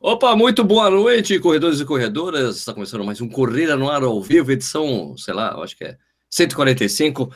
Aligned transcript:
Opa, 0.00 0.36
muito 0.36 0.62
boa 0.62 0.88
noite, 0.88 1.40
corredores 1.40 1.80
e 1.80 1.84
corredoras. 1.84 2.58
Está 2.58 2.72
começando 2.72 3.02
mais 3.02 3.20
um 3.20 3.28
Corrida 3.28 3.74
no 3.74 3.90
Ar 3.90 4.04
ao 4.04 4.22
vivo, 4.22 4.52
edição, 4.52 5.16
sei 5.16 5.34
lá, 5.34 5.60
acho 5.60 5.76
que 5.76 5.82
é 5.82 5.98
145. 6.30 7.28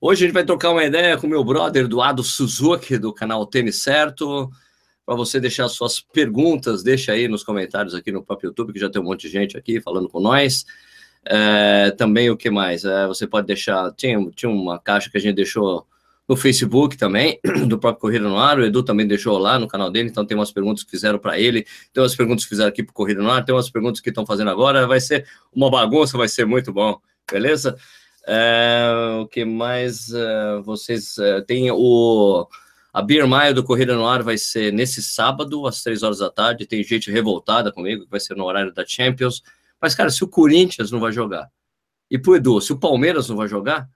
Hoje 0.00 0.24
a 0.24 0.26
gente 0.26 0.32
vai 0.34 0.42
trocar 0.42 0.70
uma 0.70 0.82
ideia 0.82 1.18
com 1.18 1.26
meu 1.26 1.44
brother 1.44 1.84
Eduardo 1.84 2.22
Suzuki, 2.22 2.96
do 2.96 3.12
canal 3.12 3.44
Tênis 3.44 3.82
Certo. 3.82 4.50
Para 5.04 5.14
você 5.14 5.38
deixar 5.38 5.68
suas 5.68 6.00
perguntas, 6.00 6.82
deixa 6.82 7.12
aí 7.12 7.28
nos 7.28 7.44
comentários 7.44 7.94
aqui 7.94 8.10
no 8.10 8.24
próprio 8.24 8.48
YouTube, 8.48 8.72
que 8.72 8.80
já 8.80 8.88
tem 8.88 9.02
um 9.02 9.04
monte 9.04 9.26
de 9.26 9.28
gente 9.28 9.58
aqui 9.58 9.78
falando 9.78 10.08
com 10.08 10.20
nós. 10.20 10.64
É, 11.22 11.90
também 11.98 12.30
o 12.30 12.36
que 12.36 12.48
mais? 12.48 12.82
É, 12.82 13.06
você 13.06 13.26
pode 13.26 13.46
deixar. 13.46 13.92
Tinha, 13.92 14.18
tinha 14.34 14.50
uma 14.50 14.78
caixa 14.78 15.10
que 15.10 15.18
a 15.18 15.20
gente 15.20 15.36
deixou 15.36 15.86
no 16.30 16.36
Facebook 16.36 16.96
também, 16.96 17.40
do 17.66 17.76
próprio 17.76 18.00
Corrida 18.00 18.28
no 18.28 18.38
Ar. 18.38 18.56
O 18.56 18.64
Edu 18.64 18.84
também 18.84 19.04
deixou 19.04 19.36
lá 19.36 19.58
no 19.58 19.66
canal 19.66 19.90
dele, 19.90 20.10
então 20.10 20.24
tem 20.24 20.36
umas 20.36 20.52
perguntas 20.52 20.84
que 20.84 20.90
fizeram 20.92 21.18
para 21.18 21.36
ele, 21.36 21.66
tem 21.92 22.00
umas 22.00 22.14
perguntas 22.14 22.44
que 22.44 22.50
fizeram 22.50 22.68
aqui 22.68 22.84
para 22.84 22.92
Corrida 22.94 23.20
no 23.20 23.28
Ar, 23.28 23.44
tem 23.44 23.52
umas 23.52 23.68
perguntas 23.68 23.98
que 23.98 24.10
estão 24.10 24.24
fazendo 24.24 24.48
agora. 24.48 24.86
Vai 24.86 25.00
ser 25.00 25.26
uma 25.52 25.68
bagunça, 25.68 26.16
vai 26.16 26.28
ser 26.28 26.46
muito 26.46 26.72
bom, 26.72 27.00
beleza? 27.28 27.76
É, 28.28 29.18
o 29.20 29.26
que 29.26 29.44
mais 29.44 30.12
é, 30.14 30.60
vocês 30.62 31.18
é, 31.18 31.40
tem 31.40 31.68
o 31.72 32.46
a 32.92 33.02
Beer 33.02 33.26
do 33.52 33.64
Corrida 33.64 33.96
no 33.96 34.06
Ar 34.06 34.22
vai 34.22 34.38
ser 34.38 34.72
nesse 34.72 35.02
sábado 35.02 35.66
às 35.66 35.82
três 35.82 36.04
horas 36.04 36.18
da 36.18 36.30
tarde. 36.30 36.64
Tem 36.64 36.82
gente 36.84 37.10
revoltada 37.10 37.72
comigo 37.72 38.04
que 38.04 38.10
vai 38.10 38.20
ser 38.20 38.36
no 38.36 38.44
horário 38.44 38.72
da 38.72 38.86
Champions. 38.86 39.42
Mas 39.82 39.96
cara, 39.96 40.10
se 40.10 40.22
o 40.22 40.28
Corinthians 40.28 40.92
não 40.92 41.00
vai 41.00 41.10
jogar 41.10 41.50
e 42.08 42.16
pro 42.16 42.36
Edu, 42.36 42.60
se 42.60 42.72
o 42.72 42.78
Palmeiras 42.78 43.28
não 43.28 43.36
vai 43.36 43.48
jogar, 43.48 43.88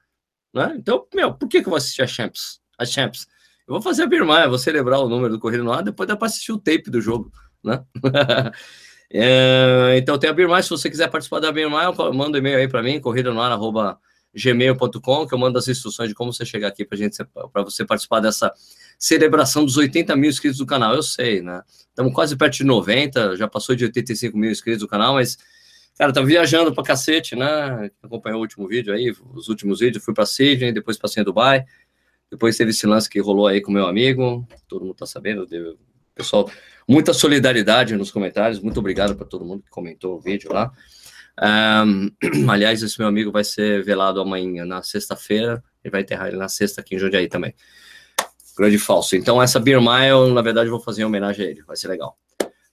né? 0.54 0.74
Então, 0.78 1.06
meu, 1.14 1.34
por 1.34 1.48
que, 1.48 1.60
que 1.60 1.66
eu 1.66 1.70
vou 1.70 1.76
assistir 1.76 2.02
a 2.02 2.06
Champs? 2.06 2.60
A 2.78 2.86
Champs? 2.86 3.26
Eu 3.66 3.74
vou 3.74 3.82
fazer 3.82 4.04
a 4.04 4.06
Birmaia, 4.06 4.48
vou 4.48 4.58
celebrar 4.58 5.00
o 5.00 5.08
número 5.08 5.34
do 5.34 5.40
Corrida 5.40 5.62
no 5.62 5.72
Ar, 5.72 5.82
depois 5.82 6.06
dá 6.06 6.16
para 6.16 6.26
assistir 6.26 6.52
o 6.52 6.58
tape 6.58 6.90
do 6.90 7.00
jogo, 7.00 7.32
né? 7.62 7.82
é, 9.12 9.94
então 9.96 10.18
tem 10.18 10.30
a 10.30 10.32
Birmaia, 10.32 10.62
se 10.62 10.70
você 10.70 10.88
quiser 10.88 11.08
participar 11.08 11.40
da 11.40 11.50
Birmaia, 11.50 11.90
manda 12.12 12.36
um 12.36 12.40
e-mail 12.40 12.58
aí 12.58 12.68
para 12.68 12.82
mim, 12.82 13.00
corrida 13.00 13.32
no 13.32 13.40
ar, 13.40 13.58
gmail.com, 14.34 15.26
que 15.26 15.34
eu 15.34 15.38
mando 15.38 15.58
as 15.58 15.68
instruções 15.68 16.08
de 16.08 16.14
como 16.14 16.32
você 16.32 16.44
chegar 16.44 16.68
aqui 16.68 16.84
para 16.84 17.62
você 17.62 17.84
participar 17.84 18.20
dessa 18.20 18.52
celebração 18.98 19.64
dos 19.64 19.76
80 19.76 20.14
mil 20.16 20.28
inscritos 20.28 20.58
do 20.58 20.66
canal. 20.66 20.94
Eu 20.94 21.02
sei, 21.02 21.40
né? 21.40 21.62
Estamos 21.88 22.12
quase 22.12 22.36
perto 22.36 22.54
de 22.54 22.64
90, 22.64 23.36
já 23.36 23.46
passou 23.46 23.76
de 23.76 23.84
85 23.84 24.36
mil 24.36 24.50
inscritos 24.50 24.80
do 24.80 24.88
canal, 24.88 25.14
mas 25.14 25.38
Cara, 25.96 26.12
tá 26.12 26.20
viajando 26.20 26.74
pra 26.74 26.82
cacete, 26.82 27.36
né? 27.36 27.90
Acompanhou 28.02 28.38
o 28.38 28.42
último 28.42 28.66
vídeo 28.66 28.92
aí, 28.92 29.14
os 29.32 29.48
últimos 29.48 29.78
vídeos, 29.78 30.04
fui 30.04 30.12
pra 30.12 30.26
Sydney, 30.26 30.72
depois 30.72 30.98
passei 30.98 31.22
em 31.22 31.24
Dubai, 31.24 31.64
depois 32.30 32.56
teve 32.56 32.70
esse 32.70 32.86
lance 32.86 33.08
que 33.08 33.20
rolou 33.20 33.46
aí 33.46 33.60
com 33.60 33.70
meu 33.70 33.86
amigo, 33.86 34.46
todo 34.66 34.84
mundo 34.84 34.94
tá 34.94 35.06
sabendo, 35.06 35.46
pessoal, 36.12 36.50
muita 36.88 37.12
solidariedade 37.12 37.96
nos 37.96 38.10
comentários, 38.10 38.58
muito 38.58 38.80
obrigado 38.80 39.14
para 39.14 39.24
todo 39.24 39.44
mundo 39.44 39.62
que 39.62 39.70
comentou 39.70 40.16
o 40.16 40.20
vídeo 40.20 40.52
lá. 40.52 40.72
Um, 41.86 42.10
aliás, 42.50 42.82
esse 42.82 42.98
meu 42.98 43.06
amigo 43.06 43.30
vai 43.30 43.44
ser 43.44 43.84
velado 43.84 44.20
amanhã, 44.20 44.64
na 44.64 44.82
sexta-feira, 44.82 45.62
ele 45.84 45.92
vai 45.92 46.00
enterrar 46.00 46.26
ele 46.26 46.36
na 46.36 46.48
sexta 46.48 46.80
aqui 46.80 46.96
em 46.96 46.98
Jundiaí 46.98 47.28
também. 47.28 47.54
Grande 48.56 48.78
falso. 48.78 49.14
Então, 49.16 49.40
essa 49.42 49.60
Beer 49.60 49.80
Mile, 49.80 50.32
na 50.32 50.42
verdade, 50.42 50.68
eu 50.68 50.72
vou 50.72 50.80
fazer 50.80 51.02
em 51.02 51.04
homenagem 51.04 51.46
a 51.46 51.50
ele, 51.50 51.62
vai 51.62 51.76
ser 51.76 51.88
legal. 51.88 52.18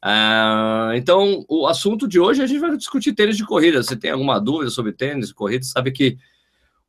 Uh, 0.03 0.93
então, 0.95 1.45
o 1.47 1.67
assunto 1.67 2.07
de 2.07 2.19
hoje 2.19 2.41
a 2.41 2.47
gente 2.47 2.59
vai 2.59 2.75
discutir 2.75 3.13
tênis 3.13 3.37
de 3.37 3.45
corrida. 3.45 3.83
Você 3.83 3.95
tem 3.95 4.11
alguma 4.11 4.39
dúvida 4.39 4.71
sobre 4.71 4.91
tênis 4.91 5.27
de 5.27 5.33
corrida? 5.33 5.63
Sabe 5.63 5.91
que 5.91 6.17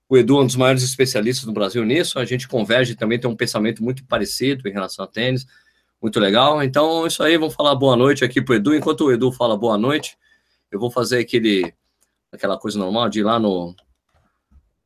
o 0.09 0.17
Edu 0.17 0.39
é 0.39 0.41
um 0.43 0.47
dos 0.47 0.57
maiores 0.57 0.83
especialistas 0.83 1.47
no 1.47 1.53
Brasil 1.53 1.85
nisso. 1.85 2.19
A 2.19 2.25
gente 2.25 2.49
converge 2.49 2.95
também, 2.95 3.19
tem 3.19 3.31
um 3.31 3.37
pensamento 3.37 3.83
muito 3.83 4.05
parecido 4.05 4.69
em 4.69 4.73
relação 4.73 5.05
a 5.05 5.09
tênis. 5.09 5.47
Muito 6.01 6.19
legal. 6.19 6.63
Então, 6.63 7.07
isso 7.07 7.23
aí, 7.23 7.37
vamos 7.37 7.55
falar 7.55 7.75
boa 7.75 7.97
noite 7.97 8.25
aqui 8.25 8.43
para 8.43 8.55
o 8.55 8.57
Edu. 8.57 8.75
Enquanto 8.75 9.05
o 9.05 9.13
Edu 9.13 9.31
fala 9.31 9.57
boa 9.57 9.77
noite, 9.79 10.17
eu 10.71 10.81
vou 10.81 10.91
fazer 10.91 11.19
aquele, 11.19 11.73
aquela 12.33 12.59
coisa 12.59 12.79
normal 12.79 13.09
de 13.09 13.21
ir 13.21 13.23
lá 13.23 13.39
no 13.39 13.75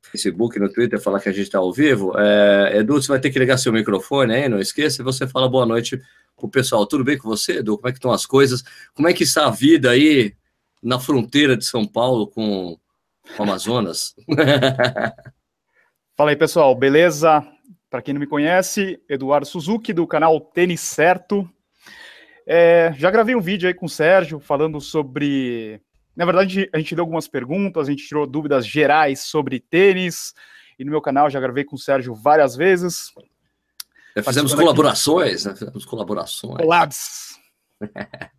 Facebook, 0.03 0.59
no 0.59 0.69
Twitter, 0.69 1.01
falar 1.01 1.21
que 1.21 1.29
a 1.29 1.33
gente 1.33 1.47
está 1.47 1.59
ao 1.59 1.73
vivo. 1.73 2.13
É, 2.19 2.79
Edu, 2.79 2.95
você 3.01 3.09
vai 3.09 3.21
ter 3.21 3.31
que 3.31 3.39
ligar 3.39 3.57
seu 3.57 3.73
microfone 3.73 4.35
aí, 4.35 4.49
não 4.49 4.59
esqueça. 4.59 5.01
E 5.01 5.05
você 5.05 5.27
fala 5.27 5.49
boa 5.49 5.65
noite 5.65 6.01
o 6.45 6.49
pessoal. 6.51 6.87
Tudo 6.87 7.05
bem 7.05 7.17
com 7.17 7.29
você, 7.29 7.59
Edu? 7.59 7.77
Como 7.77 7.89
é 7.89 7.93
que 7.93 7.99
estão 7.99 8.13
as 8.13 8.27
coisas? 8.27 8.63
Como 8.95 9.09
é 9.09 9.13
que 9.13 9.23
está 9.23 9.47
a 9.47 9.51
vida 9.51 9.91
aí 9.91 10.35
na 10.83 11.01
fronteira 11.01 11.57
de 11.57 11.65
São 11.65 11.87
Paulo 11.87 12.27
com, 12.27 12.79
o 13.39 13.43
Amazonas? 13.43 14.15
Fala 16.15 16.31
aí, 16.31 16.37
pessoal. 16.37 16.75
Beleza? 16.75 17.47
Para 17.89 18.03
quem 18.03 18.13
não 18.13 18.21
me 18.21 18.27
conhece, 18.27 19.01
Eduardo 19.09 19.47
Suzuki, 19.47 19.93
do 19.93 20.07
canal 20.07 20.41
Tênis 20.41 20.81
Certo. 20.81 21.49
É, 22.47 22.93
já 22.97 23.11
gravei 23.11 23.35
um 23.35 23.41
vídeo 23.41 23.67
aí 23.67 23.75
com 23.75 23.87
o 23.87 23.89
Sérgio 23.89 24.39
falando 24.39 24.81
sobre. 24.81 25.81
Na 26.15 26.25
verdade, 26.25 26.69
a 26.73 26.79
gente 26.79 26.95
deu 26.95 27.03
algumas 27.03 27.27
perguntas, 27.27 27.89
a 27.89 27.91
gente 27.91 28.07
tirou 28.07 28.27
dúvidas 28.27 28.67
gerais 28.67 29.21
sobre 29.21 29.61
tênis. 29.61 30.33
E 30.79 30.85
no 30.85 30.91
meu 30.91 31.01
canal 31.01 31.29
já 31.29 31.41
gravei 31.41 31.65
com 31.65 31.77
o 31.77 31.79
Sérgio 31.79 32.15
várias 32.15 32.55
vezes. 32.55 33.13
Já 34.17 34.23
fizemos 34.23 34.55
colaborações, 34.55 35.45
né? 35.45 35.55
Fizemos 35.55 35.85
colaborações. 35.85 36.57
Collabs. 36.57 37.39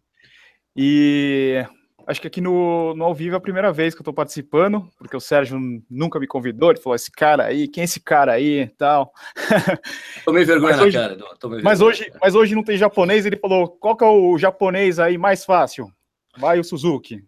e 0.76 1.64
acho 2.08 2.20
que 2.20 2.28
aqui 2.28 2.42
no, 2.42 2.96
no 2.96 3.04
ao 3.04 3.14
vivo 3.14 3.36
é 3.36 3.38
a 3.38 3.42
primeira 3.42 3.72
vez 3.72 3.94
que 3.94 4.00
eu 4.00 4.04
estou 4.04 4.14
participando, 4.14 4.90
porque 4.98 5.16
o 5.16 5.20
Sérgio 5.20 5.60
nunca 5.90 6.20
me 6.20 6.26
convidou, 6.26 6.72
ele 6.72 6.80
falou, 6.80 6.96
esse 6.96 7.12
cara 7.12 7.46
aí, 7.46 7.68
quem 7.68 7.82
é 7.82 7.86
esse 7.86 8.00
cara 8.00 8.32
aí 8.32 8.62
e 8.62 8.68
tal. 8.70 9.12
Tomei 10.26 10.46
vergonha 10.46 10.72
mas 10.72 10.78
na 10.78 10.84
hoje, 10.86 10.98
cara, 10.98 11.18
Tomei 11.40 11.62
mas, 11.62 11.82
hoje, 11.82 12.12
mas 12.20 12.34
hoje 12.34 12.56
não 12.56 12.64
tem 12.64 12.78
japonês, 12.78 13.26
ele 13.26 13.38
falou, 13.38 13.68
qual 13.68 13.96
que 13.96 14.04
é 14.04 14.08
o 14.08 14.38
japonês 14.38 14.98
aí 14.98 15.18
mais 15.18 15.46
fácil? 15.46 15.92
Vai 16.38 16.60
o 16.60 16.64
Suzuki. 16.64 17.24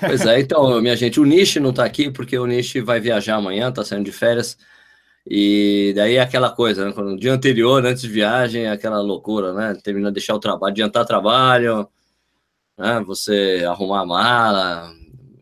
Pois 0.00 0.26
é, 0.26 0.40
então, 0.40 0.82
minha 0.82 0.96
gente, 0.96 1.20
o 1.20 1.24
Nishi 1.24 1.60
não 1.60 1.70
está 1.70 1.84
aqui, 1.84 2.10
porque 2.10 2.36
o 2.36 2.46
Nishi 2.46 2.80
vai 2.80 3.00
viajar 3.00 3.36
amanhã, 3.36 3.68
está 3.68 3.84
saindo 3.84 4.04
de 4.04 4.12
férias, 4.12 4.58
e 5.28 5.92
daí 5.96 6.18
aquela 6.18 6.50
coisa, 6.50 6.84
né? 6.84 6.94
no 6.96 7.18
dia 7.18 7.32
anterior, 7.32 7.84
antes 7.84 8.02
de 8.02 8.08
viagem, 8.08 8.64
é 8.64 8.70
aquela 8.70 9.00
loucura, 9.00 9.52
né? 9.52 9.74
Terminar 9.82 10.10
de 10.10 10.14
deixar 10.14 10.34
o 10.34 10.38
trabalho, 10.38 10.70
adiantar 10.70 11.04
trabalho, 11.04 11.88
né? 12.78 13.02
Você 13.06 13.64
arrumar 13.68 14.02
a 14.02 14.06
mala. 14.06 14.92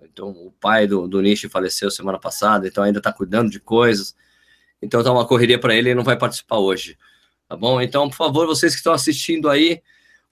Então, 0.03 0.31
o 0.31 0.53
pai 0.59 0.87
do, 0.87 1.07
do 1.07 1.21
Nishi 1.21 1.51
faleceu 1.51 1.91
semana 1.91 2.19
passada, 2.19 2.67
então 2.67 2.83
ainda 2.83 2.99
está 2.99 3.13
cuidando 3.13 3.51
de 3.51 3.61
coisas. 3.61 4.15
Então 4.81 5.03
tá 5.03 5.13
uma 5.13 5.27
correria 5.27 5.59
para 5.59 5.75
ele 5.75 5.91
e 5.91 5.95
não 5.95 6.05
vai 6.05 6.17
participar 6.17 6.59
hoje. 6.59 6.97
Tá 7.47 7.57
bom? 7.57 7.81
Então, 7.81 8.09
por 8.09 8.17
favor, 8.17 8.47
vocês 8.47 8.73
que 8.73 8.79
estão 8.79 8.93
assistindo 8.93 9.51
aí, 9.51 9.83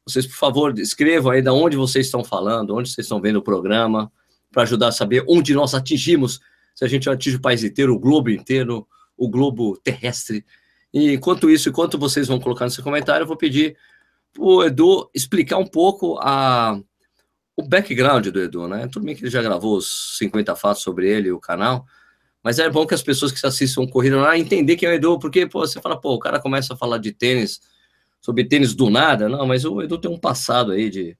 vocês, 0.06 0.26
por 0.26 0.36
favor, 0.36 0.78
escrevam 0.78 1.30
aí 1.30 1.42
de 1.42 1.50
onde 1.50 1.76
vocês 1.76 2.06
estão 2.06 2.24
falando, 2.24 2.74
onde 2.74 2.88
vocês 2.88 3.04
estão 3.04 3.20
vendo 3.20 3.36
o 3.36 3.42
programa, 3.42 4.10
para 4.50 4.62
ajudar 4.62 4.88
a 4.88 4.92
saber 4.92 5.24
onde 5.28 5.54
nós 5.54 5.74
atingimos, 5.74 6.40
se 6.74 6.84
a 6.84 6.88
gente 6.88 7.08
atinge 7.08 7.36
o 7.36 7.40
país 7.40 7.62
inteiro, 7.62 7.94
o 7.94 7.98
globo 7.98 8.30
inteiro, 8.30 8.86
o 9.22 9.28
globo 9.28 9.76
terrestre. 9.76 10.44
E 10.92 11.12
enquanto 11.12 11.48
isso, 11.48 11.68
enquanto 11.68 11.96
vocês 11.96 12.26
vão 12.26 12.40
colocar 12.40 12.64
no 12.64 12.70
seu 12.72 12.82
comentário, 12.82 13.22
eu 13.22 13.28
vou 13.28 13.36
pedir 13.36 13.76
o 14.36 14.64
Edu 14.64 15.08
explicar 15.14 15.58
um 15.58 15.66
pouco 15.66 16.18
a, 16.20 16.76
o 17.56 17.62
background 17.62 18.26
do 18.26 18.40
Edu, 18.40 18.66
né? 18.66 18.88
Tudo 18.90 19.06
bem 19.06 19.14
que 19.14 19.22
ele 19.22 19.30
já 19.30 19.40
gravou 19.40 19.76
os 19.76 20.18
50 20.18 20.56
fatos 20.56 20.82
sobre 20.82 21.08
ele, 21.08 21.30
o 21.30 21.38
canal, 21.38 21.86
mas 22.42 22.58
é 22.58 22.68
bom 22.68 22.84
que 22.84 22.94
as 22.94 23.02
pessoas 23.02 23.30
que 23.30 23.46
assistam 23.46 23.86
corrida 23.86 24.20
lá 24.20 24.36
entender 24.36 24.74
quem 24.74 24.88
é 24.88 24.92
o 24.92 24.94
Edu, 24.96 25.18
porque 25.20 25.46
pô, 25.46 25.60
você 25.60 25.80
fala, 25.80 26.00
pô, 26.00 26.14
o 26.14 26.18
cara 26.18 26.40
começa 26.40 26.74
a 26.74 26.76
falar 26.76 26.98
de 26.98 27.12
tênis, 27.12 27.60
sobre 28.20 28.44
tênis 28.44 28.74
do 28.74 28.90
nada, 28.90 29.28
não, 29.28 29.46
mas 29.46 29.64
o 29.64 29.80
Edu 29.82 29.98
tem 29.98 30.10
um 30.10 30.18
passado 30.18 30.72
aí 30.72 30.90
de, 30.90 31.16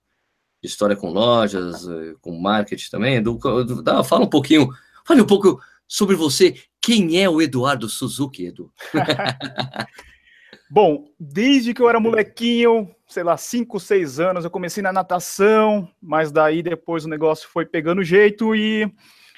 de 0.60 0.66
história 0.68 0.96
com 0.96 1.12
lojas, 1.12 1.86
eh, 1.86 2.14
com 2.20 2.36
marketing 2.36 2.90
também. 2.90 3.16
Edu, 3.16 3.38
dá, 3.80 4.02
fala 4.02 4.24
um 4.24 4.28
pouquinho, 4.28 4.68
fale 5.04 5.22
um 5.22 5.26
pouco 5.26 5.60
sobre 5.92 6.16
você. 6.16 6.54
Quem 6.80 7.22
é 7.22 7.28
o 7.28 7.42
Eduardo 7.42 7.86
Suzuki, 7.86 8.46
Edu? 8.46 8.72
Bom, 10.70 11.04
desde 11.20 11.74
que 11.74 11.82
eu 11.82 11.88
era 11.88 12.00
molequinho, 12.00 12.90
sei 13.06 13.22
lá, 13.22 13.36
5, 13.36 13.78
6 13.78 14.18
anos, 14.18 14.42
eu 14.42 14.50
comecei 14.50 14.82
na 14.82 14.90
natação, 14.90 15.86
mas 16.00 16.32
daí 16.32 16.62
depois 16.62 17.04
o 17.04 17.10
negócio 17.10 17.46
foi 17.46 17.66
pegando 17.66 18.02
jeito 18.02 18.56
e 18.56 18.90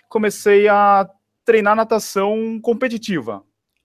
comecei 0.09 0.69
a 0.69 1.11
treinar 1.45 1.75
natação 1.75 2.61
competitiva. 2.63 3.43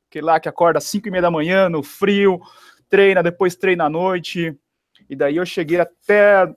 Que 0.08 0.22
lá 0.22 0.40
que 0.40 0.48
acorda 0.48 0.78
às 0.78 0.84
5 0.84 1.08
e 1.08 1.12
meia 1.12 1.24
da 1.24 1.32
manhã, 1.32 1.70
no 1.70 1.82
frio, 1.82 2.40
treina, 2.88 3.24
depois 3.24 3.56
treina 3.56 3.86
à 3.86 3.90
noite. 3.90 4.56
E 5.10 5.16
daí 5.16 5.38
eu 5.38 5.46
cheguei 5.46 5.80
até 5.80 6.48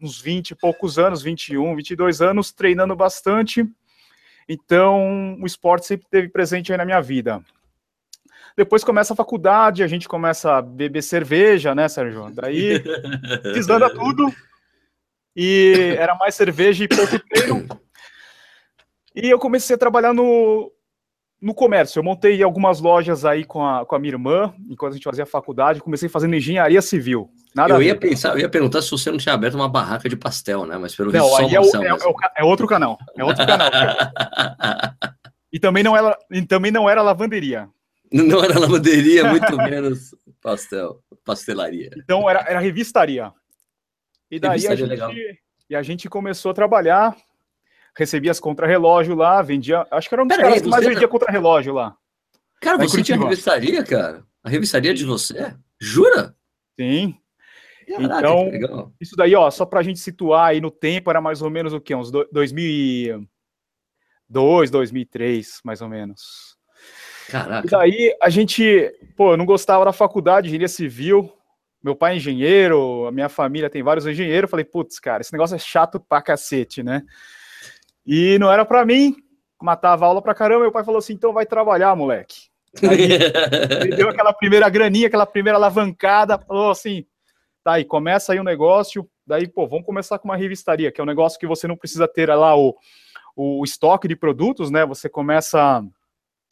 uns 0.00 0.20
20 0.20 0.50
e 0.50 0.54
poucos 0.56 0.98
anos, 0.98 1.22
21, 1.22 1.76
22 1.76 2.20
anos, 2.20 2.52
treinando 2.52 2.96
bastante. 2.96 3.64
Então, 4.48 5.36
o 5.40 5.46
esporte 5.46 5.86
sempre 5.86 6.06
esteve 6.06 6.28
presente 6.28 6.72
aí 6.72 6.78
na 6.78 6.84
minha 6.84 7.00
vida. 7.00 7.42
Depois 8.56 8.84
começa 8.84 9.12
a 9.12 9.16
faculdade, 9.16 9.82
a 9.82 9.86
gente 9.86 10.08
começa 10.08 10.58
a 10.58 10.62
beber 10.62 11.02
cerveja, 11.02 11.74
né, 11.74 11.88
Sérgio? 11.88 12.30
Daí 12.30 12.82
desanda 13.54 13.88
tudo. 13.88 14.32
E 15.34 15.94
era 15.98 16.14
mais 16.14 16.34
cerveja 16.34 16.84
e 16.84 16.88
pouco 16.88 17.18
treino. 17.18 17.66
E 19.14 19.28
eu 19.28 19.38
comecei 19.38 19.74
a 19.74 19.78
trabalhar 19.78 20.12
no 20.12 20.70
no 21.42 21.52
comércio, 21.52 21.98
eu 21.98 22.04
montei 22.04 22.40
algumas 22.40 22.80
lojas 22.80 23.24
aí 23.24 23.44
com 23.44 23.66
a, 23.66 23.84
com 23.84 23.96
a 23.96 23.98
minha 23.98 24.14
irmã, 24.14 24.54
enquanto 24.70 24.92
a 24.92 24.94
gente 24.94 25.02
fazia 25.02 25.26
faculdade, 25.26 25.80
comecei 25.80 26.08
fazendo 26.08 26.36
engenharia 26.36 26.80
civil. 26.80 27.28
Nada 27.52 27.74
eu 27.74 27.82
ia 27.82 27.96
pensar, 27.96 28.34
eu 28.34 28.38
ia 28.38 28.48
perguntar 28.48 28.80
se 28.80 28.90
você 28.92 29.10
não 29.10 29.18
tinha 29.18 29.34
aberto 29.34 29.54
uma 29.54 29.68
barraca 29.68 30.08
de 30.08 30.16
pastel, 30.16 30.64
né? 30.64 30.78
Mas 30.78 30.94
pelo 30.94 31.10
não, 31.10 31.24
visto 31.24 31.40
aí 31.40 31.64
só 31.64 31.82
é, 31.82 31.86
é, 31.86 31.90
é, 31.90 32.42
é, 32.42 32.44
outro 32.44 32.68
canal. 32.68 32.96
É 33.18 33.24
outro 33.24 33.44
canal. 33.44 33.68
e 35.52 35.58
também 35.58 35.82
não 35.82 35.96
era, 35.96 36.16
e 36.30 36.42
também 36.42 36.70
não 36.70 36.88
era 36.88 37.02
lavanderia. 37.02 37.68
Não 38.12 38.44
era 38.44 38.56
lavanderia, 38.60 39.28
muito 39.28 39.56
menos 39.56 40.14
pastel, 40.40 41.00
pastelaria. 41.24 41.90
Então 41.96 42.30
era, 42.30 42.44
era 42.48 42.60
revistaria. 42.60 43.32
E 44.30 44.38
daí 44.38 44.60
revistaria 44.60 45.04
a 45.04 45.08
gente, 45.08 45.42
e 45.68 45.74
a 45.74 45.82
gente 45.82 46.08
começou 46.08 46.52
a 46.52 46.54
trabalhar, 46.54 47.16
recebia 47.96 48.30
as 48.30 48.40
contra-relógio 48.40 49.14
lá, 49.14 49.42
vendia. 49.42 49.86
Acho 49.90 50.08
que 50.08 50.14
era 50.14 50.22
um 50.22 50.26
dos 50.26 50.36
Pera 50.36 50.48
caras 50.48 50.58
aí, 50.58 50.64
que 50.64 50.70
mais 50.70 50.86
vendia 50.86 51.08
contra-relógio 51.08 51.74
lá. 51.74 51.96
Cara, 52.60 52.78
você 52.78 52.90
Curitiba. 52.90 53.18
tinha 53.18 53.28
revistaria, 53.28 53.84
cara? 53.84 54.24
A 54.42 54.48
revistaria 54.48 54.94
de 54.94 55.04
você? 55.04 55.54
Jura? 55.80 56.34
Sim. 56.78 57.16
Caraca, 57.88 58.18
então, 58.18 58.92
isso 59.00 59.16
daí, 59.16 59.34
ó, 59.34 59.50
só 59.50 59.66
pra 59.66 59.82
gente 59.82 59.98
situar 59.98 60.50
aí 60.50 60.60
no 60.60 60.70
tempo, 60.70 61.10
era 61.10 61.20
mais 61.20 61.42
ou 61.42 61.50
menos 61.50 61.72
o 61.72 61.80
quê? 61.80 61.92
Uns 61.94 62.10
2002, 62.10 64.70
2003, 64.70 65.60
mais 65.64 65.82
ou 65.82 65.88
menos. 65.88 66.56
Caraca. 67.28 67.66
E 67.66 67.70
daí 67.70 68.16
a 68.22 68.30
gente, 68.30 68.90
pô, 69.16 69.32
eu 69.32 69.36
não 69.36 69.44
gostava 69.44 69.84
da 69.84 69.92
faculdade, 69.92 70.46
engenharia 70.46 70.68
civil. 70.68 71.32
Meu 71.82 71.96
pai 71.96 72.12
é 72.12 72.16
engenheiro, 72.16 73.06
a 73.06 73.12
minha 73.12 73.28
família 73.28 73.68
tem 73.68 73.82
vários 73.82 74.06
engenheiros. 74.06 74.48
Falei, 74.48 74.64
putz, 74.64 75.00
cara, 75.00 75.20
esse 75.20 75.32
negócio 75.32 75.56
é 75.56 75.58
chato 75.58 75.98
pra 75.98 76.22
cacete, 76.22 76.80
né? 76.82 77.02
E 78.06 78.38
não 78.38 78.50
era 78.50 78.64
para 78.64 78.84
mim, 78.84 79.14
matava 79.60 80.06
aula 80.06 80.20
pra 80.20 80.34
caramba. 80.34 80.62
Meu 80.62 80.72
pai 80.72 80.84
falou 80.84 80.98
assim: 80.98 81.12
então 81.14 81.32
vai 81.32 81.46
trabalhar, 81.46 81.94
moleque. 81.94 82.50
Aí, 82.82 83.12
ele 83.86 83.96
deu 83.96 84.08
aquela 84.08 84.32
primeira 84.32 84.68
graninha, 84.68 85.06
aquela 85.06 85.26
primeira 85.26 85.56
alavancada, 85.56 86.38
falou 86.38 86.70
assim: 86.70 87.04
tá 87.62 87.74
aí, 87.74 87.84
começa 87.84 88.32
aí 88.32 88.38
o 88.38 88.42
um 88.42 88.44
negócio. 88.44 89.08
Daí, 89.26 89.46
pô, 89.46 89.66
vamos 89.66 89.86
começar 89.86 90.18
com 90.18 90.28
uma 90.28 90.36
revistaria, 90.36 90.90
que 90.90 91.00
é 91.00 91.04
um 91.04 91.06
negócio 91.06 91.38
que 91.38 91.46
você 91.46 91.66
não 91.66 91.76
precisa 91.76 92.08
ter 92.08 92.28
lá 92.28 92.56
o, 92.56 92.74
o 93.36 93.62
estoque 93.64 94.08
de 94.08 94.16
produtos, 94.16 94.70
né? 94.70 94.84
Você 94.84 95.08
começa 95.08 95.82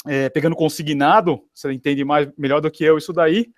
é, 0.07 0.29
pegando 0.29 0.55
consignado, 0.57 1.41
você 1.53 1.73
entende 1.73 2.05
mais 2.05 2.29
melhor 2.39 2.61
do 2.61 2.71
que 2.71 2.85
eu 2.85 2.97
isso 2.97 3.13
daí. 3.13 3.49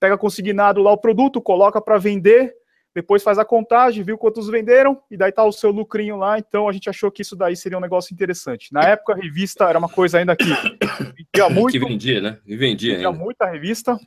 Pega 0.00 0.18
consignado 0.18 0.82
lá 0.82 0.92
o 0.92 0.98
produto, 0.98 1.40
coloca 1.40 1.80
para 1.80 1.98
vender 1.98 2.54
depois 2.94 3.22
faz 3.22 3.38
a 3.38 3.44
contagem, 3.44 4.04
viu 4.04 4.16
quantos 4.16 4.48
venderam, 4.48 5.02
e 5.10 5.16
daí 5.16 5.32
tá 5.32 5.44
o 5.44 5.50
seu 5.50 5.70
lucrinho 5.72 6.16
lá, 6.16 6.38
então 6.38 6.68
a 6.68 6.72
gente 6.72 6.88
achou 6.88 7.10
que 7.10 7.22
isso 7.22 7.34
daí 7.34 7.56
seria 7.56 7.76
um 7.76 7.80
negócio 7.80 8.14
interessante. 8.14 8.72
Na 8.72 8.82
época, 8.82 9.14
a 9.14 9.16
revista 9.16 9.64
era 9.64 9.78
uma 9.78 9.88
coisa 9.88 10.18
ainda 10.18 10.36
que 10.36 10.44
vendia 10.44 11.50
muito. 11.50 11.72
Que 11.72 11.78
vendia, 11.80 12.20
né? 12.20 12.38
E 12.46 12.56
vendia, 12.56 12.92
vendia 12.92 13.08
ainda. 13.08 13.18
muita 13.18 13.46
revista. 13.46 13.98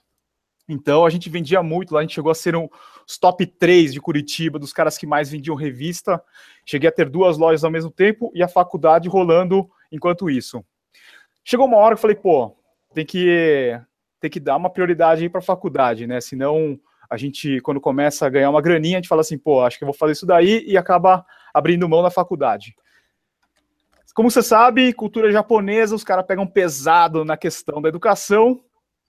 Então 0.69 1.05
a 1.05 1.09
gente 1.09 1.29
vendia 1.29 1.61
muito 1.61 1.93
lá, 1.93 1.99
a 1.99 2.03
gente 2.03 2.15
chegou 2.15 2.31
a 2.31 2.35
ser 2.35 2.55
um, 2.55 2.67
os 3.07 3.17
top 3.17 3.45
3 3.45 3.93
de 3.93 4.01
Curitiba, 4.01 4.59
dos 4.59 4.73
caras 4.73 4.97
que 4.97 5.05
mais 5.05 5.29
vendiam 5.29 5.55
revista. 5.55 6.21
Cheguei 6.65 6.89
a 6.89 6.91
ter 6.91 7.09
duas 7.09 7.37
lojas 7.37 7.63
ao 7.63 7.71
mesmo 7.71 7.91
tempo 7.91 8.31
e 8.33 8.41
a 8.41 8.47
faculdade 8.47 9.09
rolando 9.09 9.69
enquanto 9.91 10.29
isso. 10.29 10.63
Chegou 11.43 11.65
uma 11.65 11.77
hora 11.77 11.95
que 11.95 11.99
eu 11.99 12.01
falei, 12.01 12.15
pô, 12.15 12.53
tem 12.93 13.05
que, 13.05 13.79
tem 14.19 14.29
que 14.29 14.39
dar 14.39 14.57
uma 14.57 14.69
prioridade 14.69 15.23
aí 15.23 15.29
para 15.29 15.39
a 15.39 15.43
faculdade, 15.43 16.05
né? 16.05 16.19
Senão 16.19 16.77
a 17.09 17.17
gente, 17.17 17.59
quando 17.61 17.79
começa 17.79 18.25
a 18.25 18.29
ganhar 18.29 18.49
uma 18.49 18.61
graninha, 18.61 18.97
a 18.97 18.99
gente 18.99 19.07
fala 19.07 19.21
assim, 19.21 19.37
pô, 19.37 19.61
acho 19.61 19.77
que 19.77 19.83
eu 19.83 19.87
vou 19.87 19.95
fazer 19.95 20.13
isso 20.13 20.25
daí 20.25 20.63
e 20.67 20.77
acaba 20.77 21.25
abrindo 21.53 21.87
mão 21.87 22.01
na 22.01 22.09
faculdade. 22.09 22.75
Como 24.13 24.31
você 24.31 24.41
sabe, 24.41 24.93
cultura 24.93 25.31
japonesa, 25.31 25.93
os 25.93 26.03
caras 26.03 26.25
pegam 26.25 26.47
pesado 26.47 27.23
na 27.23 27.37
questão 27.37 27.79
da 27.79 27.87
educação. 27.87 28.59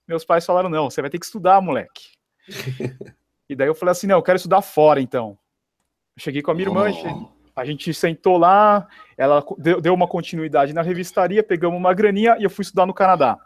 Meus 0.07 0.23
pais 0.23 0.45
falaram, 0.45 0.69
não, 0.69 0.91
você 0.91 1.01
vai 1.01 1.11
ter 1.11 1.19
que 1.19 1.25
estudar, 1.25 1.63
moleque. 1.63 2.11
e 3.49 3.57
daí 3.57 3.69
eu 3.69 3.75
falei 3.75 3.93
assim, 3.93 4.07
não, 4.07 4.17
eu 4.17 4.23
quero 4.23 4.37
estudar 4.37 4.61
fora, 4.61 5.01
então. 5.01 5.39
Eu 6.15 6.23
cheguei 6.23 6.43
com 6.43 6.51
a 6.51 6.55
minha 6.55 6.69
irmã, 6.69 6.91
oh. 6.91 7.29
a 7.57 7.65
gente 7.65 7.95
sentou 7.95 8.37
lá, 8.37 8.87
ela 9.17 9.43
deu 9.81 9.95
uma 9.95 10.07
continuidade 10.07 10.75
na 10.75 10.83
revistaria, 10.83 11.43
pegamos 11.43 11.79
uma 11.79 11.95
graninha 11.95 12.37
e 12.39 12.45
eu 12.45 12.51
fui 12.51 12.63
estudar 12.63 12.85
no 12.85 12.93
Canadá. 12.93 13.39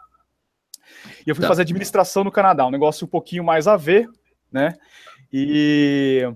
E 1.25 1.29
eu 1.29 1.35
fui 1.35 1.43
tá. 1.43 1.47
fazer 1.47 1.61
administração 1.61 2.25
no 2.25 2.31
Canadá, 2.31 2.65
um 2.65 2.71
negócio 2.71 3.05
um 3.05 3.09
pouquinho 3.09 3.43
mais 3.43 3.69
a 3.69 3.77
ver, 3.77 4.09
né? 4.53 4.75
E 5.31 6.31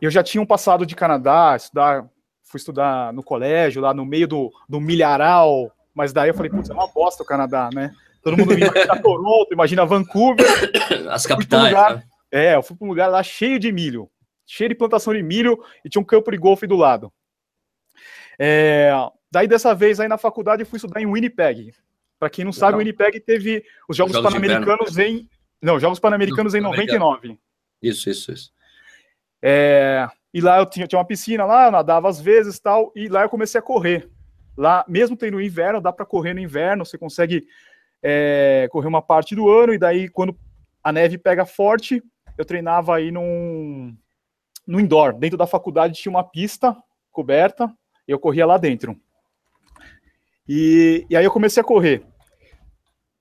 eu 0.00 0.10
já 0.10 0.22
tinha 0.22 0.40
um 0.40 0.46
passado 0.46 0.86
de 0.86 0.96
Canadá, 0.96 1.54
estudar, 1.54 2.08
fui 2.42 2.58
estudar 2.58 3.12
no 3.12 3.22
colégio, 3.22 3.82
lá 3.82 3.92
no 3.92 4.04
meio 4.06 4.26
do, 4.26 4.50
do 4.68 4.80
milharal, 4.80 5.70
mas 5.94 6.12
daí 6.12 6.30
eu 6.30 6.34
falei, 6.34 6.50
putz, 6.50 6.70
é 6.70 6.72
uma 6.72 6.88
bosta 6.88 7.22
o 7.22 7.26
Canadá, 7.26 7.68
né? 7.72 7.92
Todo 8.22 8.36
mundo 8.36 8.54
imagina 8.54 9.02
Toronto, 9.02 9.52
imagina 9.52 9.86
Vancouver. 9.86 10.46
As 11.10 11.26
capitais, 11.26 11.66
lugar, 11.66 11.96
né? 11.96 12.04
É, 12.30 12.54
eu 12.54 12.62
fui 12.62 12.74
para 12.74 12.86
um 12.86 12.88
lugar 12.88 13.08
lá 13.08 13.22
cheio 13.22 13.58
de 13.58 13.70
milho, 13.70 14.08
cheio 14.46 14.70
de 14.70 14.74
plantação 14.74 15.12
de 15.12 15.22
milho 15.22 15.62
e 15.84 15.90
tinha 15.90 16.00
um 16.00 16.04
campo 16.04 16.30
de 16.30 16.38
golfe 16.38 16.66
do 16.66 16.76
lado. 16.76 17.12
É, 18.38 18.90
daí 19.30 19.46
dessa 19.46 19.74
vez 19.74 20.00
aí 20.00 20.08
na 20.08 20.16
faculdade 20.16 20.62
eu 20.62 20.66
fui 20.66 20.78
estudar 20.78 21.02
em 21.02 21.06
Winnipeg. 21.06 21.74
Para 22.18 22.30
quem 22.30 22.44
não 22.44 22.52
sabe, 22.52 22.76
o 22.76 22.78
Winnipeg 22.78 23.20
teve 23.20 23.64
os 23.88 23.96
Jogos, 23.96 24.14
Jogos 24.14 24.32
Pan-Americanos 24.32 24.96
em 24.96 25.28
não, 25.62 25.78
Jogos 25.78 26.00
Pan-Americanos 26.00 26.54
em 26.54 26.60
99. 26.60 27.38
Isso, 27.80 28.10
isso, 28.10 28.32
isso. 28.32 28.52
É, 29.40 30.08
e 30.34 30.40
lá 30.40 30.58
eu 30.58 30.66
tinha, 30.66 30.86
tinha 30.86 30.98
uma 30.98 31.04
piscina 31.04 31.44
lá, 31.44 31.70
nadava 31.70 32.08
às 32.08 32.20
vezes 32.20 32.58
tal, 32.58 32.92
e 32.96 33.08
lá 33.08 33.22
eu 33.22 33.28
comecei 33.28 33.58
a 33.58 33.62
correr. 33.62 34.08
Lá, 34.56 34.84
mesmo 34.88 35.16
tendo 35.16 35.40
inverno, 35.40 35.80
dá 35.80 35.92
para 35.92 36.04
correr 36.04 36.34
no 36.34 36.40
inverno, 36.40 36.84
você 36.84 36.98
consegue 36.98 37.46
é, 38.02 38.68
correr 38.70 38.88
uma 38.88 39.00
parte 39.00 39.34
do 39.34 39.48
ano, 39.48 39.72
e 39.72 39.78
daí 39.78 40.08
quando 40.08 40.36
a 40.82 40.92
neve 40.92 41.16
pega 41.16 41.46
forte, 41.46 42.02
eu 42.36 42.44
treinava 42.44 42.96
aí 42.96 43.10
num, 43.10 43.96
no 44.66 44.80
indoor. 44.80 45.12
Dentro 45.14 45.38
da 45.38 45.46
faculdade 45.46 45.94
tinha 45.94 46.10
uma 46.10 46.24
pista 46.24 46.76
coberta, 47.10 47.72
eu 48.06 48.18
corria 48.18 48.46
lá 48.46 48.58
dentro. 48.58 48.96
E, 50.48 51.06
e 51.08 51.16
aí 51.16 51.24
eu 51.24 51.30
comecei 51.30 51.60
a 51.60 51.64
correr. 51.64 52.04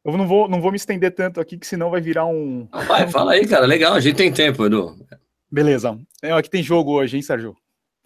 Eu 0.04 0.18
não 0.18 0.28
vou, 0.28 0.48
não 0.50 0.60
vou 0.60 0.72
me 0.72 0.78
estender 0.78 1.14
tanto 1.14 1.40
aqui, 1.40 1.58
que 1.58 1.68
senão 1.68 1.90
vai 1.90 2.02
virar 2.02 2.26
um. 2.26 2.68
Vai, 2.88 3.08
fala 3.08 3.34
aí, 3.34 3.48
cara. 3.48 3.66
Legal, 3.66 3.94
a 3.94 4.00
gente 4.00 4.16
tem 4.16 4.32
tempo, 4.32 4.66
Edu. 4.66 4.98
Beleza. 5.52 6.00
É, 6.24 6.32
aqui 6.32 6.50
tem 6.50 6.64
jogo 6.64 6.94
hoje, 6.94 7.18
hein, 7.18 7.22
Sérgio? 7.22 7.56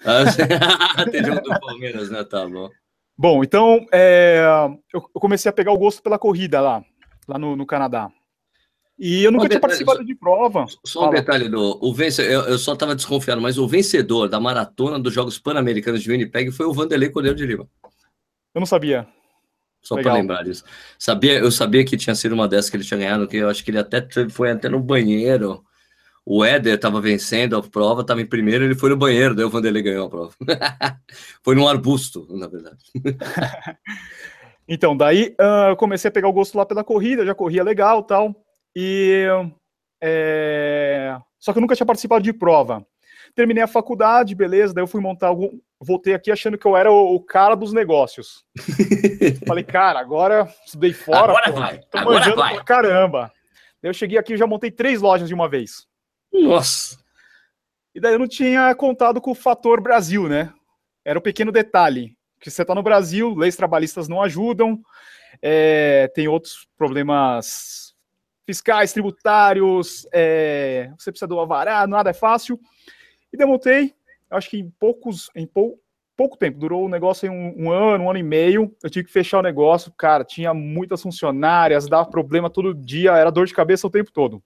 Ah, 0.03 0.25
tem 1.09 1.23
jogo 1.23 1.41
do 1.41 1.59
Palmeiras, 1.59 2.09
né? 2.09 2.23
Tá 2.23 2.47
bom. 2.47 2.69
Bom, 3.17 3.43
então 3.43 3.85
é, 3.93 4.43
eu 4.93 5.01
comecei 5.13 5.49
a 5.49 5.53
pegar 5.53 5.71
o 5.71 5.77
gosto 5.77 6.03
pela 6.03 6.19
corrida 6.19 6.59
lá, 6.59 6.83
lá 7.27 7.39
no, 7.39 7.55
no 7.55 7.65
Canadá. 7.65 8.11
E 8.99 9.23
eu 9.23 9.31
nunca 9.31 9.47
tinha 9.47 9.59
participado 9.59 10.03
de 10.03 10.15
prova. 10.15 10.65
Só 10.85 10.99
um 10.99 11.03
Fala. 11.05 11.15
detalhe 11.15 11.49
do 11.49 11.77
o 11.81 11.93
vencedor, 11.93 12.29
eu, 12.29 12.41
eu 12.41 12.57
só 12.57 12.73
estava 12.73 12.95
desconfiado, 12.95 13.41
mas 13.41 13.57
o 13.57 13.67
vencedor 13.67 14.27
da 14.27 14.39
maratona 14.39 14.99
dos 14.99 15.13
Jogos 15.13 15.37
Pan-Americanos 15.37 16.01
de 16.01 16.09
Winnipeg 16.09 16.51
foi 16.51 16.65
o 16.65 16.73
Vanderlei 16.73 17.09
Cordeiro 17.09 17.37
de 17.37 17.45
Lima. 17.45 17.67
Eu 18.53 18.59
não 18.59 18.65
sabia. 18.65 19.07
Só 19.85 20.01
para 20.01 20.13
lembrar 20.13 20.43
disso. 20.43 20.63
Sabia, 20.97 21.37
eu 21.37 21.51
sabia 21.51 21.85
que 21.85 21.95
tinha 21.95 22.15
sido 22.15 22.33
uma 22.33 22.47
dessas 22.47 22.71
que 22.71 22.75
ele 22.75 22.83
tinha 22.83 22.99
ganhado, 22.99 23.27
que 23.27 23.37
eu 23.37 23.47
acho 23.47 23.63
que 23.63 23.69
ele 23.69 23.77
até 23.77 24.05
foi 24.31 24.49
até 24.49 24.67
no 24.67 24.79
banheiro. 24.79 25.63
O 26.25 26.43
Éder 26.43 26.73
estava 26.73 26.99
vencendo 26.99 27.55
a 27.55 27.61
prova, 27.61 28.01
estava 28.01 28.19
em 28.19 28.25
primeiro, 28.25 28.65
ele 28.65 28.73
foi 28.73 28.89
no 28.89 28.97
banheiro, 28.97 29.35
daí 29.35 29.45
o 29.45 29.49
Vanderlei 29.49 29.83
ganhou 29.83 30.07
a 30.07 30.09
prova. 30.09 30.33
foi 31.43 31.53
num 31.53 31.67
arbusto, 31.67 32.27
na 32.31 32.47
verdade. 32.47 32.83
então, 34.67 34.97
daí 34.97 35.35
uh, 35.39 35.69
eu 35.69 35.75
comecei 35.75 36.09
a 36.09 36.11
pegar 36.11 36.29
o 36.29 36.33
gosto 36.33 36.57
lá 36.57 36.65
pela 36.65 36.83
corrida, 36.83 37.23
já 37.23 37.35
corria 37.35 37.63
legal 37.63 38.01
tal. 38.01 38.35
E. 38.75 39.27
É... 40.01 41.15
Só 41.37 41.53
que 41.53 41.59
eu 41.59 41.61
nunca 41.61 41.75
tinha 41.75 41.85
participado 41.85 42.23
de 42.23 42.33
prova. 42.33 42.83
Terminei 43.35 43.61
a 43.61 43.67
faculdade, 43.67 44.33
beleza, 44.33 44.73
daí 44.73 44.81
eu 44.81 44.87
fui 44.87 45.01
montar 45.01 45.27
algum, 45.27 45.49
voltei 45.85 46.13
aqui 46.13 46.31
achando 46.31 46.57
que 46.57 46.65
eu 46.65 46.75
era 46.75 46.91
o, 46.91 47.15
o 47.15 47.19
cara 47.21 47.55
dos 47.55 47.71
negócios. 47.71 48.43
Falei, 49.47 49.63
cara, 49.63 49.99
agora 49.99 50.51
estudei 50.65 50.91
fora, 50.93 51.31
agora 51.31 51.51
pô, 51.51 51.59
vai, 51.59 51.79
tô 51.79 51.97
agora 51.97 52.19
manjando 52.19 52.37
vai. 52.37 52.55
pra 52.55 52.63
caramba. 52.63 53.31
Daí 53.81 53.89
eu 53.89 53.93
cheguei 53.93 54.17
aqui 54.17 54.33
e 54.33 54.37
já 54.37 54.47
montei 54.47 54.71
três 54.71 55.01
lojas 55.01 55.27
de 55.27 55.33
uma 55.33 55.47
vez. 55.47 55.87
Nossa! 56.33 56.97
E 57.93 57.99
daí 57.99 58.13
eu 58.13 58.19
não 58.19 58.27
tinha 58.27 58.73
contado 58.75 59.21
com 59.21 59.31
o 59.31 59.35
fator 59.35 59.79
Brasil, 59.79 60.27
né? 60.27 60.51
Era 61.03 61.19
o 61.19 61.21
um 61.21 61.23
pequeno 61.23 61.51
detalhe. 61.51 62.17
Que 62.39 62.51
você 62.51 62.65
tá 62.65 62.75
no 62.75 62.83
Brasil, 62.83 63.33
leis 63.33 63.55
trabalhistas 63.55 64.07
não 64.07 64.21
ajudam, 64.21 64.79
é, 65.41 66.11
tem 66.13 66.27
outros 66.27 66.67
problemas 66.77 67.95
fiscais, 68.45 68.93
tributários, 68.93 70.05
é, 70.11 70.91
você 70.97 71.11
precisa 71.11 71.27
do 71.27 71.39
avará, 71.39 71.87
nada 71.87 72.09
é 72.09 72.13
fácil. 72.13 72.59
E 73.31 73.37
demontei, 73.37 73.95
acho 74.31 74.49
que 74.49 74.57
em 74.57 74.69
poucos, 74.79 75.29
em 75.35 75.45
pou, 75.45 75.79
pouco 76.15 76.37
tempo, 76.37 76.57
durou 76.57 76.85
o 76.85 76.89
negócio 76.89 77.27
em 77.27 77.29
um, 77.29 77.67
um, 77.67 77.71
ano, 77.71 78.05
um 78.05 78.09
ano 78.09 78.19
e 78.19 78.23
meio, 78.23 78.73
eu 78.83 78.89
tive 78.89 79.05
que 79.05 79.13
fechar 79.13 79.39
o 79.39 79.43
negócio, 79.43 79.91
cara, 79.97 80.23
tinha 80.23 80.53
muitas 80.53 81.01
funcionárias, 81.01 81.87
dava 81.87 82.09
problema 82.09 82.49
todo 82.49 82.73
dia, 82.73 83.11
era 83.11 83.31
dor 83.31 83.45
de 83.45 83.53
cabeça 83.53 83.87
o 83.87 83.91
tempo 83.91 84.11
todo. 84.11 84.41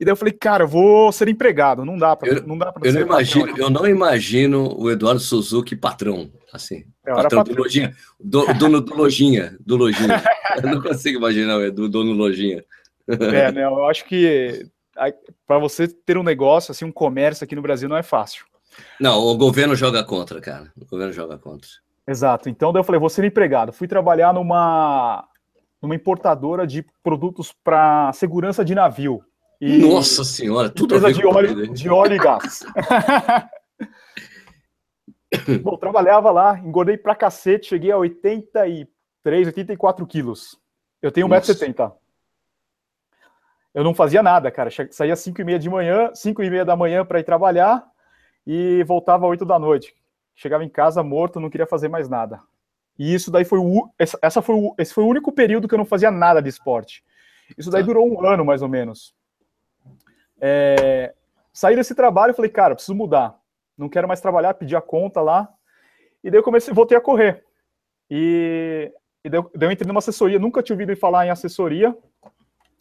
E 0.00 0.04
daí 0.04 0.12
eu 0.12 0.16
falei, 0.16 0.32
cara, 0.32 0.62
eu 0.62 0.68
vou 0.68 1.10
ser 1.10 1.28
empregado, 1.28 1.84
não 1.84 1.98
dá 1.98 2.14
para 2.14 2.40
não 2.42 2.56
dá 2.56 2.72
para 2.72 2.86
eu 2.86 2.92
não 2.92 3.00
imagino, 3.00 3.58
Eu 3.58 3.68
não 3.68 3.86
imagino 3.86 4.72
o 4.78 4.88
Eduardo 4.88 5.18
Suzuki 5.18 5.74
patrão, 5.74 6.30
assim, 6.52 6.84
eu 7.04 7.16
patrão, 7.16 7.38
patrão. 7.40 7.56
do 7.56 7.62
Lojinha, 7.62 7.96
do, 8.20 8.54
dono 8.54 8.80
do 8.80 8.94
Lojinha, 8.94 9.56
do 9.58 9.76
Lojinha. 9.76 10.22
eu 10.62 10.70
não 10.70 10.80
consigo 10.80 11.18
imaginar 11.18 11.56
o 11.56 11.72
do 11.72 11.88
dono 11.88 12.12
Lojinha. 12.12 12.64
É, 13.08 13.50
né, 13.50 13.64
eu 13.64 13.86
acho 13.86 14.04
que 14.04 14.68
para 15.46 15.58
você 15.58 15.88
ter 15.88 16.18
um 16.18 16.22
negócio, 16.22 16.72
assim, 16.72 16.84
um 16.84 16.92
comércio 16.92 17.44
aqui 17.44 17.54
no 17.54 17.62
Brasil 17.62 17.88
não 17.88 17.96
é 17.96 18.02
fácil. 18.02 18.44
Não, 19.00 19.18
o 19.18 19.36
governo 19.36 19.74
joga 19.74 20.04
contra, 20.04 20.40
cara. 20.40 20.72
O 20.80 20.86
governo 20.86 21.12
joga 21.12 21.38
contra. 21.38 21.68
Exato. 22.06 22.48
Então 22.48 22.72
daí 22.72 22.80
eu 22.80 22.84
falei, 22.84 22.98
vou 22.98 23.10
ser 23.10 23.24
empregado. 23.24 23.72
Fui 23.72 23.86
trabalhar 23.86 24.32
numa, 24.32 25.26
numa 25.80 25.94
importadora 25.94 26.66
de 26.66 26.84
produtos 27.02 27.52
para 27.52 28.12
segurança 28.12 28.64
de 28.64 28.74
navio. 28.74 29.22
E 29.60 29.78
Nossa 29.78 30.24
senhora, 30.24 30.70
tudo 30.70 30.94
a 30.94 30.98
ver 30.98 31.14
de 31.14 31.26
óleo, 31.26 31.72
de 31.72 31.88
óleo 31.88 32.14
e 32.14 32.18
gás. 32.18 32.64
Bom, 35.62 35.76
trabalhava 35.76 36.30
lá, 36.30 36.58
engordei 36.58 36.96
pra 36.96 37.14
cacete, 37.14 37.68
cheguei 37.68 37.90
a 37.90 37.98
83, 37.98 39.46
84 39.48 40.06
quilos. 40.06 40.58
Eu 41.02 41.12
tenho 41.12 41.28
1,70m. 41.28 41.92
Eu 43.78 43.84
não 43.84 43.94
fazia 43.94 44.24
nada, 44.24 44.50
cara. 44.50 44.70
Saía 44.90 45.12
às 45.12 45.20
5 45.20 45.40
e 45.40 45.44
meia 45.44 45.56
de 45.56 45.70
manhã, 45.70 46.10
5 46.12 46.42
e 46.42 46.50
meia 46.50 46.64
da 46.64 46.74
manhã 46.74 47.04
para 47.04 47.20
ir 47.20 47.22
trabalhar 47.22 47.86
e 48.44 48.82
voltava 48.82 49.24
às 49.24 49.30
8 49.30 49.44
da 49.44 49.56
noite. 49.56 49.94
Chegava 50.34 50.64
em 50.64 50.68
casa 50.68 51.00
morto, 51.00 51.38
não 51.38 51.48
queria 51.48 51.64
fazer 51.64 51.86
mais 51.86 52.08
nada. 52.08 52.40
E 52.98 53.14
isso 53.14 53.30
daí 53.30 53.44
foi 53.44 53.60
o, 53.60 53.88
essa 53.96 54.42
foi 54.42 54.56
o, 54.56 54.74
esse 54.76 54.92
foi 54.92 55.04
o 55.04 55.06
único 55.06 55.30
período 55.30 55.68
que 55.68 55.74
eu 55.74 55.78
não 55.78 55.84
fazia 55.84 56.10
nada 56.10 56.42
de 56.42 56.48
esporte. 56.48 57.04
Isso 57.56 57.70
daí 57.70 57.82
tá. 57.82 57.86
durou 57.86 58.04
um 58.04 58.26
ano, 58.26 58.44
mais 58.44 58.62
ou 58.62 58.68
menos. 58.68 59.14
É, 60.40 61.14
saí 61.52 61.76
desse 61.76 61.94
trabalho 61.94 62.32
e 62.32 62.34
falei, 62.34 62.50
cara, 62.50 62.74
preciso 62.74 62.96
mudar. 62.96 63.38
Não 63.76 63.88
quero 63.88 64.08
mais 64.08 64.20
trabalhar, 64.20 64.54
pedi 64.54 64.74
a 64.74 64.80
conta 64.80 65.20
lá. 65.20 65.48
E 66.24 66.32
daí 66.32 66.40
eu 66.40 66.44
comecei, 66.44 66.74
voltei 66.74 66.98
a 66.98 67.00
correr. 67.00 67.44
E, 68.10 68.92
e 69.22 69.30
daí, 69.30 69.38
eu, 69.38 69.48
daí 69.54 69.68
eu 69.68 69.72
entrei 69.72 69.86
numa 69.86 69.98
assessoria, 69.98 70.40
nunca 70.40 70.64
tinha 70.64 70.74
ouvido 70.74 70.96
falar 70.96 71.26
em 71.26 71.30
assessoria. 71.30 71.96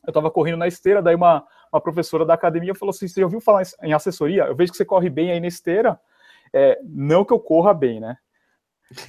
Eu 0.08 0.12
estava 0.12 0.32
correndo 0.32 0.58
na 0.58 0.68
esteira, 0.68 1.02
daí 1.02 1.16
uma, 1.16 1.46
uma 1.72 1.82
professora 1.82 2.26
da 2.26 2.34
academia 2.34 2.74
falou 2.74 2.92
assim: 2.92 3.08
Você 3.08 3.20
já 3.20 3.26
ouviu 3.26 3.42
falar 3.42 3.64
em 3.84 3.92
assessoria? 3.92 4.46
Eu 4.46 4.56
vejo 4.56 4.72
que 4.72 4.78
você 4.78 4.86
corre 4.86 5.10
bem 5.10 5.32
aí 5.32 5.40
na 5.40 5.48
esteira. 5.48 6.00
É, 6.54 6.80
não 6.82 7.26
que 7.26 7.34
eu 7.34 7.40
corra 7.40 7.74
bem, 7.74 8.00
né? 8.00 8.18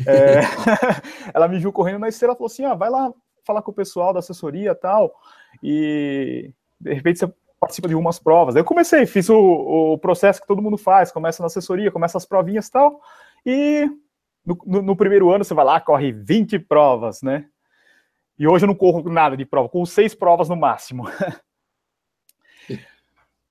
É, 0.05 0.41
ela 1.33 1.47
me 1.47 1.59
viu 1.59 1.73
correndo 1.73 2.01
na 2.01 2.09
esteira, 2.09 2.35
falou 2.35 2.49
assim: 2.49 2.65
ah, 2.65 2.75
vai 2.75 2.91
lá 2.91 3.13
falar 3.47 3.63
com 3.63 3.71
o 3.71 3.75
pessoal 3.75 4.13
da 4.13 4.19
assessoria 4.19 4.75
tal, 4.75 5.15
e 5.63 6.53
de 6.81 6.93
repente 6.93 7.21
você 7.21 7.33
participa 7.61 7.89
de 7.89 7.95
umas 7.95 8.19
provas. 8.19 8.57
Eu 8.57 8.65
comecei, 8.65 9.07
fiz 9.07 9.31
o, 9.31 9.39
o, 9.95 9.99
processo 9.99 10.41
que 10.41 10.47
todo 10.47 10.61
mundo 10.61 10.77
faz, 10.77 11.11
começa 11.11 11.43
na 11.43 11.47
assessoria, 11.47 11.91
começa 11.91 12.19
as 12.19 12.27
provinhas 12.27 12.69
tal, 12.69 13.01
e 13.47 13.89
no, 14.45 14.59
no, 14.67 14.83
no, 14.83 14.97
primeiro 14.97 15.31
ano 15.31 15.45
você 15.45 15.55
vai 15.55 15.65
lá, 15.65 15.81
corre 15.81 16.13
20 16.13 16.59
provas, 16.59 17.23
né? 17.23 17.47
E 18.39 18.47
hoje 18.47 18.65
eu 18.65 18.69
não 18.69 18.75
corro 18.75 19.11
nada 19.11 19.37
de 19.37 19.45
prova, 19.45 19.69
com 19.69 19.85
seis 19.85 20.15
provas 20.15 20.49
no 20.49 20.57
máximo. 20.57 21.05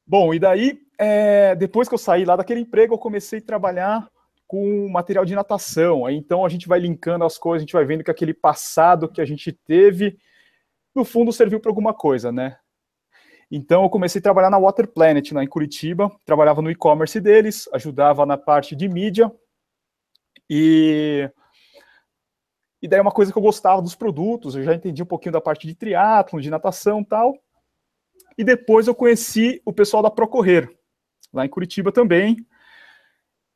Bom, 0.06 0.34
e 0.34 0.40
daí, 0.40 0.80
é, 0.98 1.54
depois 1.56 1.90
que 1.90 1.94
eu 1.94 2.00
saí 2.00 2.24
lá 2.24 2.38
daquele 2.38 2.62
emprego, 2.62 2.94
eu 2.94 2.98
comecei 2.98 3.40
a 3.40 3.46
trabalhar 3.46 4.10
com 4.48 4.88
material 4.88 5.26
de 5.26 5.36
natação. 5.36 6.06
Aí, 6.06 6.16
então 6.16 6.46
a 6.46 6.50
gente 6.50 6.68
vai 6.68 6.80
linkando 6.80 7.26
as 7.26 7.38
coisas, 7.38 7.62
a 7.62 7.66
gente 7.66 7.74
vai 7.74 7.84
vendo 7.84 8.04
que 8.04 8.12
aquele 8.12 8.34
passado 8.34 9.12
que 9.12 9.20
a 9.20 9.26
gente 9.26 9.52
teve, 9.52 10.18
no 10.96 11.04
fundo, 11.04 11.34
serviu 11.34 11.60
para 11.60 11.70
alguma 11.70 11.94
coisa, 11.94 12.32
né? 12.32 12.58
Então 13.52 13.84
eu 13.84 13.90
comecei 13.90 14.20
a 14.20 14.24
trabalhar 14.24 14.50
na 14.50 14.58
Water 14.58 14.88
Planet, 14.88 15.32
lá 15.32 15.44
em 15.44 15.48
Curitiba, 15.48 16.10
trabalhava 16.26 16.62
no 16.62 16.72
e-commerce 16.72 17.20
deles, 17.20 17.68
ajudava 17.74 18.26
na 18.26 18.38
parte 18.38 18.76
de 18.76 18.88
mídia, 18.88 19.32
e... 20.50 21.30
E 22.82 22.88
daí 22.88 23.00
uma 23.00 23.12
coisa 23.12 23.32
que 23.32 23.38
eu 23.38 23.42
gostava 23.42 23.82
dos 23.82 23.96
produtos, 23.96 24.56
eu 24.56 24.64
já 24.64 24.74
entendi 24.74 25.02
um 25.02 25.08
pouquinho 25.08 25.34
da 25.34 25.42
parte 25.42 25.66
de 25.66 25.74
triatlon, 25.74 26.40
de 26.40 26.50
natação 26.50 27.02
e 27.02 27.06
tal, 27.06 27.38
e 28.38 28.44
depois 28.44 28.88
eu 28.88 28.94
conheci 28.94 29.62
o 29.66 29.74
pessoal 29.74 30.04
da 30.04 30.12
Procorrer, 30.12 30.70
lá 31.34 31.46
em 31.46 31.50
Curitiba 31.50 31.92
também. 31.92 32.38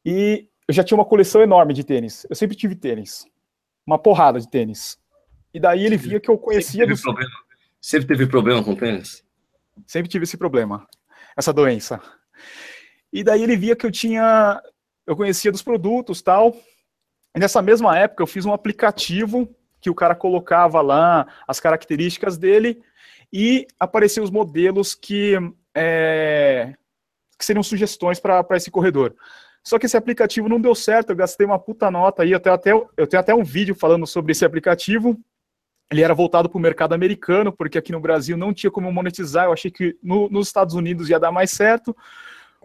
E 0.04 0.50
eu 0.68 0.74
já 0.74 0.84
tinha 0.84 0.98
uma 0.98 1.06
coleção 1.06 1.42
enorme 1.42 1.74
de 1.74 1.84
tênis. 1.84 2.26
Eu 2.30 2.36
sempre 2.36 2.58
tive 2.58 2.76
tênis. 2.76 3.26
Uma 3.86 4.00
porrada 4.00 4.40
de 4.40 4.50
tênis. 4.50 4.98
E 5.54 5.60
daí 5.60 5.86
ele 5.86 5.98
via 5.98 6.20
que 6.20 6.30
eu 6.30 6.38
conhecia. 6.38 6.86
Sempre 6.86 6.88
teve, 6.88 6.94
dos... 6.94 7.02
problema. 7.02 7.32
Sempre 7.80 8.08
teve 8.08 8.28
problema 8.28 8.64
com 8.64 8.76
tênis? 8.76 9.24
Sempre 9.86 10.10
tive 10.10 10.24
esse 10.24 10.38
problema, 10.38 10.88
essa 11.36 11.54
doença. 11.54 12.02
E 13.12 13.24
daí 13.24 13.44
ele 13.44 13.56
via 13.56 13.76
que 13.76 13.86
eu 13.86 13.92
tinha. 13.92 14.62
Eu 15.06 15.16
conhecia 15.16 15.52
dos 15.52 15.62
produtos 15.62 16.22
tal. 16.22 16.56
E 17.36 17.40
nessa 17.40 17.62
mesma 17.62 17.98
época 17.98 18.24
eu 18.24 18.28
fiz 18.28 18.46
um 18.46 18.54
aplicativo 18.54 19.50
que 19.80 19.90
o 19.90 19.96
cara 19.96 20.14
colocava 20.14 20.82
lá 20.82 21.28
as 21.48 21.60
características 21.60 22.38
dele 22.38 22.82
e 23.32 23.66
apareciam 23.80 24.24
os 24.24 24.30
modelos 24.30 24.94
que, 24.94 25.36
é, 25.74 26.74
que 27.38 27.46
seriam 27.46 27.64
sugestões 27.64 28.20
para 28.20 28.46
esse 28.52 28.70
corredor. 28.70 29.16
Só 29.64 29.78
que 29.78 29.86
esse 29.86 29.96
aplicativo 29.98 30.50
não 30.50 30.60
deu 30.60 30.74
certo, 30.74 31.12
eu 31.12 31.16
gastei 31.16 31.46
uma 31.46 31.60
puta 31.60 31.90
nota 31.92 32.24
aí, 32.24 32.32
eu 32.32 32.40
tenho 32.40 32.56
até, 32.56 32.72
eu 32.72 33.08
tenho 33.08 33.20
até 33.20 33.34
um 33.34 33.44
vídeo 33.44 33.76
falando 33.76 34.08
sobre 34.08 34.32
esse 34.32 34.44
aplicativo. 34.44 35.18
Ele 35.92 36.02
era 36.02 36.14
voltado 36.14 36.50
para 36.50 36.58
o 36.58 36.62
mercado 36.62 36.94
americano, 36.94 37.52
porque 37.52 37.78
aqui 37.78 37.92
no 37.92 38.00
Brasil 38.00 38.38
não 38.38 38.54
tinha 38.54 38.72
como 38.72 38.92
monetizar, 38.92 39.46
eu 39.46 39.54
achei 39.54 39.70
que 39.70 39.98
no, 40.02 40.30
nos 40.30 40.48
Estados 40.48 40.74
Unidos 40.74 41.10
ia 41.10 41.20
dar 41.20 41.32
mais 41.32 41.52
certo, 41.52 41.96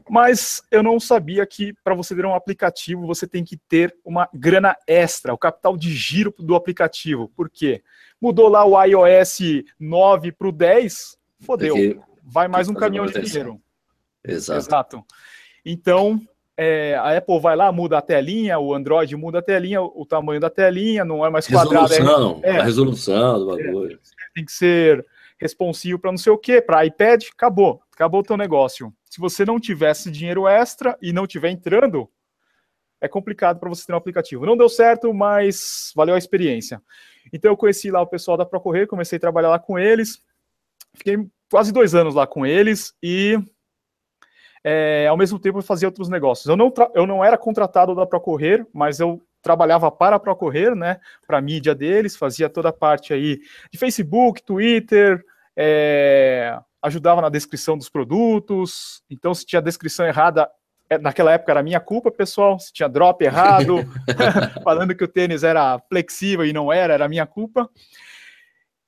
mas 0.09 0.63
eu 0.71 0.83
não 0.83 1.01
sabia 1.01 1.45
que 1.47 1.73
para 1.85 1.95
você 1.95 2.15
ter 2.15 2.25
um 2.25 2.35
aplicativo 2.35 3.07
você 3.07 3.27
tem 3.27 3.45
que 3.45 3.57
ter 3.57 3.97
uma 4.05 4.29
grana 4.33 4.77
extra, 4.87 5.35
o 5.35 5.39
capital 5.39 5.77
de 5.77 5.93
giro 5.95 6.35
do 6.39 6.55
aplicativo. 6.55 7.31
Por 7.37 7.51
quê? 7.51 7.83
Mudou 8.21 8.49
lá 8.49 8.65
o 8.65 8.83
iOS 8.83 9.39
9 9.79 10.33
para 10.33 10.49
o 10.49 10.53
10, 10.53 11.19
fodeu. 11.41 12.03
vai 12.23 12.49
mais 12.49 12.69
um 12.69 12.75
caminhão 12.75 13.07
de 13.07 13.21
dinheiro. 13.21 13.61
Exato. 14.25 14.59
Exato. 14.59 15.05
Então, 15.65 16.21
é, 16.57 16.95
a 16.95 17.17
Apple 17.19 17.39
vai 17.39 17.55
lá, 17.55 17.71
muda 17.71 17.99
a 17.99 18.03
telinha, 18.03 18.59
o 18.59 18.73
Android 18.73 19.15
muda 19.17 19.41
a 19.41 19.43
telinha, 19.43 19.83
o 19.83 20.07
tamanho 20.07 20.41
da 20.41 20.49
telinha, 20.49 21.05
não 21.05 21.25
é 21.25 21.29
mais 21.29 21.47
quadrado. 21.47 21.89
Resolução, 21.89 22.41
é, 22.43 22.59
a 22.59 22.63
resolução 22.63 23.39
do 23.41 23.47
bagulho. 23.47 23.97
É, 23.97 24.35
tem 24.35 24.45
que 24.45 24.53
ser 24.53 25.05
responsivo 25.39 25.99
para 25.99 26.11
não 26.11 26.19
sei 26.19 26.33
o 26.33 26.39
quê, 26.39 26.63
para 26.63 26.87
iPad, 26.87 27.25
acabou, 27.33 27.83
acabou 27.97 28.21
o 28.21 28.23
teu 28.23 28.37
negócio. 28.37 28.93
Se 29.11 29.19
você 29.19 29.45
não 29.45 29.59
tivesse 29.59 30.11
dinheiro 30.11 30.47
extra 30.47 30.97
e 31.01 31.15
não 31.15 31.27
tiver 31.27 31.49
entrando, 31.49 32.09
é 33.01 33.09
complicado 33.09 33.59
para 33.59 33.71
você 33.71 33.87
ter 33.87 33.95
um 33.95 33.97
aplicativo. 33.97 34.45
Não 34.45 34.57
deu 34.57 34.69
certo, 34.69 35.13
mas 35.15 35.93
valeu 35.97 36.15
a 36.15 36.19
experiência. 36.19 36.81
Então 37.33 37.51
eu 37.51 37.57
conheci 37.57 37.91
lá 37.91 38.03
o 38.03 38.07
pessoal 38.07 38.37
da 38.37 38.45
Procorrer, 38.45 38.87
comecei 38.87 39.17
a 39.17 39.21
trabalhar 39.21 39.49
lá 39.49 39.59
com 39.59 39.79
eles, 39.79 40.23
fiquei 40.95 41.27
quase 41.51 41.73
dois 41.73 41.95
anos 41.95 42.15
lá 42.15 42.27
com 42.27 42.45
eles 42.45 42.95
e 43.03 43.39
é, 44.63 45.07
ao 45.09 45.17
mesmo 45.17 45.39
tempo 45.39 45.63
fazia 45.63 45.89
outros 45.89 46.11
negócios. 46.11 46.47
Eu 46.47 46.57
não, 46.57 46.73
eu 46.95 47.07
não 47.07 47.25
era 47.25 47.39
contratado 47.39 47.95
da 47.95 48.07
Procorrer, 48.07 48.67
mas 48.75 49.01
eu 49.01 49.23
trabalhava 49.41 49.91
para 49.91 50.17
a 50.17 50.21
Procorrer, 50.21 50.75
né, 50.75 51.01
para 51.27 51.39
a 51.39 51.41
mídia 51.41 51.75
deles, 51.75 52.17
fazia 52.17 52.51
toda 52.51 52.69
a 52.69 52.73
parte 52.73 53.15
aí 53.15 53.41
de 53.71 53.79
Facebook, 53.79 54.43
Twitter, 54.43 55.25
é, 55.57 56.59
ajudava 56.83 57.21
na 57.21 57.29
descrição 57.29 57.77
dos 57.77 57.89
produtos, 57.89 59.03
então 59.11 59.35
se 59.35 59.45
tinha 59.45 59.63
descrição 59.63 60.07
errada, 60.07 60.49
é, 60.89 60.99
naquela 60.99 61.33
época 61.33 61.53
era 61.53 61.63
minha 61.63 61.81
culpa, 61.81 62.11
pessoal, 62.11 62.59
se 62.59 62.73
tinha 62.73 62.89
drop 62.89 63.23
errado, 63.25 63.77
falando 64.63 64.95
que 64.95 65.05
o 65.05 65.09
tênis 65.09 65.43
era 65.43 65.79
flexível 65.89 66.47
e 66.47 66.53
não 66.53 66.73
era, 66.73 66.95
era 66.95 67.09
minha 67.09 67.27
culpa. 67.27 67.69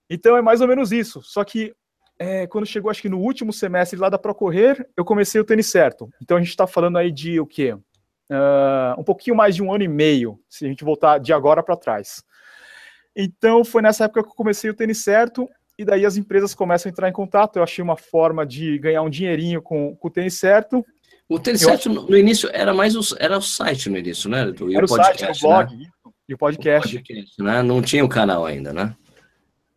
Então 0.09 0.37
é 0.37 0.42
mais 0.42 0.61
ou 0.61 0.68
menos 0.68 0.92
isso, 0.92 1.23
só 1.23 1.45
que 1.45 1.75
é, 2.18 2.47
quando 2.49 2.66
chegou, 2.66 2.90
acho 2.90 3.02
que 3.02 3.09
no 3.09 3.21
último 3.21 3.52
semestre 3.52 3.99
lá 3.99 4.09
da 4.09 4.18
Procorrer, 4.18 4.88
eu 4.97 5.04
comecei 5.04 5.40
o 5.40 5.45
tênis 5.45 5.71
certo. 5.71 6.11
Então 6.21 6.37
a 6.37 6.40
gente 6.40 6.50
está 6.50 6.66
falando 6.66 6.99
aí 6.99 7.12
de 7.12 7.38
o 7.38 7.47
quê? 7.47 7.75
Uh, 8.30 8.99
um 8.99 9.04
pouquinho 9.04 9.37
mais 9.37 9.54
de 9.54 9.62
um 9.62 9.73
ano 9.73 9.85
e 9.85 9.88
meio, 9.88 10.38
se 10.49 10.64
a 10.64 10.68
gente 10.68 10.85
voltar 10.85 11.18
de 11.18 11.33
agora 11.33 11.62
para 11.62 11.76
trás. 11.76 12.23
Então 13.14 13.64
foi 13.64 13.83
nessa 13.83 14.04
época 14.04 14.23
que 14.23 14.28
eu 14.28 14.35
comecei 14.35 14.68
o 14.68 14.75
tênis 14.75 15.02
certo, 15.02 15.49
e 15.78 15.85
daí 15.85 16.04
as 16.04 16.16
empresas 16.16 16.54
começam 16.54 16.90
a 16.90 16.92
entrar 16.92 17.08
em 17.08 17.12
contato. 17.12 17.56
Eu 17.56 17.62
achei 17.62 17.82
uma 17.82 17.97
forma 17.97 18.44
de 18.44 18.78
ganhar 18.78 19.02
um 19.02 19.08
dinheirinho 19.08 19.62
com, 19.62 19.94
com 19.94 20.08
o 20.08 20.11
tênis 20.11 20.35
certo. 20.35 20.85
O 21.28 21.38
tênis 21.38 21.61
certo 21.61 21.88
no 21.88 22.16
início 22.16 22.50
era 22.52 22.75
mais 22.75 22.97
o, 22.97 23.16
era 23.18 23.38
o 23.38 23.42
site 23.42 23.88
no 23.88 23.97
início, 23.97 24.28
né? 24.28 24.47
Do, 24.47 24.75
era 24.75 24.85
o, 24.85 24.88
podcast, 24.88 25.25
site, 25.25 25.44
o 25.44 25.49
blog 25.49 25.76
né? 25.76 25.87
e 26.28 26.35
o 26.35 26.38
podcast. 26.38 26.97
O 26.97 26.99
podcast 26.99 27.42
né? 27.42 27.62
Não 27.62 27.80
tinha 27.80 28.04
o 28.04 28.08
canal 28.08 28.44
ainda, 28.44 28.73
né? 28.73 28.97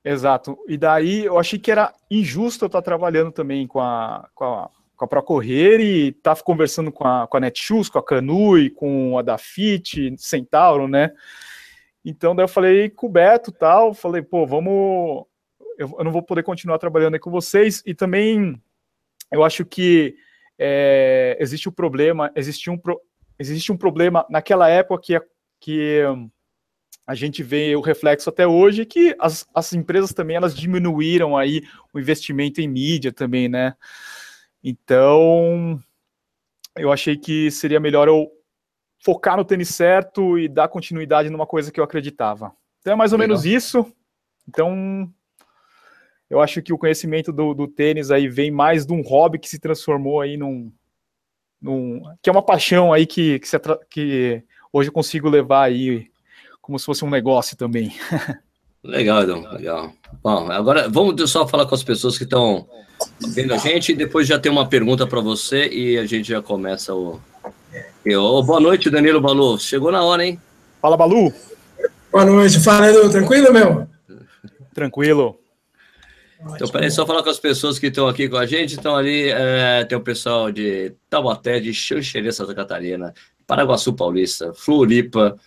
Exato. 0.04 0.58
E 0.68 0.78
daí 0.78 1.26
eu 1.26 1.38
achei 1.38 1.60
que 1.60 1.70
era 1.70 1.94
injusto 2.10 2.66
eu 2.66 2.68
estar 2.68 2.82
trabalhando 2.82 3.32
também 3.32 3.68
com 3.68 3.80
a, 3.80 4.28
com 4.34 4.44
a, 4.44 4.70
com 4.96 5.06
a 5.06 5.08
Procorrer 5.08 5.80
e 5.80 6.08
estar 6.08 6.36
tá 6.36 6.42
conversando 6.42 6.92
com 6.92 7.06
a, 7.06 7.28
com 7.28 7.38
a 7.38 7.40
Netshoes, 7.40 7.90
com 7.90 8.00
a 8.00 8.04
Canui, 8.04 8.72
com 8.72 9.20
a 9.20 9.22
Dafit, 9.22 10.16
Centauro, 10.18 10.88
né? 10.88 11.12
Então 12.04 12.36
daí 12.36 12.46
eu 12.46 12.50
falei 12.50 12.90
com 12.90 13.06
o 13.06 13.12
Beto 13.12 13.52
tal, 13.52 13.94
falei, 13.94 14.24
pô, 14.24 14.48
vamos. 14.48 15.26
Eu, 15.82 15.96
eu 15.98 16.04
não 16.04 16.12
vou 16.12 16.22
poder 16.22 16.44
continuar 16.44 16.78
trabalhando 16.78 17.16
aí 17.16 17.20
com 17.20 17.32
vocês. 17.32 17.82
E 17.88 17.96
também 17.96 18.62
eu 19.32 19.44
acho 19.44 19.66
que 19.66 20.16
é, 20.60 21.36
existe 21.40 21.68
um 21.68 21.72
problema, 21.72 22.32
existe 22.36 22.70
um, 22.70 22.80
existe 23.40 23.72
um 23.72 23.78
problema 23.78 24.24
naquela 24.30 24.70
época 24.70 25.02
que, 25.02 25.22
que 25.60 26.04
a 27.08 27.16
gente 27.16 27.42
vê 27.42 27.76
o 27.76 27.82
reflexo 27.82 28.30
até 28.30 28.46
hoje 28.46 28.86
que 28.86 29.16
as, 29.20 29.48
as 29.56 29.74
empresas 29.74 30.14
também 30.14 30.36
elas 30.36 30.56
diminuíram 30.56 31.36
aí 31.36 31.64
o 31.92 32.00
investimento 32.00 32.62
em 32.62 32.68
mídia 32.68 33.12
também, 33.12 33.50
né? 33.50 33.76
Então, 34.64 35.82
eu 36.78 36.92
achei 36.92 37.18
que 37.18 37.50
seria 37.50 37.80
melhor 37.80 38.08
eu 38.08 38.30
focar 39.04 39.36
no 39.36 39.44
tênis 39.44 39.70
certo 39.70 40.38
e 40.38 40.48
dar 40.48 40.68
continuidade 40.68 41.32
numa 41.32 41.48
coisa 41.48 41.72
que 41.72 41.80
eu 41.80 41.84
acreditava. 41.84 42.56
Então 42.82 42.94
é 42.94 42.96
mais 42.96 43.14
ou 43.14 43.18
Legal. 43.18 43.30
menos 43.30 43.46
isso. 43.46 43.92
Então, 44.48 45.12
eu 46.32 46.40
acho 46.40 46.62
que 46.62 46.72
o 46.72 46.78
conhecimento 46.78 47.34
do, 47.34 47.54
do, 47.54 47.68
tênis 47.68 48.10
aí 48.10 48.30
vem 48.30 48.50
mais 48.50 48.86
de 48.86 48.94
um 48.94 49.02
hobby 49.02 49.38
que 49.38 49.50
se 49.50 49.60
transformou 49.60 50.22
aí 50.22 50.38
num, 50.38 50.72
num 51.62 52.02
que 52.22 52.30
é 52.30 52.32
uma 52.32 52.42
paixão 52.42 52.94
aí 52.94 53.06
que, 53.06 53.38
que, 53.38 53.48
se, 53.50 53.60
que 53.90 54.42
hoje 54.72 54.88
eu 54.88 54.94
consigo 54.94 55.28
levar 55.28 55.64
aí 55.64 56.08
como 56.62 56.80
se 56.80 56.86
fosse 56.86 57.04
um 57.04 57.10
negócio 57.10 57.58
também. 57.58 57.94
Legal, 58.84 59.22
Edão, 59.22 59.42
legal. 59.52 59.94
Bom, 60.24 60.52
agora 60.52 60.90
vamos 60.90 61.30
só 61.30 61.48
falar 61.48 61.68
com 61.68 61.76
as 61.76 61.84
pessoas 61.84 62.18
que 62.18 62.24
estão 62.24 62.68
vendo 63.20 63.54
a 63.54 63.58
gente 63.58 63.92
e 63.92 63.96
depois 63.96 64.28
já 64.28 64.40
tem 64.40 64.52
uma 64.52 64.68
pergunta 64.68 65.06
para 65.06 65.22
você 65.22 65.68
e 65.68 66.00
a 66.00 66.06
gente 66.08 66.30
já 66.30 66.42
começa 66.42 66.92
o. 66.96 67.22
Eu, 68.04 68.42
boa 68.42 68.60
noite, 68.60 68.90
Danilo 68.90 69.22
Balu. 69.22 69.60
Chegou 69.60 69.92
na 69.92 70.04
hora, 70.04 70.26
hein? 70.26 70.42
Fala, 70.82 70.98
Balu. 70.98 71.32
Boa 72.12 72.26
noite, 72.26 72.60
fala, 72.60 72.90
Edu. 72.90 73.08
Tranquilo, 73.12 73.54
meu? 73.54 73.88
Tranquilo. 74.74 75.41
Então, 76.56 76.68
peraí, 76.70 76.90
só 76.90 77.06
falar 77.06 77.24
com 77.24 77.30
as 77.30 77.40
pessoas 77.40 77.78
que 77.78 77.88
estão 77.88 78.08
aqui 78.08 78.28
com 78.28 78.38
a 78.38 78.46
gente. 78.46 78.76
Então, 78.76 78.96
ali 78.96 79.30
é, 79.30 79.86
tem 79.86 79.98
o 79.98 80.02
pessoal 80.02 80.52
de 80.52 80.94
Taubaté, 81.10 81.60
de 81.60 81.74
Xanxerê, 81.74 82.32
Santa 82.32 82.56
Catarina, 82.56 83.14
Paraguaçu 83.46 83.94
Paulista, 83.94 84.54
Floripa, 84.54 85.38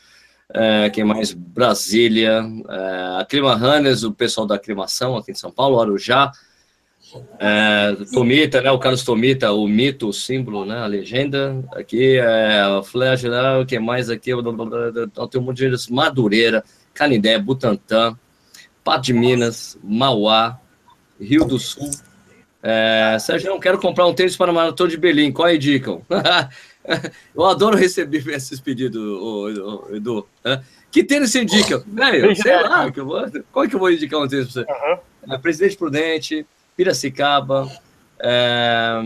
é, 0.52 0.90
quem 0.90 1.04
mais? 1.04 1.32
Brasília, 1.32 2.44
é, 2.68 3.20
a 3.20 3.26
Clima 3.28 3.54
Runners, 3.54 4.04
o 4.04 4.12
pessoal 4.12 4.46
da 4.46 4.54
Aclimação 4.54 5.16
aqui 5.16 5.32
em 5.32 5.34
São 5.34 5.50
Paulo, 5.50 5.80
Arujá, 5.80 6.30
é, 7.38 7.96
Tomita, 8.12 8.60
né, 8.60 8.70
o 8.70 8.78
Carlos 8.78 9.02
Tomita, 9.02 9.52
o 9.52 9.66
mito, 9.66 10.08
o 10.08 10.12
símbolo, 10.12 10.64
né, 10.64 10.78
a 10.78 10.86
legenda, 10.86 11.64
aqui, 11.72 12.16
é, 12.18 12.66
o 12.68 12.82
Flash, 12.82 13.24
né, 13.24 13.56
o 13.56 13.66
que 13.66 13.78
mais 13.78 14.10
aqui, 14.10 14.30
tem 15.30 15.40
um 15.40 15.44
monte 15.44 15.68
de 15.68 15.92
Madureira, 15.92 16.62
Canindé, 16.92 17.38
Butantã, 17.38 18.16
Pato 18.82 19.04
de 19.04 19.12
Minas, 19.12 19.78
Mauá, 19.82 20.60
Rio 21.20 21.44
do 21.44 21.58
Sul, 21.58 21.90
é, 22.66 23.18
Sérgio, 23.20 23.50
não 23.50 23.60
quero 23.60 23.78
comprar 23.78 24.06
um 24.06 24.14
tênis 24.14 24.36
para 24.36 24.50
a 24.50 24.54
Maratona 24.54 24.90
de 24.90 24.96
Berlim, 24.96 25.30
qual 25.30 25.48
é 25.48 25.54
indicam? 25.56 26.00
Eu 27.34 27.44
adoro 27.44 27.76
receber 27.76 28.22
esses 28.34 28.60
pedidos, 28.60 29.02
Edu. 29.90 30.26
Que 30.90 31.04
tênis 31.04 31.30
você 31.30 31.42
indica? 31.42 31.82
Velho, 31.86 32.34
sei 32.36 32.62
lá, 32.62 32.90
que 32.90 33.00
eu 33.00 33.06
vou, 33.06 33.22
qual 33.50 33.64
é 33.64 33.68
que 33.68 33.74
eu 33.74 33.80
vou 33.80 33.90
indicar 33.90 34.20
um 34.20 34.28
tênis 34.28 34.52
para 34.52 34.64
você? 34.64 34.70
Uhum. 34.70 35.34
É, 35.34 35.38
Presidente 35.38 35.76
Prudente, 35.76 36.46
Piracicaba, 36.76 37.70
é, 38.20 39.02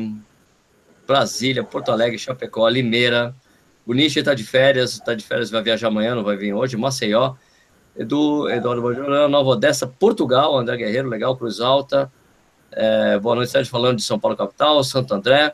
Brasília, 1.06 1.64
Porto 1.64 1.90
Alegre, 1.90 2.18
Chapecó, 2.18 2.68
Limeira. 2.68 3.34
O 3.86 3.94
Nishi 3.94 4.18
está 4.18 4.34
de 4.34 4.44
férias, 4.44 4.94
está 4.94 5.14
de 5.14 5.24
férias, 5.24 5.50
vai 5.50 5.62
viajar 5.62 5.88
amanhã, 5.88 6.14
não 6.14 6.22
vai 6.22 6.36
vir 6.36 6.52
hoje. 6.52 6.76
Maceió, 6.76 7.34
Edu, 7.98 8.48
Eduardo 8.48 8.80
Bajorã, 8.80 9.26
Nova 9.26 9.50
Odessa, 9.50 9.84
Portugal, 9.84 10.56
André 10.56 10.76
Guerreiro, 10.76 11.08
legal, 11.08 11.36
Cruz 11.36 11.60
Alta. 11.60 12.10
É, 12.70 13.18
boa 13.18 13.34
noite, 13.34 13.50
Sérgio, 13.50 13.72
falando 13.72 13.96
de 13.96 14.04
São 14.04 14.20
Paulo 14.20 14.36
capital, 14.36 14.84
Santo 14.84 15.12
André. 15.12 15.52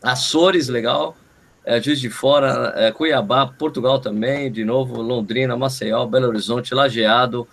Açores, 0.00 0.68
legal. 0.68 1.16
É, 1.64 1.82
Juiz 1.82 2.00
de 2.00 2.08
Fora, 2.08 2.72
é, 2.76 2.92
Cuiabá, 2.92 3.44
Portugal 3.46 3.98
também, 3.98 4.52
de 4.52 4.64
novo, 4.64 5.02
Londrina, 5.02 5.56
Maceió, 5.56 6.06
Belo 6.06 6.28
Horizonte, 6.28 6.74
Lajeado, 6.74 7.46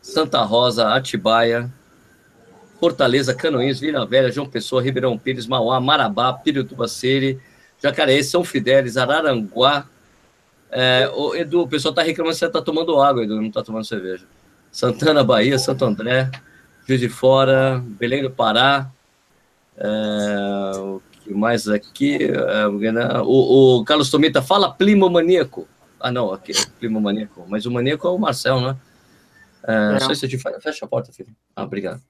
Santa 0.00 0.40
Rosa, 0.42 0.94
Atibaia, 0.94 1.72
Fortaleza, 2.78 3.34
Canoinhos, 3.34 3.80
Vila 3.80 4.06
Velha, 4.06 4.30
João 4.30 4.46
Pessoa, 4.46 4.80
Ribeirão 4.80 5.18
Pires, 5.18 5.46
Mauá, 5.46 5.80
Marabá, 5.80 6.32
Pirituba 6.32 6.86
City, 6.86 7.40
Jacareí, 7.82 8.22
São 8.22 8.44
Fidélis, 8.44 8.96
Araranguá. 8.96 9.86
É, 10.70 11.10
o 11.14 11.34
Edu, 11.34 11.62
o 11.62 11.68
pessoal 11.68 11.90
está 11.92 12.02
reclamando 12.02 12.34
que 12.34 12.40
você 12.40 12.46
está 12.46 12.60
tomando 12.60 13.00
água, 13.00 13.22
Edu, 13.22 13.36
não 13.36 13.48
está 13.48 13.62
tomando 13.62 13.84
cerveja. 13.84 14.26
Santana, 14.70 15.22
Bahia, 15.22 15.58
Santo 15.58 15.84
André, 15.84 16.30
Juiz 16.86 17.00
de 17.00 17.08
Fora, 17.08 17.82
Belém 17.84 18.22
do 18.22 18.30
Pará, 18.30 18.90
é, 19.76 20.76
o 20.78 21.00
mais 21.36 21.68
aqui? 21.68 22.18
É, 22.22 22.66
o, 22.66 23.78
o, 23.80 23.84
Carlos 23.84 24.10
Tomita 24.10 24.42
fala 24.42 24.72
primo 24.72 25.08
maníaco. 25.08 25.66
Ah, 25.98 26.10
não, 26.10 26.32
aqui 26.32 26.52
é 26.52 26.66
primo 26.78 27.00
maníaco. 27.00 27.44
Mas 27.48 27.66
o 27.66 27.70
maníaco 27.70 28.06
é 28.06 28.10
o 28.10 28.18
Marcel, 28.18 28.60
né? 28.60 28.76
É, 29.66 29.96
é. 29.96 30.00
Só 30.00 30.12
isso 30.12 30.28
te 30.28 30.38
fecha 30.38 30.84
a 30.84 30.88
porta, 30.88 31.12
filho. 31.12 31.34
Ah, 31.56 31.64
obrigado. 31.64 32.00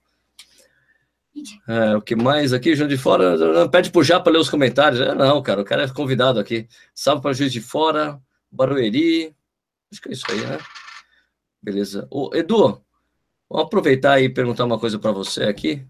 É, 1.69 1.97
o 1.97 2.03
que 2.03 2.15
mais 2.15 2.53
aqui, 2.53 2.75
João 2.77 2.89
de 2.89 2.97
Fora? 2.97 3.69
Pede 3.69 3.91
pro 3.91 4.05
Japa 4.05 4.31
ler 4.31 4.39
os 4.39 4.51
comentários. 4.51 5.01
É, 5.01 5.15
não, 5.15 5.43
cara, 5.43 5.61
o 5.61 5.65
cara 5.65 5.85
é 5.85 5.89
convidado 5.89 6.39
aqui. 6.39 6.69
Salve 6.95 7.23
para 7.23 7.33
Juiz 7.33 7.53
de 7.53 7.61
Fora, 7.61 8.21
Barueri. 8.55 9.35
Acho 9.93 10.01
que 10.01 10.09
é 10.09 10.13
isso 10.13 10.25
aí, 10.31 10.41
né? 10.41 10.59
Beleza. 11.63 12.07
Ô, 12.11 12.31
Edu, 12.35 12.83
vamos 13.49 13.67
aproveitar 13.67 14.21
e 14.21 14.29
perguntar 14.29 14.65
uma 14.65 14.79
coisa 14.79 14.99
para 14.99 15.13
você 15.13 15.45
aqui. 15.45 15.87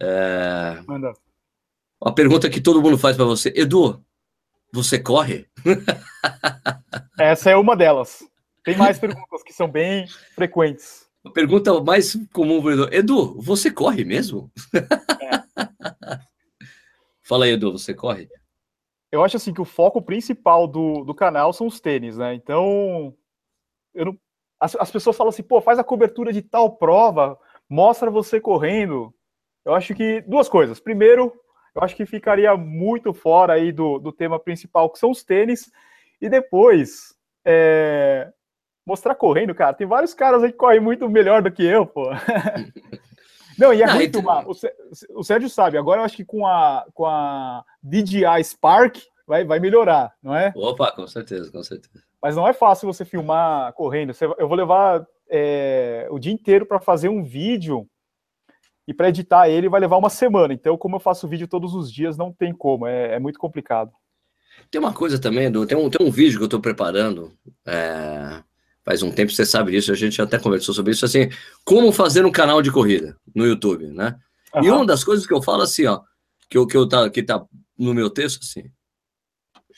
É... 0.00 0.82
Manda. 0.86 1.12
Uma 2.00 2.14
pergunta 2.14 2.48
que 2.50 2.60
todo 2.60 2.82
mundo 2.82 2.98
faz 2.98 3.16
para 3.16 3.24
você. 3.24 3.52
Edu, 3.56 4.04
você 4.72 4.98
corre? 4.98 5.48
Essa 7.18 7.50
é 7.50 7.56
uma 7.56 7.76
delas. 7.76 8.22
Tem 8.64 8.76
mais 8.76 8.98
perguntas 8.98 9.42
que 9.42 9.52
são 9.52 9.68
bem 9.68 10.06
frequentes. 10.34 11.08
A 11.24 11.30
pergunta 11.30 11.80
mais 11.82 12.16
comum, 12.32 12.70
Edu. 12.70 12.88
Edu, 12.92 13.40
você 13.40 13.70
corre 13.70 14.04
mesmo? 14.04 14.52
É. 14.74 16.18
Fala 17.22 17.46
aí, 17.46 17.52
Edu, 17.52 17.72
você 17.72 17.92
corre? 17.94 18.28
Eu 19.10 19.24
acho 19.24 19.36
assim 19.36 19.54
que 19.54 19.60
o 19.60 19.64
foco 19.64 20.02
principal 20.02 20.66
do, 20.66 21.04
do 21.04 21.14
canal 21.14 21.52
são 21.52 21.66
os 21.66 21.80
tênis, 21.80 22.18
né? 22.18 22.34
Então, 22.34 23.14
eu 23.94 24.06
não, 24.06 24.18
as, 24.60 24.76
as 24.76 24.90
pessoas 24.90 25.16
falam 25.16 25.30
assim, 25.30 25.42
pô, 25.42 25.60
faz 25.60 25.78
a 25.78 25.84
cobertura 25.84 26.32
de 26.32 26.42
tal 26.42 26.76
prova, 26.76 27.38
mostra 27.68 28.10
você 28.10 28.40
correndo. 28.40 29.14
Eu 29.64 29.74
acho 29.74 29.94
que 29.94 30.20
duas 30.22 30.48
coisas. 30.48 30.80
Primeiro, 30.80 31.32
eu 31.74 31.82
acho 31.82 31.94
que 31.96 32.04
ficaria 32.06 32.56
muito 32.56 33.12
fora 33.14 33.54
aí 33.54 33.72
do, 33.72 33.98
do 33.98 34.12
tema 34.12 34.38
principal, 34.38 34.90
que 34.90 34.98
são 34.98 35.10
os 35.10 35.22
tênis, 35.22 35.70
e 36.20 36.28
depois 36.28 37.14
é, 37.44 38.30
mostrar 38.86 39.14
correndo, 39.14 39.54
cara. 39.54 39.74
Tem 39.74 39.86
vários 39.86 40.12
caras 40.12 40.42
aí 40.42 40.50
que 40.50 40.58
correm 40.58 40.80
muito 40.80 41.08
melhor 41.08 41.42
do 41.42 41.52
que 41.52 41.64
eu, 41.64 41.86
pô. 41.86 42.10
Não, 43.58 43.74
e 43.74 43.82
é 43.82 43.92
muito 43.92 44.18
então... 44.18 44.44
O, 45.14 45.24
Sérgio 45.24 45.50
sabe, 45.50 45.76
agora 45.76 46.00
eu 46.00 46.04
acho 46.04 46.16
que 46.16 46.24
com 46.24 46.46
a, 46.46 46.86
com 46.94 47.04
a 47.04 47.64
DJI 47.82 48.44
Spark 48.44 48.98
vai, 49.26 49.44
vai 49.44 49.58
melhorar, 49.58 50.14
não 50.22 50.34
é? 50.34 50.52
Opa, 50.54 50.92
com 50.92 51.06
certeza, 51.06 51.50
com 51.50 51.62
certeza. 51.62 52.02
Mas 52.22 52.36
não 52.36 52.46
é 52.46 52.52
fácil 52.52 52.86
você 52.86 53.04
filmar 53.04 53.72
correndo. 53.74 54.12
Eu 54.38 54.48
vou 54.48 54.56
levar 54.56 55.04
é, 55.28 56.06
o 56.10 56.18
dia 56.18 56.32
inteiro 56.32 56.66
para 56.66 56.80
fazer 56.80 57.08
um 57.08 57.22
vídeo 57.22 57.86
e 58.86 58.94
para 58.94 59.08
editar 59.08 59.48
ele 59.48 59.68
vai 59.68 59.80
levar 59.80 59.98
uma 59.98 60.10
semana. 60.10 60.54
Então, 60.54 60.78
como 60.78 60.96
eu 60.96 61.00
faço 61.00 61.28
vídeo 61.28 61.46
todos 61.46 61.74
os 61.74 61.92
dias, 61.92 62.16
não 62.16 62.32
tem 62.32 62.54
como, 62.54 62.86
é, 62.86 63.14
é 63.14 63.18
muito 63.18 63.38
complicado. 63.38 63.92
Tem 64.70 64.80
uma 64.80 64.92
coisa 64.92 65.20
também, 65.20 65.46
Edu, 65.46 65.66
tem 65.66 65.76
um, 65.76 65.88
tem 65.88 66.04
um 66.04 66.10
vídeo 66.10 66.38
que 66.38 66.42
eu 66.42 66.46
estou 66.46 66.60
preparando, 66.60 67.32
é, 67.66 68.42
faz 68.88 69.02
um 69.02 69.10
tempo, 69.12 69.30
você 69.30 69.44
sabe 69.44 69.72
disso, 69.72 69.92
a 69.92 69.94
gente 69.94 70.20
até 70.22 70.38
conversou 70.38 70.74
sobre 70.74 70.92
isso, 70.92 71.04
assim, 71.04 71.28
como 71.62 71.92
fazer 71.92 72.24
um 72.24 72.32
canal 72.32 72.62
de 72.62 72.72
corrida 72.72 73.14
no 73.34 73.44
YouTube, 73.44 73.86
né? 73.88 74.18
Uhum. 74.54 74.64
E 74.64 74.70
uma 74.70 74.86
das 74.86 75.04
coisas 75.04 75.26
que 75.26 75.34
eu 75.34 75.42
falo 75.42 75.60
assim, 75.60 75.84
ó, 75.84 76.00
que, 76.48 76.56
eu, 76.56 76.66
que, 76.66 76.74
eu 76.74 76.88
tá, 76.88 77.10
que 77.10 77.22
tá 77.22 77.44
no 77.78 77.92
meu 77.92 78.08
texto, 78.08 78.40
assim, 78.42 78.70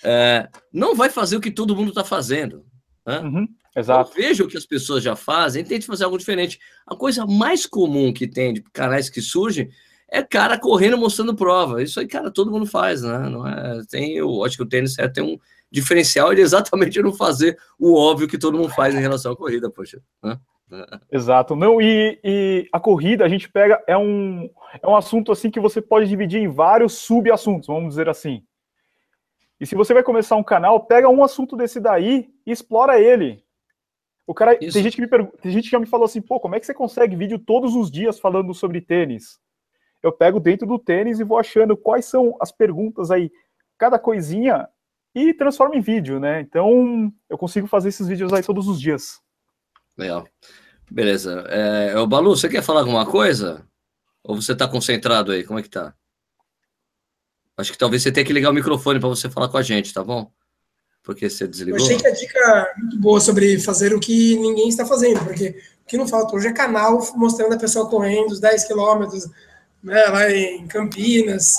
é, 0.05 0.49
não 0.73 0.95
vai 0.95 1.11
fazer 1.11 1.37
o 1.37 1.41
que 1.41 1.51
todo 1.51 1.75
mundo 1.75 1.89
está 1.89 2.05
fazendo. 2.05 2.65
Né? 3.05 3.19
Uhum. 3.19 3.49
Exato. 3.75 4.13
Então, 4.13 4.23
veja 4.23 4.45
o 4.45 4.49
que 4.49 4.57
as 4.57 4.65
pessoas 4.65 5.03
já 5.03 5.17
fazem, 5.17 5.65
tente 5.65 5.87
fazer 5.87 6.05
algo 6.05 6.17
diferente. 6.17 6.61
A 6.87 6.95
coisa 6.95 7.27
mais 7.27 7.67
comum 7.67 8.13
que 8.13 8.29
tem 8.29 8.55
de 8.55 8.63
canais 8.73 9.11
que 9.11 9.21
surgem 9.21 9.71
é 10.09 10.23
cara 10.23 10.57
correndo 10.57 10.97
mostrando 10.97 11.35
prova. 11.35 11.83
Isso 11.83 11.99
aí, 11.99 12.07
cara, 12.07 12.31
todo 12.31 12.53
mundo 12.53 12.65
faz, 12.65 13.03
né? 13.03 13.29
Não 13.29 13.45
é, 13.45 13.83
tem, 13.91 14.15
eu 14.15 14.45
acho 14.45 14.57
que 14.57 14.63
o 14.63 14.69
tênis 14.69 14.97
é, 15.01 15.09
tem 15.09 15.25
um 15.25 15.37
diferencial 15.71 16.35
de 16.35 16.41
exatamente 16.41 17.01
não 17.03 17.13
fazer 17.13 17.59
o 17.79 17.95
óbvio 17.95 18.29
que 18.29 18.39
todo 18.39 18.57
mundo 18.57 18.71
faz 18.71 18.95
em 18.95 19.01
relação 19.01 19.33
à 19.33 19.37
corrida, 19.37 19.71
poxa. 19.71 20.03
Né? 20.23 20.39
Exato. 21.11 21.57
Não, 21.57 21.81
e, 21.81 22.19
e, 22.23 22.69
a 22.73 22.79
corrida 22.79 23.25
a 23.25 23.29
gente 23.29 23.49
pega 23.49 23.83
é 23.87 23.97
um, 23.97 24.49
é 24.83 24.87
um 24.87 24.97
assunto 24.97 25.33
assim 25.33 25.51
que 25.51 25.61
você 25.61 25.81
pode 25.81 26.09
dividir 26.09 26.41
em 26.41 26.49
vários 26.49 26.95
sub-assuntos, 26.95 27.67
vamos 27.67 27.91
dizer 27.91 28.09
assim. 28.09 28.43
E 29.61 29.67
se 29.67 29.75
você 29.75 29.93
vai 29.93 30.03
começar 30.03 30.37
um 30.37 30.45
canal, 30.45 30.87
pega 30.87 31.09
um 31.09 31.23
assunto 31.23 31.57
desse 31.57 31.81
daí 31.81 32.31
e 32.47 32.51
explora 32.51 32.99
ele. 32.99 33.45
O 34.27 34.33
cara, 34.33 34.57
tem 34.57 34.71
gente 34.71 34.95
que 34.95 35.03
me 35.03 35.09
pergunta, 35.09 35.37
tem 35.39 35.51
gente 35.53 35.65
que 35.65 35.71
já 35.71 35.79
me 35.79 35.87
falou 35.87 36.05
assim, 36.05 36.23
pô, 36.23 36.39
como 36.39 36.55
é 36.55 36.61
que 36.61 36.67
você 36.67 36.73
consegue 36.73 37.17
vídeo 37.17 37.39
todos 37.39 37.75
os 37.75 37.91
dias 37.91 38.19
falando 38.19 38.55
sobre 38.55 38.81
tênis? 38.81 39.41
eu 40.03 40.13
pego 40.13 40.41
dentro 40.41 40.67
do 40.67 40.79
tênis 40.79 41.21
e 41.21 41.25
vou 41.25 41.39
achando 41.39 41.77
quais 41.77 42.07
são 42.07 42.37
as 42.41 42.51
perguntas 42.51 43.11
aí, 43.11 43.31
cada 43.79 43.99
coisinha, 43.99 44.69
e 45.15 45.35
transformo 45.35 45.75
em 45.75 45.81
vídeo, 45.81 46.21
né? 46.21 46.41
Então, 46.41 47.13
eu 47.29 47.37
consigo 47.37 47.67
fazer 47.67 47.89
esses 47.89 48.07
vídeos 48.07 48.33
aí 48.33 48.43
todos 48.43 48.69
os 48.69 48.81
dias. 48.81 49.21
Legal. 49.97 50.27
Beleza. 50.91 51.45
É, 51.49 51.99
o 51.99 52.07
Balu, 52.07 52.37
você 52.37 52.49
quer 52.49 52.63
falar 52.63 52.81
alguma 52.81 53.07
coisa? 53.07 53.65
Ou 54.23 54.41
você 54.41 54.53
está 54.53 54.67
concentrado 54.67 55.33
aí? 55.33 55.45
Como 55.45 55.59
é 55.59 55.63
que 55.63 55.71
tá? 55.71 55.95
Acho 57.57 57.73
que 57.73 57.79
talvez 57.79 58.03
você 58.03 58.11
tenha 58.11 58.25
que 58.25 58.33
ligar 58.33 58.51
o 58.51 58.55
microfone 58.55 58.99
para 58.99 59.09
você 59.09 59.29
falar 59.29 59.49
com 59.49 59.59
a 59.59 59.63
gente, 59.63 59.93
tá 59.93 60.03
bom? 60.03 60.31
Porque 61.03 61.29
você 61.29 61.47
desligou. 61.47 61.79
Eu 61.79 61.85
achei 61.85 61.99
que 61.99 62.07
a 62.07 62.11
dica 62.11 62.39
é 62.39 62.81
muito 62.81 62.99
boa 62.99 63.21
sobre 63.21 63.59
fazer 63.61 63.95
o 63.95 64.01
que 64.01 64.37
ninguém 64.37 64.69
está 64.69 64.85
fazendo, 64.85 65.25
porque 65.25 65.63
o 65.83 65.87
que 65.87 65.97
não 65.97 66.09
falta 66.09 66.35
hoje 66.35 66.49
é 66.49 66.53
canal 66.53 66.99
mostrando 67.17 67.55
a 67.55 67.59
pessoa 67.59 67.89
correndo 67.89 68.33
os 68.33 68.41
10 68.41 68.65
quilômetros, 68.65 69.29
né, 69.83 70.05
lá 70.07 70.31
em 70.31 70.67
Campinas. 70.67 71.55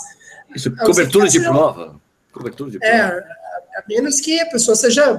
Isso, 0.55 0.75
cobertura 0.75 1.27
de 1.27 1.39
prova. 1.39 1.99
Cobertura 2.31 2.71
de 2.71 2.77
é, 2.81 3.07
prova. 3.07 3.19
É, 3.19 3.40
a 3.81 3.87
menos 3.87 4.19
que 4.19 4.39
a 4.39 4.45
pessoa 4.45 4.75
seja 4.75 5.17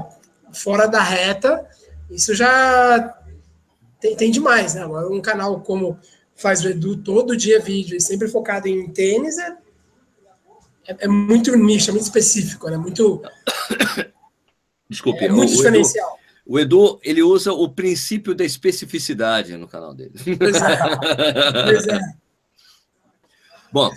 fora 0.52 0.86
da 0.86 1.02
reta, 1.02 1.66
isso 2.10 2.34
já 2.34 3.16
tem, 4.00 4.16
tem 4.16 4.30
demais, 4.30 4.74
né? 4.74 4.82
Agora, 4.82 5.08
um 5.08 5.20
canal 5.20 5.60
como 5.60 5.98
faz 6.34 6.64
o 6.64 6.68
Edu 6.68 6.96
todo 6.96 7.36
dia 7.36 7.60
vídeo 7.60 7.96
e 7.96 8.00
sempre 8.00 8.28
focado 8.28 8.68
em 8.68 8.88
tênis 8.90 9.38
é, 9.38 9.56
é, 10.86 10.96
é 11.00 11.08
muito 11.08 11.56
nicho, 11.56 11.90
é 11.90 11.92
muito 11.92 12.04
específico, 12.04 12.68
né? 12.68 12.76
muito. 12.76 13.22
Desculpe, 14.88 15.24
é 15.24 15.28
muito 15.30 15.54
diferencial. 15.54 16.18
Edu, 16.46 16.54
o 16.54 16.58
Edu, 16.58 17.00
ele 17.02 17.22
usa 17.22 17.52
o 17.52 17.68
princípio 17.68 18.34
da 18.34 18.44
especificidade 18.44 19.56
no 19.56 19.66
canal 19.66 19.94
dele. 19.94 20.12
Pois 20.38 20.56
é. 20.56 20.78
Pois 21.64 21.86
é. 21.86 22.00
Bom, 23.72 23.90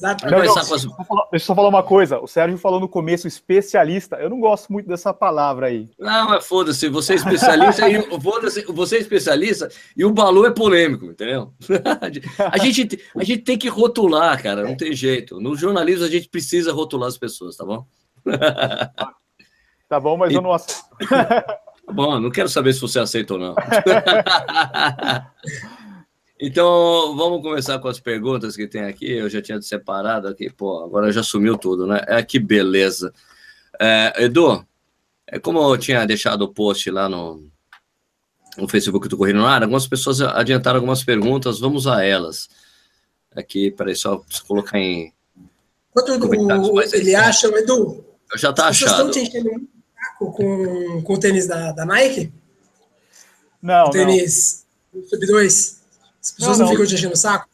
não, 0.00 0.16
não, 0.30 0.58
as... 0.58 0.68
Deixa 0.68 0.88
eu 1.32 1.40
só 1.40 1.54
falar 1.54 1.68
uma 1.68 1.82
coisa. 1.82 2.18
O 2.18 2.26
Sérgio 2.26 2.58
falou 2.58 2.80
no 2.80 2.88
começo 2.88 3.28
especialista. 3.28 4.16
Eu 4.16 4.30
não 4.30 4.40
gosto 4.40 4.72
muito 4.72 4.88
dessa 4.88 5.12
palavra 5.12 5.66
aí. 5.66 5.88
Não, 5.98 6.30
mas 6.30 6.46
foda-se. 6.46 6.88
Você 6.88 7.12
é 7.12 7.16
especialista 7.16 7.88
e 7.88 8.20
foda-se, 8.20 8.64
você 8.64 8.96
é 8.96 9.00
especialista 9.00 9.68
e 9.96 10.04
o 10.04 10.12
Balu 10.12 10.46
é 10.46 10.50
polêmico, 10.50 11.06
entendeu? 11.06 11.52
A 12.50 12.58
gente, 12.58 13.00
a 13.16 13.24
gente 13.24 13.42
tem 13.42 13.58
que 13.58 13.68
rotular, 13.68 14.42
cara. 14.42 14.64
Não 14.64 14.76
tem 14.76 14.92
jeito. 14.92 15.40
No 15.40 15.54
jornalismo 15.56 16.04
a 16.04 16.08
gente 16.08 16.28
precisa 16.28 16.72
rotular 16.72 17.08
as 17.08 17.18
pessoas, 17.18 17.56
tá 17.56 17.64
bom? 17.64 17.86
Tá 19.88 20.00
bom, 20.00 20.16
mas 20.16 20.32
e... 20.32 20.34
eu 20.34 20.42
não 20.42 20.52
aceito. 20.52 20.88
Tá 21.08 21.60
bom, 21.92 22.18
não 22.18 22.30
quero 22.30 22.48
saber 22.48 22.72
se 22.72 22.80
você 22.80 22.98
aceita 22.98 23.34
ou 23.34 23.40
não. 23.40 23.54
Então, 26.44 27.14
vamos 27.14 27.40
começar 27.40 27.78
com 27.78 27.86
as 27.86 28.00
perguntas 28.00 28.56
que 28.56 28.66
tem 28.66 28.82
aqui. 28.82 29.12
Eu 29.12 29.30
já 29.30 29.40
tinha 29.40 29.62
separado 29.62 30.26
aqui, 30.26 30.50
pô, 30.50 30.82
agora 30.82 31.12
já 31.12 31.22
sumiu 31.22 31.56
tudo, 31.56 31.86
né? 31.86 32.04
É 32.08 32.20
que 32.20 32.40
beleza. 32.40 33.14
É, 33.80 34.24
Edu, 34.24 34.66
é 35.24 35.38
como 35.38 35.60
eu 35.60 35.78
tinha 35.78 36.04
deixado 36.04 36.42
o 36.42 36.52
post 36.52 36.90
lá 36.90 37.08
no, 37.08 37.48
no 38.58 38.66
Facebook 38.66 39.06
do 39.06 39.16
Correndo 39.16 39.36
no 39.36 39.46
Ar, 39.46 39.62
algumas 39.62 39.86
pessoas 39.86 40.20
adiantaram 40.20 40.78
algumas 40.78 41.04
perguntas, 41.04 41.60
vamos 41.60 41.86
a 41.86 42.04
elas. 42.04 42.48
Aqui, 43.36 43.70
peraí, 43.70 43.94
só 43.94 44.20
colocar 44.48 44.80
em. 44.80 45.12
Quanto 45.92 46.10
o, 46.10 46.82
ele 46.82 47.14
acha, 47.14 47.46
Edu? 47.56 48.04
Eu 48.32 48.36
já 48.36 48.52
tá 48.52 48.66
achado. 48.66 48.88
Vocês 48.88 48.90
estão 48.90 49.10
te 49.12 49.20
enchendo 49.20 49.48
muito 49.48 49.68
com, 50.18 51.02
com 51.04 51.14
o 51.14 51.20
tênis 51.20 51.46
da, 51.46 51.70
da 51.70 51.86
Nike? 51.86 52.32
Não, 53.62 53.84
o 53.84 53.90
tênis 53.90 54.66
Sub 55.08 55.24
2? 55.24 55.81
As 56.22 56.30
pessoas 56.30 56.58
não, 56.58 56.66
não, 56.66 56.72
não 56.72 56.72
ficam 56.72 56.86
te 56.86 56.94
enchendo 56.94 57.14
o 57.14 57.16
saco? 57.16 57.48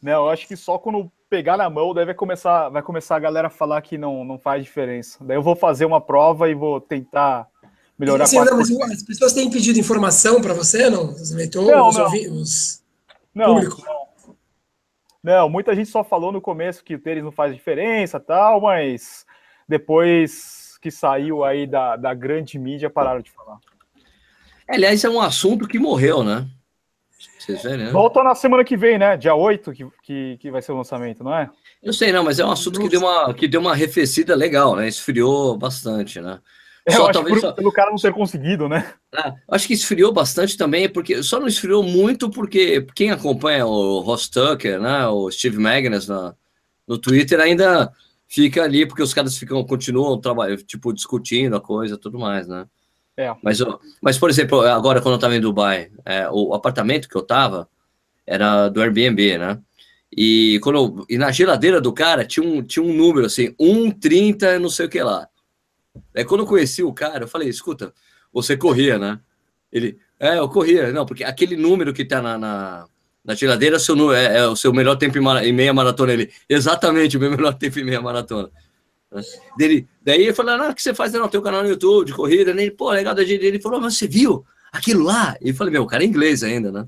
Não, 0.00 0.26
eu 0.26 0.28
acho 0.28 0.46
que 0.46 0.56
só 0.56 0.78
quando 0.78 1.10
pegar 1.28 1.56
na 1.56 1.68
mão 1.68 1.92
deve 1.92 2.14
começar, 2.14 2.68
vai 2.68 2.82
começar 2.82 3.16
a 3.16 3.18
galera 3.18 3.48
a 3.48 3.50
falar 3.50 3.82
que 3.82 3.98
não, 3.98 4.24
não 4.24 4.38
faz 4.38 4.62
diferença. 4.62 5.18
Daí 5.24 5.36
eu 5.36 5.42
vou 5.42 5.56
fazer 5.56 5.84
uma 5.84 6.00
prova 6.00 6.48
e 6.48 6.54
vou 6.54 6.80
tentar 6.80 7.48
melhorar 7.98 8.26
Sim, 8.26 8.36
não, 8.44 8.56
mas 8.56 8.70
as 8.70 9.02
pessoas 9.02 9.32
têm 9.32 9.50
pedido 9.50 9.78
informação 9.78 10.40
para 10.40 10.54
você, 10.54 10.88
não? 10.88 11.10
Os 11.10 11.32
leitores, 11.32 11.68
não, 11.68 11.88
os, 11.88 11.96
ouvi, 11.96 12.28
os 12.28 12.82
não, 13.34 13.54
público? 13.54 13.82
Não. 13.84 14.36
não, 15.22 15.48
muita 15.48 15.74
gente 15.74 15.90
só 15.90 16.04
falou 16.04 16.30
no 16.30 16.40
começo 16.40 16.84
que 16.84 16.94
o 16.94 17.00
tênis 17.00 17.24
não 17.24 17.32
faz 17.32 17.54
diferença 17.54 18.20
tal, 18.20 18.60
mas 18.60 19.26
depois 19.68 20.78
que 20.80 20.90
saiu 20.90 21.42
aí 21.42 21.66
da, 21.66 21.96
da 21.96 22.14
grande 22.14 22.58
mídia 22.58 22.88
pararam 22.88 23.20
de 23.20 23.30
falar. 23.30 23.58
Aliás, 24.68 25.02
é 25.04 25.10
um 25.10 25.20
assunto 25.20 25.66
que 25.66 25.78
morreu, 25.78 26.22
né? 26.22 26.46
Vocês 27.38 27.62
verem, 27.62 27.86
né? 27.86 27.90
Volta 27.90 28.22
na 28.22 28.34
semana 28.34 28.64
que 28.64 28.76
vem, 28.76 28.98
né? 28.98 29.16
Dia 29.16 29.34
8 29.34 29.72
que, 29.72 29.86
que, 30.02 30.36
que 30.38 30.50
vai 30.50 30.60
ser 30.62 30.72
o 30.72 30.76
lançamento, 30.76 31.22
não 31.22 31.34
é? 31.34 31.48
Eu 31.82 31.92
sei, 31.92 32.12
não, 32.12 32.24
mas 32.24 32.38
é 32.38 32.44
um 32.44 32.50
assunto 32.50 32.80
que 32.80 32.88
deu 32.88 33.00
uma, 33.00 33.34
que 33.34 33.46
deu 33.46 33.60
uma 33.60 33.72
arrefecida 33.72 34.34
legal, 34.34 34.74
né? 34.74 34.88
Esfriou 34.88 35.56
bastante, 35.56 36.20
né? 36.20 36.40
É, 36.86 36.92
só, 36.92 37.10
talvez 37.10 37.34
por, 37.34 37.40
só... 37.40 37.52
pelo 37.52 37.72
cara 37.72 37.90
não 37.90 37.96
ter 37.96 38.12
conseguido, 38.12 38.68
né? 38.68 38.94
Ah, 39.12 39.34
acho 39.50 39.66
que 39.66 39.74
esfriou 39.74 40.12
bastante 40.12 40.56
também, 40.56 40.88
porque 40.88 41.20
só 41.22 41.40
não 41.40 41.48
esfriou 41.48 41.82
muito 41.82 42.30
porque 42.30 42.86
quem 42.94 43.10
acompanha 43.10 43.66
o 43.66 44.00
Ross 44.00 44.28
Tucker, 44.28 44.80
né? 44.80 45.06
O 45.08 45.30
Steve 45.30 45.58
Magnus 45.58 46.06
na, 46.06 46.34
no 46.86 46.96
Twitter 46.96 47.40
ainda 47.40 47.92
fica 48.28 48.62
ali, 48.62 48.86
porque 48.86 49.02
os 49.02 49.12
caras 49.12 49.36
ficam, 49.36 49.64
continuam 49.64 50.20
trabalhando, 50.20 50.62
tipo, 50.62 50.92
discutindo 50.92 51.56
a 51.56 51.60
coisa 51.60 51.96
tudo 51.96 52.18
mais, 52.18 52.46
né? 52.46 52.66
É. 53.16 53.34
Mas, 53.42 53.58
mas, 54.00 54.18
por 54.18 54.28
exemplo, 54.28 54.60
agora 54.60 55.00
quando 55.00 55.14
eu 55.14 55.16
estava 55.16 55.34
em 55.34 55.40
Dubai, 55.40 55.90
é, 56.04 56.28
o 56.30 56.52
apartamento 56.52 57.08
que 57.08 57.16
eu 57.16 57.22
estava 57.22 57.68
era 58.26 58.68
do 58.68 58.82
Airbnb, 58.82 59.38
né? 59.38 59.58
E, 60.14 60.58
quando 60.62 60.76
eu, 60.76 61.06
e 61.08 61.18
na 61.18 61.30
geladeira 61.30 61.80
do 61.80 61.92
cara 61.92 62.24
tinha 62.24 62.46
um, 62.46 62.62
tinha 62.62 62.84
um 62.84 62.92
número 62.92 63.26
assim, 63.26 63.54
1,30, 63.60 64.58
não 64.58 64.68
sei 64.68 64.86
o 64.86 64.88
que 64.88 65.02
lá. 65.02 65.28
Aí 66.14 66.24
quando 66.24 66.42
eu 66.42 66.46
conheci 66.46 66.82
o 66.82 66.92
cara, 66.92 67.24
eu 67.24 67.28
falei, 67.28 67.48
escuta, 67.48 67.92
você 68.32 68.56
corria, 68.56 68.98
né? 68.98 69.18
Ele, 69.72 69.98
é, 70.20 70.38
eu 70.38 70.48
corria. 70.48 70.92
Não, 70.92 71.06
porque 71.06 71.24
aquele 71.24 71.56
número 71.56 71.92
que 71.92 72.04
tá 72.04 72.20
na, 72.20 72.38
na, 72.38 72.86
na 73.24 73.34
geladeira 73.34 73.76
é 73.76 73.78
seu, 73.78 74.12
é, 74.12 74.38
é 74.38 74.46
o 74.46 74.56
seu 74.56 74.72
melhor 74.72 74.96
tempo 74.96 75.18
em, 75.18 75.48
em 75.48 75.52
meia 75.52 75.72
maratona. 75.72 76.12
Ele, 76.12 76.30
exatamente, 76.48 77.16
o 77.16 77.20
meu 77.20 77.30
melhor 77.30 77.54
tempo 77.54 77.78
em 77.78 77.84
meia 77.84 78.00
maratona. 78.00 78.50
Dele, 79.56 79.88
daí 80.02 80.22
ele 80.22 80.34
falou, 80.34 80.56
não, 80.56 80.70
o 80.70 80.74
que 80.74 80.82
você 80.82 80.94
faz? 80.94 81.12
Não, 81.12 81.28
tem 81.28 81.40
um 81.40 81.42
canal 81.42 81.62
no 81.62 81.68
YouTube 81.68 82.06
de 82.06 82.14
corrida. 82.14 82.50
Ele, 82.50 82.70
pô, 82.70 82.90
legal 82.90 83.14
da 83.14 83.24
gente. 83.24 83.44
Ele 83.44 83.60
falou, 83.60 83.80
mas 83.80 83.96
você 83.96 84.06
viu 84.08 84.44
aquilo 84.72 85.02
lá? 85.04 85.36
E 85.40 85.50
eu 85.50 85.54
falei, 85.54 85.72
meu, 85.72 85.82
o 85.82 85.86
cara 85.86 86.02
é 86.02 86.06
inglês 86.06 86.42
ainda, 86.42 86.70
né? 86.70 86.86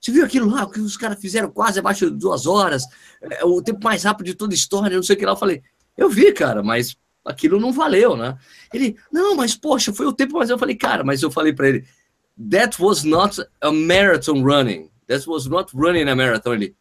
Você 0.00 0.12
viu 0.12 0.24
aquilo 0.24 0.48
lá, 0.48 0.64
o 0.64 0.70
que 0.70 0.80
os 0.80 0.96
caras 0.96 1.20
fizeram 1.20 1.50
quase 1.50 1.80
abaixo 1.80 2.10
de 2.10 2.16
duas 2.16 2.46
horas, 2.46 2.84
é, 3.20 3.44
o 3.44 3.60
tempo 3.60 3.82
mais 3.82 4.04
rápido 4.04 4.26
de 4.26 4.34
toda 4.34 4.54
a 4.54 4.56
história, 4.56 4.96
não 4.96 5.02
sei 5.02 5.16
o 5.16 5.18
que 5.18 5.26
lá. 5.26 5.32
Eu 5.32 5.36
falei, 5.36 5.62
eu 5.96 6.08
vi, 6.08 6.32
cara, 6.32 6.62
mas 6.62 6.96
aquilo 7.24 7.58
não 7.58 7.72
valeu, 7.72 8.16
né? 8.16 8.38
Ele, 8.72 8.96
não, 9.12 9.34
mas 9.34 9.56
poxa, 9.56 9.92
foi 9.92 10.06
o 10.06 10.12
tempo, 10.12 10.38
mas 10.38 10.50
eu 10.50 10.58
falei, 10.58 10.76
cara, 10.76 11.02
mas 11.02 11.22
eu 11.22 11.30
falei 11.30 11.52
para 11.52 11.68
ele, 11.68 11.84
that 12.50 12.80
was 12.80 13.02
not 13.02 13.42
a 13.60 13.72
marathon 13.72 14.42
running. 14.42 14.88
That 15.08 15.28
was 15.28 15.46
not 15.46 15.72
running 15.74 16.08
a 16.08 16.14
marathon. 16.14 16.54
Ele, 16.54 16.76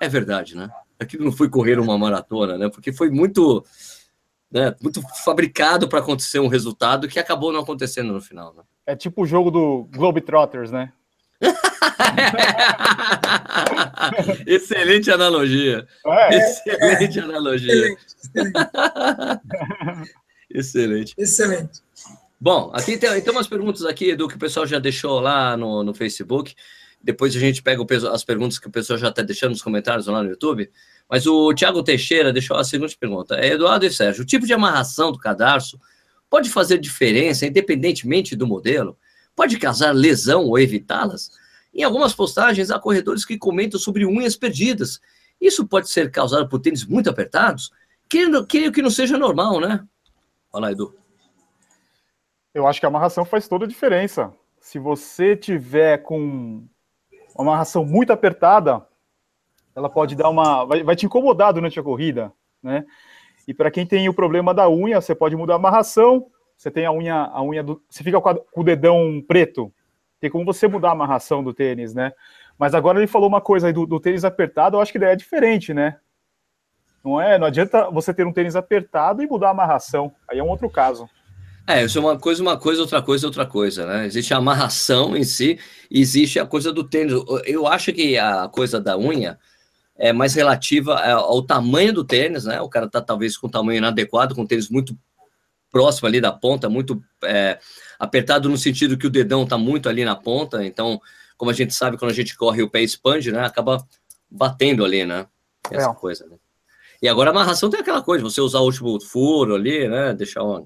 é 0.00 0.08
verdade, 0.08 0.56
né? 0.56 0.70
Aquilo 1.00 1.24
não 1.24 1.32
foi 1.32 1.48
correr 1.48 1.78
uma 1.78 1.96
maratona, 1.96 2.58
né? 2.58 2.68
Porque 2.68 2.92
foi 2.92 3.10
muito 3.10 3.64
né, 4.50 4.74
muito 4.82 5.00
fabricado 5.24 5.88
para 5.88 6.00
acontecer 6.00 6.40
um 6.40 6.48
resultado 6.48 7.08
que 7.08 7.18
acabou 7.18 7.52
não 7.52 7.60
acontecendo 7.60 8.12
no 8.12 8.20
final. 8.20 8.52
Né? 8.54 8.62
É 8.86 8.94
tipo 8.96 9.22
o 9.22 9.26
jogo 9.26 9.50
do 9.50 9.88
Globetrotters, 9.94 10.70
né? 10.70 10.92
Excelente 14.46 15.10
analogia. 15.10 15.86
É, 16.04 16.36
excelente 16.36 17.18
é, 17.18 17.22
analogia. 17.22 17.72
Excelente. 17.72 18.06
excelente. 20.50 21.14
Excelente. 21.16 21.80
Bom, 22.38 22.70
aqui 22.74 22.98
tem, 22.98 23.20
tem 23.20 23.32
umas 23.32 23.48
perguntas 23.48 23.84
aqui 23.84 24.16
do 24.16 24.28
que 24.28 24.36
o 24.36 24.38
pessoal 24.38 24.66
já 24.66 24.78
deixou 24.78 25.20
lá 25.20 25.56
no, 25.56 25.82
no 25.82 25.94
Facebook. 25.94 26.54
Depois 27.02 27.34
a 27.34 27.38
gente 27.38 27.62
pega 27.62 27.82
o, 27.82 27.86
as 28.12 28.24
perguntas 28.24 28.58
que 28.58 28.66
o 28.66 28.70
pessoal 28.70 28.98
já 28.98 29.08
está 29.08 29.22
deixando 29.22 29.52
nos 29.52 29.62
comentários 29.62 30.06
lá 30.06 30.22
no 30.22 30.28
YouTube. 30.30 30.70
Mas 31.10 31.26
o 31.26 31.52
Tiago 31.52 31.82
Teixeira 31.82 32.32
deixou 32.32 32.56
a 32.56 32.62
seguinte 32.62 32.96
pergunta. 32.96 33.34
É, 33.34 33.48
Eduardo 33.48 33.84
e 33.84 33.90
Sérgio, 33.90 34.22
o 34.22 34.26
tipo 34.26 34.46
de 34.46 34.54
amarração 34.54 35.10
do 35.10 35.18
cadarço 35.18 35.80
pode 36.30 36.48
fazer 36.48 36.78
diferença 36.78 37.44
independentemente 37.44 38.36
do 38.36 38.46
modelo? 38.46 38.96
Pode 39.34 39.58
causar 39.58 39.90
lesão 39.90 40.44
ou 40.44 40.56
evitá-las? 40.56 41.32
Em 41.74 41.82
algumas 41.82 42.14
postagens, 42.14 42.70
há 42.70 42.78
corredores 42.78 43.24
que 43.24 43.36
comentam 43.36 43.78
sobre 43.78 44.06
unhas 44.06 44.36
perdidas. 44.36 45.00
Isso 45.40 45.66
pode 45.66 45.90
ser 45.90 46.12
causado 46.12 46.48
por 46.48 46.60
tênis 46.60 46.84
muito 46.84 47.10
apertados? 47.10 47.72
Creio, 48.08 48.46
creio 48.46 48.70
que 48.70 48.82
não 48.82 48.90
seja 48.90 49.18
normal, 49.18 49.60
né? 49.60 49.84
Fala, 50.52 50.70
Edu. 50.70 50.94
Eu 52.54 52.68
acho 52.68 52.78
que 52.78 52.86
a 52.86 52.88
amarração 52.88 53.24
faz 53.24 53.48
toda 53.48 53.64
a 53.64 53.68
diferença. 53.68 54.32
Se 54.60 54.78
você 54.78 55.36
tiver 55.36 55.98
com 55.98 56.64
uma 57.34 57.52
amarração 57.52 57.84
muito 57.84 58.12
apertada, 58.12 58.86
ela 59.74 59.88
pode 59.88 60.14
dar 60.14 60.28
uma. 60.28 60.64
Vai, 60.64 60.82
vai 60.82 60.96
te 60.96 61.06
incomodar 61.06 61.52
durante 61.52 61.78
a 61.78 61.82
corrida, 61.82 62.32
né? 62.62 62.84
E 63.46 63.54
para 63.54 63.70
quem 63.70 63.86
tem 63.86 64.08
o 64.08 64.14
problema 64.14 64.54
da 64.54 64.68
unha, 64.68 65.00
você 65.00 65.14
pode 65.14 65.34
mudar 65.36 65.54
a 65.54 65.56
amarração. 65.56 66.26
Você 66.56 66.70
tem 66.70 66.84
a 66.84 66.92
unha, 66.92 67.14
a 67.14 67.42
unha 67.42 67.62
do. 67.62 67.82
Você 67.88 68.04
fica 68.04 68.20
com, 68.20 68.28
a, 68.28 68.34
com 68.34 68.60
o 68.60 68.64
dedão 68.64 69.22
preto. 69.26 69.72
Tem 70.20 70.30
como 70.30 70.44
você 70.44 70.68
mudar 70.68 70.90
a 70.90 70.92
amarração 70.92 71.42
do 71.42 71.54
tênis, 71.54 71.94
né? 71.94 72.12
Mas 72.58 72.74
agora 72.74 72.98
ele 72.98 73.06
falou 73.06 73.26
uma 73.26 73.40
coisa 73.40 73.68
aí 73.68 73.72
do, 73.72 73.86
do 73.86 73.98
tênis 73.98 74.24
apertado, 74.24 74.76
eu 74.76 74.80
acho 74.82 74.92
que 74.92 74.98
daí 74.98 75.12
é 75.12 75.16
diferente, 75.16 75.72
né? 75.72 75.96
Não 77.02 77.18
é? 77.18 77.38
Não 77.38 77.46
adianta 77.46 77.90
você 77.90 78.12
ter 78.12 78.26
um 78.26 78.32
tênis 78.32 78.54
apertado 78.54 79.22
e 79.22 79.26
mudar 79.26 79.48
a 79.48 79.52
amarração. 79.52 80.12
Aí 80.28 80.38
é 80.38 80.44
um 80.44 80.48
outro 80.48 80.68
caso. 80.68 81.08
É, 81.66 81.82
isso 81.82 81.96
é 81.96 82.00
uma 82.02 82.18
coisa, 82.18 82.42
uma 82.42 82.58
coisa, 82.58 82.82
outra 82.82 83.00
coisa, 83.00 83.26
outra 83.26 83.46
coisa, 83.46 83.86
né? 83.86 84.04
Existe 84.04 84.34
a 84.34 84.36
amarração 84.36 85.16
em 85.16 85.24
si, 85.24 85.58
existe 85.90 86.38
a 86.38 86.44
coisa 86.44 86.70
do 86.70 86.84
tênis. 86.84 87.14
Eu 87.46 87.66
acho 87.66 87.92
que 87.92 88.18
a 88.18 88.46
coisa 88.48 88.78
da 88.78 88.98
unha 88.98 89.38
é 90.00 90.14
mais 90.14 90.34
relativa 90.34 90.98
ao 90.98 91.42
tamanho 91.42 91.92
do 91.92 92.02
tênis, 92.02 92.46
né? 92.46 92.58
O 92.62 92.70
cara 92.70 92.88
tá 92.88 93.02
talvez 93.02 93.36
com 93.36 93.50
tamanho 93.50 93.76
inadequado, 93.78 94.34
com 94.34 94.46
tênis 94.46 94.70
muito 94.70 94.96
próximo 95.70 96.08
ali 96.08 96.22
da 96.22 96.32
ponta, 96.32 96.70
muito 96.70 97.00
é, 97.22 97.58
apertado 97.98 98.48
no 98.48 98.56
sentido 98.56 98.96
que 98.96 99.06
o 99.06 99.10
dedão 99.10 99.46
tá 99.46 99.58
muito 99.58 99.90
ali 99.90 100.02
na 100.02 100.16
ponta, 100.16 100.64
então 100.64 101.00
como 101.36 101.50
a 101.50 101.54
gente 101.54 101.74
sabe, 101.74 101.98
quando 101.98 102.10
a 102.10 102.14
gente 102.14 102.36
corre 102.36 102.62
o 102.62 102.68
pé 102.68 102.82
expande, 102.82 103.30
né? 103.30 103.44
Acaba 103.44 103.86
batendo 104.30 104.84
ali, 104.84 105.04
né? 105.04 105.26
Essa 105.70 105.90
é. 105.90 105.94
coisa, 105.94 106.26
né? 106.26 106.36
E 107.02 107.08
agora 107.08 107.30
a 107.30 107.32
amarração 107.32 107.70
tem 107.70 107.80
aquela 107.80 108.02
coisa, 108.02 108.24
você 108.24 108.40
usar 108.40 108.60
o 108.60 108.64
último 108.64 109.00
furo 109.00 109.54
ali, 109.54 109.86
né? 109.86 110.14
Deixar 110.14 110.42
um. 110.42 110.64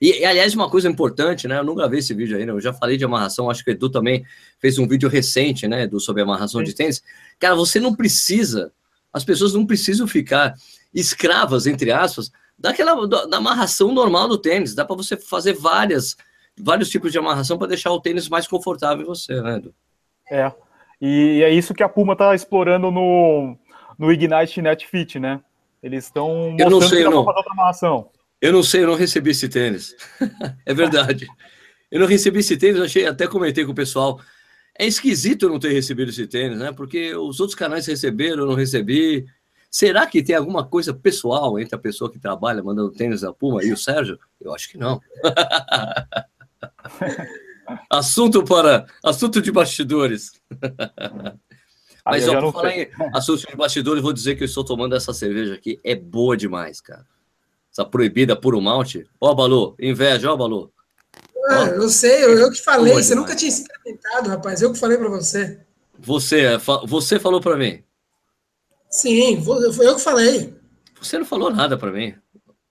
E, 0.00 0.20
e, 0.20 0.24
aliás, 0.24 0.54
uma 0.54 0.68
coisa 0.68 0.88
importante, 0.88 1.48
né? 1.48 1.58
Eu 1.58 1.64
não 1.64 1.74
gravei 1.74 1.98
esse 1.98 2.12
vídeo 2.14 2.36
ainda, 2.36 2.52
eu 2.52 2.60
já 2.60 2.72
falei 2.72 2.96
de 2.96 3.04
amarração, 3.04 3.50
acho 3.50 3.64
que 3.64 3.70
o 3.70 3.72
Edu 3.72 3.88
também 3.88 4.24
fez 4.58 4.78
um 4.78 4.86
vídeo 4.86 5.08
recente, 5.08 5.66
né? 5.66 5.86
Do, 5.86 6.00
sobre 6.00 6.22
amarração 6.22 6.60
Sim. 6.60 6.66
de 6.66 6.74
tênis. 6.74 7.02
Cara, 7.38 7.54
você 7.54 7.80
não 7.80 7.94
precisa, 7.94 8.72
as 9.12 9.24
pessoas 9.24 9.54
não 9.54 9.66
precisam 9.66 10.06
ficar 10.06 10.54
escravas, 10.92 11.66
entre 11.66 11.90
aspas, 11.90 12.30
daquela 12.58 13.06
da 13.06 13.36
amarração 13.36 13.92
normal 13.92 14.28
do 14.28 14.38
tênis. 14.38 14.74
Dá 14.74 14.84
para 14.84 14.96
você 14.96 15.16
fazer 15.16 15.54
várias, 15.54 16.16
vários 16.58 16.88
tipos 16.88 17.12
de 17.12 17.18
amarração 17.18 17.58
para 17.58 17.68
deixar 17.68 17.90
o 17.92 18.00
tênis 18.00 18.28
mais 18.28 18.46
confortável 18.46 19.02
em 19.02 19.06
você, 19.06 19.40
né, 19.40 19.56
Edu? 19.56 19.74
É. 20.30 20.52
E 21.00 21.42
é 21.42 21.50
isso 21.50 21.74
que 21.74 21.82
a 21.82 21.88
Puma 21.88 22.14
está 22.14 22.34
explorando 22.34 22.90
no, 22.90 23.56
no 23.98 24.10
Ignite 24.10 24.62
Net 24.62 24.86
Fit, 24.86 25.18
né? 25.18 25.40
Eles 25.82 26.04
estão 26.04 26.50
mostrando 26.50 26.60
eu 26.60 26.70
não 26.70 26.80
sei, 26.80 27.04
que 27.04 27.10
não. 27.10 27.24
fazer 27.24 27.36
outra 27.38 27.52
amarração. 27.52 28.08
Eu 28.46 28.52
não 28.52 28.62
sei, 28.62 28.84
eu 28.84 28.86
não 28.86 28.94
recebi 28.94 29.30
esse 29.30 29.48
tênis. 29.48 29.96
é 30.64 30.72
verdade. 30.72 31.26
Eu 31.90 31.98
não 31.98 32.06
recebi 32.06 32.38
esse 32.38 32.56
tênis, 32.56 32.80
achei, 32.80 33.04
até 33.04 33.26
comentei 33.26 33.64
com 33.64 33.72
o 33.72 33.74
pessoal. 33.74 34.20
É 34.78 34.86
esquisito 34.86 35.46
eu 35.46 35.50
não 35.50 35.58
ter 35.58 35.72
recebido 35.72 36.10
esse 36.10 36.28
tênis, 36.28 36.56
né? 36.56 36.70
Porque 36.70 37.12
os 37.16 37.40
outros 37.40 37.58
canais 37.58 37.86
receberam, 37.86 38.44
eu 38.44 38.46
não 38.46 38.54
recebi. 38.54 39.26
Será 39.68 40.06
que 40.06 40.22
tem 40.22 40.36
alguma 40.36 40.64
coisa 40.64 40.94
pessoal 40.94 41.58
entre 41.58 41.74
a 41.74 41.78
pessoa 41.78 42.08
que 42.08 42.20
trabalha 42.20 42.62
mandando 42.62 42.92
tênis 42.92 43.22
da 43.22 43.32
Puma 43.32 43.64
e 43.64 43.72
o 43.72 43.76
Sérgio? 43.76 44.16
Eu 44.40 44.54
acho 44.54 44.68
que 44.68 44.78
não. 44.78 45.00
assunto 47.90 48.44
para 48.44 48.86
assunto 49.02 49.42
de 49.42 49.50
bastidores. 49.50 50.40
Mas 52.04 52.28
ó, 52.28 52.52
falar 52.52 52.78
em 52.78 52.88
assunto 53.12 53.44
de 53.44 53.56
bastidores, 53.56 54.00
vou 54.00 54.12
dizer 54.12 54.36
que 54.36 54.44
eu 54.44 54.46
estou 54.46 54.64
tomando 54.64 54.94
essa 54.94 55.12
cerveja 55.12 55.54
aqui, 55.54 55.80
é 55.82 55.96
boa 55.96 56.36
demais, 56.36 56.80
cara. 56.80 57.04
Essa 57.76 57.84
proibida 57.84 58.34
puro 58.34 58.58
malte. 58.58 59.06
Ó, 59.20 59.34
Balu, 59.34 59.76
inveja, 59.78 60.32
ó, 60.32 60.36
Balu. 60.36 60.72
Ah, 61.50 61.66
eu 61.66 61.90
sei, 61.90 62.24
eu, 62.24 62.38
eu 62.38 62.50
que 62.50 62.62
falei, 62.62 62.94
você 62.94 63.10
demais. 63.10 63.16
nunca 63.16 63.36
tinha 63.36 63.50
experimentado, 63.50 64.30
rapaz, 64.30 64.62
eu 64.62 64.72
que 64.72 64.78
falei 64.78 64.96
para 64.96 65.10
você. 65.10 65.60
Você, 65.98 66.40
é, 66.40 66.58
você 66.86 67.20
falou 67.20 67.38
para 67.38 67.54
mim. 67.54 67.84
Sim, 68.88 69.42
foi 69.44 69.86
eu 69.86 69.94
que 69.94 70.00
falei. 70.00 70.54
Você 71.02 71.18
não 71.18 71.26
falou 71.26 71.50
nada 71.50 71.76
para 71.76 71.92
mim. 71.92 72.14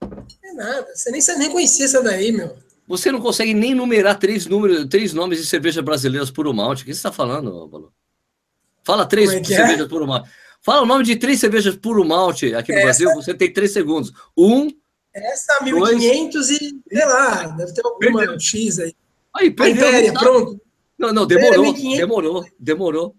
Não 0.02 0.24
é 0.42 0.52
nada, 0.54 0.88
você 0.92 1.12
nem, 1.12 1.22
nem 1.38 1.52
conhecia 1.52 1.84
essa 1.84 2.02
daí, 2.02 2.32
meu. 2.32 2.56
Você 2.88 3.12
não 3.12 3.20
consegue 3.20 3.54
nem 3.54 3.76
numerar 3.76 4.18
três, 4.18 4.44
números, 4.46 4.86
três 4.86 5.14
nomes 5.14 5.38
de 5.38 5.46
cervejas 5.46 5.84
brasileiras 5.84 6.32
puro 6.32 6.52
malte. 6.52 6.82
O 6.82 6.84
que 6.84 6.92
você 6.92 6.98
está 6.98 7.12
falando, 7.12 7.68
Balu? 7.68 7.92
Fala 8.82 9.06
três 9.06 9.32
é, 9.32 9.38
é 9.38 9.44
cervejas 9.44 9.86
é? 9.86 9.88
puro 9.88 10.04
malte. 10.04 10.28
Fala 10.60 10.82
o 10.82 10.86
nome 10.86 11.04
de 11.04 11.14
três 11.14 11.38
cervejas 11.38 11.76
puro 11.76 12.04
malte 12.04 12.52
aqui 12.56 12.72
no 12.72 12.78
Essa... 12.78 13.04
Brasil. 13.04 13.14
Você 13.14 13.32
tem 13.32 13.52
três 13.52 13.70
segundos. 13.70 14.12
Um. 14.36 14.68
Essa 15.16 15.64
1500 15.64 16.48
dois... 16.48 16.60
e, 16.60 16.82
sei 16.92 17.06
lá, 17.06 17.46
deve 17.48 17.72
ter 17.72 17.82
alguma 17.84 18.18
perdeu. 18.20 18.40
X 18.40 18.78
aí. 18.78 18.94
Aí, 19.34 19.50
perdeu. 19.50 19.88
Impéria, 19.88 20.12
pronto. 20.12 20.60
Não, 20.98 21.12
não, 21.12 21.26
demorou. 21.26 21.72
Demorou, 21.74 22.46
demorou. 22.58 23.16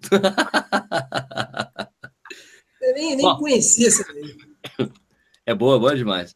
Eu 2.81 2.93
nem, 2.93 3.15
nem 3.15 3.38
conhecia 3.38 3.88
essa. 3.88 4.05
É 5.45 5.53
boa, 5.53 5.79
boa 5.79 5.95
demais. 5.95 6.36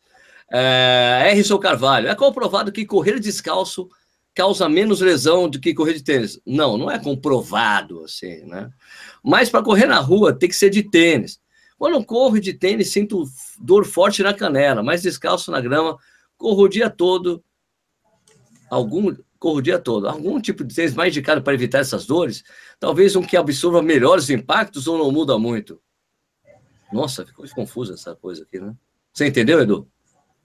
É, 0.52 1.30
Erison 1.32 1.58
Carvalho, 1.58 2.10
é 2.10 2.16
comprovado 2.16 2.72
que 2.72 2.86
correr 2.86 3.20
descalço 3.20 3.90
causa 4.34 4.68
menos 4.70 5.02
lesão 5.02 5.50
do 5.50 5.60
que 5.60 5.74
correr 5.74 5.94
de 5.94 6.04
tênis. 6.04 6.40
Não, 6.46 6.78
não 6.78 6.90
é 6.90 7.00
comprovado 7.00 8.04
assim, 8.04 8.46
né? 8.46 8.70
Mas 9.24 9.50
para 9.50 9.64
correr 9.64 9.86
na 9.86 10.00
rua 10.00 10.34
tem 10.34 10.50
que 10.50 10.56
ser 10.56 10.70
de 10.70 10.84
tênis. 10.84 11.40
Quando 11.82 11.96
eu 11.96 12.06
corro 12.06 12.40
de 12.40 12.54
tênis, 12.54 12.92
sinto 12.92 13.24
dor 13.58 13.86
forte 13.86 14.22
na 14.22 14.36
canela, 14.36 14.84
mas 14.84 15.02
descalço 15.02 15.50
na 15.50 15.60
grama, 15.60 15.98
corro 16.38 16.66
o 16.66 16.70
dia 16.70 16.92
todo. 16.92 17.44
Algum, 18.70 19.16
corro 19.40 19.58
o 19.58 19.62
dia 19.64 19.80
todo. 19.80 20.08
Algum 20.08 20.40
tipo 20.40 20.64
de 20.64 20.76
tênis 20.76 20.94
mais 20.94 21.12
indicado 21.12 21.42
para 21.42 21.56
evitar 21.56 21.80
essas 21.80 22.06
dores? 22.06 22.44
Talvez 22.80 23.16
um 23.16 23.24
que 23.24 23.36
absorva 23.36 23.82
melhores 23.82 24.30
impactos 24.30 24.86
ou 24.86 24.96
não 24.96 25.12
muda 25.12 25.40
muito? 25.40 25.82
Nossa, 26.94 27.26
ficou 27.26 27.50
confusa 27.50 27.96
essa 27.96 28.16
coisa 28.16 28.44
aqui, 28.44 28.60
né? 28.60 28.76
Você 29.12 29.26
entendeu, 29.26 29.60
Edu? 29.60 29.88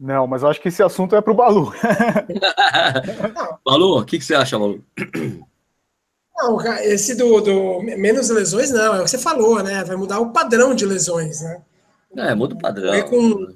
Não, 0.01 0.27
mas 0.27 0.43
eu 0.43 0.49
acho 0.49 0.59
que 0.63 0.69
esse 0.69 0.83
assunto 0.83 1.15
é 1.15 1.21
para 1.21 1.35
o 1.35 1.37
Balu. 1.37 1.71
Balu, 3.63 3.99
o 3.99 4.05
que, 4.07 4.19
que 4.19 4.25
você 4.25 4.35
acha, 4.35 4.59
Balu? 4.59 4.83
Não, 6.37 6.61
esse 6.83 7.15
do, 7.15 7.41
do, 7.41 7.83
menos 7.83 8.29
lesões, 8.29 8.71
não, 8.71 8.95
é 8.95 9.01
o 9.01 9.05
que 9.05 9.11
você 9.11 9.19
falou, 9.19 9.63
né? 9.63 9.83
Vai 9.85 9.97
mudar 9.97 10.21
o 10.21 10.33
padrão 10.33 10.75
de 10.75 10.85
lesões, 10.85 11.41
né? 11.41 11.63
É, 12.17 12.35
muda 12.35 12.55
o 12.55 12.59
padrão. 12.59 12.93
É, 12.93 13.03
com... 13.03 13.49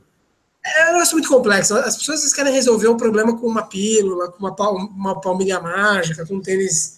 é 0.65 0.91
um 0.91 0.93
negócio 0.93 1.15
muito 1.15 1.29
complexo. 1.29 1.75
As 1.77 1.97
pessoas 1.97 2.33
querem 2.33 2.53
resolver 2.53 2.89
um 2.89 2.97
problema 2.97 3.39
com 3.39 3.47
uma 3.47 3.63
pílula, 3.63 4.31
com 4.31 4.39
uma, 4.39 4.71
uma 4.71 5.21
palmilha 5.21 5.61
mágica, 5.61 6.27
com 6.27 6.37
um 6.37 6.43
tênis 6.43 6.97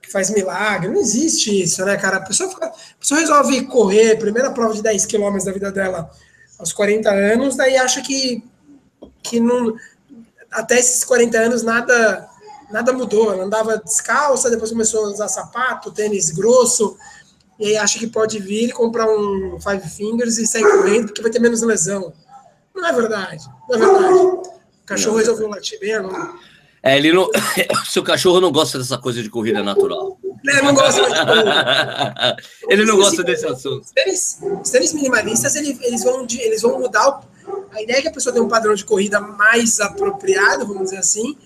que 0.00 0.10
faz 0.10 0.30
milagre. 0.30 0.88
Não 0.88 1.00
existe 1.00 1.62
isso, 1.62 1.84
né, 1.84 1.96
cara? 1.96 2.18
A 2.18 2.20
pessoa, 2.20 2.48
fica... 2.48 2.66
a 2.66 2.98
pessoa 3.00 3.20
resolve 3.20 3.66
correr, 3.66 4.16
primeira 4.18 4.52
prova 4.52 4.74
de 4.74 4.82
10 4.82 5.06
quilômetros 5.06 5.44
da 5.44 5.52
vida 5.52 5.72
dela 5.72 6.10
aos 6.58 6.72
40 6.72 7.08
anos, 7.10 7.56
daí 7.56 7.76
acha 7.76 8.02
que 8.02 8.42
que 9.22 9.38
não, 9.38 9.76
até 10.50 10.78
esses 10.78 11.04
40 11.04 11.38
anos 11.38 11.62
nada 11.62 12.27
nada 12.70 12.92
mudou. 12.92 13.32
Ela 13.32 13.44
andava 13.44 13.78
descalça, 13.78 14.50
depois 14.50 14.70
começou 14.70 15.06
a 15.06 15.08
usar 15.08 15.28
sapato, 15.28 15.90
tênis 15.90 16.30
grosso, 16.30 16.96
e 17.58 17.66
aí 17.66 17.76
acha 17.76 17.98
que 17.98 18.06
pode 18.06 18.38
vir 18.38 18.72
comprar 18.72 19.08
um 19.08 19.58
Five 19.60 19.88
Fingers 19.88 20.38
e 20.38 20.46
sair 20.46 20.62
correndo 20.62 21.06
porque 21.06 21.22
vai 21.22 21.30
ter 21.30 21.40
menos 21.40 21.62
lesão. 21.62 22.12
Não 22.74 22.86
é 22.86 22.92
verdade. 22.92 23.44
Não 23.68 23.76
é 23.76 23.78
verdade. 23.78 24.14
O 24.14 24.42
cachorro 24.86 25.12
não. 25.12 25.20
resolveu 25.20 25.48
latir 25.48 25.80
bem 25.80 25.94
agora. 25.94 26.34
É, 26.80 26.96
ele 26.96 27.12
não. 27.12 27.28
Seu 27.90 28.04
cachorro 28.04 28.40
não 28.40 28.52
gosta 28.52 28.78
dessa 28.78 28.96
coisa 28.96 29.20
de 29.22 29.28
corrida 29.28 29.62
natural. 29.62 30.16
É, 30.46 30.62
não 30.62 30.72
gosta 30.72 31.00
Ele 32.68 32.84
não 32.84 32.96
gosta 32.96 33.22
desse 33.24 33.44
assunto. 33.46 33.82
Os 33.82 33.90
tênis, 33.90 34.38
os 34.62 34.70
tênis 34.70 34.92
minimalistas, 34.92 35.56
eles, 35.56 35.80
eles, 35.82 36.04
vão, 36.04 36.24
eles 36.30 36.62
vão 36.62 36.78
mudar 36.78 37.08
o 37.08 37.38
a 37.72 37.82
ideia 37.82 37.98
é 37.98 38.02
que 38.02 38.08
a 38.08 38.12
pessoa 38.12 38.32
tenha 38.32 38.44
um 38.44 38.48
padrão 38.48 38.74
de 38.74 38.84
corrida 38.84 39.20
mais 39.20 39.80
apropriado, 39.80 40.66
vamos 40.66 40.84
dizer 40.84 40.98
assim, 40.98 41.36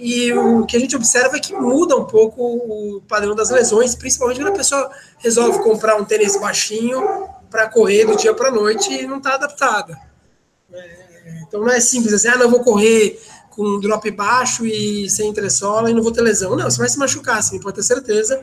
e 0.00 0.32
o 0.32 0.64
que 0.64 0.76
a 0.76 0.80
gente 0.80 0.96
observa 0.96 1.36
é 1.36 1.40
que 1.40 1.52
muda 1.52 1.96
um 1.96 2.04
pouco 2.04 2.42
o 2.42 3.02
padrão 3.02 3.34
das 3.34 3.50
lesões, 3.50 3.94
principalmente 3.94 4.40
quando 4.40 4.48
a 4.48 4.56
pessoa 4.56 4.90
resolve 5.18 5.62
comprar 5.62 5.96
um 5.96 6.04
tênis 6.04 6.38
baixinho 6.40 7.28
para 7.50 7.68
correr 7.68 8.06
do 8.06 8.16
dia 8.16 8.32
para 8.34 8.48
a 8.48 8.52
noite 8.52 8.92
e 8.92 9.06
não 9.06 9.18
está 9.18 9.34
adaptada. 9.34 9.98
É, 10.72 11.42
então 11.46 11.60
não 11.60 11.68
é 11.68 11.80
simples 11.80 12.14
assim, 12.14 12.28
ah, 12.28 12.36
não 12.36 12.50
vou 12.50 12.62
correr 12.62 13.20
com 13.50 13.62
um 13.62 13.80
drop 13.80 14.10
baixo 14.10 14.64
e 14.64 15.10
sem 15.10 15.28
entressola 15.28 15.90
e 15.90 15.94
não 15.94 16.02
vou 16.02 16.12
ter 16.12 16.22
lesão. 16.22 16.56
Não, 16.56 16.70
você 16.70 16.78
vai 16.78 16.88
se 16.88 16.98
machucar, 16.98 17.42
sim, 17.42 17.60
pode 17.60 17.76
ter 17.76 17.82
certeza. 17.82 18.42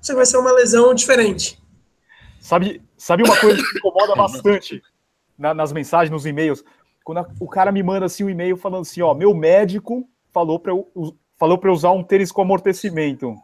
Você 0.00 0.14
vai 0.14 0.26
ser 0.26 0.36
uma 0.36 0.52
lesão 0.52 0.92
diferente. 0.94 1.60
Sabe, 2.40 2.82
sabe 2.96 3.22
uma 3.22 3.36
coisa 3.36 3.62
que 3.62 3.78
incomoda 3.78 4.14
bastante? 4.16 4.82
na, 5.38 5.54
nas 5.54 5.72
mensagens, 5.72 6.10
nos 6.10 6.26
e-mails, 6.26 6.64
quando 7.04 7.18
a, 7.18 7.28
o 7.38 7.48
cara 7.48 7.70
me 7.70 7.82
manda 7.82 8.06
assim 8.06 8.24
um 8.24 8.30
e-mail 8.30 8.56
falando 8.56 8.82
assim, 8.82 9.00
ó, 9.00 9.14
meu 9.14 9.32
médico 9.32 10.06
falou 10.38 10.60
para 10.60 10.72
eu 10.72 11.16
falou 11.36 11.58
para 11.58 11.72
usar 11.72 11.90
um 11.92 12.02
tênis 12.02 12.30
com 12.30 12.42
amortecimento. 12.42 13.34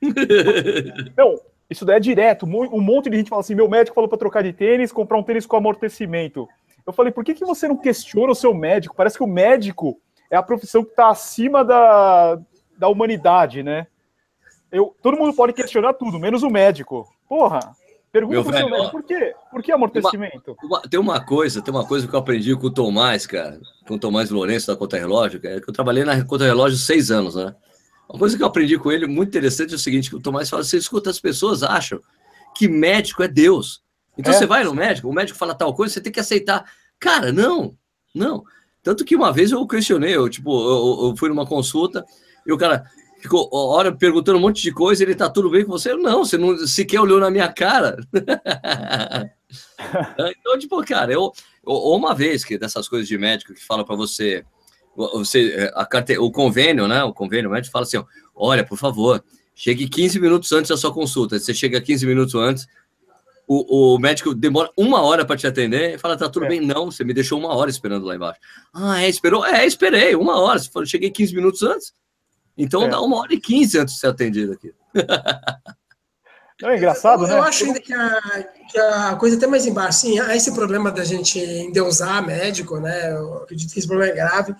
Não, 1.16 1.38
isso 1.68 1.84
daí 1.84 1.96
é 1.96 2.00
direto. 2.00 2.44
Um 2.44 2.80
monte 2.80 3.08
de 3.08 3.16
gente 3.16 3.30
fala 3.30 3.40
assim: 3.40 3.54
meu 3.54 3.68
médico 3.68 3.94
falou 3.94 4.08
para 4.08 4.18
trocar 4.18 4.42
de 4.42 4.52
tênis, 4.52 4.92
comprar 4.92 5.18
um 5.18 5.22
tênis 5.22 5.46
com 5.46 5.56
amortecimento. 5.56 6.48
Eu 6.86 6.92
falei, 6.92 7.10
por 7.10 7.24
que, 7.24 7.32
que 7.32 7.46
você 7.46 7.66
não 7.66 7.78
questiona 7.78 8.32
o 8.32 8.34
seu 8.34 8.52
médico? 8.52 8.94
Parece 8.94 9.16
que 9.16 9.24
o 9.24 9.26
médico 9.26 9.98
é 10.30 10.36
a 10.36 10.42
profissão 10.42 10.84
que 10.84 10.90
está 10.90 11.08
acima 11.08 11.64
da, 11.64 12.38
da 12.76 12.88
humanidade, 12.88 13.62
né? 13.62 13.86
Eu, 14.70 14.94
todo 15.00 15.16
mundo 15.16 15.34
pode 15.34 15.54
questionar 15.54 15.94
tudo, 15.94 16.18
menos 16.18 16.42
o 16.42 16.50
médico. 16.50 17.10
Porra, 17.26 17.60
Pergunta 18.14 18.42
pro 18.44 18.52
velho, 18.52 18.68
seu 18.68 18.90
por 18.90 19.02
quê? 19.02 19.34
Por 19.50 19.60
que 19.60 19.72
amortecimento? 19.72 20.56
Uma, 20.62 20.78
uma, 20.78 20.82
tem 20.88 21.00
uma 21.00 21.20
coisa, 21.20 21.60
tem 21.60 21.74
uma 21.74 21.84
coisa 21.84 22.06
que 22.06 22.14
eu 22.14 22.20
aprendi 22.20 22.54
com 22.54 22.68
o 22.68 22.70
Tomás, 22.70 23.26
cara, 23.26 23.60
com 23.88 23.94
o 23.94 23.98
Tomás 23.98 24.30
Lourenço 24.30 24.68
da 24.68 24.76
Conta 24.76 24.96
Relógio, 24.96 25.40
que, 25.40 25.48
é 25.48 25.60
que 25.60 25.68
eu 25.68 25.74
trabalhei 25.74 26.04
na 26.04 26.24
Conta 26.24 26.44
Relógio 26.44 26.78
seis 26.78 27.10
anos, 27.10 27.34
né? 27.34 27.52
Uma 28.08 28.16
coisa 28.16 28.36
que 28.36 28.42
eu 28.44 28.46
aprendi 28.46 28.78
com 28.78 28.92
ele 28.92 29.08
muito 29.08 29.30
interessante 29.30 29.72
é 29.72 29.74
o 29.74 29.80
seguinte: 29.80 30.10
que 30.10 30.14
o 30.14 30.20
Tomás 30.20 30.48
fala, 30.48 30.62
você 30.62 30.76
escuta, 30.76 31.10
as 31.10 31.18
pessoas 31.18 31.64
acham 31.64 32.00
que 32.56 32.68
médico 32.68 33.20
é 33.20 33.26
Deus. 33.26 33.82
Então 34.16 34.32
é. 34.32 34.36
você 34.36 34.46
vai 34.46 34.62
no 34.62 34.72
médico, 34.72 35.08
o 35.08 35.12
médico 35.12 35.36
fala 35.36 35.52
tal 35.52 35.74
coisa, 35.74 35.94
você 35.94 36.00
tem 36.00 36.12
que 36.12 36.20
aceitar. 36.20 36.64
Cara, 37.00 37.32
não, 37.32 37.76
não. 38.14 38.44
Tanto 38.80 39.04
que 39.04 39.16
uma 39.16 39.32
vez 39.32 39.50
eu 39.50 39.66
questionei, 39.66 40.14
eu, 40.14 40.28
tipo, 40.28 40.52
eu, 40.52 41.08
eu 41.08 41.16
fui 41.16 41.28
numa 41.28 41.46
consulta 41.46 42.04
e 42.46 42.52
o 42.52 42.56
cara 42.56 42.84
ficou 43.24 43.48
hora 43.50 43.90
perguntando 43.90 44.36
um 44.36 44.40
monte 44.42 44.60
de 44.60 44.70
coisa, 44.70 45.02
ele 45.02 45.14
tá 45.14 45.30
tudo 45.30 45.48
bem 45.48 45.64
com 45.64 45.72
você? 45.72 45.94
Não, 45.94 46.26
você 46.26 46.36
não 46.36 46.66
sequer 46.66 47.00
olhou 47.00 47.18
na 47.18 47.30
minha 47.30 47.50
cara. 47.50 47.96
então, 50.36 50.58
tipo, 50.58 50.84
cara, 50.84 51.10
eu, 51.10 51.32
ou 51.64 51.96
uma 51.96 52.14
vez 52.14 52.44
que 52.44 52.58
dessas 52.58 52.86
coisas 52.86 53.08
de 53.08 53.16
médico 53.16 53.54
que 53.54 53.64
fala 53.64 53.82
para 53.82 53.96
você, 53.96 54.44
você 54.94 55.72
a 55.74 55.86
carte, 55.86 56.18
o 56.18 56.30
convênio, 56.30 56.86
né? 56.86 57.02
O 57.02 57.14
convênio 57.14 57.48
o 57.48 57.52
médico 57.54 57.72
fala 57.72 57.84
assim: 57.84 58.04
olha, 58.34 58.62
por 58.62 58.76
favor, 58.76 59.24
chegue 59.54 59.88
15 59.88 60.20
minutos 60.20 60.52
antes 60.52 60.68
da 60.68 60.76
sua 60.76 60.92
consulta. 60.92 61.38
Você 61.38 61.54
chega 61.54 61.80
15 61.80 62.04
minutos 62.04 62.34
antes, 62.34 62.68
o, 63.48 63.94
o 63.94 63.98
médico 63.98 64.34
demora 64.34 64.70
uma 64.76 65.00
hora 65.00 65.24
para 65.24 65.38
te 65.38 65.46
atender 65.46 65.94
e 65.94 65.98
fala: 65.98 66.14
tá 66.14 66.28
tudo 66.28 66.44
é. 66.44 66.48
bem, 66.50 66.60
não, 66.60 66.90
você 66.90 67.02
me 67.02 67.14
deixou 67.14 67.38
uma 67.38 67.54
hora 67.54 67.70
esperando 67.70 68.04
lá 68.04 68.14
embaixo. 68.14 68.38
Ah, 68.74 69.02
é, 69.02 69.08
esperou? 69.08 69.46
É, 69.46 69.64
esperei, 69.64 70.14
uma 70.14 70.38
hora. 70.38 70.58
Você 70.58 70.70
falou, 70.70 70.84
cheguei 70.84 71.10
15 71.10 71.34
minutos 71.34 71.62
antes. 71.62 71.94
Então 72.56 72.84
é. 72.84 72.88
dá 72.88 73.00
uma 73.00 73.18
hora 73.18 73.34
e 73.34 73.40
15 73.40 73.78
antes 73.78 73.94
de 73.94 74.00
ser 74.00 74.06
atendido 74.08 74.52
aqui. 74.52 74.72
Não, 76.62 76.70
é 76.70 76.76
engraçado, 76.76 77.24
eu, 77.24 77.28
né? 77.28 77.34
Eu 77.34 77.42
acho 77.42 77.64
ainda 77.64 77.80
que 77.80 77.92
a, 77.92 78.44
que 78.70 78.78
a 78.78 79.16
coisa 79.16 79.36
até 79.36 79.46
mais 79.46 79.66
embaixo, 79.66 80.00
sim, 80.00 80.20
há 80.20 80.36
esse 80.36 80.52
problema 80.52 80.90
da 80.90 81.04
gente 81.04 81.38
endeusar 81.38 82.24
médico, 82.24 82.78
né? 82.78 83.12
Eu 83.12 83.38
acredito 83.38 83.72
que 83.72 83.78
esse 83.78 83.88
problema 83.88 84.12
é 84.12 84.14
grave, 84.14 84.54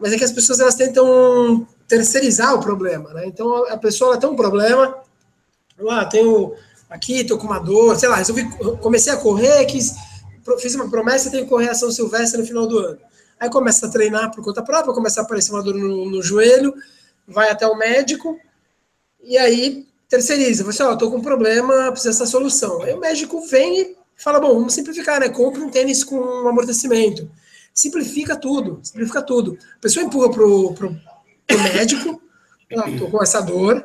mas 0.00 0.12
é 0.12 0.18
que 0.18 0.24
as 0.24 0.32
pessoas 0.32 0.58
elas 0.60 0.74
tentam 0.74 1.66
terceirizar 1.86 2.54
o 2.54 2.60
problema, 2.60 3.12
né? 3.12 3.26
Então 3.26 3.66
a 3.68 3.76
pessoa 3.76 4.12
ela 4.12 4.20
tem 4.20 4.28
um 4.28 4.36
problema, 4.36 4.96
lá 5.78 6.00
ah, 6.00 6.04
tenho 6.06 6.54
aqui, 6.88 7.24
tô 7.24 7.36
com 7.36 7.46
uma 7.46 7.58
dor, 7.58 7.96
sei 7.96 8.08
lá, 8.08 8.16
resolvi, 8.16 8.48
comecei 8.80 9.12
a 9.12 9.16
correr, 9.16 9.64
quis, 9.66 9.94
fiz 10.60 10.74
uma 10.74 10.88
promessa, 10.88 11.30
tenho 11.30 11.44
que 11.44 11.50
correr 11.50 11.68
a 11.68 11.74
São 11.74 11.90
Silvestre 11.90 12.40
no 12.40 12.46
final 12.46 12.66
do 12.66 12.78
ano. 12.78 12.98
Aí 13.38 13.50
começa 13.50 13.86
a 13.86 13.90
treinar 13.90 14.30
por 14.30 14.42
conta 14.42 14.62
própria, 14.62 14.94
começa 14.94 15.20
a 15.20 15.24
aparecer 15.24 15.52
uma 15.52 15.62
dor 15.62 15.74
no, 15.74 16.10
no 16.10 16.22
joelho, 16.22 16.74
vai 17.26 17.50
até 17.50 17.66
o 17.66 17.76
médico, 17.76 18.38
e 19.22 19.38
aí 19.38 19.86
terceiriza. 20.08 20.64
Você, 20.64 20.82
ó, 20.82 20.92
oh, 20.92 20.98
tô 20.98 21.10
com 21.10 21.18
um 21.18 21.22
problema, 21.22 21.90
precisa 21.90 22.10
dessa 22.10 22.26
solução. 22.26 22.82
Aí 22.82 22.92
o 22.92 23.00
médico 23.00 23.40
vem 23.46 23.80
e 23.80 23.96
fala, 24.16 24.40
bom, 24.40 24.54
vamos 24.54 24.74
simplificar, 24.74 25.20
né? 25.20 25.28
Compre 25.28 25.62
um 25.62 25.70
tênis 25.70 26.04
com 26.04 26.16
um 26.16 26.48
amortecimento. 26.48 27.28
Simplifica 27.72 28.36
tudo, 28.36 28.78
simplifica 28.82 29.20
tudo. 29.22 29.58
A 29.76 29.80
pessoa 29.80 30.04
empurra 30.04 30.30
pro, 30.30 30.74
pro, 30.74 30.96
pro 31.46 31.58
médico, 31.74 32.22
ah, 32.76 32.98
tô 32.98 33.08
com 33.08 33.22
essa 33.22 33.40
dor. 33.40 33.84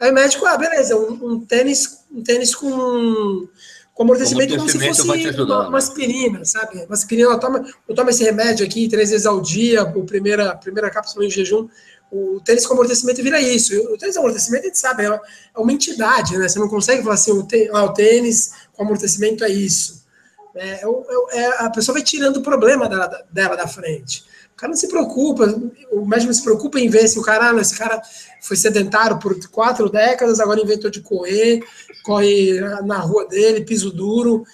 Aí 0.00 0.10
o 0.10 0.14
médico, 0.14 0.46
ah, 0.46 0.56
beleza, 0.56 0.96
um, 0.96 1.32
um 1.32 1.40
tênis, 1.40 2.04
um 2.10 2.22
tênis 2.22 2.54
com, 2.54 3.46
com 3.92 4.02
amortecimento, 4.02 4.56
como 4.56 4.68
se 4.68 4.78
fosse 4.78 5.28
ajudar, 5.28 5.44
uma, 5.44 5.62
né? 5.62 5.68
uma, 5.68 5.78
aspirina, 5.78 6.44
sabe? 6.44 6.84
Uma 6.84 6.94
aspirina, 6.94 7.30
eu 7.30 7.40
tomo, 7.40 7.66
eu 7.88 7.94
tomo 7.94 8.10
esse 8.10 8.24
remédio 8.24 8.64
aqui 8.64 8.88
três 8.88 9.10
vezes 9.10 9.26
ao 9.26 9.40
dia, 9.40 9.82
a 9.82 9.86
primeira, 9.86 10.54
primeira 10.56 10.90
cápsula 10.90 11.26
em 11.26 11.30
jejum 11.30 11.68
o 12.10 12.40
tênis 12.40 12.66
com 12.66 12.74
amortecimento 12.74 13.22
vira 13.22 13.40
isso. 13.40 13.74
O 13.92 13.98
tênis 13.98 14.14
com 14.14 14.22
amortecimento, 14.22 14.64
a 14.64 14.66
gente 14.66 14.78
sabe, 14.78 15.04
é 15.04 15.20
uma 15.56 15.72
entidade, 15.72 16.38
né? 16.38 16.48
Você 16.48 16.58
não 16.58 16.68
consegue 16.68 17.02
falar 17.02 17.14
assim, 17.14 17.32
o 17.32 17.92
tênis 17.92 18.52
com 18.72 18.82
amortecimento 18.82 19.44
é 19.44 19.48
isso. 19.48 20.06
É, 20.54 20.80
é, 20.82 21.38
é, 21.38 21.46
a 21.64 21.70
pessoa 21.70 21.94
vai 21.94 22.02
tirando 22.02 22.38
o 22.38 22.42
problema 22.42 22.88
dela, 22.88 23.24
dela 23.30 23.56
da 23.56 23.68
frente. 23.68 24.24
O 24.54 24.56
cara 24.56 24.70
não 24.70 24.76
se 24.76 24.88
preocupa, 24.88 25.44
o 25.92 26.06
médico 26.06 26.28
não 26.28 26.32
se 26.32 26.42
preocupa 26.42 26.80
em 26.80 26.88
ver 26.88 27.06
se 27.08 27.18
o 27.18 27.22
cara, 27.22 27.50
ah, 27.50 27.60
esse 27.60 27.76
cara 27.76 28.00
foi 28.40 28.56
sedentário 28.56 29.18
por 29.18 29.38
quatro 29.50 29.90
décadas, 29.90 30.40
agora 30.40 30.62
inventou 30.62 30.90
de 30.90 31.02
correr, 31.02 31.62
corre 32.02 32.58
na 32.86 32.98
rua 32.98 33.28
dele, 33.28 33.66
piso 33.66 33.90
duro. 33.90 34.44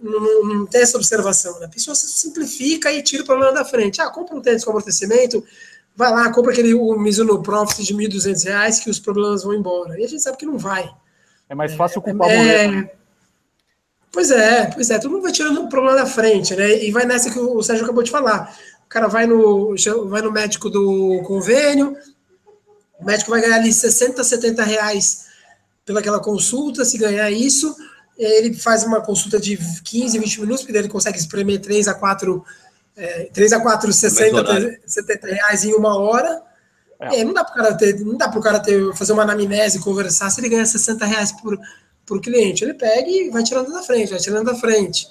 Não, 0.00 0.20
não, 0.20 0.44
não 0.44 0.66
tem 0.66 0.82
essa 0.82 0.96
observação. 0.96 1.58
Né? 1.58 1.66
A 1.66 1.68
pessoa 1.68 1.96
simplifica 1.96 2.92
e 2.92 3.02
tira 3.02 3.24
o 3.24 3.26
problema 3.26 3.52
da 3.52 3.64
frente. 3.64 4.00
Ah, 4.00 4.08
compra 4.08 4.36
um 4.36 4.40
tênis 4.40 4.64
com 4.64 4.70
amortecimento, 4.70 5.44
vai 5.94 6.10
lá, 6.10 6.32
compra 6.32 6.52
aquele 6.52 6.74
o 6.74 6.98
Mizuno 6.98 7.42
Profit 7.42 7.84
de 7.84 7.94
R$ 7.94 8.08
1.200 8.08 8.82
que 8.82 8.90
os 8.90 8.98
problemas 8.98 9.42
vão 9.42 9.54
embora. 9.54 9.98
E 9.98 10.04
a 10.04 10.08
gente 10.08 10.22
sabe 10.22 10.36
que 10.36 10.46
não 10.46 10.58
vai. 10.58 10.90
É 11.48 11.54
mais 11.54 11.74
fácil 11.74 12.00
culpar 12.00 12.30
é, 12.30 12.34
a 12.34 12.38
mulher. 12.38 12.72
Né? 12.72 12.90
Pois 14.10 14.30
é, 14.30 14.66
pois 14.66 14.90
é, 14.90 14.98
todo 14.98 15.10
mundo 15.10 15.22
vai 15.22 15.32
tirando 15.32 15.62
o 15.62 15.68
problema 15.68 15.96
da 15.96 16.06
frente, 16.06 16.54
né? 16.54 16.84
E 16.84 16.90
vai 16.90 17.06
nessa 17.06 17.30
que 17.30 17.38
o 17.38 17.62
Sérgio 17.62 17.84
acabou 17.84 18.02
de 18.02 18.10
falar. 18.10 18.54
O 18.84 18.88
cara 18.88 19.06
vai 19.06 19.26
no, 19.26 19.74
vai 20.08 20.20
no 20.20 20.30
médico 20.30 20.68
do 20.68 21.22
convênio, 21.26 21.96
o 22.98 23.04
médico 23.04 23.30
vai 23.30 23.40
ganhar 23.40 23.56
ali 23.56 23.72
60, 23.72 24.22
70 24.22 24.62
reais 24.62 25.26
pelaquela 25.84 26.20
consulta, 26.20 26.84
se 26.84 26.98
ganhar 26.98 27.30
isso, 27.30 27.74
ele 28.16 28.54
faz 28.54 28.84
uma 28.84 29.00
consulta 29.00 29.40
de 29.40 29.58
15, 29.82 30.18
20 30.18 30.40
minutos, 30.42 30.62
porque 30.62 30.76
ele 30.76 30.88
consegue 30.88 31.18
espremer 31.18 31.60
3 31.60 31.88
a 31.88 31.94
4 31.94 32.44
é, 32.96 33.24
3 33.32 33.52
a 33.52 33.60
4, 33.60 33.92
60, 33.92 34.80
70 34.86 35.26
reais 35.26 35.64
em 35.64 35.72
uma 35.74 35.98
hora. 35.98 36.42
É. 37.00 37.20
É, 37.20 37.24
não 37.24 37.32
dá 37.32 37.44
para 37.44 37.52
o 37.52 37.56
cara 37.56 37.74
ter, 37.74 38.00
não 38.00 38.16
dá 38.16 38.28
pro 38.28 38.40
cara 38.40 38.60
ter, 38.60 38.94
fazer 38.94 39.12
uma 39.12 39.22
anamnese, 39.22 39.80
conversar, 39.80 40.30
se 40.30 40.40
ele 40.40 40.48
ganha 40.48 40.64
60 40.64 41.04
reais 41.04 41.32
por, 41.32 41.58
por 42.06 42.20
cliente. 42.20 42.64
Ele 42.64 42.74
pega 42.74 43.08
e 43.08 43.30
vai 43.30 43.42
tirando 43.42 43.72
da 43.72 43.82
frente, 43.82 44.10
vai 44.10 44.20
tirando 44.20 44.46
da 44.46 44.54
frente. 44.54 45.08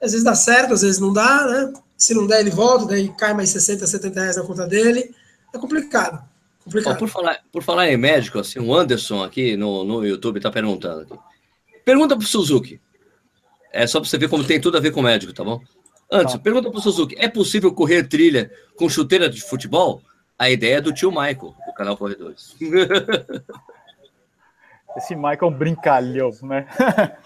Às 0.00 0.12
vezes 0.12 0.24
dá 0.24 0.34
certo, 0.34 0.74
às 0.74 0.82
vezes 0.82 0.98
não 0.98 1.12
dá, 1.12 1.46
né? 1.46 1.72
Se 1.96 2.14
não 2.14 2.26
der, 2.26 2.40
ele 2.40 2.50
volta, 2.50 2.86
daí 2.86 3.08
cai 3.16 3.34
mais 3.34 3.50
60, 3.50 3.86
70 3.86 4.20
reais 4.20 4.36
na 4.36 4.42
conta 4.42 4.66
dele. 4.66 5.14
É 5.54 5.58
complicado. 5.58 6.24
complicado. 6.64 6.98
por, 6.98 7.08
falar, 7.08 7.38
por 7.52 7.62
falar 7.62 7.88
em 7.88 7.96
médico, 7.96 8.38
assim, 8.38 8.58
o 8.58 8.74
Anderson 8.74 9.22
aqui 9.22 9.56
no, 9.56 9.84
no 9.84 10.04
YouTube 10.04 10.38
está 10.38 10.50
perguntando. 10.50 11.02
Aqui. 11.02 11.14
Pergunta 11.84 12.16
para 12.16 12.24
o 12.24 12.26
Suzuki. 12.26 12.80
É 13.72 13.86
só 13.86 14.00
para 14.00 14.08
você 14.08 14.18
ver 14.18 14.28
como 14.28 14.42
tem 14.42 14.60
tudo 14.60 14.78
a 14.78 14.80
ver 14.80 14.90
com 14.90 15.02
médico, 15.02 15.32
tá 15.32 15.44
bom? 15.44 15.60
Antes, 16.10 16.34
tá. 16.34 16.40
pergunta 16.40 16.70
para 16.70 16.78
o 16.78 16.82
Suzuki: 16.82 17.14
é 17.18 17.28
possível 17.28 17.72
correr 17.72 18.08
trilha 18.08 18.50
com 18.76 18.88
chuteira 18.88 19.28
de 19.28 19.40
futebol? 19.40 20.02
A 20.38 20.50
ideia 20.50 20.76
é 20.76 20.80
do 20.80 20.92
tio 20.92 21.10
Michael, 21.10 21.54
do 21.66 21.72
canal 21.74 21.96
Corredores. 21.96 22.56
Esse 24.96 25.14
Michael 25.14 25.38
é 25.42 25.46
um 25.46 25.52
brincalhão, 25.52 26.30
né? 26.42 26.66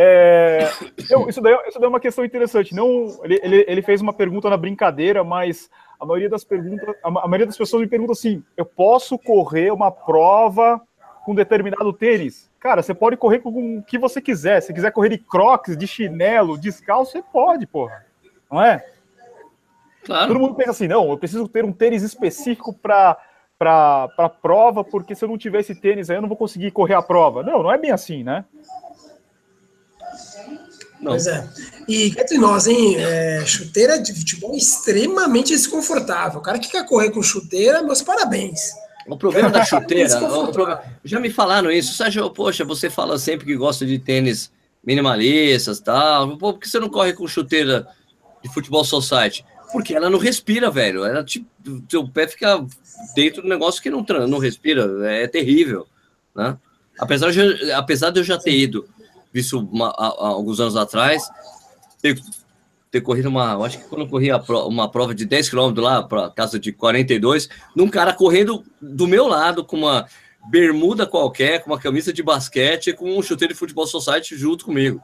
É, 0.00 0.70
eu, 1.10 1.28
isso, 1.28 1.40
daí, 1.40 1.56
isso 1.66 1.78
daí 1.78 1.86
é 1.86 1.88
uma 1.88 1.98
questão 1.98 2.24
interessante. 2.24 2.72
Não, 2.72 3.18
ele, 3.24 3.40
ele, 3.42 3.64
ele, 3.66 3.82
fez 3.82 4.00
uma 4.00 4.12
pergunta 4.12 4.48
na 4.48 4.56
brincadeira, 4.56 5.24
mas 5.24 5.68
a 5.98 6.06
maioria 6.06 6.28
das 6.28 6.44
perguntas, 6.44 6.94
a, 7.02 7.08
a 7.08 7.26
maioria 7.26 7.46
das 7.46 7.56
pessoas 7.56 7.82
me 7.82 7.88
pergunta 7.88 8.12
assim: 8.12 8.44
eu 8.56 8.64
posso 8.64 9.18
correr 9.18 9.72
uma 9.72 9.90
prova 9.90 10.80
com 11.28 11.34
determinado 11.34 11.92
tênis? 11.92 12.48
Cara, 12.58 12.82
você 12.82 12.94
pode 12.94 13.14
correr 13.18 13.40
com 13.40 13.50
o 13.50 13.82
que 13.82 13.98
você 13.98 14.18
quiser. 14.18 14.62
Se 14.62 14.72
quiser 14.72 14.90
correr 14.90 15.10
de 15.10 15.18
crocs, 15.18 15.76
de 15.76 15.86
chinelo, 15.86 16.56
descalço, 16.56 17.12
você 17.12 17.22
pode, 17.22 17.66
porra. 17.66 18.06
Não 18.50 18.62
é? 18.62 18.82
Claro. 20.06 20.28
Todo 20.28 20.40
mundo 20.40 20.54
pensa 20.54 20.70
assim, 20.70 20.88
não, 20.88 21.10
eu 21.10 21.18
preciso 21.18 21.46
ter 21.46 21.66
um 21.66 21.72
tênis 21.72 22.02
específico 22.02 22.72
para 22.72 23.18
para 23.58 24.08
a 24.16 24.28
prova, 24.28 24.84
porque 24.84 25.16
se 25.16 25.24
eu 25.24 25.28
não 25.28 25.36
tiver 25.36 25.58
esse 25.60 25.74
tênis 25.74 26.08
aí, 26.08 26.16
eu 26.16 26.22
não 26.22 26.28
vou 26.28 26.36
conseguir 26.36 26.70
correr 26.70 26.94
a 26.94 27.02
prova. 27.02 27.42
Não, 27.42 27.60
não 27.60 27.72
é 27.72 27.76
bem 27.76 27.90
assim, 27.90 28.22
né? 28.22 28.44
Não. 31.00 31.12
Pois 31.12 31.26
é. 31.26 31.46
E 31.88 32.06
entre 32.06 32.38
nós, 32.38 32.68
hein? 32.68 32.96
É, 32.98 33.44
chuteira 33.44 34.00
de 34.00 34.14
futebol 34.14 34.54
extremamente 34.54 35.48
desconfortável. 35.48 36.38
O 36.38 36.42
cara 36.42 36.58
que 36.58 36.70
quer 36.70 36.86
correr 36.86 37.10
com 37.10 37.20
chuteira, 37.20 37.82
meus 37.82 38.00
parabéns. 38.00 38.70
O 39.08 39.16
problema 39.16 39.50
da 39.50 39.64
chuteira. 39.66 40.18
problema, 40.52 40.82
já 41.04 41.18
me 41.18 41.30
falaram 41.30 41.70
isso. 41.70 41.94
Sérgio, 41.94 42.30
poxa, 42.30 42.64
você 42.64 42.90
fala 42.90 43.18
sempre 43.18 43.46
que 43.46 43.56
gosta 43.56 43.86
de 43.86 43.98
tênis 43.98 44.52
minimalistas 44.84 45.80
tal. 45.80 46.36
Pô, 46.36 46.52
por 46.52 46.60
que 46.60 46.68
você 46.68 46.78
não 46.78 46.88
corre 46.88 47.12
com 47.12 47.26
chuteira 47.26 47.88
de 48.42 48.52
futebol 48.52 48.84
society? 48.84 49.44
Porque 49.72 49.94
ela 49.94 50.08
não 50.08 50.18
respira, 50.18 50.70
velho. 50.70 51.04
Ela 51.04 51.24
tipo, 51.24 51.46
seu 51.88 52.08
pé 52.08 52.26
fica 52.26 52.64
dentro 53.14 53.42
do 53.42 53.48
negócio 53.48 53.82
que 53.82 53.90
não, 53.90 54.04
não 54.26 54.38
respira. 54.38 54.86
É 55.10 55.26
terrível, 55.26 55.86
né? 56.34 56.56
Apesar 56.98 57.30
de, 57.30 57.72
apesar 57.72 58.10
de 58.10 58.20
eu 58.20 58.24
já 58.24 58.38
ter 58.38 58.52
ido, 58.52 58.88
visto 59.32 59.58
uma, 59.58 59.88
há, 59.90 60.06
há 60.06 60.28
alguns 60.28 60.58
anos 60.58 60.76
atrás, 60.76 61.30
ter, 62.02 62.20
ter 62.90 63.00
corrido 63.00 63.28
uma. 63.28 63.52
Eu 63.52 63.64
acho 63.64 63.78
que 63.78 63.84
quando 63.84 64.02
eu 64.02 64.08
corri 64.08 64.28
uma 64.66 64.90
prova 64.90 65.14
de 65.14 65.24
10 65.24 65.50
km 65.50 65.72
lá 65.76 66.02
para 66.02 66.30
casa 66.30 66.58
de 66.58 66.72
42, 66.72 67.48
num 67.74 67.88
cara 67.88 68.12
correndo 68.12 68.64
do 68.80 69.06
meu 69.06 69.26
lado 69.26 69.64
com 69.64 69.76
uma 69.76 70.06
bermuda 70.50 71.06
qualquer, 71.06 71.62
com 71.62 71.70
uma 71.70 71.78
camisa 71.78 72.12
de 72.12 72.22
basquete, 72.22 72.92
com 72.92 73.16
um 73.16 73.22
chuteiro 73.22 73.52
de 73.52 73.58
futebol 73.58 73.86
society 73.86 74.36
junto 74.36 74.64
comigo. 74.64 75.00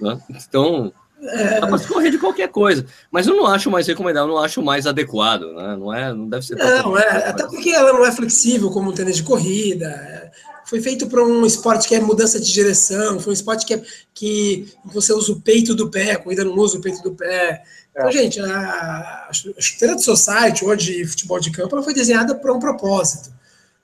Né? 0.00 0.18
Então, 0.30 0.92
é... 1.22 1.60
dá 1.60 1.66
para 1.66 1.78
correr 1.78 2.10
de 2.10 2.18
qualquer 2.18 2.48
coisa. 2.48 2.84
Mas 3.10 3.26
eu 3.26 3.36
não 3.36 3.46
acho 3.46 3.70
mais 3.70 3.86
recomendável, 3.86 4.28
não 4.28 4.38
acho 4.38 4.62
mais 4.62 4.86
adequado. 4.86 5.52
Né? 5.54 5.76
Não, 5.76 5.94
é, 5.94 6.12
não 6.12 6.28
deve 6.28 6.44
ser. 6.44 6.56
Não, 6.56 6.98
é, 6.98 7.28
até 7.28 7.46
porque 7.46 7.70
ela 7.70 7.92
não 7.92 8.04
é 8.04 8.12
flexível 8.12 8.70
como 8.70 8.90
um 8.90 8.94
tênis 8.94 9.16
de 9.16 9.22
corrida 9.22 10.30
foi 10.74 10.80
feito 10.80 11.06
para 11.06 11.24
um 11.24 11.46
esporte 11.46 11.86
que 11.86 11.94
é 11.94 12.00
mudança 12.00 12.40
de 12.40 12.52
direção, 12.52 13.20
foi 13.20 13.30
um 13.30 13.34
esporte 13.34 13.64
que, 13.64 13.74
é, 13.74 13.82
que 14.12 14.66
você 14.86 15.12
usa 15.12 15.30
o 15.30 15.40
peito 15.40 15.72
do 15.72 15.88
pé, 15.88 16.10
a 16.10 16.18
corrida 16.18 16.42
não 16.42 16.56
usa 16.56 16.78
o 16.78 16.80
peito 16.80 17.00
do 17.00 17.12
pé. 17.12 17.62
Então, 17.92 18.08
é. 18.08 18.12
gente, 18.12 18.40
a, 18.40 19.28
a 19.28 19.30
chuteira 19.32 19.94
de 19.94 20.02
society 20.02 20.64
ou 20.64 20.74
de 20.74 21.06
futebol 21.06 21.38
de 21.38 21.52
campo 21.52 21.76
ela 21.76 21.84
foi 21.84 21.94
desenhada 21.94 22.34
para 22.34 22.52
um 22.52 22.58
propósito. 22.58 23.32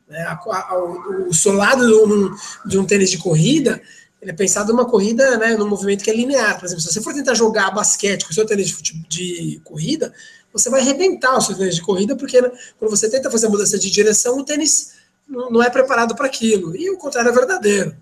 Né? 0.09 0.20
A, 0.22 0.32
a, 0.32 0.78
o, 0.78 1.28
o, 1.28 1.32
solado 1.34 1.86
de 1.86 1.95
um, 1.95 2.34
de 2.66 2.76
um 2.76 2.84
tênis 2.84 3.09
de 3.09 3.18
corrida, 3.18 3.80
ele 4.20 4.32
é 4.32 4.34
pensado 4.34 4.72
numa 4.72 4.84
corrida, 4.84 5.38
né, 5.38 5.55
num 5.55 5.68
movimento 5.68 6.03
que 6.03 6.11
é 6.11 6.14
linear. 6.14 6.59
Por 6.59 6.66
exemplo, 6.66 6.82
se 6.82 6.93
você 6.93 7.01
for 7.01 7.14
tentar 7.14 7.34
jogar 7.34 7.70
basquete 7.70 8.24
com 8.24 8.32
o 8.32 8.34
seu 8.34 8.45
tênis 8.45 8.66
de, 8.82 8.95
de 9.09 9.61
corrida, 9.62 10.12
você 10.53 10.68
vai 10.68 10.80
arrebentar 10.80 11.38
o 11.38 11.41
seu 11.41 11.57
tênis 11.57 11.76
de 11.76 11.82
corrida, 11.82 12.16
porque 12.16 12.43
né, 12.43 12.51
quando 12.80 12.91
você 12.91 13.09
tenta 13.09 13.30
fazer 13.30 13.47
a 13.47 13.51
mudança 13.51 13.78
de 13.78 13.88
direção, 13.88 14.36
o 14.36 14.45
tênis 14.45 14.99
não, 15.31 15.62
é 15.62 15.70
preparado 15.70 16.14
para 16.14 16.26
aquilo. 16.26 16.76
E 16.76 16.91
o 16.91 16.99
contrário 16.99 17.31
é 17.31 17.33
verdadeiro. 17.33 17.97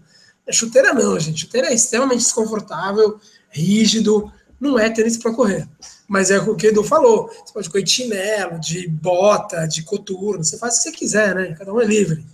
A 0.48 0.52
chuteira 0.52 0.94
não, 0.94 1.18
gente. 1.20 1.42
Chuteira 1.42 1.68
é 1.68 1.74
extremamente 1.74 2.20
desconfortável, 2.20 3.20
rígido, 3.50 4.32
não 4.58 4.78
é 4.78 4.88
tênis 4.88 5.18
para 5.18 5.34
correr. 5.34 5.68
Mas 6.08 6.30
é 6.30 6.38
o 6.38 6.56
que 6.56 6.66
o 6.66 6.70
Edu 6.70 6.82
falou. 6.82 7.28
Você 7.28 7.52
pode 7.52 7.70
correr 7.70 7.84
de 7.84 7.90
chinelo, 7.90 8.58
de 8.58 8.88
bota, 8.88 9.66
de 9.66 9.82
coturno, 9.82 10.42
você 10.42 10.58
faz 10.58 10.74
o 10.74 10.76
que 10.78 10.84
você 10.84 10.92
quiser, 10.92 11.34
né? 11.34 11.54
Cada 11.56 11.72
um 11.72 11.80
é 11.80 11.84
livre. 11.84 12.24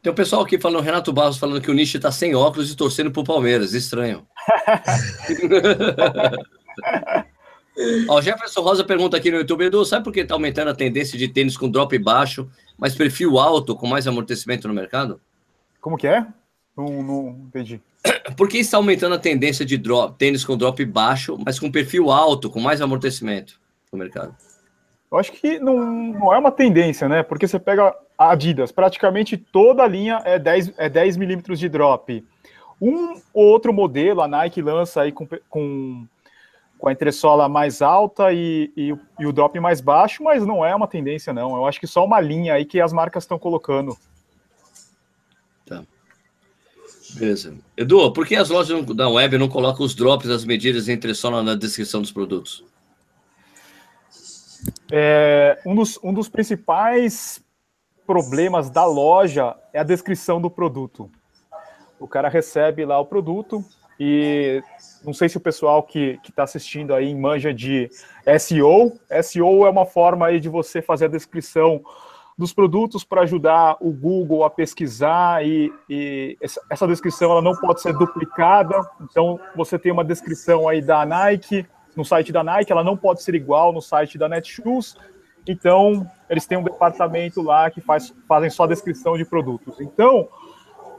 Tem 0.00 0.10
o 0.10 0.12
um 0.12 0.16
pessoal 0.16 0.42
aqui 0.42 0.58
falando, 0.58 0.82
Renato 0.82 1.12
Barros 1.12 1.38
falando 1.38 1.60
que 1.60 1.70
o 1.70 1.74
Nishi 1.74 1.98
tá 1.98 2.10
sem 2.10 2.34
óculos 2.34 2.70
e 2.70 2.76
torcendo 2.76 3.10
pro 3.10 3.24
Palmeiras. 3.24 3.72
Estranho. 3.72 4.26
Ó, 8.08 8.18
o 8.18 8.22
Jefferson 8.22 8.60
Rosa 8.60 8.84
pergunta 8.84 9.16
aqui 9.16 9.30
no 9.30 9.38
YouTube, 9.38 9.64
Edu, 9.64 9.84
sabe 9.84 10.04
por 10.04 10.12
que 10.12 10.20
está 10.20 10.34
aumentando 10.34 10.70
a 10.70 10.74
tendência 10.74 11.18
de 11.18 11.28
tênis 11.28 11.56
com 11.56 11.70
drop 11.70 11.96
baixo, 11.98 12.48
mas 12.78 12.94
perfil 12.94 13.38
alto, 13.38 13.76
com 13.76 13.86
mais 13.86 14.06
amortecimento 14.06 14.68
no 14.68 14.74
mercado? 14.74 15.20
Como 15.80 15.96
que 15.96 16.06
é? 16.06 16.26
Não, 16.76 17.02
não 17.02 17.28
entendi. 17.46 17.80
Por 18.36 18.48
que 18.48 18.58
está 18.58 18.76
aumentando 18.76 19.14
a 19.14 19.18
tendência 19.18 19.64
de 19.64 19.76
drop, 19.76 20.16
tênis 20.16 20.44
com 20.44 20.56
drop 20.56 20.84
baixo, 20.84 21.38
mas 21.44 21.58
com 21.58 21.70
perfil 21.70 22.10
alto, 22.10 22.50
com 22.50 22.60
mais 22.60 22.80
amortecimento 22.80 23.60
no 23.92 23.98
mercado? 23.98 24.34
Eu 25.10 25.18
acho 25.18 25.32
que 25.32 25.58
não, 25.58 25.78
não 25.78 26.32
é 26.32 26.38
uma 26.38 26.50
tendência, 26.50 27.06
né? 27.08 27.22
Porque 27.22 27.46
você 27.46 27.58
pega 27.58 27.94
a 28.16 28.30
Adidas, 28.30 28.72
praticamente 28.72 29.36
toda 29.36 29.82
a 29.82 29.88
linha 29.88 30.22
é 30.24 30.38
10, 30.38 30.72
é 30.78 30.88
10 30.88 31.18
milímetros 31.18 31.58
de 31.58 31.68
drop. 31.68 32.24
Um 32.80 33.14
ou 33.32 33.46
outro 33.46 33.72
modelo, 33.72 34.22
a 34.22 34.28
Nike 34.28 34.62
lança 34.62 35.02
aí 35.02 35.12
com, 35.12 35.28
com, 35.48 36.06
com 36.82 36.88
a 36.88 36.92
entressola 36.92 37.48
mais 37.48 37.80
alta 37.80 38.32
e, 38.32 38.72
e, 38.76 38.92
e 39.20 39.24
o 39.24 39.32
drop 39.32 39.56
mais 39.60 39.80
baixo, 39.80 40.24
mas 40.24 40.44
não 40.44 40.66
é 40.66 40.74
uma 40.74 40.88
tendência, 40.88 41.32
não. 41.32 41.54
Eu 41.54 41.64
acho 41.64 41.78
que 41.78 41.86
só 41.86 42.04
uma 42.04 42.18
linha 42.20 42.54
aí 42.54 42.64
que 42.64 42.80
as 42.80 42.92
marcas 42.92 43.22
estão 43.22 43.38
colocando. 43.38 43.96
Beleza. 47.14 47.54
Edu, 47.76 48.12
por 48.12 48.26
que 48.26 48.34
as 48.34 48.50
lojas 48.50 48.84
da 48.96 49.08
web 49.08 49.38
não 49.38 49.48
colocam 49.48 49.86
os 49.86 49.94
drops, 49.94 50.28
as 50.28 50.44
medidas 50.44 50.88
entre 50.88 51.14
só 51.14 51.30
na 51.40 51.54
descrição 51.54 52.00
dos 52.00 52.10
produtos? 52.10 52.64
É, 54.90 55.60
um, 55.64 55.76
dos, 55.76 56.00
um 56.02 56.12
dos 56.12 56.28
principais 56.28 57.40
problemas 58.04 58.70
da 58.70 58.84
loja 58.84 59.54
é 59.72 59.78
a 59.78 59.84
descrição 59.84 60.40
do 60.40 60.50
produto. 60.50 61.08
O 62.00 62.08
cara 62.08 62.28
recebe 62.28 62.84
lá 62.84 62.98
o 62.98 63.06
produto 63.06 63.64
e 63.98 64.62
não 65.04 65.12
sei 65.12 65.28
se 65.28 65.36
o 65.36 65.40
pessoal 65.40 65.82
que 65.82 66.18
está 66.28 66.44
assistindo 66.44 66.94
aí 66.94 67.14
manja 67.14 67.52
de 67.52 67.88
SEO. 68.38 68.92
SEO 69.22 69.66
é 69.66 69.70
uma 69.70 69.84
forma 69.84 70.26
aí 70.26 70.40
de 70.40 70.48
você 70.48 70.80
fazer 70.80 71.06
a 71.06 71.08
descrição 71.08 71.82
dos 72.38 72.52
produtos 72.52 73.04
para 73.04 73.22
ajudar 73.22 73.76
o 73.80 73.90
Google 73.92 74.44
a 74.44 74.50
pesquisar 74.50 75.44
e, 75.46 75.72
e, 75.88 76.36
essa 76.70 76.86
descrição 76.86 77.30
ela 77.30 77.42
não 77.42 77.54
pode 77.54 77.80
ser 77.80 77.92
duplicada. 77.92 78.80
Então 79.00 79.38
você 79.54 79.78
tem 79.78 79.92
uma 79.92 80.04
descrição 80.04 80.68
aí 80.68 80.80
da 80.80 81.04
Nike 81.04 81.66
no 81.96 82.04
site 82.04 82.32
da 82.32 82.42
Nike, 82.42 82.72
ela 82.72 82.82
não 82.82 82.96
pode 82.96 83.22
ser 83.22 83.34
igual 83.34 83.72
no 83.72 83.82
site 83.82 84.16
da 84.16 84.28
Netshoes. 84.28 84.96
Então 85.46 86.08
eles 86.30 86.46
têm 86.46 86.56
um 86.56 86.62
departamento 86.62 87.42
lá 87.42 87.70
que 87.70 87.80
faz, 87.80 88.14
fazem 88.26 88.48
só 88.48 88.66
descrição 88.66 89.16
de 89.16 89.24
produtos. 89.24 89.80
Então 89.80 90.28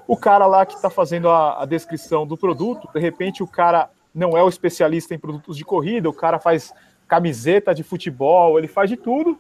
o 0.08 0.18
cara 0.18 0.46
lá 0.46 0.66
que 0.66 0.76
está 0.76 0.90
fazendo 0.90 1.30
a, 1.30 1.64
a 1.64 1.66
descrição 1.66 2.26
do 2.26 2.38
produto, 2.38 2.90
de 2.94 3.00
repente 3.00 3.42
o 3.42 3.48
cara 3.48 3.90
não 4.14 4.38
é 4.38 4.44
o 4.44 4.50
especialista 4.50 5.16
em 5.16 5.20
produtos 5.20 5.58
de 5.58 5.66
corrida, 5.66 6.10
o 6.10 6.14
cara 6.14 6.40
faz 6.40 6.74
camiseta 7.08 7.74
de 7.74 7.84
futebol, 7.84 8.58
ele 8.58 8.68
faz 8.68 8.90
de 8.90 8.98
tudo 8.98 9.40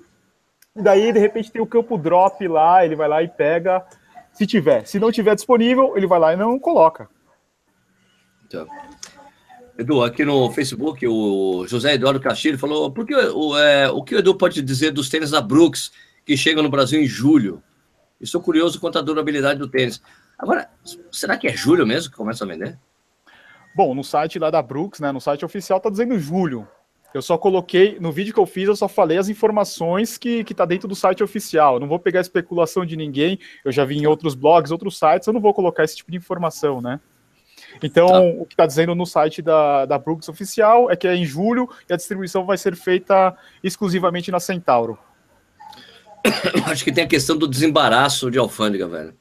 e 0.75 0.81
daí, 0.81 1.13
de 1.13 1.19
repente, 1.19 1.51
tem 1.51 1.61
o 1.61 1.67
campo 1.67 1.97
drop 1.97 2.47
lá, 2.47 2.83
ele 2.83 2.95
vai 2.95 3.07
lá 3.07 3.21
e 3.21 3.27
pega, 3.27 3.85
se 4.31 4.47
tiver. 4.47 4.85
Se 4.87 4.99
não 4.99 5.11
tiver 5.11 5.35
disponível, 5.35 5.95
ele 5.95 6.07
vai 6.07 6.19
lá 6.19 6.33
e 6.33 6.35
não 6.35 6.57
coloca. 6.57 7.07
Então. 8.45 8.67
Edu, 9.77 10.03
aqui 10.03 10.25
no 10.25 10.51
Facebook, 10.51 11.05
o 11.07 11.65
José 11.67 11.93
Eduardo 11.93 12.19
Castilho 12.19 12.57
falou: 12.57 12.91
por 12.91 13.05
que, 13.05 13.15
o, 13.15 13.57
é, 13.57 13.89
o 13.89 14.03
que 14.03 14.15
o 14.15 14.19
Edu 14.19 14.35
pode 14.35 14.61
dizer 14.61 14.91
dos 14.91 15.09
tênis 15.09 15.31
da 15.31 15.41
Brooks 15.41 15.91
que 16.25 16.35
chegam 16.35 16.63
no 16.63 16.69
Brasil 16.69 16.99
em 16.99 17.05
julho? 17.05 17.61
Estou 18.19 18.41
curioso 18.41 18.79
quanto 18.79 18.97
à 18.97 19.01
durabilidade 19.01 19.59
do 19.59 19.67
tênis. 19.67 20.01
Agora, 20.37 20.69
será 21.11 21.37
que 21.37 21.47
é 21.47 21.55
julho 21.55 21.85
mesmo 21.85 22.11
que 22.11 22.17
começa 22.17 22.43
a 22.43 22.47
vender? 22.47 22.77
Bom, 23.75 23.95
no 23.95 24.03
site 24.03 24.37
lá 24.37 24.51
da 24.51 24.61
Brooks, 24.61 24.99
né, 24.99 25.11
no 25.11 25.21
site 25.21 25.43
oficial, 25.43 25.79
tá 25.79 25.89
dizendo 25.89 26.17
julho. 26.19 26.67
Eu 27.13 27.21
só 27.21 27.37
coloquei, 27.37 27.99
no 27.99 28.11
vídeo 28.11 28.33
que 28.33 28.39
eu 28.39 28.45
fiz, 28.45 28.67
eu 28.67 28.75
só 28.75 28.87
falei 28.87 29.19
as 29.19 29.29
informações 29.29 30.17
que, 30.17 30.43
que 30.43 30.53
tá 30.53 30.65
dentro 30.65 30.87
do 30.87 30.95
site 30.95 31.23
oficial. 31.23 31.75
Eu 31.75 31.79
não 31.79 31.87
vou 31.87 31.99
pegar 31.99 32.21
especulação 32.21 32.83
de 32.85 32.97
ninguém. 32.97 33.39
Eu 33.63 33.71
já 33.71 33.85
vi 33.85 33.97
em 33.97 34.07
outros 34.07 34.33
blogs, 34.33 34.71
outros 34.71 34.97
sites, 34.97 35.27
eu 35.27 35.33
não 35.33 35.41
vou 35.41 35.53
colocar 35.53 35.83
esse 35.83 35.95
tipo 35.95 36.09
de 36.09 36.17
informação, 36.17 36.81
né? 36.81 36.99
Então, 37.81 38.07
tá. 38.07 38.19
o 38.19 38.45
que 38.45 38.53
está 38.53 38.65
dizendo 38.65 38.95
no 38.95 39.05
site 39.05 39.41
da, 39.41 39.85
da 39.85 39.97
Brooks 39.97 40.27
Oficial 40.27 40.89
é 40.91 40.95
que 40.95 41.07
é 41.07 41.15
em 41.15 41.25
julho 41.25 41.69
e 41.87 41.93
a 41.93 41.95
distribuição 41.95 42.45
vai 42.45 42.57
ser 42.57 42.75
feita 42.75 43.35
exclusivamente 43.63 44.31
na 44.31 44.39
Centauro. 44.39 44.97
Acho 46.65 46.83
que 46.83 46.91
tem 46.91 47.03
a 47.03 47.07
questão 47.07 47.37
do 47.37 47.47
desembaraço 47.47 48.31
de 48.31 48.39
alfândega, 48.39 48.87
velho. 48.87 49.13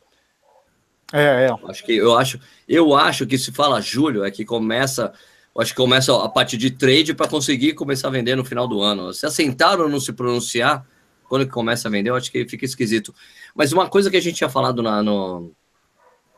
É, 1.12 1.46
é. 1.46 1.70
Acho 1.70 1.84
que 1.84 1.94
eu 1.94 2.16
acho, 2.16 2.40
eu 2.66 2.94
acho 2.94 3.26
que 3.26 3.36
se 3.36 3.52
fala 3.52 3.80
julho 3.80 4.24
é 4.24 4.30
que 4.30 4.44
começa 4.44 5.12
acho 5.58 5.72
que 5.72 5.76
começa 5.76 6.16
a 6.24 6.28
partir 6.28 6.56
de 6.56 6.70
trade 6.70 7.12
para 7.12 7.28
conseguir 7.28 7.74
começar 7.74 8.08
a 8.08 8.10
vender 8.10 8.34
no 8.34 8.44
final 8.44 8.66
do 8.66 8.80
ano. 8.80 9.12
Se 9.12 9.26
assentaram 9.26 9.88
não 9.88 10.00
se 10.00 10.12
pronunciar, 10.12 10.86
quando 11.28 11.44
que 11.44 11.52
começa 11.52 11.88
a 11.88 11.90
vender, 11.90 12.10
eu 12.10 12.14
acho 12.14 12.32
que 12.32 12.48
fica 12.48 12.64
esquisito. 12.64 13.14
Mas 13.54 13.72
uma 13.72 13.88
coisa 13.88 14.10
que 14.10 14.16
a 14.16 14.20
gente 14.20 14.36
tinha 14.36 14.48
falado 14.48 14.82
na, 14.82 15.02
no, 15.02 15.52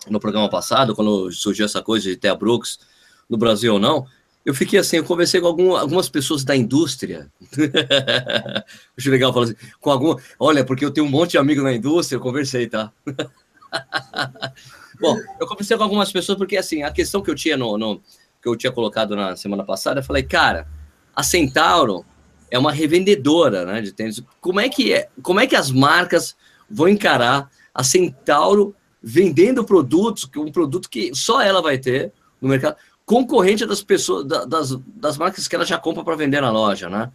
no 0.09 0.18
programa 0.18 0.49
passado, 0.49 0.95
quando 0.97 1.31
surgiu 1.31 1.64
essa 1.64 1.81
coisa 1.81 2.09
de 2.09 2.16
ter 2.16 2.29
a 2.29 2.35
Brooks 2.35 2.81
no 3.29 3.37
Brasil 3.37 3.75
ou 3.75 3.79
não, 3.79 4.07
eu 4.45 4.53
fiquei 4.53 4.79
assim, 4.79 4.97
eu 4.97 5.05
conversei 5.05 5.41
com 5.41 5.47
algum, 5.47 5.77
algumas 5.77 6.09
pessoas 6.09 6.45
da 6.45 6.55
indústria. 6.55 7.31
Acho 8.99 9.11
legal 9.11 9.33
falar 9.33 9.47
assim, 9.47 9.57
com 9.81 9.91
algum. 9.91 10.16
Olha, 10.39 10.64
porque 10.64 10.85
eu 10.85 10.91
tenho 10.91 11.07
um 11.07 11.11
monte 11.11 11.33
de 11.33 11.39
amigos 11.39 11.64
na 11.64 11.72
indústria, 11.72 12.16
eu 12.16 12.20
conversei, 12.20 12.66
tá? 12.66 12.93
Bom, 15.01 15.18
eu 15.41 15.47
conversei 15.47 15.77
com 15.77 15.83
algumas 15.83 16.12
pessoas 16.12 16.39
porque 16.39 16.57
assim, 16.57 16.83
a 16.83 16.91
questão 16.91 17.22
que 17.22 17.31
eu 17.31 17.35
tinha 17.35 17.57
no, 17.57 17.77
no 17.77 18.01
que 18.41 18.49
eu 18.49 18.57
tinha 18.57 18.72
colocado 18.72 19.16
na 19.16 19.37
semana 19.37 19.64
passada, 19.64 20.01
eu 20.01 20.05
falei, 20.05 20.22
cara, 20.22 20.68
a 21.14 21.22
Centauro 21.22 22.05
é 22.51 22.59
uma 22.59 22.72
revendedora 22.72 23.64
né, 23.64 23.81
de 23.81 23.93
tênis. 23.93 24.22
Como 24.41 24.61
é 24.61 24.68
que 24.68 24.93
é? 24.93 25.09
Como 25.22 25.41
é 25.41 25.47
que 25.47 25.57
as 25.57 25.70
marcas 25.70 26.37
vão 26.70 26.89
encarar 26.89 27.51
a 27.75 27.83
Centauro 27.83 28.75
vendendo 29.03 29.64
produtos, 29.64 30.29
um 30.37 30.53
produto 30.53 30.89
que 30.89 31.14
só 31.14 31.43
ela 31.43 31.61
vai 31.61 31.79
ter 31.79 32.12
no 32.41 32.49
mercado, 32.49 32.77
concorrente 33.05 33.66
das 33.66 33.83
pessoas, 33.83 34.27
das, 34.27 34.77
das 34.87 35.18
marcas 35.18 35.47
que 35.47 35.55
ela 35.55 35.64
já 35.64 35.79
compra 35.79 36.05
para 36.05 36.16
vender 36.16 36.41
na 36.41 36.51
loja, 36.51 36.89
né? 36.89 37.11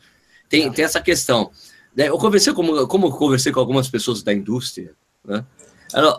Tem, 0.47 0.71
tem 0.71 0.85
essa 0.85 1.01
questão. 1.01 1.51
Eu 1.95 2.17
conversei 2.17 2.53
como, 2.53 2.87
como 2.87 3.07
eu 3.07 3.11
conversei 3.11 3.51
com 3.51 3.59
algumas 3.59 3.89
pessoas 3.89 4.21
da 4.21 4.33
indústria, 4.33 4.93
né? 5.25 5.43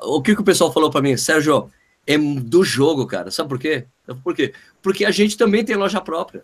O 0.03 0.21
que, 0.23 0.35
que 0.35 0.41
o 0.41 0.45
pessoal 0.45 0.73
falou 0.73 0.91
para 0.91 1.03
mim, 1.03 1.17
Sérgio, 1.17 1.71
é 2.07 2.19
do 2.19 2.65
jogo, 2.65 3.07
cara. 3.07 3.31
Sabe 3.31 3.49
por 3.49 3.59
quê? 3.59 3.87
Por 4.23 4.35
quê? 4.35 4.53
Porque 4.83 5.05
a 5.05 5.11
gente 5.11 5.37
também 5.37 5.65
tem 5.65 5.77
loja 5.77 6.01
própria. 6.01 6.43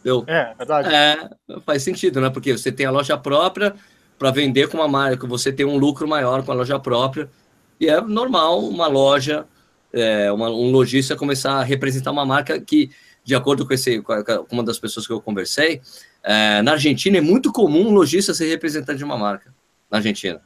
Entendeu? 0.00 0.24
É, 0.26 0.52
verdade. 0.54 0.92
É, 0.92 1.30
faz 1.64 1.82
sentido, 1.82 2.20
né? 2.20 2.28
Porque 2.28 2.56
você 2.56 2.72
tem 2.72 2.86
a 2.86 2.90
loja 2.90 3.16
própria 3.16 3.74
para 4.18 4.30
vender 4.30 4.68
com 4.68 4.78
uma 4.78 4.88
marca, 4.88 5.26
você 5.26 5.52
tem 5.52 5.64
um 5.64 5.78
lucro 5.78 6.06
maior 6.08 6.44
com 6.44 6.50
a 6.50 6.54
loja 6.54 6.78
própria. 6.78 7.30
E 7.78 7.88
é 7.88 8.00
normal 8.00 8.60
uma 8.60 8.86
loja, 8.86 9.46
é, 9.92 10.30
uma, 10.32 10.48
um 10.50 10.70
lojista 10.70 11.16
começar 11.16 11.54
a 11.54 11.62
representar 11.62 12.10
uma 12.10 12.24
marca 12.24 12.60
que, 12.60 12.90
de 13.24 13.34
acordo 13.34 13.66
com, 13.66 13.72
esse, 13.72 14.00
com 14.02 14.46
uma 14.50 14.62
das 14.64 14.78
pessoas 14.78 15.06
que 15.06 15.12
eu 15.12 15.20
conversei, 15.20 15.80
é, 16.22 16.62
na 16.62 16.72
Argentina 16.72 17.18
é 17.18 17.20
muito 17.20 17.52
comum 17.52 17.88
um 17.88 17.92
lojista 17.92 18.34
ser 18.34 18.48
representante 18.48 18.98
de 18.98 19.04
uma 19.04 19.18
marca. 19.18 19.54
Na 19.90 19.98
Argentina. 19.98 20.40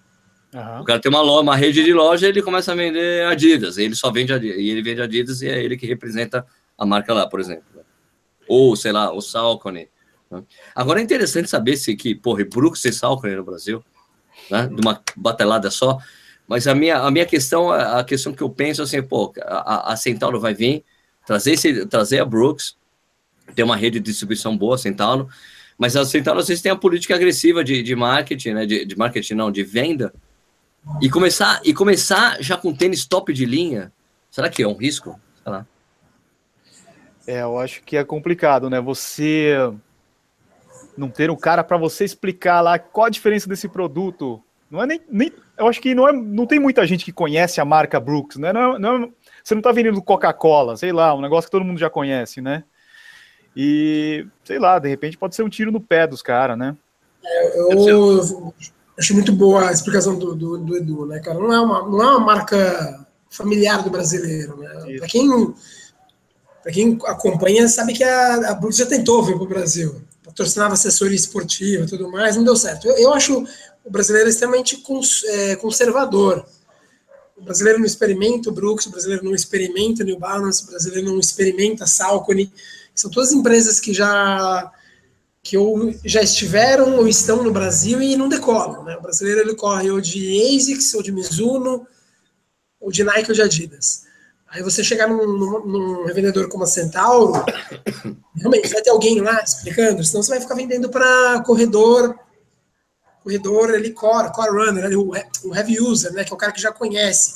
Uhum. 0.56 0.80
O 0.80 0.84
cara 0.84 0.98
tem 0.98 1.10
uma, 1.10 1.20
loja, 1.20 1.42
uma 1.42 1.54
rede 1.54 1.84
de 1.84 1.92
loja, 1.92 2.26
ele 2.26 2.40
começa 2.40 2.72
a 2.72 2.74
vender 2.74 3.26
Adidas, 3.26 3.76
ele 3.76 3.94
só 3.94 4.10
vende 4.10 4.32
Adidas, 4.32 4.58
e 4.58 4.70
ele 4.70 4.82
vende 4.82 5.02
Adidas 5.02 5.42
e 5.42 5.48
é 5.48 5.62
ele 5.62 5.76
que 5.76 5.86
representa 5.86 6.46
a 6.78 6.86
marca 6.86 7.12
lá, 7.12 7.28
por 7.28 7.40
exemplo. 7.40 7.64
Ou, 8.48 8.74
sei 8.74 8.90
lá, 8.90 9.12
o 9.12 9.20
Salcone. 9.20 9.90
Né? 10.30 10.42
Agora 10.74 10.98
é 10.98 11.02
interessante 11.02 11.50
saber 11.50 11.76
se 11.76 11.94
que, 11.94 12.14
porra, 12.14 12.42
Brooks 12.42 12.82
e 12.86 12.92
Salcone 12.92 13.36
no 13.36 13.44
Brasil, 13.44 13.84
né, 14.50 14.66
de 14.66 14.80
uma 14.80 15.02
batelada 15.14 15.70
só, 15.70 15.98
mas 16.48 16.66
a 16.66 16.74
minha, 16.74 17.00
a 17.00 17.10
minha 17.10 17.26
questão, 17.26 17.70
a 17.70 18.02
questão 18.02 18.32
que 18.32 18.42
eu 18.42 18.48
penso 18.48 18.80
assim, 18.80 19.02
pô, 19.02 19.34
a, 19.42 19.92
a 19.92 19.96
Centauro 19.96 20.40
vai 20.40 20.54
vir, 20.54 20.84
trazer, 21.26 21.52
esse, 21.52 21.84
trazer 21.84 22.20
a 22.20 22.24
Brooks, 22.24 22.76
ter 23.54 23.62
uma 23.62 23.76
rede 23.76 24.00
de 24.00 24.06
distribuição 24.06 24.56
boa, 24.56 24.78
Centauro, 24.78 25.28
mas 25.76 25.96
a 25.96 26.04
Centauro 26.06 26.42
vezes 26.42 26.62
tem 26.62 26.72
a 26.72 26.76
política 26.76 27.14
agressiva 27.14 27.62
de, 27.62 27.82
de 27.82 27.94
marketing, 27.94 28.52
né, 28.52 28.64
de, 28.64 28.86
de 28.86 28.96
marketing 28.96 29.34
não, 29.34 29.50
de 29.50 29.62
venda, 29.62 30.14
E 31.00 31.10
começar, 31.10 31.60
e 31.64 31.74
começar 31.74 32.40
já 32.42 32.56
com 32.56 32.74
tênis 32.74 33.04
top 33.04 33.32
de 33.32 33.44
linha, 33.44 33.92
será 34.30 34.48
que 34.48 34.62
é 34.62 34.68
um 34.68 34.76
risco? 34.76 35.20
Sei 35.42 35.52
lá. 35.52 35.66
É, 37.26 37.42
eu 37.42 37.58
acho 37.58 37.82
que 37.82 37.96
é 37.96 38.04
complicado, 38.04 38.70
né? 38.70 38.80
Você 38.80 39.56
não 40.96 41.08
ter 41.08 41.30
um 41.30 41.36
cara 41.36 41.64
para 41.64 41.76
você 41.76 42.04
explicar 42.04 42.60
lá 42.60 42.78
qual 42.78 43.06
a 43.06 43.10
diferença 43.10 43.48
desse 43.48 43.68
produto. 43.68 44.42
Não 44.70 44.82
é 44.82 44.86
nem, 44.86 45.00
nem 45.10 45.32
eu 45.58 45.66
acho 45.66 45.80
que 45.80 45.94
não, 45.94 46.08
é, 46.08 46.12
não 46.12 46.46
tem 46.46 46.58
muita 46.58 46.86
gente 46.86 47.04
que 47.04 47.12
conhece 47.12 47.60
a 47.60 47.64
marca 47.64 48.00
Brooks, 48.00 48.36
né? 48.36 48.52
Não, 48.52 48.76
é, 48.76 48.78
não, 48.78 49.04
é, 49.04 49.08
você 49.42 49.54
não 49.54 49.60
está 49.60 49.72
vendendo 49.72 50.02
Coca-Cola, 50.02 50.76
sei 50.76 50.92
lá, 50.92 51.14
um 51.14 51.20
negócio 51.20 51.48
que 51.48 51.52
todo 51.52 51.64
mundo 51.64 51.78
já 51.78 51.90
conhece, 51.90 52.40
né? 52.40 52.64
E, 53.56 54.26
sei 54.44 54.58
lá, 54.58 54.78
de 54.78 54.88
repente 54.88 55.16
pode 55.16 55.34
ser 55.34 55.42
um 55.42 55.48
tiro 55.48 55.72
no 55.72 55.80
pé 55.80 56.06
dos 56.06 56.22
caras, 56.22 56.58
né? 56.58 56.76
É, 57.24 57.60
eu, 57.60 57.88
eu 57.88 58.54
acho 58.98 59.14
muito 59.14 59.32
boa 59.32 59.68
a 59.68 59.72
explicação 59.72 60.18
do, 60.18 60.34
do, 60.34 60.58
do, 60.58 60.76
Edu, 60.76 61.06
né, 61.06 61.20
cara? 61.20 61.38
Não 61.38 61.52
é 61.52 61.60
uma, 61.60 61.88
não 61.88 62.02
é 62.02 62.06
uma 62.06 62.20
marca 62.20 63.06
familiar 63.30 63.82
do 63.82 63.90
brasileiro, 63.90 64.56
né? 64.58 64.98
Para 64.98 65.08
quem, 65.08 65.54
quem 66.72 66.98
acompanha, 67.04 67.68
sabe 67.68 67.92
que 67.92 68.04
a, 68.04 68.50
a 68.50 68.54
Brooks 68.54 68.78
já 68.78 68.86
tentou 68.86 69.22
vir 69.22 69.34
para 69.34 69.44
o 69.44 69.48
Brasil 69.48 70.02
patrocinava 70.26 70.74
assessoria 70.74 71.16
esportiva 71.16 71.84
e 71.84 71.86
tudo 71.86 72.10
mais, 72.10 72.36
não 72.36 72.44
deu 72.44 72.56
certo. 72.56 72.88
Eu, 72.88 72.96
eu 72.96 73.14
acho 73.14 73.46
o 73.84 73.90
brasileiro 73.90 74.28
extremamente 74.28 74.78
cons, 74.78 75.22
é, 75.24 75.56
conservador. 75.56 76.44
O 77.36 77.42
brasileiro 77.42 77.78
não 77.78 77.86
experimenta 77.86 78.50
o 78.50 78.52
Brooks, 78.52 78.86
o 78.86 78.90
brasileiro 78.90 79.24
não 79.24 79.34
experimenta 79.34 80.02
New 80.02 80.18
Balance, 80.18 80.64
o 80.64 80.66
brasileiro 80.66 81.10
não 81.10 81.20
experimenta 81.20 81.86
Salcone. 81.86 82.52
São 82.94 83.10
todas 83.10 83.32
empresas 83.32 83.78
que 83.78 83.94
já 83.94 84.70
que 85.46 85.56
ou 85.56 85.94
já 86.04 86.20
estiveram 86.20 86.96
ou 86.96 87.06
estão 87.06 87.40
no 87.40 87.52
Brasil 87.52 88.02
e 88.02 88.16
não 88.16 88.28
decolam. 88.28 88.82
Né? 88.82 88.96
O 88.96 89.00
brasileiro 89.00 89.42
ele 89.42 89.54
corre 89.54 89.88
ou 89.88 90.00
de 90.00 90.56
ASICS, 90.56 90.92
ou 90.94 91.02
de 91.04 91.12
Mizuno, 91.12 91.86
ou 92.80 92.90
de 92.90 93.04
Nike 93.04 93.30
ou 93.30 93.34
de 93.34 93.42
Adidas. 93.42 94.06
Aí 94.48 94.60
você 94.60 94.82
chegar 94.82 95.08
num, 95.08 95.24
num, 95.24 95.66
num 95.66 96.04
revendedor 96.04 96.48
como 96.48 96.64
a 96.64 96.66
Centauro, 96.66 97.44
realmente 98.34 98.68
vai 98.72 98.82
ter 98.82 98.90
alguém 98.90 99.20
lá 99.20 99.40
explicando, 99.40 100.02
senão 100.02 100.20
você 100.20 100.30
vai 100.30 100.40
ficar 100.40 100.56
vendendo 100.56 100.88
para 100.88 101.40
corredor, 101.46 102.18
corredor 103.22 103.70
ali, 103.70 103.92
core, 103.92 104.32
core 104.32 104.50
runner, 104.50 104.84
ali, 104.84 104.96
o, 104.96 105.14
heavy 105.54 105.80
user, 105.80 106.12
né, 106.12 106.24
que 106.24 106.32
é 106.32 106.34
o 106.34 106.38
cara 106.38 106.50
que 106.50 106.60
já 106.60 106.72
conhece. 106.72 107.34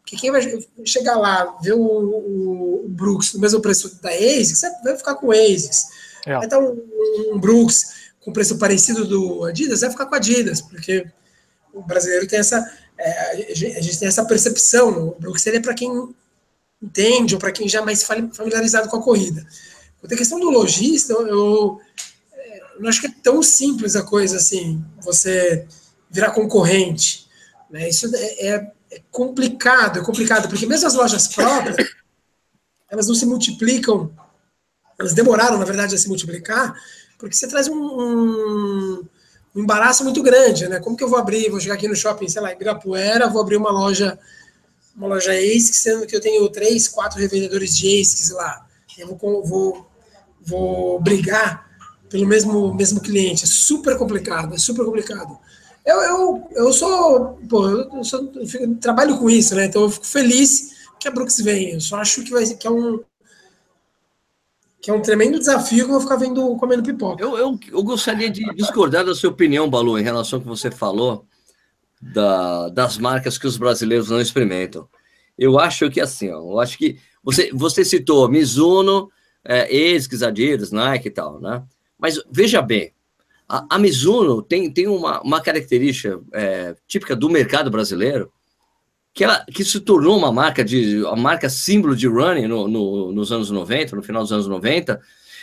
Porque 0.00 0.16
quem 0.16 0.30
vai 0.30 0.40
chegar 0.84 1.16
lá, 1.16 1.56
ver 1.60 1.72
o, 1.72 1.82
o, 1.82 2.84
o 2.84 2.88
Brooks 2.88 3.34
no 3.34 3.40
mesmo 3.40 3.60
preço 3.60 4.00
da 4.00 4.10
ASICS, 4.10 4.60
vai 4.84 4.96
ficar 4.96 5.16
com 5.16 5.26
o 5.26 5.32
ASICS. 5.32 5.98
É. 6.26 6.38
Estar 6.38 6.58
um, 6.58 7.38
Brooks 7.38 8.10
com 8.20 8.32
preço 8.32 8.58
parecido 8.58 9.06
do 9.06 9.44
Adidas, 9.44 9.80
vai 9.80 9.90
ficar 9.90 10.06
com 10.06 10.14
Adidas, 10.14 10.60
porque 10.60 11.06
o 11.72 11.82
brasileiro 11.82 12.26
tem 12.26 12.38
essa, 12.38 12.70
é, 12.98 13.52
a 13.52 13.80
gente 13.80 13.98
tem 13.98 14.08
essa 14.08 14.24
percepção, 14.24 15.08
o 15.08 15.16
Brooks 15.18 15.46
ele 15.46 15.56
é 15.56 15.60
para 15.60 15.74
quem 15.74 16.14
entende, 16.82 17.34
ou 17.34 17.40
para 17.40 17.52
quem 17.52 17.68
já 17.68 17.80
é 17.80 17.84
mais 17.84 18.02
familiarizado 18.02 18.88
com 18.88 18.96
a 18.96 19.02
corrida. 19.02 19.46
Quanto 20.00 20.14
à 20.14 20.16
questão 20.16 20.40
do 20.40 20.50
lojista, 20.50 21.12
eu, 21.12 21.26
eu, 21.26 21.80
não 22.78 22.88
acho 22.88 23.00
que 23.00 23.06
é 23.06 23.14
tão 23.22 23.42
simples 23.42 23.94
a 23.96 24.02
coisa 24.02 24.36
assim, 24.36 24.82
você 25.02 25.66
virar 26.10 26.30
concorrente. 26.30 27.28
Né? 27.70 27.88
Isso 27.88 28.14
é, 28.14 28.48
é, 28.48 28.72
é 28.90 29.02
complicado, 29.10 30.00
é 30.00 30.02
complicado, 30.02 30.48
porque 30.48 30.66
mesmo 30.66 30.86
as 30.86 30.94
lojas 30.94 31.28
próprias, 31.28 31.76
elas 32.90 33.06
não 33.06 33.14
se 33.14 33.26
multiplicam, 33.26 34.10
elas 35.00 35.14
demoraram, 35.14 35.58
na 35.58 35.64
verdade, 35.64 35.94
a 35.94 35.98
se 35.98 36.08
multiplicar, 36.08 36.74
porque 37.18 37.34
você 37.34 37.48
traz 37.48 37.68
um, 37.68 37.74
um, 37.74 39.04
um 39.54 39.60
embaraço 39.62 40.04
muito 40.04 40.22
grande, 40.22 40.68
né? 40.68 40.78
Como 40.78 40.96
que 40.96 41.02
eu 41.02 41.08
vou 41.08 41.18
abrir, 41.18 41.50
vou 41.50 41.58
chegar 41.58 41.74
aqui 41.74 41.88
no 41.88 41.96
shopping, 41.96 42.28
sei 42.28 42.40
lá, 42.40 42.50
em 42.50 42.54
Ibirapuera, 42.54 43.28
vou 43.28 43.42
abrir 43.42 43.56
uma 43.56 43.70
loja 43.70 44.18
uma 44.96 45.08
loja 45.08 45.32
ASICS, 45.32 45.76
sendo 45.76 46.06
que 46.06 46.14
eu 46.14 46.20
tenho 46.20 46.46
três, 46.50 46.86
quatro 46.86 47.18
revendedores 47.18 47.76
de 47.76 48.00
ASICS 48.00 48.30
lá. 48.30 48.66
Eu 48.98 49.16
vou, 49.16 49.44
vou, 49.44 49.86
vou 50.42 51.00
brigar 51.00 51.66
pelo 52.10 52.26
mesmo, 52.26 52.74
mesmo 52.74 53.00
cliente. 53.00 53.44
É 53.44 53.46
super 53.46 53.96
complicado, 53.96 54.54
é 54.54 54.58
super 54.58 54.84
complicado. 54.84 55.38
Eu, 55.86 55.96
eu, 56.02 56.48
eu 56.52 56.72
sou, 56.72 57.38
pô, 57.48 57.66
eu, 57.68 58.04
sou, 58.04 58.30
eu 58.34 58.74
trabalho 58.76 59.16
com 59.18 59.30
isso, 59.30 59.54
né? 59.54 59.64
Então 59.64 59.82
eu 59.82 59.90
fico 59.90 60.06
feliz 60.06 60.72
que 60.98 61.08
a 61.08 61.10
Brooks 61.10 61.40
venha. 61.40 61.74
Eu 61.74 61.80
só 61.80 61.96
acho 61.96 62.22
que, 62.22 62.30
vai, 62.30 62.44
que 62.44 62.66
é 62.66 62.70
um 62.70 63.00
que 64.80 64.90
é 64.90 64.94
um 64.94 65.02
tremendo 65.02 65.38
desafio 65.38 65.84
que 65.84 65.90
eu 65.90 65.94
vou 65.94 66.00
ficar 66.00 66.16
vendo 66.16 66.56
comendo 66.56 66.82
pipoca. 66.82 67.22
Eu, 67.22 67.36
eu, 67.36 67.58
eu 67.70 67.82
gostaria 67.82 68.30
de 68.30 68.42
discordar 68.54 69.04
da 69.04 69.14
sua 69.14 69.30
opinião, 69.30 69.68
Balu, 69.68 69.98
em 69.98 70.02
relação 70.02 70.38
ao 70.38 70.42
que 70.42 70.48
você 70.48 70.70
falou 70.70 71.26
da, 72.00 72.68
das 72.70 72.96
marcas 72.96 73.36
que 73.36 73.46
os 73.46 73.58
brasileiros 73.58 74.08
não 74.08 74.20
experimentam. 74.20 74.88
Eu 75.36 75.58
acho 75.58 75.90
que 75.90 76.00
assim, 76.00 76.30
ó, 76.30 76.38
eu 76.38 76.60
acho 76.60 76.78
que 76.78 76.98
você, 77.22 77.50
você 77.52 77.84
citou 77.84 78.28
Mizuno, 78.28 79.10
é, 79.44 79.64
ASICS, 79.64 80.22
Adidas, 80.22 80.72
Nike 80.72 81.08
e 81.08 81.10
tal, 81.10 81.40
né? 81.40 81.62
Mas 81.98 82.22
veja 82.30 82.62
bem, 82.62 82.94
a, 83.46 83.66
a 83.76 83.78
Mizuno 83.78 84.40
tem, 84.42 84.70
tem 84.70 84.86
uma, 84.86 85.20
uma 85.20 85.42
característica 85.42 86.20
é, 86.32 86.74
típica 86.86 87.14
do 87.14 87.28
mercado 87.28 87.70
brasileiro, 87.70 88.32
que 89.12 89.24
ela 89.24 89.44
que 89.52 89.64
se 89.64 89.80
tornou 89.80 90.16
uma 90.16 90.32
marca 90.32 90.64
de 90.64 91.04
a 91.06 91.16
marca 91.16 91.48
símbolo 91.48 91.96
de 91.96 92.06
running 92.06 92.46
no, 92.46 92.68
no, 92.68 93.12
nos 93.12 93.32
anos 93.32 93.50
90, 93.50 93.96
no 93.96 94.02
final 94.02 94.22
dos 94.22 94.32
anos 94.32 94.46
90, 94.46 95.00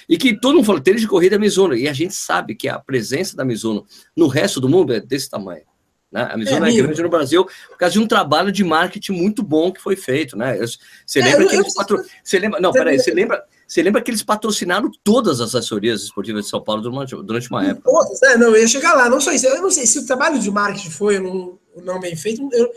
e 0.07 0.17
que 0.17 0.39
todo 0.39 0.55
mundo 0.55 0.65
fala, 0.65 0.79
tênis 0.79 1.01
de 1.01 1.07
corrida 1.07 1.35
é 1.35 1.39
Mizuno, 1.39 1.75
e 1.75 1.87
a 1.87 1.93
gente 1.93 2.13
sabe 2.13 2.55
que 2.55 2.69
a 2.69 2.79
presença 2.79 3.35
da 3.35 3.43
Mizuno 3.43 3.85
no 4.15 4.27
resto 4.27 4.61
do 4.61 4.69
mundo 4.69 4.93
é 4.93 4.99
desse 4.99 5.29
tamanho. 5.29 5.63
Né? 6.09 6.29
A 6.31 6.37
Mizuno 6.37 6.65
é, 6.65 6.69
é 6.69 6.81
grande 6.81 7.03
no 7.03 7.09
Brasil 7.09 7.45
por 7.69 7.77
causa 7.77 7.93
de 7.93 7.99
um 7.99 8.07
trabalho 8.07 8.51
de 8.51 8.63
marketing 8.63 9.11
muito 9.11 9.43
bom 9.43 9.71
que 9.71 9.81
foi 9.81 9.97
feito, 9.97 10.37
né? 10.37 10.57
Você 11.05 11.19
é, 11.19 11.23
lembra 11.23 11.43
é, 11.43 11.47
que 11.47 11.55
eles 11.55 11.73
patro... 11.73 12.01
Você 12.23 12.39
lembra? 12.39 12.61
Não, 12.61 12.71
peraí, 12.71 12.97
você 12.97 13.11
lembra? 13.11 13.43
Você 13.67 13.83
lembra 13.83 14.01
que 14.01 14.09
eles 14.09 14.23
patrocinaram 14.23 14.89
todas 15.03 15.41
as 15.41 15.53
assessorias 15.53 16.03
esportivas 16.03 16.45
de 16.45 16.49
São 16.49 16.63
Paulo 16.63 16.81
durante, 16.81 17.49
uma 17.49 17.65
época? 17.65 17.91
Todas, 17.91 18.21
né? 18.21 18.37
Não, 18.37 18.55
eu 18.55 18.61
ia 18.61 18.67
chegar 18.67 18.93
lá. 18.93 19.09
Não 19.09 19.19
só 19.19 19.33
isso. 19.33 19.45
Eu 19.45 19.61
não 19.61 19.69
sei 19.69 19.85
se 19.85 19.99
o 19.99 20.05
trabalho 20.05 20.39
de 20.39 20.49
marketing 20.49 20.89
foi 20.89 21.19
não, 21.19 21.59
não 21.83 21.99
bem 21.99 22.15
feito. 22.15 22.47
Eu, 22.53 22.71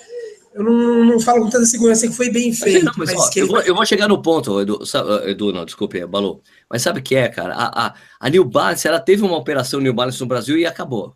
eu 0.53 0.65
não, 0.65 1.05
não, 1.05 1.21
falo 1.21 1.45
com 1.45 1.51
tanta 1.51 1.65
segurança 1.65 2.09
que 2.09 2.13
foi 2.13 2.29
bem 2.29 2.53
feito. 2.53 2.85
Não, 2.85 2.93
mas, 2.97 3.15
mas 3.15 3.21
ó, 3.21 3.31
eu, 3.37 3.47
vou, 3.47 3.61
eu, 3.61 3.75
vou, 3.75 3.87
chegar 3.87 4.09
no 4.09 4.21
ponto, 4.21 4.61
Edu, 4.61 4.81
Edu 5.25 5.53
não, 5.53 5.65
desculpe, 5.65 6.05
Balu. 6.07 6.43
Mas 6.69 6.83
sabe 6.83 6.99
o 6.99 7.03
que 7.03 7.15
é, 7.15 7.29
cara? 7.29 7.55
A, 7.55 7.87
a, 7.87 7.95
a 8.19 8.29
New 8.29 8.45
Balance, 8.45 8.87
ela 8.87 8.99
teve 8.99 9.23
uma 9.23 9.37
operação 9.37 9.81
New 9.81 9.95
Balance 9.95 10.21
no 10.21 10.27
Brasil 10.27 10.59
e 10.59 10.67
acabou. 10.67 11.15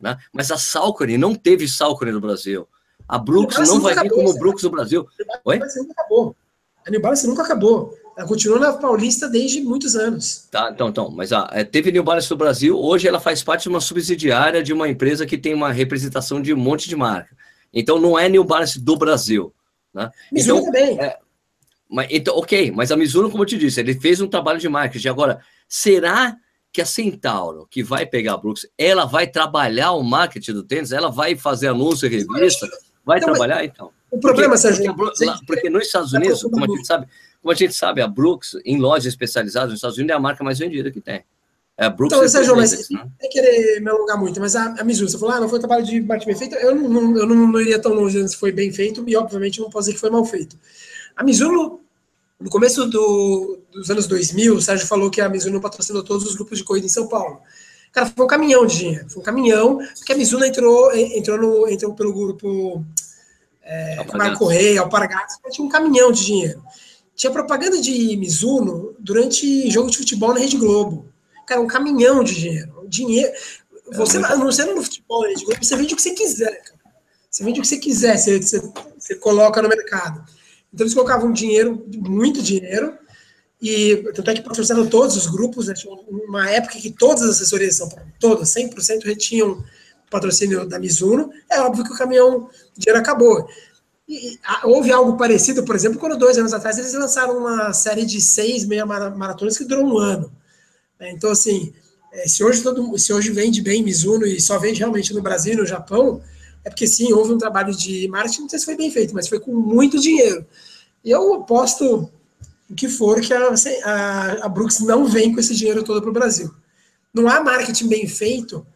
Né? 0.00 0.16
Mas 0.32 0.52
a 0.52 0.58
Salcone 0.58 1.18
não 1.18 1.34
teve 1.34 1.66
Salcone 1.66 2.12
no 2.12 2.20
Brasil. 2.20 2.68
A 3.08 3.18
Brooks 3.18 3.58
não 3.68 3.80
vai 3.80 3.94
vir 3.94 4.10
como 4.10 4.38
Brooks 4.38 4.62
no 4.62 4.70
Brasil. 4.70 5.06
Oi? 5.44 5.58
Nunca 5.58 5.92
acabou. 5.92 6.36
A 6.86 6.90
New 6.90 7.00
Balance 7.00 7.26
nunca 7.26 7.42
acabou. 7.42 7.92
Ela 8.16 8.26
continua 8.26 8.58
na 8.58 8.72
Paulista 8.72 9.28
desde 9.28 9.60
muitos 9.60 9.94
anos. 9.96 10.48
Tá, 10.50 10.70
então, 10.72 10.88
então. 10.88 11.10
Mas 11.10 11.32
a, 11.32 11.48
é, 11.52 11.64
teve 11.64 11.92
New 11.92 12.02
Balance 12.04 12.30
no 12.30 12.36
Brasil. 12.36 12.78
Hoje 12.78 13.06
ela 13.06 13.20
faz 13.20 13.42
parte 13.42 13.64
de 13.64 13.68
uma 13.68 13.80
subsidiária 13.80 14.62
de 14.62 14.72
uma 14.72 14.88
empresa 14.88 15.26
que 15.26 15.36
tem 15.36 15.52
uma 15.52 15.72
representação 15.72 16.40
de 16.40 16.54
um 16.54 16.56
monte 16.56 16.88
de 16.88 16.96
marca. 16.96 17.36
Então 17.76 18.00
não 18.00 18.18
é 18.18 18.26
New 18.26 18.42
Balance 18.42 18.80
do 18.80 18.96
Brasil. 18.96 19.54
Né? 19.92 20.10
Mizuno 20.32 20.60
então, 20.60 20.72
também. 20.72 20.98
É, 20.98 21.18
mas, 21.88 22.08
então, 22.10 22.36
ok, 22.36 22.72
mas 22.72 22.90
a 22.90 22.96
Mizuno, 22.96 23.30
como 23.30 23.42
eu 23.42 23.46
te 23.46 23.58
disse, 23.58 23.78
ele 23.78 23.94
fez 23.94 24.20
um 24.20 24.26
trabalho 24.26 24.58
de 24.58 24.68
marketing. 24.68 25.08
Agora, 25.08 25.40
será 25.68 26.34
que 26.72 26.80
a 26.80 26.86
Centauro, 26.86 27.66
que 27.70 27.82
vai 27.82 28.06
pegar 28.06 28.34
a 28.34 28.36
Brooks, 28.36 28.66
ela 28.76 29.04
vai 29.04 29.26
trabalhar 29.26 29.92
o 29.92 30.02
marketing 30.02 30.52
do 30.52 30.62
tênis, 30.62 30.90
ela 30.90 31.10
vai 31.10 31.36
fazer 31.36 31.68
anúncio 31.68 32.06
em 32.06 32.10
revista, 32.10 32.66
vai 33.04 33.18
então, 33.18 33.32
trabalhar, 33.32 33.64
então. 33.64 33.90
O 34.10 34.18
problema, 34.18 34.54
porque, 34.54 34.74
Sérgio, 34.74 34.94
porque, 34.94 35.24
lá, 35.24 35.38
porque 35.46 35.70
nos 35.70 35.86
Estados 35.86 36.12
Unidos, 36.12 36.42
como 36.42 36.64
a 36.64 36.68
gente 36.68 36.86
sabe, 36.86 37.06
como 37.42 37.52
a 37.52 37.54
gente 37.54 37.74
sabe, 37.74 38.00
a 38.00 38.08
Brooks, 38.08 38.56
em 38.64 38.78
lojas 38.78 39.06
especializadas 39.06 39.70
nos 39.70 39.78
Estados 39.78 39.96
Unidos, 39.96 40.14
é 40.14 40.16
a 40.16 40.20
marca 40.20 40.42
mais 40.42 40.58
vendida 40.58 40.90
que 40.90 41.00
tem. 41.00 41.24
É 41.78 41.90
Brooks. 41.90 42.16
Então, 42.16 42.28
Sérgio, 42.28 42.56
mas 42.56 42.88
né? 42.88 43.06
é 43.20 43.28
querer 43.28 43.80
me 43.80 43.90
alongar 43.90 44.18
muito, 44.18 44.40
mas 44.40 44.56
a, 44.56 44.74
a 44.78 44.84
Mizuno, 44.84 45.10
você 45.10 45.18
falou, 45.18 45.34
ah, 45.34 45.40
não 45.40 45.48
foi 45.48 45.58
um 45.58 45.62
trabalho 45.62 45.84
de 45.84 46.00
marketing 46.00 46.26
bem 46.26 46.36
feito, 46.36 46.54
eu 46.54 46.74
não, 46.74 46.88
não, 46.88 47.18
eu 47.18 47.26
não, 47.26 47.46
não 47.48 47.60
iria 47.60 47.78
tão 47.78 47.92
longe 47.92 48.26
se 48.28 48.36
foi 48.36 48.50
bem 48.50 48.72
feito, 48.72 49.04
e 49.06 49.14
obviamente 49.14 49.60
não 49.60 49.68
posso 49.68 49.86
dizer 49.86 49.94
que 49.94 50.00
foi 50.00 50.10
mal 50.10 50.24
feito. 50.24 50.58
A 51.14 51.22
Mizuno 51.22 51.80
no 52.38 52.50
começo 52.50 52.86
do, 52.86 53.58
dos 53.72 53.90
anos 53.90 54.06
2000, 54.06 54.56
o 54.56 54.60
Sérgio 54.60 54.86
falou 54.86 55.10
que 55.10 55.20
a 55.20 55.28
Mizuno 55.28 55.60
patrocinou 55.60 56.02
todos 56.02 56.26
os 56.26 56.34
grupos 56.34 56.58
de 56.58 56.64
corrida 56.64 56.86
em 56.86 56.90
São 56.90 57.08
Paulo. 57.08 57.40
Cara, 57.92 58.12
foi 58.14 58.24
um 58.24 58.28
caminhão 58.28 58.66
de 58.66 58.76
dinheiro. 58.76 59.08
Foi 59.08 59.22
um 59.22 59.24
caminhão, 59.24 59.78
porque 59.96 60.12
a 60.12 60.16
Mizuno 60.16 60.44
entrou, 60.44 60.94
entrou, 60.94 61.38
no, 61.38 61.68
entrou 61.68 61.94
pelo 61.94 62.12
grupo 62.12 62.84
é, 63.62 64.04
Marco 64.14 64.38
Correia, 64.38 64.82
Alpargatas, 64.82 65.38
tinha 65.50 65.66
um 65.66 65.70
caminhão 65.70 66.12
de 66.12 66.26
dinheiro. 66.26 66.62
Tinha 67.14 67.32
propaganda 67.32 67.80
de 67.80 68.16
Mizuno 68.18 68.94
durante 68.98 69.70
jogo 69.70 69.90
de 69.90 69.96
futebol 69.96 70.34
na 70.34 70.40
Rede 70.40 70.58
Globo. 70.58 71.06
Cara, 71.46 71.60
um 71.60 71.66
caminhão 71.66 72.24
de 72.24 72.34
dinheiro. 72.34 72.86
Dinheiro. 72.88 73.32
Você, 73.92 74.16
é 74.16 74.20
não 74.20 74.50
sendo 74.50 74.74
no 74.74 74.82
futebol 74.82 75.24
você 75.60 75.76
vende 75.76 75.94
o 75.94 75.96
que 75.96 76.02
você 76.02 76.10
quiser, 76.10 76.62
cara. 76.62 76.76
Você 77.30 77.44
vende 77.44 77.60
o 77.60 77.62
que 77.62 77.68
você 77.68 77.78
quiser, 77.78 78.16
você, 78.18 78.40
você, 78.40 78.60
você 78.98 79.14
coloca 79.14 79.62
no 79.62 79.68
mercado. 79.68 80.24
Então 80.72 80.84
eles 80.84 80.94
colocavam 80.94 81.32
dinheiro, 81.32 81.86
muito 81.96 82.42
dinheiro, 82.42 82.98
e 83.60 83.96
tanto 84.14 84.30
é 84.30 84.34
que 84.34 84.42
patrocinaram 84.42 84.86
todos 84.86 85.16
os 85.16 85.26
grupos, 85.26 85.68
né? 85.68 85.74
Uma 86.08 86.50
época 86.50 86.78
que 86.78 86.90
todas 86.90 87.22
as 87.22 87.36
assessorias 87.36 87.76
São 87.76 87.88
todas, 88.18 88.54
100% 88.54 89.04
retinham 89.04 89.64
patrocínio 90.10 90.66
da 90.66 90.78
Mizuno, 90.78 91.30
é 91.50 91.60
óbvio 91.60 91.84
que 91.84 91.92
o 91.92 91.96
caminhão, 91.96 92.48
o 92.76 92.80
dinheiro 92.80 93.00
acabou. 93.00 93.48
E, 94.08 94.38
a, 94.44 94.66
houve 94.66 94.92
algo 94.92 95.16
parecido, 95.16 95.64
por 95.64 95.74
exemplo, 95.74 95.98
quando 95.98 96.16
dois 96.16 96.38
anos 96.38 96.52
atrás 96.52 96.78
eles 96.78 96.92
lançaram 96.92 97.38
uma 97.38 97.72
série 97.72 98.04
de 98.04 98.20
seis 98.20 98.64
meia 98.64 98.86
maratonas 98.86 99.58
que 99.58 99.64
durou 99.64 99.84
um 99.84 99.98
ano. 99.98 100.30
Né? 100.98 101.10
Então, 101.12 101.30
assim, 101.30 101.72
é, 102.12 102.28
se, 102.28 102.42
hoje 102.42 102.62
todo, 102.62 102.98
se 102.98 103.12
hoje 103.12 103.30
vende 103.30 103.60
bem 103.60 103.82
Mizuno 103.82 104.26
e 104.26 104.40
só 104.40 104.58
vende 104.58 104.78
realmente 104.78 105.12
no 105.12 105.22
Brasil 105.22 105.54
e 105.54 105.56
no 105.56 105.66
Japão, 105.66 106.22
é 106.64 106.70
porque 106.70 106.86
sim, 106.86 107.12
houve 107.12 107.32
um 107.32 107.38
trabalho 107.38 107.74
de 107.74 108.08
marketing, 108.08 108.42
não 108.42 108.48
sei 108.48 108.58
se 108.58 108.64
foi 108.64 108.76
bem 108.76 108.90
feito, 108.90 109.14
mas 109.14 109.28
foi 109.28 109.38
com 109.38 109.54
muito 109.54 110.00
dinheiro. 110.00 110.44
E 111.04 111.10
eu 111.10 111.34
aposto 111.34 112.10
o 112.68 112.74
que 112.74 112.88
for 112.88 113.20
que 113.20 113.32
a, 113.32 113.54
a, 113.84 114.32
a 114.46 114.48
Brooks 114.48 114.80
não 114.80 115.06
vem 115.06 115.32
com 115.32 115.38
esse 115.38 115.54
dinheiro 115.54 115.84
todo 115.84 116.00
para 116.00 116.10
o 116.10 116.12
Brasil. 116.12 116.52
Não 117.14 117.28
há 117.28 117.42
marketing 117.42 117.88
bem 117.88 118.08
feito 118.08 118.66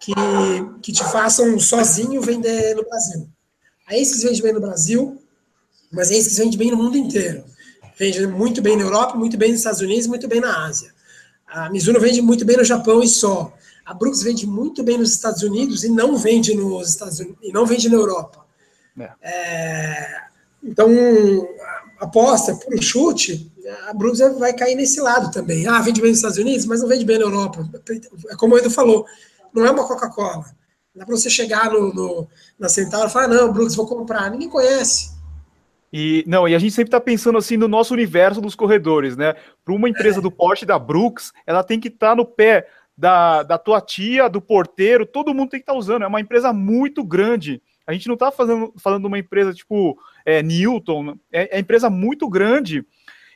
que, 0.00 0.12
que 0.82 0.92
te 0.92 1.02
façam 1.04 1.58
sozinho 1.58 2.20
vender 2.20 2.74
no 2.76 2.84
Brasil. 2.84 3.28
A 3.86 3.94
Aces 3.94 4.22
vende 4.22 4.42
bem 4.42 4.52
no 4.52 4.60
Brasil, 4.60 5.20
mas 5.90 6.10
a 6.10 6.14
Aces 6.14 6.36
vende 6.36 6.58
bem 6.58 6.70
no 6.70 6.76
mundo 6.76 6.98
inteiro. 6.98 7.44
Vende 7.98 8.26
muito 8.26 8.60
bem 8.60 8.76
na 8.76 8.82
Europa, 8.82 9.16
muito 9.16 9.38
bem 9.38 9.50
nos 9.50 9.60
Estados 9.60 9.80
Unidos, 9.80 10.06
muito 10.06 10.28
bem 10.28 10.40
na 10.40 10.66
Ásia. 10.66 10.94
A 11.56 11.70
Mizuno 11.70 11.98
vende 11.98 12.20
muito 12.20 12.44
bem 12.44 12.58
no 12.58 12.64
Japão 12.64 13.02
e 13.02 13.08
só. 13.08 13.50
A 13.84 13.94
Brooks 13.94 14.22
vende 14.22 14.46
muito 14.46 14.82
bem 14.82 14.98
nos 14.98 15.12
Estados 15.12 15.42
Unidos 15.42 15.84
e 15.84 15.88
não 15.88 16.16
vende 16.16 16.54
nos 16.54 16.90
Estados 16.90 17.18
Unidos, 17.18 17.38
e 17.42 17.50
não 17.50 17.64
vende 17.64 17.88
na 17.88 17.94
Europa. 17.94 18.44
É. 18.98 19.10
É, 19.22 20.20
então, 20.62 20.90
aposta 21.98 22.54
por 22.54 22.82
chute, 22.82 23.50
a 23.88 23.94
Brooks 23.94 24.18
vai 24.38 24.52
cair 24.52 24.74
nesse 24.74 25.00
lado 25.00 25.30
também. 25.30 25.66
Ah, 25.66 25.80
vende 25.80 26.00
bem 26.00 26.10
nos 26.10 26.18
Estados 26.18 26.36
Unidos, 26.36 26.66
mas 26.66 26.82
não 26.82 26.88
vende 26.88 27.06
bem 27.06 27.18
na 27.18 27.24
Europa. 27.24 27.66
É 28.28 28.36
como 28.36 28.54
o 28.54 28.58
Edu 28.58 28.70
falou, 28.70 29.06
não 29.54 29.64
é 29.64 29.70
uma 29.70 29.86
Coca-Cola. 29.86 30.44
Dá 30.94 31.06
para 31.06 31.16
você 31.16 31.30
chegar 31.30 31.70
no, 31.70 31.92
no, 31.92 32.28
na 32.58 32.68
Centauro 32.68 33.08
e 33.08 33.12
falar, 33.12 33.28
não, 33.28 33.52
Brooks, 33.52 33.74
vou 33.74 33.86
comprar. 33.86 34.30
Ninguém 34.30 34.48
conhece. 34.48 35.15
E 35.92 36.24
não, 36.26 36.48
e 36.48 36.54
a 36.54 36.58
gente 36.58 36.74
sempre 36.74 36.88
está 36.88 37.00
pensando 37.00 37.38
assim 37.38 37.56
no 37.56 37.68
nosso 37.68 37.94
universo 37.94 38.40
dos 38.40 38.54
corredores, 38.54 39.16
né? 39.16 39.34
Para 39.64 39.74
uma 39.74 39.88
empresa 39.88 40.18
é. 40.18 40.22
do 40.22 40.30
porte 40.30 40.66
da 40.66 40.78
Brooks, 40.78 41.32
ela 41.46 41.62
tem 41.62 41.78
que 41.78 41.88
estar 41.88 42.10
tá 42.10 42.16
no 42.16 42.24
pé 42.24 42.68
da, 42.96 43.42
da 43.42 43.58
tua 43.58 43.80
tia, 43.80 44.28
do 44.28 44.40
porteiro, 44.40 45.06
todo 45.06 45.34
mundo 45.34 45.50
tem 45.50 45.60
que 45.60 45.64
estar 45.64 45.74
tá 45.74 45.78
usando. 45.78 46.02
É 46.02 46.06
uma 46.06 46.20
empresa 46.20 46.52
muito 46.52 47.04
grande. 47.04 47.62
A 47.86 47.92
gente 47.92 48.08
não 48.08 48.14
está 48.14 48.32
falando 48.32 48.72
de 49.00 49.06
uma 49.06 49.18
empresa 49.18 49.54
tipo 49.54 49.96
é, 50.24 50.42
Newton, 50.42 51.16
é, 51.30 51.56
é 51.56 51.60
empresa 51.60 51.88
muito 51.88 52.28
grande. 52.28 52.84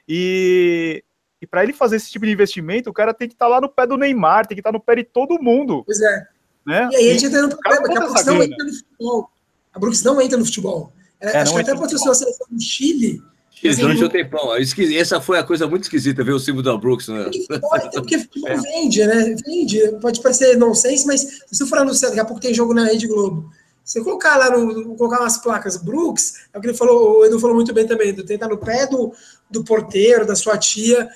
E, 0.09 1.05
e 1.41 1.47
para 1.47 1.63
ele 1.63 1.73
fazer 1.73 1.97
esse 1.97 2.11
tipo 2.11 2.27
de 2.27 2.33
investimento, 2.33 2.91
o 2.91 2.93
cara 2.93 3.15
tem 3.15 3.29
que 3.29 3.35
estar 3.35 3.47
tá 3.47 3.51
lá 3.51 3.61
no 3.61 3.69
pé 3.69 3.87
do 3.87 3.97
Neymar, 3.97 4.47
tem 4.47 4.57
que 4.57 4.61
estar 4.61 4.73
tá 4.73 4.77
no 4.77 4.83
pé 4.83 4.97
de 4.97 5.05
todo 5.05 5.41
mundo. 5.41 5.85
Pois 5.85 6.01
é. 6.01 6.27
Né? 6.67 6.89
E 6.93 6.97
aí 6.97 7.11
a 7.11 7.13
gente 7.13 7.27
entra 7.27 7.43
no 7.43 7.57
problema, 7.57 7.87
que 7.87 7.97
a 7.97 8.01
Brooks 8.01 8.27
não 8.27 8.43
entra 8.43 8.65
no 8.65 8.73
futebol. 8.73 9.31
A 9.73 9.79
Brooks 9.79 10.03
não 10.03 10.21
entra 10.21 10.39
no 10.39 10.45
futebol. 10.45 10.93
É, 11.21 11.39
acho 11.39 11.55
que 11.55 11.61
até 11.61 11.75
patrocinou 11.75 12.13
a 12.13 12.15
seleção 12.15 12.47
do 12.51 12.61
Chile. 12.61 13.23
Chile 13.51 13.77
durante 13.77 14.05
um 14.05 14.09
tempão. 14.09 14.55
Essa 14.55 15.21
foi 15.21 15.39
a 15.39 15.45
coisa 15.45 15.67
muito 15.67 15.83
esquisita, 15.83 16.25
ver 16.25 16.33
o 16.33 16.39
símbolo 16.39 16.65
da 16.65 16.77
Brooks, 16.77 17.09
né? 17.09 17.25
Porque, 17.25 17.91
porque 18.01 18.19
futebol 18.19 18.49
é. 18.51 18.57
vende, 18.57 19.07
né? 19.07 19.35
Vende. 19.47 19.81
Pode 20.01 20.21
parecer 20.21 20.57
nonsense, 20.57 21.07
mas 21.07 21.21
se 21.21 21.43
você 21.53 21.67
for 21.67 21.79
anunciar, 21.79 22.11
daqui 22.11 22.21
a 22.21 22.25
pouco 22.25 22.41
tem 22.41 22.55
jogo 22.55 22.73
na 22.73 22.85
Rede 22.85 23.07
Globo. 23.07 23.51
Se 23.85 24.03
colocar 24.03 24.37
lá 24.37 24.57
no. 24.57 24.97
colocar 24.97 25.21
umas 25.21 25.39
placas 25.39 25.77
Brooks, 25.77 26.47
é 26.53 26.59
o 26.59 26.61
que 26.61 26.69
ele 26.69 26.77
falou, 26.77 27.19
o 27.19 27.27
Edu 27.27 27.41
falou 27.41 27.57
muito 27.57 27.75
bem 27.75 27.87
também, 27.87 28.15
de 28.15 28.23
tentar 28.23 28.49
no 28.49 28.57
pé 28.57 28.87
do, 28.87 29.13
do 29.51 29.65
porteiro, 29.65 30.27
da 30.27 30.37
sua 30.37 30.57
tia. 30.57 31.09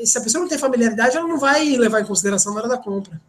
E 0.00 0.06
se 0.06 0.16
a 0.16 0.20
pessoa 0.20 0.40
não 0.40 0.48
tem 0.48 0.56
familiaridade, 0.56 1.16
ela 1.16 1.26
não 1.26 1.38
vai 1.38 1.76
levar 1.76 2.00
em 2.00 2.04
consideração 2.04 2.54
na 2.54 2.60
hora 2.60 2.68
da 2.68 2.78
compra. 2.78 3.20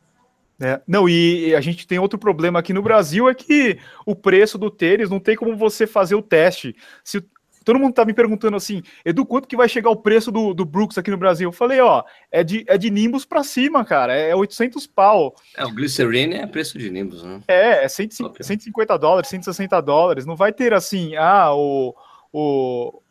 É, 0.61 0.79
não, 0.87 1.09
e 1.09 1.55
a 1.55 1.61
gente 1.61 1.87
tem 1.87 1.97
outro 1.97 2.19
problema 2.19 2.59
aqui 2.59 2.71
no 2.71 2.83
Brasil, 2.83 3.27
é 3.27 3.33
que 3.33 3.79
o 4.05 4.15
preço 4.15 4.59
do 4.59 4.69
tênis 4.69 5.09
não 5.09 5.19
tem 5.19 5.35
como 5.35 5.57
você 5.57 5.87
fazer 5.87 6.13
o 6.13 6.21
teste. 6.21 6.75
Se 7.03 7.25
todo 7.65 7.79
mundo 7.79 7.95
tá 7.95 8.05
me 8.05 8.13
perguntando 8.13 8.55
assim, 8.55 8.83
Edu, 9.03 9.25
quanto 9.25 9.47
que 9.47 9.57
vai 9.57 9.67
chegar 9.67 9.89
o 9.89 9.95
preço 9.95 10.31
do, 10.31 10.53
do 10.53 10.63
Brooks 10.63 10.99
aqui 10.99 11.09
no 11.09 11.17
Brasil? 11.17 11.49
Eu 11.49 11.51
falei, 11.51 11.79
ó, 11.79 12.03
é 12.31 12.43
de, 12.43 12.63
é 12.67 12.77
de 12.77 12.91
Nimbus 12.91 13.25
para 13.25 13.43
cima, 13.43 13.83
cara, 13.83 14.13
é 14.13 14.35
800 14.35 14.85
pau. 14.85 15.35
É, 15.57 15.65
o 15.65 15.73
Glycerin 15.73 16.35
é 16.35 16.45
preço 16.45 16.77
de 16.77 16.91
Nimbus, 16.91 17.23
né? 17.23 17.41
É, 17.47 17.83
é 17.83 17.87
150, 17.87 18.43
150 18.43 18.97
dólares, 18.99 19.29
160 19.29 19.81
dólares, 19.81 20.25
não 20.27 20.35
vai 20.35 20.53
ter 20.53 20.75
assim, 20.75 21.15
ah, 21.15 21.55
o, 21.55 21.95
o, 22.31 23.01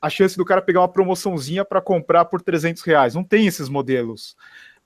a 0.00 0.10
chance 0.10 0.36
do 0.36 0.44
cara 0.44 0.60
pegar 0.60 0.80
uma 0.80 0.92
promoçãozinha 0.92 1.64
para 1.64 1.80
comprar 1.80 2.26
por 2.26 2.42
300 2.42 2.82
reais, 2.82 3.14
não 3.14 3.24
tem 3.24 3.46
esses 3.46 3.70
modelos 3.70 4.36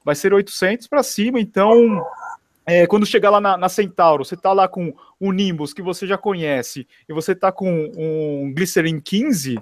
vai 0.05 0.15
ser 0.15 0.33
800 0.33 0.87
para 0.87 1.03
cima. 1.03 1.41
Então, 1.41 2.05
é, 2.67 2.87
quando 2.87 3.07
chegar 3.07 3.31
lá 3.31 3.41
na, 3.41 3.57
na, 3.57 3.69
Centauro, 3.69 4.25
você 4.25 4.37
tá 4.37 4.53
lá 4.53 4.69
com 4.69 4.95
um 5.21 5.33
Nimbus 5.33 5.73
que 5.73 5.83
você 5.83 6.07
já 6.07 6.17
conhece 6.17 6.87
e 7.09 7.13
você 7.13 7.35
tá 7.35 7.51
com 7.51 7.91
um 7.97 8.53
Glycerin 8.55 9.01
15, 9.01 9.61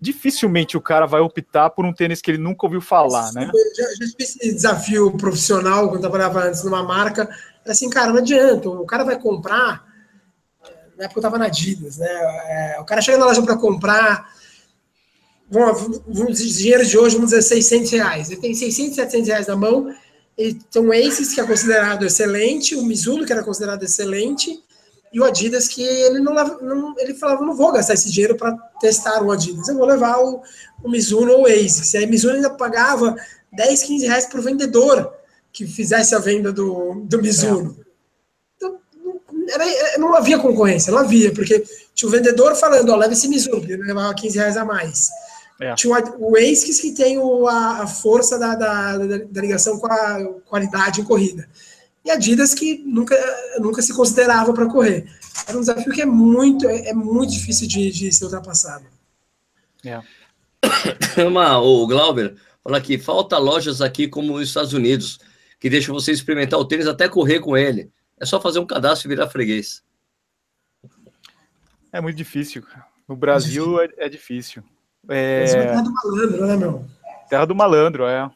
dificilmente 0.00 0.76
o 0.76 0.80
cara 0.80 1.06
vai 1.06 1.20
optar 1.20 1.70
por 1.70 1.84
um 1.84 1.92
tênis 1.92 2.20
que 2.20 2.30
ele 2.30 2.38
nunca 2.38 2.66
ouviu 2.66 2.80
falar, 2.80 3.32
né? 3.32 3.50
Já, 3.76 3.84
já 3.84 4.10
tive 4.10 4.16
esse 4.20 4.54
desafio 4.54 5.16
profissional 5.16 5.88
quando 5.88 6.04
eu 6.04 6.10
trabalhava 6.10 6.44
antes 6.44 6.62
numa 6.64 6.82
marca. 6.82 7.28
Assim, 7.66 7.88
cara, 7.88 8.12
não 8.12 8.18
adianta, 8.18 8.68
o 8.68 8.86
cara 8.86 9.04
vai 9.04 9.18
comprar. 9.18 9.84
Na 10.96 11.04
época 11.04 11.18
eu 11.18 11.22
tava 11.22 11.38
na 11.38 11.46
Adidas, 11.46 11.98
né? 11.98 12.08
É, 12.08 12.76
o 12.80 12.84
cara 12.84 13.00
chega 13.02 13.18
na 13.18 13.26
loja 13.26 13.42
para 13.42 13.56
comprar 13.56 14.30
vamos, 15.50 16.00
vamos 16.06 16.38
dinheiro 16.38 16.84
de 16.84 16.98
hoje, 16.98 17.14
vamos 17.16 17.30
dizer 17.30 17.42
600 17.42 17.90
reais. 17.90 18.30
Ele 18.30 18.40
tem 18.40 18.54
600, 18.54 18.94
700 18.94 19.28
reais 19.28 19.46
na 19.46 19.56
mão. 19.56 19.94
Tem 20.36 20.82
um 20.82 20.92
Aces, 20.92 21.34
que 21.34 21.40
é 21.40 21.46
considerado 21.46 22.04
excelente, 22.04 22.74
o 22.74 22.82
Mizuno, 22.82 23.24
que 23.24 23.32
era 23.32 23.42
considerado 23.42 23.82
excelente, 23.82 24.62
e 25.10 25.18
o 25.18 25.24
Adidas, 25.24 25.66
que 25.66 25.82
ele 25.82 26.20
não, 26.20 26.34
não 26.34 26.94
ele 26.98 27.14
falava, 27.14 27.42
não 27.42 27.56
vou 27.56 27.72
gastar 27.72 27.94
esse 27.94 28.10
dinheiro 28.10 28.36
para 28.36 28.52
testar 28.78 29.22
o 29.22 29.32
Adidas, 29.32 29.66
eu 29.68 29.76
vou 29.76 29.86
levar 29.86 30.18
o, 30.18 30.42
o 30.84 30.90
Mizuno 30.90 31.32
ou 31.32 31.42
o 31.44 31.46
Aces. 31.46 31.94
E 31.94 31.98
aí, 31.98 32.06
Mizuno 32.06 32.34
ainda 32.34 32.50
pagava 32.50 33.16
10, 33.52 33.82
15 33.82 34.06
reais 34.06 34.26
por 34.26 34.42
vendedor 34.42 35.10
que 35.50 35.66
fizesse 35.66 36.14
a 36.14 36.18
venda 36.18 36.52
do, 36.52 37.00
do 37.04 37.22
Mizuno. 37.22 37.78
Então, 38.56 38.78
era, 39.48 39.98
não 39.98 40.14
havia 40.14 40.38
concorrência, 40.38 40.92
não 40.92 40.98
havia, 40.98 41.32
porque 41.32 41.64
tinha 41.94 42.08
o 42.10 42.12
vendedor 42.12 42.54
falando, 42.56 42.90
ó, 42.90 42.96
leva 42.96 43.14
esse 43.14 43.26
Mizuno, 43.26 43.64
ele 43.64 43.84
levava 43.84 44.14
15 44.14 44.36
reais 44.36 44.56
a 44.58 44.66
mais. 44.66 45.08
É. 45.60 45.74
Tinha 45.74 45.94
o 46.18 46.36
ASICS 46.36 46.80
que 46.80 46.92
tem 46.92 47.18
o, 47.18 47.46
a, 47.46 47.82
a, 47.82 47.86
força 47.86 48.38
da, 48.38 48.54
da, 48.54 48.98
da, 48.98 49.40
ligação 49.40 49.78
com 49.78 49.86
a 49.86 50.24
qualidade 50.44 51.00
em 51.00 51.04
corrida. 51.04 51.48
E 52.04 52.10
a 52.10 52.14
Adidas 52.14 52.52
que 52.52 52.78
nunca, 52.84 53.16
nunca 53.58 53.80
se 53.80 53.94
considerava 53.94 54.52
para 54.52 54.66
correr. 54.66 55.10
Era 55.48 55.56
um 55.56 55.60
desafio 55.60 55.92
que 55.92 56.02
é 56.02 56.06
muito, 56.06 56.68
é, 56.68 56.90
é 56.90 56.94
muito 56.94 57.32
difícil 57.32 57.66
de, 57.66 57.90
de 57.90 58.12
ser 58.12 58.24
ultrapassado. 58.24 58.84
É. 59.84 60.02
Uma, 61.26 61.58
o 61.58 61.86
Glauber 61.86 62.36
fala 62.62 62.76
aqui, 62.76 62.98
falta 62.98 63.38
lojas 63.38 63.80
aqui 63.80 64.08
como 64.08 64.34
nos 64.34 64.48
Estados 64.48 64.74
Unidos, 64.74 65.18
que 65.58 65.70
deixam 65.70 65.94
você 65.94 66.12
experimentar 66.12 66.60
o 66.60 66.64
tênis 66.64 66.86
até 66.86 67.08
correr 67.08 67.40
com 67.40 67.56
ele. 67.56 67.90
É 68.20 68.26
só 68.26 68.40
fazer 68.40 68.58
um 68.58 68.66
cadastro 68.66 69.08
e 69.08 69.10
virar 69.10 69.28
freguês. 69.28 69.82
É 71.92 72.00
muito 72.00 72.16
difícil. 72.16 72.62
No 73.08 73.16
Brasil 73.16 73.80
é, 73.80 73.88
é 73.96 74.08
difícil. 74.08 74.62
É... 75.08 75.44
é 75.44 75.66
terra 75.66 75.82
do 75.82 75.92
malandro, 75.92 76.46
né, 76.46 76.56
meu? 76.56 76.84
Terra 77.28 77.44
do 77.44 77.54
malandro, 77.54 78.06
é. 78.06 78.30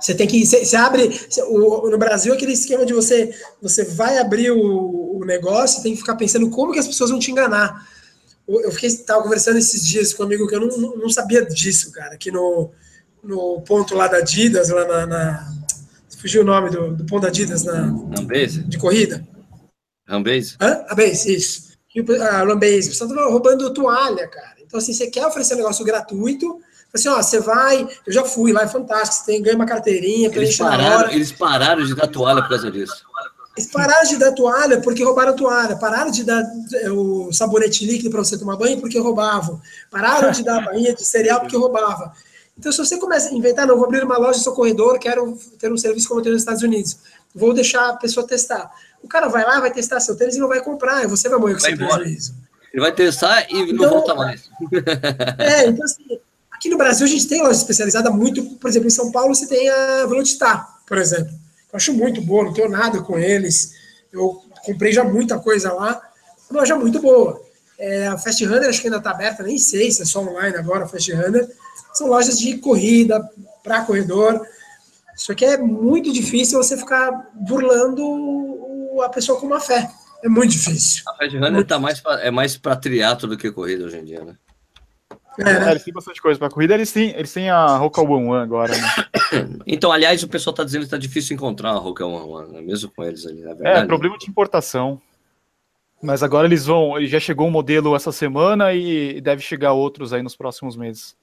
Você 0.00 0.14
tem 0.14 0.26
que. 0.26 0.44
Você, 0.44 0.76
abre. 0.76 1.08
Você, 1.08 1.42
o, 1.42 1.88
no 1.88 1.96
Brasil, 1.96 2.34
aquele 2.34 2.52
esquema 2.52 2.84
de 2.84 2.92
você. 2.92 3.34
Você 3.62 3.84
vai 3.84 4.18
abrir 4.18 4.50
o, 4.50 5.18
o 5.18 5.24
negócio 5.24 5.82
tem 5.82 5.92
que 5.92 6.00
ficar 6.00 6.16
pensando 6.16 6.50
como 6.50 6.72
que 6.72 6.78
as 6.78 6.86
pessoas 6.86 7.10
vão 7.10 7.18
te 7.18 7.30
enganar. 7.30 7.88
Eu, 8.46 8.60
eu 8.60 8.72
fiquei. 8.72 8.94
Tava 8.98 9.22
conversando 9.22 9.58
esses 9.58 9.86
dias 9.86 10.12
com 10.12 10.22
um 10.22 10.26
amigo 10.26 10.46
que 10.46 10.54
eu 10.54 10.60
não, 10.60 10.96
não 10.96 11.08
sabia 11.08 11.44
disso, 11.44 11.90
cara. 11.92 12.16
Que 12.16 12.30
no, 12.30 12.70
no 13.22 13.62
ponto 13.62 13.94
lá 13.94 14.06
da 14.06 14.18
Adidas, 14.18 14.68
lá 14.68 14.84
na. 14.86 15.06
na 15.06 15.54
fugiu 16.18 16.42
o 16.42 16.44
nome 16.44 16.70
do, 16.70 16.96
do 16.96 17.04
ponto 17.04 17.22
da 17.22 17.28
Adidas 17.28 17.64
na. 17.64 17.86
Rambase? 18.16 18.62
De 18.64 18.76
corrida. 18.78 19.26
Rambase? 20.06 20.56
Hã? 20.60 20.84
A 20.88 20.94
base, 20.94 21.34
isso. 21.34 21.74
A 22.20 22.44
Rambase. 22.44 22.88
O 22.88 22.90
pessoal 22.90 23.08
tava 23.08 23.30
roubando 23.30 23.72
toalha, 23.72 24.28
cara. 24.28 24.53
Então, 24.66 24.78
assim, 24.78 24.92
você 24.92 25.06
quer 25.08 25.26
oferecer 25.26 25.54
um 25.54 25.58
negócio 25.58 25.84
gratuito, 25.84 26.60
assim, 26.92 27.08
ó, 27.08 27.20
você 27.20 27.40
vai, 27.40 27.88
eu 28.06 28.12
já 28.12 28.24
fui 28.24 28.52
lá, 28.52 28.62
é 28.62 28.68
fantástico, 28.68 29.24
você 29.24 29.32
tem, 29.32 29.42
ganha 29.42 29.56
uma 29.56 29.66
carteirinha, 29.66 30.30
eles 30.32 30.56
pararam, 30.56 31.10
eles 31.10 31.32
pararam 31.32 31.84
de 31.84 31.94
dar 31.94 32.06
toalha 32.06 32.42
por 32.42 32.50
causa 32.50 32.70
disso. 32.70 33.04
Eles 33.56 33.70
pararam 33.70 34.08
de 34.08 34.16
dar 34.16 34.32
toalha 34.32 34.80
porque 34.80 35.04
roubaram 35.04 35.30
a 35.30 35.34
toalha, 35.34 35.76
pararam 35.76 36.10
de 36.10 36.24
dar 36.24 36.42
é, 36.74 36.90
o 36.90 37.32
sabonete 37.32 37.86
líquido 37.86 38.10
para 38.10 38.24
você 38.24 38.36
tomar 38.36 38.56
banho 38.56 38.80
porque 38.80 38.98
roubavam, 38.98 39.60
pararam 39.90 40.32
de 40.32 40.42
dar 40.42 40.64
banha 40.64 40.92
de 40.92 41.04
cereal 41.04 41.40
porque 41.40 41.56
roubavam. 41.56 42.10
Então, 42.58 42.70
se 42.70 42.78
você 42.78 42.96
começa 42.98 43.30
a 43.30 43.32
inventar, 43.32 43.66
não, 43.66 43.76
vou 43.76 43.86
abrir 43.86 44.02
uma 44.04 44.16
loja 44.16 44.40
no 44.44 44.54
corredor, 44.54 44.98
quero 44.98 45.36
ter 45.58 45.72
um 45.72 45.76
serviço 45.76 46.08
como 46.08 46.20
eu 46.20 46.24
tenho 46.24 46.34
nos 46.34 46.42
Estados 46.42 46.62
Unidos, 46.62 46.98
vou 47.34 47.52
deixar 47.52 47.90
a 47.90 47.96
pessoa 47.96 48.26
testar. 48.26 48.70
O 49.02 49.08
cara 49.08 49.28
vai 49.28 49.44
lá, 49.44 49.60
vai 49.60 49.72
testar 49.72 50.00
seu 50.00 50.16
tênis 50.16 50.36
e 50.36 50.38
não 50.38 50.48
vai 50.48 50.60
comprar, 50.60 51.04
e 51.04 51.06
você 51.06 51.28
vai 51.28 51.38
morrer 51.38 51.54
com 51.54 51.66
esse 51.66 51.76
prejuízo. 51.76 52.34
Ele 52.74 52.80
vai 52.80 52.92
testar 52.92 53.46
e 53.48 53.70
então, 53.70 53.76
não 53.76 53.88
volta 53.88 54.16
mais. 54.16 54.50
É, 55.38 55.66
então 55.68 55.84
assim, 55.84 56.18
aqui 56.50 56.68
no 56.68 56.76
Brasil 56.76 57.06
a 57.06 57.08
gente 57.08 57.28
tem 57.28 57.40
loja 57.40 57.56
especializada 57.56 58.10
muito, 58.10 58.42
por 58.56 58.68
exemplo, 58.68 58.88
em 58.88 58.90
São 58.90 59.12
Paulo 59.12 59.32
você 59.32 59.46
tem 59.46 59.70
a 59.70 60.06
Velocitar, 60.06 60.80
por 60.84 60.98
exemplo. 60.98 61.32
Eu 61.72 61.76
acho 61.76 61.94
muito 61.94 62.20
boa, 62.20 62.46
não 62.46 62.52
tenho 62.52 62.68
nada 62.68 63.00
com 63.00 63.16
eles. 63.16 63.74
Eu 64.12 64.42
comprei 64.64 64.92
já 64.92 65.04
muita 65.04 65.38
coisa 65.38 65.72
lá, 65.72 66.02
uma 66.50 66.60
loja 66.60 66.74
muito 66.74 67.00
boa. 67.00 67.40
É, 67.78 68.08
a 68.08 68.18
Fast 68.18 68.44
Runner 68.44 68.68
acho 68.68 68.80
que 68.80 68.88
ainda 68.88 68.98
está 68.98 69.12
aberta, 69.12 69.44
nem 69.44 69.56
sei 69.56 69.92
se 69.92 70.02
é 70.02 70.04
só 70.04 70.20
online 70.20 70.56
agora, 70.56 70.84
a 70.84 70.88
Fast 70.88 71.12
Runner. 71.12 71.48
São 71.92 72.08
lojas 72.08 72.40
de 72.40 72.58
corrida 72.58 73.22
para 73.62 73.84
corredor. 73.84 74.44
Só 75.14 75.32
que 75.32 75.44
é 75.44 75.56
muito 75.56 76.12
difícil 76.12 76.60
você 76.60 76.76
ficar 76.76 77.30
burlando 77.34 79.00
a 79.00 79.08
pessoa 79.08 79.38
com 79.38 79.46
uma 79.46 79.60
fé. 79.60 79.88
É 80.24 80.28
muito 80.28 80.52
difícil. 80.52 81.04
A 81.06 81.16
Fast 81.16 81.36
Runner 81.36 81.66
tá 81.66 81.78
mais 81.78 82.00
pra, 82.00 82.14
é 82.22 82.30
mais 82.30 82.56
para 82.56 82.74
triatlo 82.74 83.28
do 83.28 83.36
que 83.36 83.52
corrida 83.52 83.84
hoje 83.84 83.98
em 83.98 84.04
dia, 84.04 84.24
né? 84.24 84.34
É? 85.38 85.68
É, 85.68 85.70
eles 85.72 85.84
têm 85.84 85.92
bastante 85.92 86.22
coisa 86.22 86.38
para 86.38 86.48
corrida, 86.48 86.72
eles 86.72 86.90
têm, 86.92 87.10
eles 87.10 87.30
têm 87.30 87.50
a 87.50 87.76
Roca 87.76 88.00
One 88.00 88.28
One 88.28 88.42
agora, 88.42 88.72
né? 88.74 88.88
Então, 89.66 89.92
aliás, 89.92 90.22
o 90.22 90.28
pessoal 90.28 90.52
está 90.52 90.64
dizendo 90.64 90.82
que 90.82 90.86
está 90.86 90.96
difícil 90.96 91.34
encontrar 91.34 91.70
a 91.70 91.76
Roca 91.76 92.06
One 92.06 92.30
One, 92.30 92.52
né? 92.52 92.60
mesmo 92.62 92.90
com 92.90 93.04
eles 93.04 93.26
ali, 93.26 93.40
na 93.42 93.50
é, 93.50 93.54
verdade. 93.54 93.84
É, 93.84 93.86
problema 93.86 94.16
de 94.16 94.30
importação. 94.30 95.00
Mas 96.02 96.22
agora 96.22 96.46
eles 96.46 96.64
vão. 96.64 97.04
Já 97.04 97.20
chegou 97.20 97.46
um 97.46 97.50
modelo 97.50 97.94
essa 97.94 98.12
semana 98.12 98.72
e 98.72 99.20
deve 99.20 99.42
chegar 99.42 99.72
outros 99.72 100.12
aí 100.12 100.22
nos 100.22 100.36
próximos 100.36 100.76
meses. 100.76 101.16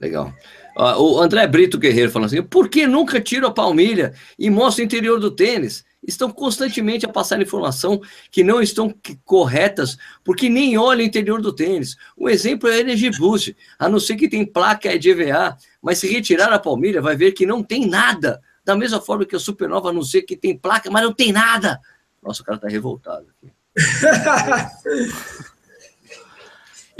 Legal. 0.00 0.32
o 0.76 1.20
André 1.20 1.46
Brito 1.46 1.78
Guerreiro 1.78 2.10
falando 2.10 2.26
assim: 2.26 2.42
por 2.42 2.68
que 2.68 2.86
nunca 2.86 3.20
tiro 3.20 3.46
a 3.46 3.52
palmilha 3.52 4.14
e 4.38 4.48
mostro 4.48 4.82
o 4.82 4.86
interior 4.86 5.20
do 5.20 5.30
tênis? 5.30 5.84
Estão 6.02 6.30
constantemente 6.30 7.04
a 7.04 7.08
passar 7.08 7.40
informação 7.42 8.00
que 8.30 8.42
não 8.42 8.60
estão 8.62 8.94
corretas, 9.24 9.98
porque 10.24 10.48
nem 10.48 10.78
olham 10.78 11.02
o 11.02 11.06
interior 11.06 11.42
do 11.42 11.52
tênis. 11.52 11.96
Um 12.16 12.28
exemplo 12.28 12.68
é 12.68 12.76
a 12.76 12.80
Energy 12.80 13.10
Boost, 13.18 13.56
a 13.78 13.88
não 13.88 14.00
ser 14.00 14.16
que 14.16 14.28
tem 14.28 14.44
placa 14.44 14.98
de 14.98 15.10
EVA, 15.10 15.56
mas 15.82 15.98
se 15.98 16.08
retirar 16.08 16.52
a 16.52 16.58
palmilha, 16.58 17.02
vai 17.02 17.16
ver 17.16 17.32
que 17.32 17.44
não 17.44 17.62
tem 17.62 17.86
nada. 17.86 18.40
Da 18.64 18.74
mesma 18.74 19.00
forma 19.00 19.26
que 19.26 19.36
a 19.36 19.38
Supernova, 19.38 19.90
a 19.90 19.92
não 19.92 20.02
ser 20.02 20.22
que 20.22 20.36
tem 20.36 20.56
placa, 20.56 20.90
mas 20.90 21.02
não 21.02 21.12
tem 21.12 21.32
nada. 21.32 21.80
Nossa, 22.22 22.42
o 22.42 22.44
cara 22.44 22.58
tá 22.58 22.68
revoltado 22.68 23.26
aqui. 23.36 23.52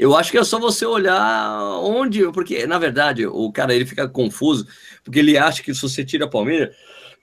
Eu 0.01 0.16
acho 0.16 0.30
que 0.30 0.38
é 0.38 0.44
só 0.44 0.59
você 0.59 0.86
olhar 0.86 1.61
onde, 1.82 2.32
porque 2.32 2.66
na 2.66 2.78
verdade 2.78 3.26
o 3.26 3.53
cara 3.53 3.74
ele 3.74 3.84
fica 3.84 4.09
confuso, 4.09 4.66
porque 5.05 5.18
ele 5.18 5.36
acha 5.36 5.62
que 5.62 5.74
se 5.74 5.82
você 5.82 6.03
tira 6.03 6.24
a 6.24 6.28
palmeira, 6.28 6.74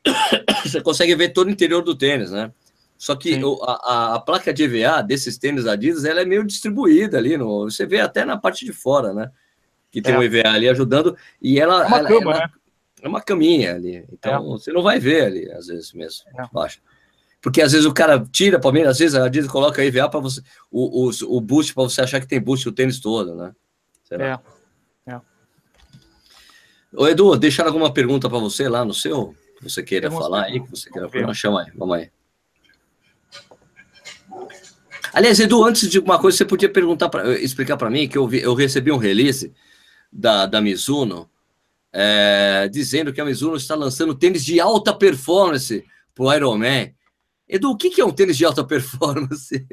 você 0.63 0.81
consegue 0.81 1.15
ver 1.15 1.29
todo 1.29 1.47
o 1.47 1.51
interior 1.51 1.83
do 1.83 1.95
tênis, 1.95 2.31
né? 2.31 2.51
Só 2.97 3.15
que 3.15 3.43
o, 3.43 3.63
a, 3.63 4.15
a, 4.15 4.19
placa 4.19 4.51
de 4.51 4.63
EVA 4.63 5.03
desses 5.03 5.37
tênis 5.37 5.67
Adidas, 5.67 6.03
ela 6.03 6.21
é 6.21 6.25
meio 6.25 6.43
distribuída 6.43 7.17
ali, 7.17 7.37
no, 7.37 7.69
você 7.69 7.85
vê 7.85 7.99
até 7.99 8.25
na 8.25 8.37
parte 8.37 8.65
de 8.65 8.73
fora, 8.73 9.13
né? 9.13 9.31
Que 9.91 10.01
tem 10.01 10.15
é. 10.15 10.17
um 10.17 10.23
EVA 10.23 10.49
ali 10.49 10.67
ajudando, 10.67 11.15
e 11.39 11.59
ela 11.59 11.83
é 11.83 11.87
uma, 11.87 11.97
ela, 11.97 12.07
cama, 12.07 12.31
ela, 12.31 12.39
né? 12.39 12.49
é 13.03 13.07
uma 13.07 13.21
caminha 13.21 13.75
ali, 13.75 14.03
então 14.11 14.33
é. 14.33 14.39
você 14.39 14.71
não 14.71 14.81
vai 14.81 14.99
ver 14.99 15.25
ali, 15.25 15.51
às 15.51 15.67
vezes 15.67 15.93
mesmo, 15.93 16.23
é. 16.39 16.67
Porque 17.39 17.61
às 17.61 17.71
vezes 17.71 17.85
o 17.85 17.93
cara 17.93 18.27
tira 18.31 18.59
Palmeiras, 18.59 18.93
às 18.93 18.99
vezes 18.99 19.15
a 19.15 19.25
Adidas 19.25 19.49
coloca 19.49 19.85
EVA 19.85 20.09
para 20.09 20.19
você, 20.19 20.41
o, 20.71 21.07
o, 21.07 21.37
o 21.37 21.39
boost 21.39 21.75
para 21.75 21.83
você 21.83 22.01
achar 22.01 22.19
que 22.19 22.27
tem 22.27 22.41
boost 22.41 22.67
o 22.67 22.71
tênis 22.71 22.99
todo, 22.99 23.35
né? 23.35 23.53
Será? 24.03 24.41
É. 25.05 25.11
é. 25.11 25.21
Ô, 26.95 27.07
Edu, 27.07 27.37
deixaram 27.37 27.69
alguma 27.69 27.93
pergunta 27.93 28.27
para 28.27 28.39
você 28.39 28.67
lá 28.67 28.83
no 28.83 28.93
seu? 28.93 29.35
Que 29.57 29.63
você 29.63 29.83
queira 29.83 30.11
falar 30.11 30.45
aí, 30.45 30.61
que 30.61 30.69
você 30.69 30.89
queira 30.89 31.09
falar? 31.09 31.33
Chama 31.33 31.63
aí, 31.63 31.71
vamos 31.75 31.97
aí. 31.97 32.11
Aliás, 35.13 35.39
Edu, 35.39 35.63
antes 35.63 35.89
de 35.89 35.99
uma 35.99 36.19
coisa, 36.19 36.37
você 36.37 36.45
podia 36.45 36.69
perguntar 36.69 37.09
pra, 37.09 37.33
explicar 37.39 37.75
para 37.75 37.89
mim 37.89 38.07
que 38.07 38.17
eu, 38.17 38.27
vi, 38.27 38.41
eu 38.41 38.53
recebi 38.53 38.91
um 38.91 38.97
release 38.97 39.53
da, 40.11 40.45
da 40.45 40.61
Mizuno 40.61 41.29
é, 41.91 42.69
dizendo 42.71 43.11
que 43.11 43.19
a 43.19 43.25
Mizuno 43.25 43.55
está 43.55 43.73
lançando 43.73 44.13
tênis 44.13 44.45
de 44.45 44.59
alta 44.59 44.93
performance 44.93 45.83
para 46.13 46.23
o 46.23 46.33
Ironman. 46.33 46.93
Edu, 47.49 47.71
o 47.71 47.77
que 47.77 47.99
é 47.99 48.05
um 48.05 48.11
tênis 48.11 48.37
de 48.37 48.45
alta 48.45 48.63
performance? 48.63 49.65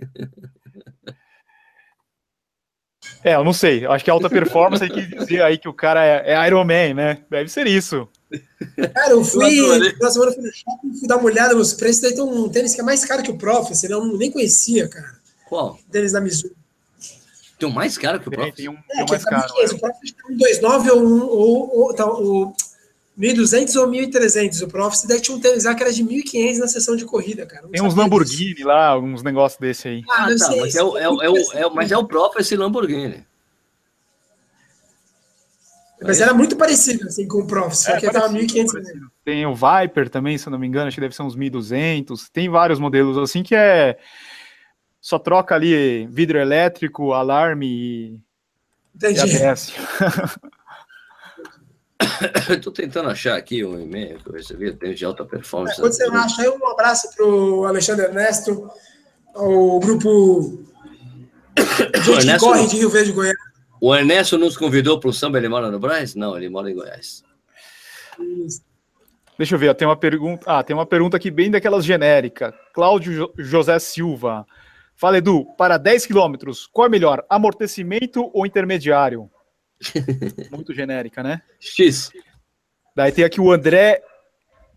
É, 3.23 3.35
eu 3.35 3.45
não 3.45 3.53
sei. 3.53 3.85
Eu 3.85 3.93
acho 3.93 4.05
que 4.05 4.11
alta 4.11 4.29
performance 4.29 4.87
tem 4.87 4.95
que 4.95 5.17
dizer 5.17 5.43
aí 5.43 5.59
que 5.59 5.69
o 5.69 5.73
cara 5.73 6.05
é, 6.05 6.35
é 6.35 6.47
Iron 6.47 6.65
Man, 6.65 6.95
né? 6.95 7.25
Deve 7.31 7.49
ser 7.49 7.67
isso. 7.67 8.09
Cara, 8.93 9.11
eu 9.11 9.23
fui. 9.25 9.61
Na 10.01 10.11
semana 10.11 10.31
eu 10.31 10.35
fui 10.35 10.45
no 10.45 10.53
shopping, 10.53 10.99
fui 10.99 11.09
dar 11.09 11.17
uma 11.17 11.27
olhada 11.27 11.55
nos 11.55 11.73
preços. 11.73 12.03
Daí 12.03 12.15
tem 12.15 12.23
um 12.23 12.49
tênis 12.49 12.75
que 12.75 12.81
é 12.81 12.85
mais 12.85 13.05
caro 13.05 13.23
que 13.23 13.31
o 13.31 13.37
Prof. 13.37 13.71
Eu 13.89 14.17
nem 14.17 14.31
conhecia, 14.31 14.89
cara. 14.89 15.15
Qual? 15.49 15.79
Tênis 15.91 16.13
da 16.13 16.21
Mizuno. 16.21 16.55
Tem 17.59 17.69
um 17.69 17.73
mais 17.73 17.97
caro 17.97 18.21
que 18.21 18.29
o 18.29 18.31
Prof? 18.31 18.53
Tem, 18.53 18.69
um, 18.69 18.75
é, 18.75 18.97
tem 18.97 19.05
um 19.05 19.09
mais 19.09 19.25
caro. 19.25 19.53
O 19.53 19.79
Prof 19.79 19.99
tem 20.01 20.37
um 20.37 20.39
2,9 20.39 20.91
ou 20.91 21.03
um. 21.03 21.23
Ou, 21.23 21.79
ou, 21.79 21.95
tá, 21.95 22.07
o, 22.07 22.55
1.200 23.19 23.81
ou 23.81 23.89
1.300. 23.89 24.63
O 24.63 24.69
Profit 24.69 25.07
daí 25.07 25.21
tinha 25.21 25.37
um 25.37 25.41
tênis 25.41 25.65
lá 25.65 25.75
que 25.75 25.83
era 25.83 25.93
de 25.93 26.05
1.500 26.05 26.59
na 26.59 26.67
sessão 26.67 26.97
de 26.97 27.05
corrida, 27.05 27.47
cara. 27.47 27.69
Tem 27.69 27.83
uns 27.83 27.95
Lamborghini 27.95 28.55
disso. 28.55 28.69
lá, 28.69 28.99
uns 28.99 29.23
negócios 29.23 29.59
desse 29.59 29.89
aí. 29.89 30.03
Ah, 30.11 30.27
ah 30.27 30.37
tá, 30.37 30.57
mas, 30.57 30.75
é 30.75 30.83
o, 30.83 30.99
é, 30.99 31.09
o, 31.09 31.23
é, 31.23 31.67
o, 31.67 31.75
mas 31.75 31.93
é 31.93 31.97
o 31.97 32.05
próprio 32.05 32.41
esse 32.41 32.57
Lamborghini. 32.57 33.25
Mas 36.03 36.21
era 36.21 36.35
muito 36.35 36.57
parecido 36.57 37.07
assim, 37.07 37.27
com 37.27 37.39
o 37.39 37.47
Profit, 37.47 37.77
só 37.77 37.93
é, 37.93 38.01
que 38.01 38.11
tava 38.11 38.29
1.500. 38.29 38.73
Tem 39.25 39.47
o 39.47 39.55
Viper 39.55 40.11
também, 40.11 40.37
se 40.37 40.47
eu 40.47 40.51
não 40.51 40.59
me 40.59 40.67
engano, 40.67 40.89
acho 40.89 40.97
que 40.97 41.01
deve 41.01 41.15
ser 41.15 41.23
uns 41.23 41.37
1.200. 41.37 42.29
Tem 42.33 42.49
vários 42.49 42.79
modelos 42.79 43.17
assim 43.17 43.43
que 43.43 43.55
é. 43.55 43.97
Só 45.01 45.19
troca 45.19 45.55
ali 45.55 46.07
vidro 46.07 46.39
elétrico, 46.39 47.13
alarme 47.13 47.67
e. 47.67 48.21
Entendi. 48.95 49.21
E 49.21 49.45
Estou 52.53 52.73
tentando 52.73 53.09
achar 53.09 53.37
aqui 53.37 53.65
um 53.65 53.81
e-mail 53.81 54.19
que 54.19 54.29
eu 54.29 54.35
recebi, 54.35 54.73
tem 54.73 54.95
de 54.95 55.05
alta 55.05 55.25
performance. 55.25 55.79
É, 55.79 55.83
quando 55.83 55.93
você 55.93 56.05
acha 56.05 56.43
aí, 56.43 56.49
um 56.49 56.67
abraço 56.69 57.15
para 57.15 57.25
o 57.27 57.65
Alexandre 57.67 58.07
Ernesto, 58.07 58.69
o 59.35 59.79
grupo 59.81 60.65
Gente 62.05 62.19
Ernesto, 62.19 62.47
corre 62.47 62.67
de 62.67 62.77
Rio 62.77 62.91
Verde, 62.91 63.13
Goiás. 63.13 63.37
O 63.81 63.95
Ernesto 63.95 64.39
nos 64.39 64.57
convidou 64.57 64.99
para 64.99 65.11
o 65.11 65.13
samba, 65.13 65.39
ele 65.39 65.49
mora 65.49 65.71
no 65.71 65.79
Brás? 65.79 66.15
Não, 66.15 66.37
ele 66.37 66.49
mora 66.49 66.71
em 66.71 66.75
Goiás. 66.75 67.23
Deixa 69.37 69.55
eu 69.55 69.59
ver, 69.59 69.75
tem 69.75 69.87
uma 69.87 69.97
pergunta. 69.97 70.45
Ah, 70.47 70.63
tem 70.63 70.75
uma 70.75 70.87
pergunta 70.87 71.17
aqui 71.17 71.31
bem 71.31 71.51
daquelas 71.51 71.85
genérica. 71.85 72.55
Cláudio 72.73 73.33
José 73.37 73.79
Silva. 73.79 74.47
Fala, 74.97 75.19
Edu, 75.19 75.45
para 75.59 75.77
10 75.77 76.07
quilômetros, 76.07 76.69
qual 76.69 76.87
é 76.87 76.91
melhor, 76.91 77.25
amortecimento 77.29 78.31
ou 78.33 78.47
intermediário? 78.47 79.29
Muito 80.53 80.73
genérica, 80.73 81.23
né? 81.23 81.43
X. 81.59 82.13
Daí 82.95 83.11
tem 83.11 83.25
aqui 83.25 83.41
o 83.41 83.51
André 83.51 84.03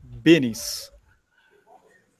Benis. 0.01 0.91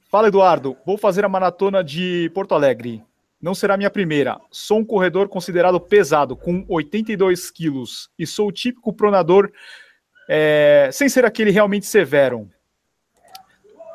Fala, 0.10 0.28
Eduardo. 0.28 0.78
Vou 0.86 0.98
fazer 0.98 1.26
a 1.26 1.30
maratona 1.30 1.84
de 1.84 2.32
Porto 2.36 2.54
Alegre. 2.54 3.04
Não 3.42 3.54
será 3.54 3.78
minha 3.78 3.90
primeira. 3.90 4.40
Sou 4.50 4.80
um 4.80 4.86
corredor 4.86 5.30
considerado 5.30 5.80
pesado, 5.80 6.36
com 6.36 6.66
82 6.68 7.52
quilos, 7.52 8.10
e 8.18 8.26
sou 8.26 8.48
o 8.48 8.52
típico 8.52 8.92
pronador 8.92 9.52
é, 10.28 10.90
sem 10.92 11.08
ser 11.08 11.24
aquele 11.24 11.52
realmente 11.52 11.86
severo. 11.86 12.50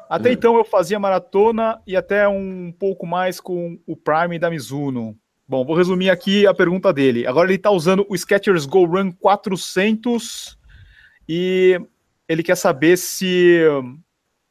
Até 0.09 0.30
hum. 0.30 0.32
então 0.32 0.57
eu 0.57 0.64
fazia 0.64 0.99
maratona 0.99 1.80
e 1.86 1.97
até 1.97 2.28
um 2.28 2.72
pouco 2.78 3.07
mais 3.07 3.40
com 3.40 3.78
o 3.86 3.97
Prime 3.97 4.38
da 4.38 4.51
Mizuno. 4.51 5.16
Bom, 5.47 5.64
vou 5.64 5.76
resumir 5.76 6.09
aqui 6.09 6.47
a 6.47 6.55
pergunta 6.55 6.93
dele. 6.93 7.26
Agora 7.26 7.47
ele 7.49 7.57
está 7.57 7.70
usando 7.70 8.07
o 8.09 8.16
Skechers 8.16 8.64
Go 8.64 8.84
Run 8.84 9.11
400 9.12 10.57
e 11.28 11.80
ele 12.28 12.43
quer 12.43 12.57
saber 12.57 12.97
se 12.97 13.61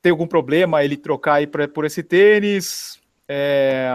tem 0.01 0.11
algum 0.11 0.27
problema 0.27 0.83
ele 0.83 0.97
trocar 0.97 1.35
aí 1.35 1.47
pra, 1.47 1.67
por 1.67 1.85
esse 1.85 2.03
tênis 2.03 2.99
é, 3.27 3.89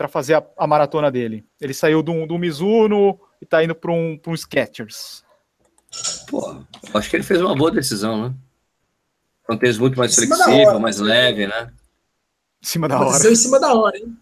para 0.00 0.08
fazer 0.08 0.32
a, 0.32 0.42
a, 0.56 0.66
maratona 0.66 1.10
dele. 1.10 1.44
Ele 1.60 1.74
saiu 1.74 2.02
do, 2.02 2.26
do 2.26 2.38
Mizuno 2.38 3.20
e 3.38 3.44
está 3.44 3.62
indo 3.62 3.74
para 3.74 3.92
um, 3.92 4.18
um 4.26 4.34
Skechers. 4.34 5.22
Pô, 6.26 6.64
acho 6.94 7.10
que 7.10 7.16
ele 7.16 7.22
fez 7.22 7.38
uma 7.42 7.54
boa 7.54 7.70
decisão, 7.70 8.30
né? 8.30 8.34
É 9.46 9.52
um 9.52 9.58
tênis 9.58 9.76
muito 9.76 9.98
mais 9.98 10.14
flexível, 10.14 10.80
mais 10.80 11.00
leve, 11.00 11.46
né? 11.46 11.70
Em 12.62 12.66
cima 12.66 12.88
da 12.88 12.98
hora. 12.98 13.30
Em 13.30 13.36
cima 13.36 13.60
da 13.60 13.74
hora, 13.74 13.98
hein? 13.98 14.16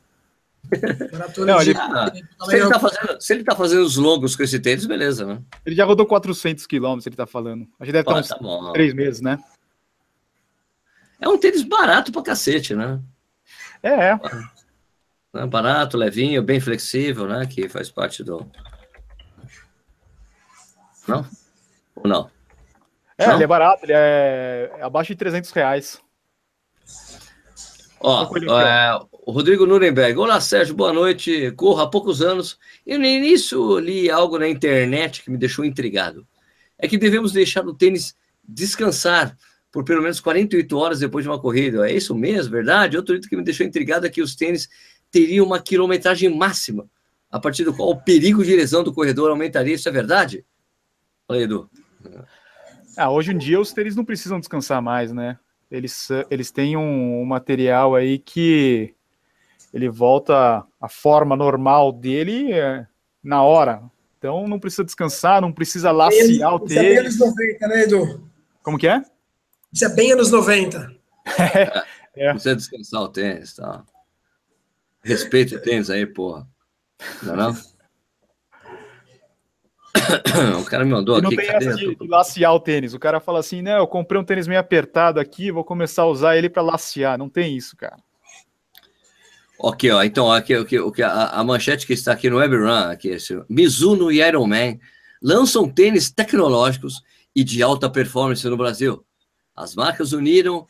Não, 1.47 1.62
ele, 1.62 1.74
ah, 1.76 2.12
se, 2.45 2.57
ele 2.57 2.68
tá 2.68 2.81
fazendo, 2.81 3.20
se 3.20 3.33
ele 3.33 3.45
tá 3.45 3.55
fazendo 3.55 3.83
os 3.83 3.97
longos 3.97 4.35
com 4.35 4.43
esse 4.43 4.59
tênis, 4.59 4.85
beleza, 4.85 5.24
né? 5.24 5.41
Ele 5.64 5.76
já 5.76 5.85
rodou 5.85 6.07
400 6.07 6.66
quilômetros, 6.66 7.07
ele 7.07 7.14
tá 7.14 7.24
falando. 7.24 7.68
A 7.79 7.85
gente 7.85 7.93
deve 7.93 8.09
estar 8.11 8.18
uns 8.18 8.26
tá 8.26 8.72
três 8.72 8.93
meses, 8.93 9.20
né? 9.20 9.39
É 11.20 11.29
um 11.29 11.39
tênis 11.39 11.62
barato 11.62 12.11
pra 12.11 12.20
cacete, 12.20 12.74
né? 12.74 13.01
É, 13.81 14.11
é. 14.11 14.20
É 15.35 15.47
barato, 15.47 15.97
levinho, 15.97 16.43
bem 16.43 16.61
flexível, 16.61 17.26
né? 17.26 17.47
Que 17.47 17.68
faz 17.68 17.91
parte 17.91 18.24
do. 18.24 18.51
Não? 21.07 21.26
Ou 21.95 22.09
não? 22.09 22.31
É, 23.16 23.26
não? 23.26 23.35
ele 23.35 23.45
é 23.45 23.47
barato, 23.47 23.85
ele 23.85 23.93
é 23.95 24.70
abaixo 24.81 25.12
de 25.12 25.16
300 25.18 25.51
reais. 25.51 26.01
Ó, 28.01 28.33
é, 28.61 29.01
o 29.11 29.33
Rodrigo 29.33 29.66
Nuremberg. 29.66 30.16
Olá, 30.18 30.41
Sérgio, 30.41 30.74
boa 30.74 30.93
noite. 30.93 31.51
Corro 31.53 31.81
há 31.81 31.91
poucos 31.91 32.22
anos 32.22 32.57
e 32.87 32.97
no 32.97 33.05
início 33.05 33.79
li 33.81 34.09
algo 34.09 34.39
na 34.39 34.49
internet 34.49 35.22
que 35.22 35.31
me 35.31 35.37
deixou 35.37 35.64
intrigado. 35.64 36.26
É 36.79 36.87
que 36.87 36.97
devemos 36.97 37.33
deixar 37.33 37.66
o 37.66 37.74
tênis 37.74 38.14
descansar 38.49 39.37
por 39.70 39.85
pelo 39.85 40.01
menos 40.01 40.20
48 40.20 40.79
horas 40.79 41.01
depois 41.01 41.24
de 41.24 41.29
uma 41.29 41.41
corrida. 41.41 41.91
É 41.91 41.93
isso 41.93 42.14
mesmo, 42.14 42.53
verdade? 42.53 42.97
Outro 42.97 43.16
item 43.16 43.29
que 43.29 43.37
me 43.37 43.45
deixou 43.45 43.66
intrigado 43.66 44.07
é 44.07 44.11
que 44.11 44.22
os 44.22 44.37
tênis 44.37 44.68
teriam 45.11 45.46
uma 45.46 45.61
quilometragem 45.61 46.34
máxima, 46.34 46.88
a 47.30 47.38
partir 47.38 47.64
do 47.64 47.74
qual 47.74 47.90
o 47.90 48.00
perigo 48.00 48.44
de 48.44 48.56
lesão 48.56 48.82
do 48.82 48.92
corredor 48.92 49.30
aumentaria. 49.30 49.74
Isso 49.74 49.88
é 49.88 49.92
verdade? 49.92 50.44
Fala 51.26 51.40
Edu. 51.40 51.68
Ah, 52.96 53.11
hoje 53.11 53.32
em 53.32 53.38
dia 53.38 53.61
os 53.61 53.72
tênis 53.72 53.94
não 53.94 54.04
precisam 54.04 54.40
descansar 54.40 54.82
mais, 54.82 55.12
né? 55.12 55.38
Eles, 55.70 56.09
eles 56.30 56.50
têm 56.50 56.76
um, 56.76 57.20
um 57.20 57.24
material 57.24 57.94
aí 57.94 58.18
que 58.18 58.94
ele 59.72 59.88
volta 59.88 60.64
à 60.80 60.88
forma 60.88 61.36
normal 61.36 61.92
dele 61.92 62.52
é, 62.52 62.86
na 63.22 63.42
hora. 63.42 63.82
Então 64.18 64.48
não 64.48 64.59
precisa 64.59 64.84
descansar, 64.84 65.40
não 65.40 65.52
precisa 65.52 65.92
laciar 65.92 66.54
o 66.54 66.61
tênis. 66.61 67.14
Isso 67.14 67.24
é 67.24 67.34
bem 67.34 67.48
anos 67.48 67.61
90, 67.61 67.68
né, 67.68 67.82
Edu? 67.82 68.30
Como 68.62 68.78
que 68.78 68.88
é? 68.88 69.02
Isso 69.72 69.84
é 69.84 69.88
bem 69.90 70.12
anos 70.12 70.30
90. 70.30 70.96
é, 71.38 71.84
é. 72.16 72.30
Precisa 72.30 72.56
descansar 72.56 73.02
o 73.02 73.09
tênis, 73.09 73.54
tá? 73.54 73.84
Respeita 75.09 75.56
o 75.56 75.59
tênis 75.59 75.88
aí, 75.88 76.04
porra. 76.04 76.46
Não 77.22 77.32
é 77.32 77.36
não? 77.36 77.56
o 80.61 80.64
cara 80.66 80.84
me 80.84 80.90
mandou 80.90 81.18
e 81.18 81.22
não 81.22 81.28
aqui. 81.30 81.36
Não 81.36 81.44
tem 81.46 81.56
essa 81.56 81.74
de, 81.74 81.94
de, 81.96 82.06
laciar 82.06 82.54
o 82.54 82.61
tênis. 82.61 82.92
O 82.92 82.98
cara 82.98 83.18
fala 83.18 83.40
assim, 83.40 83.62
né? 83.62 83.78
Eu 83.78 83.86
comprei 83.86 84.20
um 84.20 84.24
tênis 84.24 84.46
meio 84.46 84.61
apertado 84.61 85.18
aqui, 85.18 85.50
vou 85.50 85.64
começar 85.64 86.02
a 86.02 86.06
usar 86.06 86.36
ele 86.36 86.50
para 86.50 86.62
laciar. 86.62 87.16
Não 87.16 87.28
tem 87.28 87.56
isso, 87.56 87.74
cara. 87.74 87.96
Ok, 89.59 89.90
ó. 89.90 90.02
Então, 90.04 90.30
aqui, 90.30 90.54
aqui, 90.54 90.76
aqui 90.76 91.02
a, 91.02 91.28
a, 91.28 91.42
manchete 91.42 91.86
que 91.86 91.94
está 91.94 92.12
aqui 92.12 92.28
no 92.28 92.36
WebRun, 92.36 92.90
aqui, 92.90 93.09
esse, 93.09 93.42
Mizuno 93.48 94.12
e 94.12 94.20
Ironman 94.20 94.78
lançam 95.22 95.68
tênis 95.68 96.11
tecnológicos 96.11 97.02
e 97.34 97.42
de 97.42 97.62
alta 97.62 97.88
performance 97.88 98.46
no 98.46 98.56
Brasil. 98.59 99.02
As 99.56 99.74
marcas 99.74 100.12
uniram, 100.12 100.66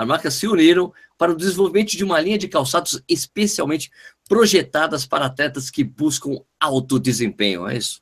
as 0.00 0.06
marcas 0.06 0.32
se 0.32 0.48
uniram 0.48 0.90
para 1.18 1.30
o 1.32 1.36
desenvolvimento 1.36 1.90
de 1.90 2.02
uma 2.02 2.18
linha 2.18 2.38
de 2.38 2.48
calçados 2.48 3.02
especialmente 3.06 3.90
projetadas 4.26 5.04
para 5.04 5.26
atletas 5.26 5.68
que 5.68 5.84
buscam 5.84 6.40
alto 6.58 6.98
desempenho. 6.98 7.68
É 7.68 7.76
isso. 7.76 8.00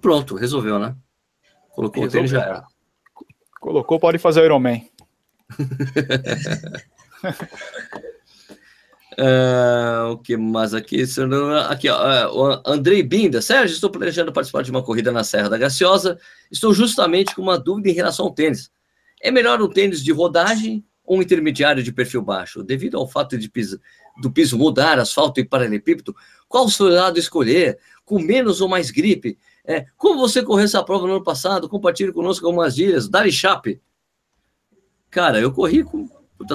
Pronto, 0.00 0.34
resolveu, 0.34 0.78
né? 0.78 0.96
Colocou 1.74 2.04
resolveu. 2.04 2.08
o 2.08 2.10
tênis 2.10 2.30
já 2.30 2.42
era. 2.42 2.64
Colocou, 3.60 4.00
pode 4.00 4.16
fazer 4.16 4.40
o 4.40 4.44
Ironman. 4.46 4.82
Uh, 9.18 10.12
o 10.12 10.16
que 10.16 10.38
mais 10.38 10.72
aqui? 10.72 11.04
Aqui, 11.68 11.90
ó, 11.90 12.56
uh, 12.56 12.62
Andrei 12.64 13.02
Binda. 13.02 13.42
Sérgio, 13.42 13.74
estou 13.74 13.90
planejando 13.90 14.32
participar 14.32 14.62
de 14.62 14.70
uma 14.70 14.82
corrida 14.82 15.12
na 15.12 15.22
Serra 15.22 15.50
da 15.50 15.58
Graciosa. 15.58 16.18
Estou 16.50 16.72
justamente 16.72 17.34
com 17.34 17.42
uma 17.42 17.58
dúvida 17.58 17.90
em 17.90 17.94
relação 17.94 18.24
ao 18.24 18.32
tênis. 18.32 18.70
É 19.20 19.30
melhor 19.30 19.60
um 19.60 19.68
tênis 19.68 20.02
de 20.02 20.12
rodagem 20.12 20.82
um 21.16 21.20
intermediário 21.20 21.82
de 21.82 21.92
perfil 21.92 22.22
baixo? 22.22 22.62
Devido 22.62 22.96
ao 22.96 23.08
fato 23.08 23.36
de 23.36 23.48
piso, 23.50 23.80
do 24.20 24.30
piso 24.30 24.56
mudar, 24.56 24.98
asfalto 24.98 25.40
e 25.40 25.44
paralelepípedo, 25.44 26.14
qual 26.48 26.66
o 26.66 26.70
seu 26.70 26.88
lado 26.88 27.18
escolher? 27.18 27.78
Com 28.04 28.20
menos 28.20 28.60
ou 28.60 28.68
mais 28.68 28.90
gripe? 28.90 29.36
É, 29.64 29.86
como 29.96 30.20
você 30.20 30.42
correu 30.42 30.64
essa 30.64 30.82
prova 30.82 31.06
no 31.06 31.14
ano 31.14 31.24
passado? 31.24 31.68
Compartilhe 31.68 32.12
conosco 32.12 32.46
algumas 32.46 32.74
dias. 32.74 33.08
Dari 33.08 33.32
Chape. 33.32 33.80
Cara, 35.10 35.40
eu 35.40 35.52
corri 35.52 35.82
com 35.82 36.08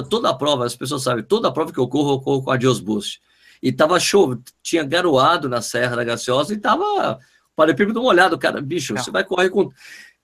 toda 0.08 0.30
a 0.30 0.34
prova, 0.34 0.64
as 0.64 0.74
pessoas 0.74 1.02
sabem, 1.02 1.22
toda 1.22 1.48
a 1.48 1.52
prova 1.52 1.72
que 1.72 1.78
eu 1.78 1.86
corro, 1.86 2.14
eu 2.14 2.20
corro 2.20 2.42
com 2.42 2.50
a 2.50 2.56
Dios 2.56 2.80
Boost. 2.80 3.20
E 3.62 3.70
tava 3.70 4.00
show, 4.00 4.38
tinha 4.62 4.82
garoado 4.82 5.48
na 5.48 5.60
Serra 5.60 5.96
da 5.96 6.04
Graciosa 6.04 6.52
e 6.52 6.58
tava 6.58 7.18
paralelepípedo 7.54 8.02
molhado, 8.02 8.38
cara. 8.38 8.60
Bicho, 8.60 8.94
Não. 8.94 9.02
você 9.02 9.10
vai 9.10 9.24
correr 9.24 9.50
com. 9.50 9.70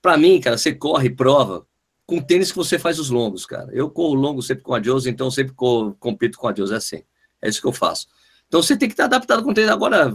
Pra 0.00 0.16
mim, 0.16 0.40
cara, 0.40 0.58
você 0.58 0.74
corre 0.74 1.10
prova 1.10 1.66
com 2.12 2.20
tênis 2.20 2.50
que 2.50 2.58
você 2.58 2.78
faz 2.78 2.98
os 2.98 3.08
longos, 3.08 3.46
cara. 3.46 3.70
Eu 3.72 3.88
corro 3.88 4.12
longo 4.12 4.42
sempre 4.42 4.62
com 4.62 4.74
a 4.74 4.78
Dios, 4.78 5.06
então 5.06 5.30
sempre 5.30 5.54
corro, 5.54 5.96
compito 5.98 6.36
com 6.36 6.46
a 6.46 6.52
Dios, 6.52 6.70
é 6.70 6.76
assim. 6.76 7.02
É 7.40 7.48
isso 7.48 7.58
que 7.58 7.66
eu 7.66 7.72
faço. 7.72 8.06
Então 8.46 8.62
você 8.62 8.76
tem 8.76 8.86
que 8.86 8.92
estar 8.92 9.04
adaptado 9.04 9.42
com 9.42 9.50
o 9.50 9.54
tênis. 9.54 9.70
Agora, 9.70 10.14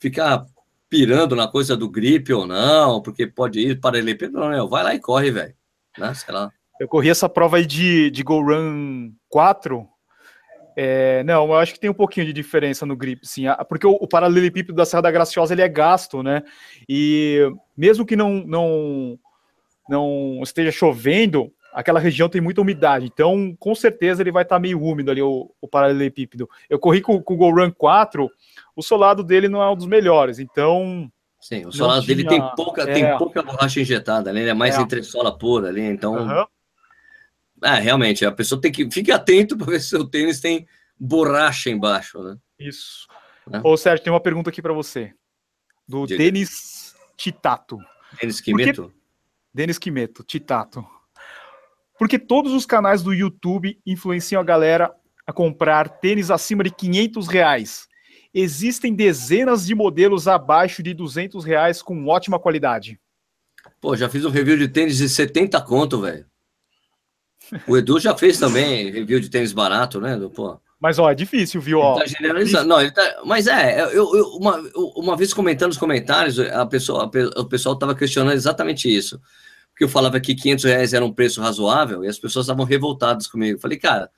ficar 0.00 0.44
pirando 0.90 1.36
na 1.36 1.46
coisa 1.46 1.76
do 1.76 1.88
gripe 1.88 2.32
ou 2.32 2.44
não, 2.44 3.00
porque 3.00 3.24
pode 3.24 3.60
ir 3.60 3.78
para 3.78 3.98
ele, 3.98 4.18
não, 4.32 4.50
não, 4.50 4.68
vai 4.68 4.82
lá 4.82 4.94
e 4.96 4.98
corre, 4.98 5.30
velho. 5.30 5.54
Né? 5.96 6.12
Sei 6.12 6.34
lá. 6.34 6.50
Eu 6.80 6.88
corri 6.88 7.08
essa 7.08 7.28
prova 7.28 7.58
aí 7.58 7.66
de, 7.66 8.10
de 8.10 8.24
Go 8.24 8.42
Run 8.42 9.12
4. 9.28 9.88
É, 10.76 11.22
não, 11.22 11.46
eu 11.46 11.54
acho 11.54 11.72
que 11.72 11.78
tem 11.78 11.90
um 11.90 11.94
pouquinho 11.94 12.26
de 12.26 12.32
diferença 12.32 12.84
no 12.84 12.96
grip, 12.96 13.24
sim, 13.26 13.44
porque 13.68 13.86
o, 13.86 13.92
o 13.92 14.08
paralelepípedo 14.08 14.76
da 14.76 14.86
Serra 14.86 15.02
da 15.02 15.10
Graciosa 15.10 15.54
ele 15.54 15.62
é 15.62 15.68
gasto, 15.68 16.22
né? 16.22 16.42
E 16.88 17.48
mesmo 17.76 18.06
que 18.06 18.14
não, 18.14 18.44
não, 18.46 19.18
não 19.88 20.40
esteja 20.42 20.70
chovendo, 20.70 21.52
aquela 21.72 22.00
região 22.00 22.28
tem 22.28 22.40
muita 22.40 22.60
umidade, 22.60 23.06
então 23.06 23.54
com 23.58 23.74
certeza 23.74 24.22
ele 24.22 24.32
vai 24.32 24.42
estar 24.42 24.56
tá 24.56 24.60
meio 24.60 24.82
úmido 24.82 25.10
ali, 25.10 25.22
o, 25.22 25.50
o 25.60 25.68
paralelepípedo. 25.68 26.48
Eu 26.68 26.78
corri 26.78 27.00
com, 27.00 27.22
com 27.22 27.34
o 27.34 27.36
Go 27.36 27.50
Run 27.50 27.70
4, 27.70 28.28
o 28.74 28.82
solado 28.82 29.22
dele 29.22 29.48
não 29.48 29.62
é 29.62 29.70
um 29.70 29.76
dos 29.76 29.86
melhores, 29.86 30.38
então. 30.38 31.10
Sim, 31.40 31.66
o 31.66 31.72
solado 31.72 32.04
tinha... 32.04 32.16
dele 32.16 32.28
tem 32.28 32.42
pouca, 32.56 32.82
é... 32.82 32.92
tem 32.92 33.18
pouca 33.18 33.42
borracha 33.42 33.80
injetada, 33.80 34.32
né? 34.32 34.40
Ele 34.40 34.50
é 34.50 34.54
mais 34.54 34.76
é. 34.76 34.80
entre 34.80 35.02
sola 35.02 35.36
pura 35.36 35.68
ali, 35.68 35.82
então. 35.82 36.14
Uhum. 36.14 36.46
É, 37.62 37.74
realmente, 37.80 38.24
a 38.24 38.32
pessoa 38.32 38.60
tem 38.60 38.70
que. 38.72 38.90
Fique 38.90 39.10
atento 39.10 39.56
para 39.58 39.66
ver 39.66 39.80
se 39.80 39.86
o 39.86 39.90
seu 39.90 40.04
tênis 40.04 40.40
tem 40.40 40.66
borracha 40.98 41.70
embaixo, 41.70 42.22
né? 42.22 42.36
Isso. 42.58 43.06
Né? 43.46 43.60
Ô, 43.64 43.76
Sérgio, 43.76 44.04
tem 44.04 44.12
uma 44.12 44.20
pergunta 44.20 44.50
aqui 44.50 44.60
para 44.60 44.72
você. 44.72 45.12
Do 45.86 46.06
Diga. 46.06 46.22
Denis 46.22 46.94
Titato. 47.16 47.78
Denis 48.20 48.40
Quimeto? 48.40 48.92
Denis 49.52 49.78
Quimeto, 49.78 50.22
Titato. 50.22 50.84
Porque 51.98 52.18
todos 52.18 52.52
os 52.52 52.64
canais 52.64 53.02
do 53.02 53.12
YouTube 53.12 53.80
influenciam 53.84 54.40
a 54.40 54.44
galera 54.44 54.94
a 55.26 55.32
comprar 55.32 55.88
tênis 55.88 56.30
acima 56.30 56.62
de 56.62 56.70
500 56.70 57.28
reais. 57.28 57.88
Existem 58.32 58.94
dezenas 58.94 59.66
de 59.66 59.74
modelos 59.74 60.28
abaixo 60.28 60.82
de 60.82 60.94
200 60.94 61.44
reais 61.44 61.82
com 61.82 62.06
ótima 62.06 62.38
qualidade. 62.38 63.00
Pô, 63.80 63.96
já 63.96 64.08
fiz 64.08 64.24
um 64.24 64.30
review 64.30 64.56
de 64.56 64.68
tênis 64.68 64.96
de 64.96 65.08
70 65.08 65.60
conto, 65.62 66.00
velho. 66.00 66.26
O 67.66 67.76
Edu 67.76 67.98
já 67.98 68.16
fez 68.16 68.38
também 68.38 68.90
review 68.90 69.20
de 69.20 69.30
tênis 69.30 69.52
barato, 69.52 70.00
né? 70.00 70.16
Pô. 70.34 70.60
Mas, 70.80 70.98
ó, 70.98 71.10
é 71.10 71.14
difícil, 71.14 71.60
viu? 71.60 71.80
Ó, 71.80 71.98
tá 71.98 72.06
generalizando. 72.06 72.68
Não, 72.68 72.80
ele 72.80 72.92
tá... 72.92 73.20
Mas 73.24 73.46
é, 73.48 73.82
eu, 73.82 74.14
eu, 74.14 74.24
uma, 74.36 74.58
uma 74.96 75.16
vez 75.16 75.34
comentando 75.34 75.68
nos 75.68 75.78
comentários, 75.78 76.38
a 76.38 76.64
pessoa, 76.66 77.04
a, 77.04 77.40
o 77.40 77.44
pessoal 77.46 77.74
estava 77.74 77.94
questionando 77.94 78.34
exatamente 78.34 78.88
isso. 78.88 79.20
Porque 79.70 79.84
eu 79.84 79.88
falava 79.88 80.20
que 80.20 80.34
500 80.34 80.64
reais 80.64 80.94
era 80.94 81.04
um 81.04 81.12
preço 81.12 81.40
razoável 81.40 82.04
e 82.04 82.08
as 82.08 82.18
pessoas 82.18 82.46
estavam 82.46 82.64
revoltadas 82.64 83.26
comigo. 83.26 83.56
Eu 83.56 83.60
falei, 83.60 83.78
cara, 83.78 84.10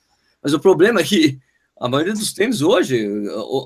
mas 0.42 0.52
o 0.52 0.60
problema 0.60 1.00
é 1.00 1.04
que 1.04 1.38
a 1.78 1.88
maioria 1.88 2.12
dos 2.12 2.32
tênis 2.32 2.60
hoje, 2.60 3.08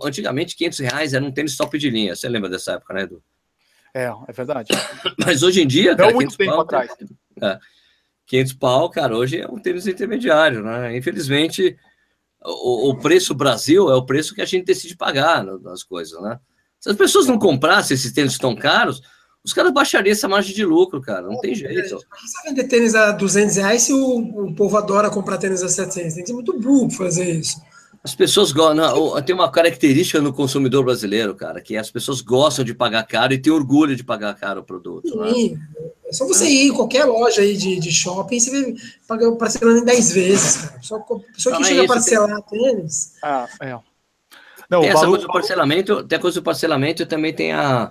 antigamente 0.04 0.56
500 0.56 0.78
reais 0.78 1.14
era 1.14 1.24
um 1.24 1.32
tênis 1.32 1.56
top 1.56 1.76
de 1.76 1.90
linha. 1.90 2.14
Você 2.14 2.28
lembra 2.28 2.48
dessa 2.48 2.72
época, 2.72 2.94
né, 2.94 3.02
Edu? 3.02 3.22
É, 3.92 4.12
é 4.28 4.32
verdade. 4.32 4.68
Mas 5.24 5.42
hoje 5.42 5.62
em 5.62 5.66
dia, 5.66 5.96
cara, 5.96 6.10
Não 6.10 6.16
muito 6.16 6.36
tempo 6.36 6.50
pau, 6.50 6.60
atrás. 6.60 6.90
É, 7.40 7.58
500 8.26 8.52
pau, 8.54 8.90
cara, 8.90 9.16
hoje 9.16 9.40
é 9.40 9.48
um 9.48 9.58
tênis 9.58 9.86
intermediário, 9.86 10.62
né? 10.62 10.96
Infelizmente, 10.96 11.76
o, 12.44 12.90
o, 12.90 12.98
preço 12.98 13.34
Brasil 13.34 13.90
é 13.90 13.94
o 13.94 14.04
preço 14.04 14.34
que 14.34 14.42
a 14.42 14.44
gente 14.44 14.66
decide 14.66 14.96
pagar 14.96 15.44
nas 15.44 15.82
coisas, 15.82 16.20
né? 16.20 16.38
Se 16.78 16.90
as 16.90 16.96
pessoas 16.96 17.26
não 17.26 17.38
comprassem 17.38 17.94
esses 17.94 18.12
tênis 18.12 18.36
tão 18.36 18.54
caros, 18.54 19.00
os 19.42 19.52
caras 19.52 19.72
baixariam 19.72 20.12
essa 20.12 20.28
margem 20.28 20.54
de 20.54 20.64
lucro, 20.64 21.00
cara, 21.00 21.22
não 21.22 21.40
tem 21.40 21.54
jeito. 21.54 21.96
Você 21.96 22.48
vender 22.48 22.64
tênis 22.64 22.94
a 22.94 23.12
200 23.12 23.56
reais 23.56 23.82
se 23.82 23.92
o, 23.92 24.18
o 24.46 24.54
povo 24.54 24.76
adora 24.76 25.10
comprar 25.10 25.38
tênis 25.38 25.62
a 25.62 25.68
700? 25.68 26.14
Tem 26.14 26.22
que 26.22 26.28
ser 26.28 26.34
muito 26.34 26.58
burro 26.58 26.90
fazer 26.90 27.30
isso. 27.30 27.60
As 28.04 28.14
pessoas 28.14 28.52
gostam. 28.52 29.22
Tem 29.22 29.34
uma 29.34 29.50
característica 29.50 30.20
no 30.20 30.30
consumidor 30.30 30.84
brasileiro, 30.84 31.34
cara, 31.34 31.58
que 31.62 31.74
as 31.74 31.90
pessoas 31.90 32.20
gostam 32.20 32.62
de 32.62 32.74
pagar 32.74 33.02
caro 33.04 33.32
e 33.32 33.38
têm 33.38 33.50
orgulho 33.50 33.96
de 33.96 34.04
pagar 34.04 34.34
caro 34.34 34.60
o 34.60 34.64
produto. 34.64 35.08
Sim. 35.08 35.54
Né? 35.54 35.60
É 36.06 36.12
só 36.12 36.26
você 36.26 36.46
ir 36.46 36.68
em 36.68 36.74
qualquer 36.74 37.06
loja 37.06 37.40
aí 37.40 37.56
de, 37.56 37.80
de 37.80 37.90
shopping, 37.90 38.38
você 38.38 38.50
vê 38.50 38.74
pagar 39.08 39.32
parcelando 39.32 39.78
em 39.78 39.84
10 39.86 40.12
vezes, 40.12 40.56
cara. 40.56 40.82
Só, 40.82 41.02
só 41.32 41.56
que 41.56 41.64
chega 41.64 41.84
a 41.84 41.86
parcelar 41.86 42.42
tem... 42.42 42.60
tênis. 42.60 43.14
Ah, 43.22 43.48
é. 43.62 43.78
Não, 44.68 44.82
tem 44.82 44.90
essa 44.90 45.00
valor... 45.00 45.12
coisa 45.12 45.26
do 45.26 45.32
parcelamento, 45.32 46.04
tem 46.04 46.18
a 46.18 46.20
coisa 46.20 46.40
do 46.40 46.44
parcelamento 46.44 47.02
e 47.02 47.06
também 47.06 47.32
tem 47.32 47.52
a, 47.52 47.90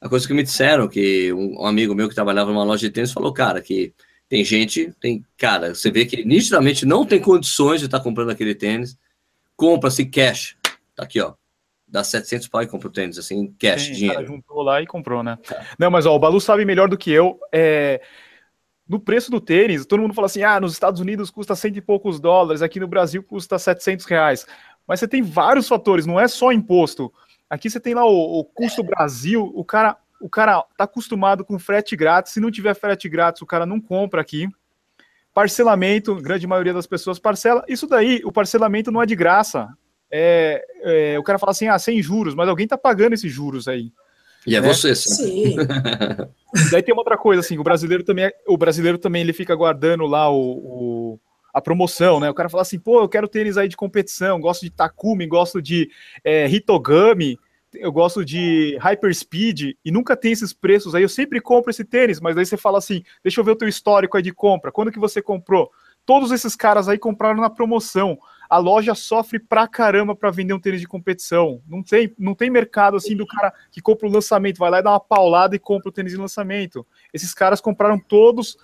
a 0.00 0.08
coisa 0.08 0.26
que 0.26 0.32
me 0.32 0.42
disseram, 0.42 0.88
que 0.88 1.34
um, 1.34 1.60
um 1.60 1.66
amigo 1.66 1.94
meu 1.94 2.08
que 2.08 2.14
trabalhava 2.14 2.50
numa 2.50 2.64
loja 2.64 2.86
de 2.86 2.90
tênis 2.90 3.12
falou, 3.12 3.30
cara, 3.30 3.60
que 3.60 3.92
tem 4.26 4.42
gente, 4.42 4.90
tem, 4.98 5.22
cara, 5.36 5.74
você 5.74 5.90
vê 5.90 6.06
que 6.06 6.24
nitidamente 6.24 6.86
não 6.86 7.04
tem 7.04 7.20
condições 7.20 7.80
de 7.80 7.86
estar 7.86 8.00
comprando 8.00 8.30
aquele 8.30 8.54
tênis 8.54 8.96
compra-se 9.60 10.06
cash. 10.06 10.56
Tá 10.96 11.02
aqui, 11.02 11.20
ó. 11.20 11.34
Dá 11.86 12.02
700 12.02 12.48
pau 12.48 12.62
e 12.62 12.66
compra 12.66 12.88
o 12.88 12.90
tênis, 12.90 13.18
assim, 13.18 13.54
cash, 13.58 13.82
Sim, 13.82 13.92
dinheiro. 13.92 14.26
juntou 14.26 14.62
lá 14.62 14.80
e 14.80 14.86
comprou, 14.86 15.22
né? 15.22 15.36
É. 15.52 15.64
Não, 15.78 15.90
mas 15.90 16.06
ó, 16.06 16.14
o 16.14 16.18
Balu 16.18 16.40
sabe 16.40 16.64
melhor 16.64 16.88
do 16.88 16.96
que 16.96 17.10
eu. 17.10 17.38
É... 17.52 18.00
No 18.88 18.98
preço 18.98 19.30
do 19.30 19.40
tênis, 19.40 19.84
todo 19.84 20.00
mundo 20.00 20.14
fala 20.14 20.26
assim: 20.26 20.42
ah, 20.42 20.58
nos 20.58 20.72
Estados 20.72 21.00
Unidos 21.00 21.30
custa 21.30 21.54
cento 21.54 21.76
e 21.76 21.80
poucos 21.82 22.18
dólares, 22.18 22.62
aqui 22.62 22.80
no 22.80 22.88
Brasil 22.88 23.22
custa 23.22 23.58
700 23.58 24.06
reais. 24.06 24.46
Mas 24.86 24.98
você 24.98 25.06
tem 25.06 25.20
vários 25.22 25.68
fatores, 25.68 26.06
não 26.06 26.18
é 26.18 26.26
só 26.26 26.52
imposto. 26.52 27.12
Aqui 27.48 27.68
você 27.68 27.78
tem 27.78 27.94
lá 27.94 28.04
o, 28.04 28.40
o 28.40 28.44
custo 28.44 28.82
Brasil, 28.82 29.52
o 29.54 29.64
cara, 29.64 29.96
o 30.20 30.28
cara 30.28 30.64
tá 30.76 30.84
acostumado 30.84 31.44
com 31.44 31.58
frete 31.58 31.94
grátis. 31.96 32.32
Se 32.32 32.40
não 32.40 32.50
tiver 32.50 32.74
frete 32.74 33.08
grátis, 33.08 33.42
o 33.42 33.46
cara 33.46 33.66
não 33.66 33.80
compra 33.80 34.20
aqui. 34.20 34.48
Parcelamento, 35.34 36.14
grande 36.16 36.46
maioria 36.46 36.72
das 36.72 36.86
pessoas 36.86 37.18
parcela. 37.18 37.64
Isso 37.68 37.86
daí, 37.86 38.20
o 38.24 38.32
parcelamento 38.32 38.90
não 38.90 39.02
é 39.02 39.06
de 39.06 39.16
graça. 39.16 39.68
É, 40.10 40.64
é, 40.82 41.18
o 41.18 41.22
cara 41.22 41.38
fala 41.38 41.52
assim, 41.52 41.68
ah, 41.68 41.78
sem 41.78 42.02
juros, 42.02 42.34
mas 42.34 42.48
alguém 42.48 42.66
tá 42.66 42.76
pagando 42.76 43.14
esses 43.14 43.32
juros 43.32 43.68
aí. 43.68 43.92
E 44.46 44.56
é 44.56 44.60
né? 44.60 44.66
você, 44.66 44.94
sim. 44.94 45.56
Daí 46.72 46.82
tem 46.82 46.92
uma 46.92 47.02
outra 47.02 47.16
coisa, 47.16 47.40
assim, 47.40 47.58
o 47.58 47.62
brasileiro 47.62 48.02
também, 48.02 48.30
o 48.48 48.56
brasileiro 48.56 48.98
também 48.98 49.22
ele 49.22 49.32
fica 49.32 49.54
guardando 49.54 50.06
lá 50.06 50.30
o, 50.30 50.40
o, 50.40 51.20
a 51.52 51.60
promoção, 51.60 52.18
né? 52.18 52.30
O 52.30 52.34
cara 52.34 52.48
fala 52.48 52.62
assim, 52.62 52.78
pô, 52.78 53.02
eu 53.02 53.08
quero 53.08 53.28
tênis 53.28 53.58
aí 53.58 53.68
de 53.68 53.76
competição, 53.76 54.40
gosto 54.40 54.62
de 54.62 54.70
Takumi, 54.70 55.26
gosto 55.26 55.60
de 55.60 55.90
é, 56.24 56.48
Hitogami, 56.48 57.38
eu 57.74 57.92
gosto 57.92 58.24
de 58.24 58.76
Hyperspeed 58.80 59.76
e 59.84 59.90
nunca 59.90 60.16
tem 60.16 60.32
esses 60.32 60.52
preços 60.52 60.94
aí. 60.94 61.02
Eu 61.02 61.08
sempre 61.08 61.40
compro 61.40 61.70
esse 61.70 61.84
tênis, 61.84 62.20
mas 62.20 62.36
aí 62.36 62.44
você 62.44 62.56
fala 62.56 62.78
assim: 62.78 63.02
deixa 63.22 63.40
eu 63.40 63.44
ver 63.44 63.52
o 63.52 63.56
teu 63.56 63.68
histórico 63.68 64.16
aí 64.16 64.22
de 64.22 64.32
compra. 64.32 64.72
Quando 64.72 64.90
que 64.90 64.98
você 64.98 65.22
comprou? 65.22 65.70
Todos 66.04 66.32
esses 66.32 66.56
caras 66.56 66.88
aí 66.88 66.98
compraram 66.98 67.40
na 67.40 67.50
promoção. 67.50 68.18
A 68.48 68.58
loja 68.58 68.94
sofre 68.94 69.38
pra 69.38 69.68
caramba 69.68 70.16
para 70.16 70.30
vender 70.30 70.52
um 70.52 70.58
tênis 70.58 70.80
de 70.80 70.88
competição. 70.88 71.62
Não 71.68 71.82
tem, 71.82 72.12
não 72.18 72.34
tem 72.34 72.50
mercado 72.50 72.96
assim 72.96 73.14
do 73.14 73.26
cara 73.26 73.52
que 73.70 73.80
compra 73.80 74.08
o 74.08 74.10
lançamento, 74.10 74.58
vai 74.58 74.70
lá 74.70 74.80
e 74.80 74.82
dá 74.82 74.90
uma 74.90 75.00
paulada 75.00 75.54
e 75.54 75.58
compra 75.58 75.88
o 75.88 75.92
tênis 75.92 76.12
de 76.12 76.18
lançamento. 76.18 76.84
Esses 77.14 77.32
caras 77.32 77.60
compraram 77.60 77.98
todos. 77.98 78.56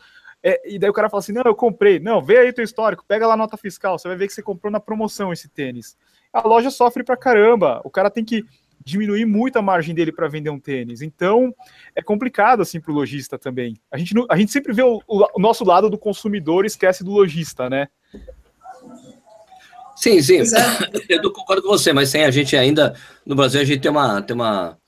É, 0.42 0.74
e 0.74 0.78
daí 0.78 0.90
o 0.90 0.92
cara 0.92 1.09
fala 1.09 1.20
assim: 1.20 1.32
não, 1.32 1.42
eu 1.44 1.54
comprei. 1.54 2.00
Não, 2.00 2.20
vê 2.20 2.38
aí 2.38 2.52
teu 2.52 2.64
histórico, 2.64 3.04
pega 3.07 3.26
lá 3.26 3.34
a 3.34 3.36
nota 3.36 3.57
fiscal, 3.57 3.98
você 3.98 4.09
vai 4.09 4.16
ver 4.16 4.26
que 4.26 4.32
você 4.32 4.42
comprou 4.42 4.72
na 4.72 4.80
promoção 4.80 5.32
esse 5.32 5.48
tênis. 5.48 5.96
A 6.32 6.46
loja 6.46 6.70
sofre 6.70 7.04
pra 7.04 7.16
caramba. 7.16 7.80
O 7.84 7.90
cara 7.90 8.11
tem 8.11 8.24
que 8.24 8.44
diminuir 8.87 9.26
muito 9.26 9.57
a 9.57 9.62
margem 9.62 9.93
dele 9.93 10.12
para 10.12 10.28
vender 10.28 10.49
um 10.49 10.61
tênis. 10.61 11.03
Então, 11.03 11.53
é 11.93 12.01
complicado 12.01 12.62
assim 12.62 12.80
para 12.80 12.93
o 12.93 12.95
lojista 12.95 13.37
também. 13.37 13.76
A 13.91 13.99
gente, 13.99 14.14
a 14.30 14.37
gente 14.37 14.53
sempre 14.53 14.72
vê 14.72 14.82
o, 14.82 15.03
o, 15.09 15.41
nosso 15.41 15.64
lado 15.64 15.91
do 15.91 15.99
consumidor 15.99 16.64
e 16.64 16.68
esquece 16.68 17.03
do 17.03 17.11
lojista, 17.11 17.68
né? 17.68 17.89
Sim, 19.97 20.22
sim. 20.22 20.39
É. 20.39 20.45
Eu 21.18 21.32
concordo 21.32 21.62
com 21.62 21.68
você, 21.68 21.93
mas 21.93 22.11
sem 22.11 22.24
a 22.24 22.30
gente 22.30 22.57
ainda, 22.57 22.95
no 23.26 23.34
Brasil, 23.34 23.61
a 23.61 23.64
gente 23.64 23.80
tem 23.80 23.91
uma, 23.91 24.22
tem 24.22 24.37
uma, 24.37 24.78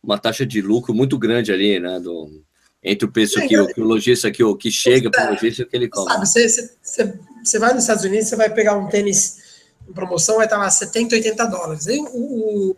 uma 0.00 0.16
taxa 0.16 0.46
de 0.46 0.62
lucro 0.62 0.94
muito 0.94 1.18
grande 1.18 1.52
ali, 1.52 1.80
né? 1.80 1.98
Do, 1.98 2.44
entre 2.80 3.04
o 3.04 3.10
preço 3.10 3.40
que, 3.48 3.58
o, 3.58 3.66
que 3.66 3.80
o 3.80 3.84
lojista, 3.84 4.30
que, 4.30 4.44
o, 4.44 4.54
que 4.54 4.70
chega 4.70 5.10
para 5.10 5.26
o 5.26 5.30
lojista 5.30 5.64
que 5.64 5.76
ele 5.76 5.88
compra. 5.88 6.14
Sabe, 6.24 6.26
você, 6.28 6.48
você, 6.80 7.18
você 7.42 7.58
vai 7.58 7.74
nos 7.74 7.82
Estados 7.82 8.04
Unidos, 8.04 8.28
você 8.28 8.36
vai 8.36 8.48
pegar 8.48 8.76
um 8.76 8.88
tênis 8.88 9.66
em 9.88 9.92
promoção, 9.92 10.36
vai 10.36 10.46
estar 10.46 10.56
lá 10.56 10.70
70, 10.70 11.16
80 11.16 11.46
dólares. 11.46 11.86
O, 11.86 12.70
o 12.70 12.76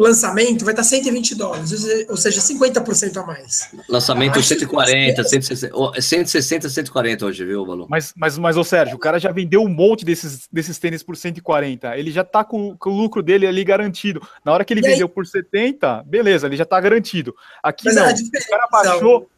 lançamento 0.00 0.64
vai 0.64 0.72
estar 0.72 0.82
120 0.82 1.36
dólares, 1.36 1.72
ou 2.08 2.16
seja, 2.16 2.40
50% 2.40 3.16
a 3.16 3.24
mais. 3.24 3.68
Lançamento 3.88 4.42
140, 4.42 5.22
160, 5.22 6.00
160, 6.02 6.68
140 6.68 7.26
hoje, 7.26 7.44
viu, 7.44 7.64
Balu? 7.64 7.86
Mas, 7.88 8.12
mas, 8.16 8.36
mas, 8.36 8.56
ô 8.56 8.64
Sérgio, 8.64 8.96
o 8.96 8.98
cara 8.98 9.20
já 9.20 9.30
vendeu 9.30 9.62
um 9.62 9.68
monte 9.68 10.04
desses, 10.04 10.48
desses 10.52 10.78
tênis 10.78 11.02
por 11.02 11.16
140. 11.16 11.96
Ele 11.96 12.10
já 12.10 12.24
tá 12.24 12.42
com, 12.42 12.76
com 12.76 12.90
o 12.90 12.96
lucro 12.96 13.22
dele 13.22 13.46
ali 13.46 13.62
garantido. 13.62 14.20
Na 14.44 14.52
hora 14.52 14.64
que 14.64 14.72
ele 14.72 14.80
e 14.80 14.88
vendeu 14.88 15.06
aí? 15.06 15.12
por 15.12 15.26
70, 15.26 16.02
beleza, 16.04 16.48
ele 16.48 16.56
já 16.56 16.64
tá 16.64 16.80
garantido. 16.80 17.32
Aqui 17.62 17.84
mas 17.84 17.94
não, 17.94 18.04
o 18.04 18.48
cara 18.48 18.68
baixou. 18.70 19.30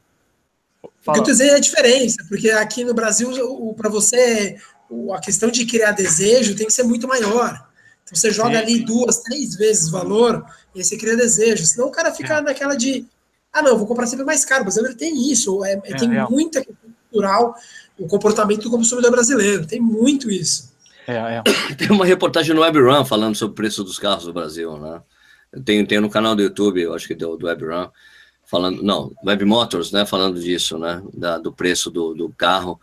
O 0.82 1.12
que 1.12 1.18
eu 1.18 1.22
tô 1.22 1.30
dizendo 1.30 1.52
é 1.52 1.56
a 1.56 1.60
diferença, 1.60 2.24
porque 2.28 2.50
aqui 2.50 2.82
no 2.82 2.94
Brasil, 2.94 3.30
para 3.76 3.90
você, 3.90 4.56
a 5.14 5.20
questão 5.20 5.50
de 5.50 5.66
criar 5.66 5.92
desejo 5.92 6.56
tem 6.56 6.66
que 6.66 6.72
ser 6.72 6.82
muito 6.82 7.06
maior. 7.06 7.65
Então 8.06 8.14
você 8.14 8.30
joga 8.30 8.52
Sim. 8.52 8.56
ali 8.56 8.84
duas, 8.84 9.18
três 9.18 9.56
vezes 9.56 9.88
o 9.88 9.90
valor 9.90 10.46
e 10.72 10.78
aí 10.78 10.84
você 10.84 10.96
cria 10.96 11.16
desejo. 11.16 11.66
Senão 11.66 11.88
o 11.88 11.90
cara 11.90 12.14
fica 12.14 12.34
é. 12.34 12.40
naquela 12.40 12.76
de 12.76 13.04
ah, 13.52 13.62
não, 13.62 13.76
vou 13.76 13.86
comprar 13.86 14.06
sempre 14.06 14.24
mais 14.24 14.44
caro. 14.44 14.60
O 14.60 14.64
brasileiro 14.64 14.96
tem 14.96 15.30
isso, 15.30 15.64
é, 15.64 15.72
é, 15.72 15.96
tem 15.96 16.16
é. 16.16 16.24
muita 16.28 16.64
cultural 17.10 17.56
o 17.98 18.06
comportamento 18.06 18.62
do 18.62 18.70
consumidor 18.70 19.10
brasileiro. 19.10 19.66
Tem 19.66 19.80
muito 19.80 20.30
isso. 20.30 20.72
É, 21.06 21.14
é. 21.16 21.42
Tem 21.74 21.90
uma 21.90 22.04
reportagem 22.04 22.54
no 22.54 22.60
WebRun 22.62 23.04
falando 23.04 23.34
sobre 23.34 23.52
o 23.52 23.56
preço 23.56 23.82
dos 23.82 23.98
carros 23.98 24.24
do 24.24 24.32
Brasil, 24.32 24.76
né? 24.76 25.00
Tem, 25.64 25.86
tem 25.86 26.00
no 26.00 26.10
canal 26.10 26.34
do 26.34 26.42
YouTube, 26.42 26.82
eu 26.82 26.92
acho 26.94 27.06
que 27.06 27.14
do, 27.14 27.36
do 27.36 27.46
WebRun, 27.46 27.88
falando, 28.44 28.82
não, 28.82 29.12
Web 29.24 29.44
Motors, 29.44 29.92
né? 29.92 30.04
Falando 30.04 30.38
disso, 30.38 30.78
né? 30.78 31.02
Da, 31.14 31.38
do 31.38 31.52
preço 31.52 31.90
do, 31.90 32.12
do 32.12 32.28
carro, 32.30 32.78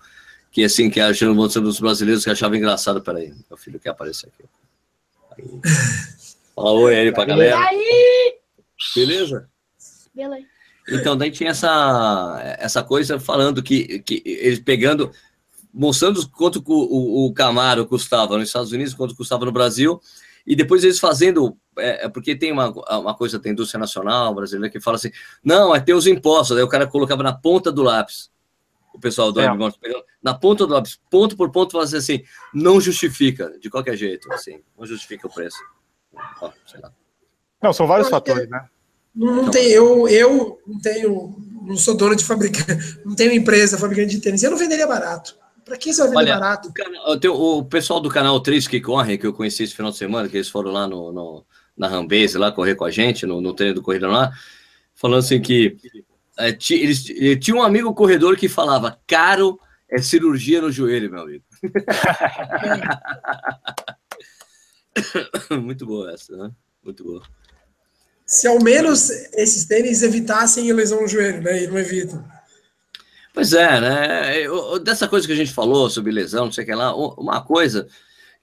que 0.52 0.64
assim, 0.64 0.90
que 0.90 1.00
achando 1.00 1.48
dos 1.48 1.80
brasileiros 1.80 2.24
que 2.24 2.32
achavam 2.32 2.58
engraçado. 2.58 3.02
Peraí, 3.02 3.34
meu 3.50 3.58
filho 3.58 3.80
quer 3.80 3.90
aparecer 3.90 4.28
aqui. 4.28 4.46
Fala 6.56 6.72
oi 6.72 6.96
aí 6.96 7.12
pra 7.12 7.26
galera. 7.26 7.60
Aí? 7.60 8.36
Beleza? 8.96 9.50
Beleza. 10.14 10.46
Então, 10.90 11.16
daí 11.16 11.32
tinha 11.32 11.52
essa, 11.52 12.58
essa 12.60 12.84
coisa 12.84 13.20
falando 13.20 13.64
que, 13.64 14.00
que 14.00 14.22
eles 14.26 14.60
pegando, 14.60 15.12
mostrando 15.74 16.28
quanto 16.30 16.62
o, 16.66 17.26
o, 17.26 17.34
Camaro 17.34 17.86
custava 17.86 18.38
nos 18.38 18.50
Estados 18.50 18.72
Unidos, 18.72 18.94
quanto 18.94 19.16
custava 19.16 19.46
no 19.46 19.52
Brasil, 19.52 20.00
e 20.46 20.56
depois 20.56 20.84
eles 20.84 21.00
fazendo, 21.00 21.58
é, 21.78 22.06
é 22.06 22.10
porque 22.10 22.36
tem 22.36 22.52
uma, 22.52 22.70
uma 23.00 23.16
coisa 23.16 23.40
da 23.40 23.50
indústria 23.50 23.80
nacional 23.80 24.36
brasileira 24.36 24.70
que 24.70 24.82
fala 24.82 24.98
assim, 24.98 25.12
não, 25.44 25.74
é 25.74 25.80
ter 25.80 25.94
os 25.94 26.06
impostos, 26.06 26.58
aí 26.58 26.64
o 26.64 26.68
cara 26.68 26.86
colocava 26.86 27.24
na 27.24 27.34
ponta 27.34 27.72
do 27.72 27.82
lápis, 27.82 28.30
o 28.94 29.00
pessoal 29.00 29.32
do 29.32 29.42
é. 29.42 29.48
na 30.22 30.34
ponta 30.34 30.68
do 30.68 30.74
lápis, 30.74 31.00
ponto 31.10 31.36
por 31.36 31.52
ponto, 31.52 31.72
fazer 31.72 31.98
assim, 31.98 32.24
não 32.54 32.80
justifica, 32.80 33.58
de 33.60 33.70
qualquer 33.70 33.98
jeito, 33.98 34.32
assim, 34.32 34.62
não 34.78 34.86
justifica 34.86 35.28
o 35.28 35.34
preço. 35.34 35.58
Ó, 36.42 36.52
não, 37.62 37.74
são 37.74 37.88
vários 37.88 38.10
fatores, 38.10 38.48
né? 38.50 38.66
Não, 39.16 39.36
não 39.36 39.52
tem, 39.52 39.68
eu, 39.70 40.08
eu 40.08 40.60
não 40.68 40.80
tenho, 40.80 41.36
não 41.64 41.78
sou 41.78 41.96
dono 41.96 42.16
de 42.16 42.24
fabricante, 42.24 43.00
não 43.04 43.16
tenho 43.16 43.32
empresa 43.32 43.78
fabricante 43.78 44.16
de 44.16 44.22
tênis, 44.22 44.44
eu 44.44 44.52
não 44.52 44.58
venderia 44.58 44.88
barato. 44.88 45.36
Para 45.66 45.78
que 45.78 45.94
você 45.94 46.02
vai 46.02 46.10
vender 46.10 46.22
Olha, 46.22 46.40
barato? 46.40 46.70
O, 46.70 46.74
canal, 46.74 47.58
o, 47.58 47.66
pessoal 47.66 48.00
do 48.00 48.10
canal 48.10 48.40
3 48.40 48.68
que 48.68 48.82
corre, 48.82 49.18
que 49.18 49.26
eu 49.26 49.34
conheci 49.34 49.64
esse 49.64 49.74
final 49.74 49.92
de 49.92 49.98
semana, 49.98 50.28
que 50.28 50.36
eles 50.36 50.50
foram 50.50 50.72
lá 50.72 50.88
no, 50.88 51.12
no 51.12 51.46
na 51.76 51.88
Rambase, 51.88 52.38
lá 52.38 52.52
correr 52.52 52.76
com 52.76 52.86
a 52.86 52.92
gente, 52.92 53.26
no, 53.26 53.42
no 53.42 53.54
treino 53.54 53.76
do 53.76 53.82
Corrida 53.82 54.08
lá, 54.08 54.32
falando 54.94 55.20
assim 55.20 55.42
que 55.42 55.78
eles, 56.38 57.04
tinha 57.40 57.56
um 57.56 57.64
amigo 57.64 57.94
corredor 57.94 58.36
que 58.36 58.50
falava: 58.50 59.00
caro 59.08 59.58
é 59.90 60.02
cirurgia 60.02 60.62
no 60.62 60.72
joelho, 60.72 61.12
meu 61.12 61.22
amigo. 61.22 61.44
Muito 65.62 65.86
boa 65.86 66.12
essa, 66.12 66.36
né? 66.36 66.52
Muito 66.84 67.04
boa. 67.04 67.22
Se 68.26 68.48
ao 68.48 68.62
menos 68.62 69.10
esses 69.34 69.66
tênis 69.66 70.02
evitassem 70.02 70.72
lesão 70.72 71.02
no 71.02 71.08
joelho, 71.08 71.42
né? 71.42 71.64
E 71.64 71.68
não 71.68 71.78
evitam. 71.78 72.24
Pois 73.34 73.54
é, 73.54 73.82
né? 73.82 74.42
Eu, 74.42 74.80
dessa 74.80 75.08
coisa 75.08 75.26
que 75.26 75.34
a 75.34 75.36
gente 75.36 75.52
falou 75.52 75.90
sobre 75.90 76.12
lesão, 76.12 76.46
não 76.46 76.52
sei 76.52 76.64
o 76.64 76.68
que 76.68 76.74
lá, 76.74 76.96
uma 76.96 77.42
coisa 77.42 77.88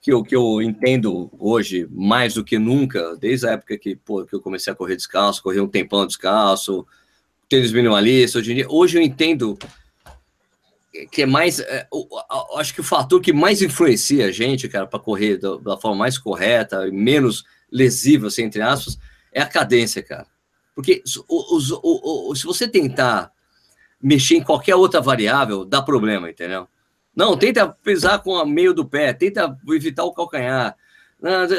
que 0.01 0.13
eu, 0.13 0.23
que 0.23 0.35
eu 0.35 0.63
entendo 0.63 1.31
hoje 1.39 1.87
mais 1.91 2.35
do 2.35 2.45
que 2.45 2.59
nunca, 2.59 3.17
desde 3.17 3.47
a 3.47 3.53
época 3.53 3.79
que, 3.79 3.95
pô, 3.95 4.25
que 4.25 4.35
eu 4.35 4.41
comecei 4.41 4.73
a 4.73 4.77
correr 4.77 4.97
descalço, 4.97 5.43
corri 5.43 5.61
um 5.61 5.69
tempão 5.69 6.07
descalço, 6.07 6.87
tênis 7.51 7.73
minimalista 7.73 8.39
hoje 8.39 8.53
em 8.53 8.55
dia. 8.55 8.67
Hoje 8.69 8.97
eu 8.97 9.03
entendo 9.03 9.59
que 11.11 11.23
é 11.23 11.27
mais. 11.27 11.59
É, 11.59 11.87
acho 12.57 12.73
que 12.73 12.81
o 12.81 12.85
fator 12.85 13.21
que 13.21 13.33
mais 13.33 13.61
influencia 13.61 14.27
a 14.27 14.31
gente, 14.31 14.69
cara, 14.69 14.87
para 14.87 15.01
correr 15.01 15.37
da, 15.37 15.57
da, 15.57 15.77
forma 15.77 15.99
mais 15.99 16.17
correta 16.17 16.87
e 16.87 16.93
menos 16.93 17.45
lesiva, 17.71 18.29
assim, 18.29 18.45
entre 18.45 18.63
aspas, 18.63 18.99
é 19.33 19.43
a 19.43 19.47
cadência, 19.47 20.03
cara. 20.03 20.27
Porque 20.75 21.03
os, 21.05 21.25
os, 21.29 21.81
os, 21.83 22.41
se 22.41 22.47
você 22.47 22.69
tentar 22.69 23.33
mexer 24.01 24.37
em 24.37 24.43
qualquer 24.43 24.77
outra 24.77 25.01
variável, 25.01 25.65
dá 25.65 25.83
problema, 25.83 26.31
entendeu? 26.31 26.69
Não, 27.15 27.37
tenta 27.37 27.69
pisar 27.69 28.23
com 28.23 28.31
o 28.31 28.47
meio 28.47 28.73
do 28.73 28.85
pé, 28.87 29.13
tenta 29.13 29.57
evitar 29.69 30.05
o 30.05 30.15
calcanhar. 30.15 30.77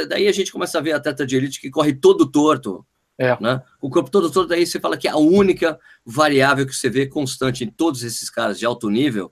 Daí 0.10 0.28
a 0.28 0.32
gente 0.32 0.52
começa 0.52 0.80
a 0.80 0.82
ver 0.82 0.94
atleta 0.94 1.26
de 1.26 1.36
elite 1.36 1.62
que 1.62 1.70
corre 1.70 1.94
todo 1.94 2.26
torto, 2.26 2.86
é. 3.22 3.38
Né? 3.40 3.62
O 3.80 3.88
corpo 3.88 4.10
todo, 4.10 4.32
todo 4.32 4.52
aí 4.52 4.66
você 4.66 4.80
fala 4.80 4.98
que 4.98 5.08
a 5.08 5.16
única 5.16 5.80
variável 6.04 6.66
que 6.66 6.74
você 6.74 6.90
vê 6.90 7.06
constante 7.06 7.64
em 7.64 7.70
todos 7.70 8.04
esses 8.04 8.32
caras 8.32 8.58
de 8.58 8.66
alto 8.66 8.90
nível 8.90 9.32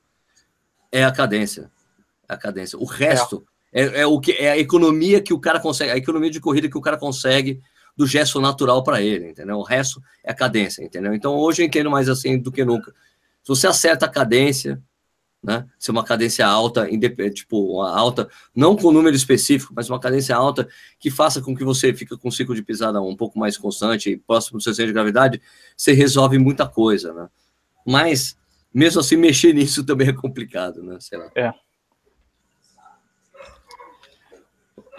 é 0.92 1.04
a 1.04 1.12
cadência. 1.12 1.72
A 2.28 2.38
cadência. 2.38 2.78
O 2.78 2.86
resto 2.86 3.44
é. 3.74 3.82
é, 3.82 4.02
é 4.02 4.06
o 4.06 4.20
que 4.20 4.34
é 4.34 4.52
a 4.52 4.58
economia 4.60 5.20
que 5.20 5.34
o 5.34 5.40
cara 5.40 5.60
consegue, 5.60 5.92
a 5.92 5.98
economia 5.98 6.30
de 6.30 6.40
corrida 6.40 6.70
que 6.70 6.78
o 6.78 6.82
cara 6.82 6.98
consegue 6.98 7.60
do 7.98 8.06
gesto 8.06 8.40
natural 8.40 8.84
para 8.84 9.02
ele, 9.02 9.32
entendeu? 9.32 9.58
O 9.58 9.64
resto 9.64 10.00
é 10.24 10.32
a 10.32 10.36
cadência, 10.36 10.84
entendeu? 10.84 11.16
Então 11.16 11.36
hoje 11.36 11.64
eu 11.64 11.66
entendo 11.66 11.90
mais 11.90 12.08
assim 12.08 12.38
do 12.38 12.52
que 12.52 12.64
nunca. 12.64 12.92
Se 13.42 13.48
você 13.48 13.66
acerta 13.66 14.06
a 14.06 14.10
cadência, 14.10 14.80
né? 15.42 15.66
Ser 15.78 15.92
uma 15.92 16.04
cadência 16.04 16.46
alta, 16.46 16.88
tipo, 17.34 17.78
uma 17.78 17.90
alta, 17.90 18.30
não 18.54 18.76
com 18.76 18.92
número 18.92 19.16
específico, 19.16 19.74
mas 19.76 19.90
uma 19.90 20.00
cadência 20.00 20.36
alta 20.36 20.68
que 21.00 21.10
faça 21.10 21.42
com 21.42 21.56
que 21.56 21.64
você 21.64 21.94
fique 21.94 22.16
com 22.18 22.28
um 22.28 22.32
ciclo 22.32 22.54
de 22.54 22.62
pisada 22.62 23.02
um 23.02 23.16
pouco 23.16 23.40
mais 23.40 23.58
constante, 23.58 24.22
próximo 24.28 24.58
do 24.58 24.64
seu 24.64 24.74
centro 24.74 24.88
de 24.88 24.94
gravidade, 24.94 25.42
você 25.76 25.94
resolve 25.94 26.38
muita 26.38 26.68
coisa, 26.68 27.14
né? 27.14 27.28
Mas, 27.86 28.38
mesmo 28.74 29.00
assim, 29.00 29.16
mexer 29.18 29.54
nisso 29.54 29.86
também 29.86 30.10
é 30.10 30.14
complicado, 30.14 30.84
né? 30.84 30.98
Sei 31.00 31.18
lá. 31.18 31.32
É. 31.36 31.54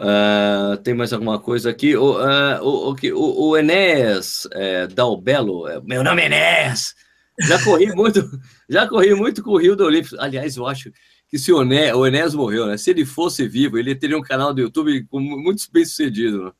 Uh, 0.00 0.78
tem 0.78 0.94
mais 0.94 1.12
alguma 1.12 1.38
coisa 1.38 1.68
aqui? 1.68 1.94
O, 1.94 2.14
uh, 2.14 2.62
o, 2.62 2.94
o, 2.94 3.48
o, 3.50 3.56
Enéas 3.58 4.48
é, 4.52 4.86
Dalbelo, 4.86 5.68
é, 5.68 5.78
meu 5.82 6.02
nome 6.02 6.22
é 6.22 6.26
Enéas, 6.26 6.94
Já 7.40 7.62
corri 7.64 7.86
muito, 7.94 8.40
já 8.68 8.86
corri 8.86 9.14
muito 9.14 9.42
com 9.42 9.50
o 9.50 9.56
Rio 9.56 9.74
do 9.74 9.84
Olímpico. 9.84 10.16
Aliás, 10.18 10.56
eu 10.56 10.66
acho 10.66 10.90
que 11.28 11.38
se 11.38 11.52
o, 11.52 11.62
Ené, 11.62 11.94
o 11.94 12.06
Enéas 12.06 12.34
morreu, 12.34 12.66
né? 12.66 12.76
Se 12.76 12.90
ele 12.90 13.04
fosse 13.04 13.46
vivo, 13.46 13.78
ele 13.78 13.94
teria 13.94 14.18
um 14.18 14.22
canal 14.22 14.52
do 14.52 14.60
YouTube 14.60 15.06
muito 15.12 15.62
bem 15.72 15.84
sucedido, 15.84 16.44
né? 16.44 16.52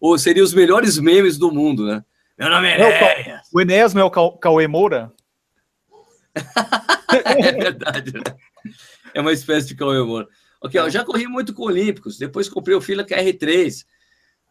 Ou 0.00 0.18
seria 0.18 0.42
os 0.42 0.52
melhores 0.52 0.98
memes 0.98 1.38
do 1.38 1.50
mundo, 1.50 1.86
né? 1.86 2.04
Meu 2.38 2.50
nome 2.50 2.68
é 2.68 2.74
Enéas. 3.20 3.48
O 3.52 3.60
Enéas 3.60 3.94
não 3.94 4.02
é 4.02 4.04
o 4.04 4.32
Cauê 4.32 4.66
Moura? 4.66 5.12
é 7.24 7.52
verdade, 7.52 8.12
né? 8.12 8.36
É 9.14 9.20
uma 9.20 9.32
espécie 9.32 9.68
de 9.68 9.74
Cauê 9.74 10.02
Moura. 10.02 10.28
Ok, 10.60 10.78
ó, 10.80 10.88
já 10.88 11.04
corri 11.04 11.26
muito 11.26 11.54
com 11.54 11.62
Olímpicos, 11.62 12.18
depois 12.18 12.48
comprei 12.48 12.76
o 12.76 12.80
Fila 12.80 13.04
KR3. 13.04 13.84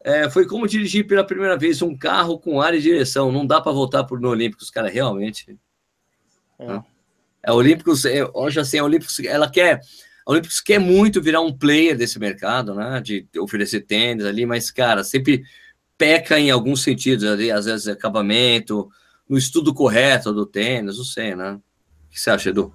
É, 0.04 0.30
foi 0.30 0.46
como 0.46 0.68
dirigir 0.68 1.06
pela 1.06 1.24
primeira 1.24 1.58
vez 1.58 1.82
um 1.82 1.98
carro 1.98 2.40
com 2.40 2.62
ar 2.62 2.74
e 2.74 2.82
direção. 2.82 3.32
Não 3.32 3.46
dá 3.46 3.60
para 3.60 3.72
voltar 3.72 4.04
por 4.04 4.20
no 4.20 4.30
Olímpicos, 4.30 4.70
cara, 4.70 4.88
realmente. 4.88 5.58
É. 6.60 6.68
Né? 6.68 6.84
A 7.46 7.54
Olímpicos, 7.54 8.06
é, 8.06 8.28
hoje 8.34 8.60
assim, 8.60 8.80
a 8.80 8.84
Olímpicos, 8.84 9.20
ela 9.20 9.50
quer, 9.50 9.80
a 10.26 10.32
Olímpicos 10.32 10.60
quer 10.60 10.80
muito 10.80 11.22
virar 11.22 11.42
um 11.42 11.56
player 11.56 11.96
desse 11.96 12.20
mercado, 12.20 12.74
né? 12.74 13.00
De 13.02 13.28
oferecer 13.40 13.82
tênis 13.82 14.26
ali, 14.26 14.46
mas, 14.46 14.72
cara, 14.72 15.04
sempre 15.04 15.44
peca 15.98 16.40
em 16.40 16.50
alguns 16.50 16.82
sentidos 16.82 17.24
ali, 17.24 17.52
às 17.52 17.66
vezes 17.66 17.88
acabamento, 17.88 18.90
no 19.30 19.38
estudo 19.38 19.74
correto 19.74 20.34
do 20.34 20.46
tênis, 20.46 20.98
não 20.98 21.06
sei, 21.06 21.36
né? 21.36 21.54
O 21.54 22.10
que 22.10 22.20
você 22.20 22.30
acha, 22.32 22.50
Edu? 22.50 22.74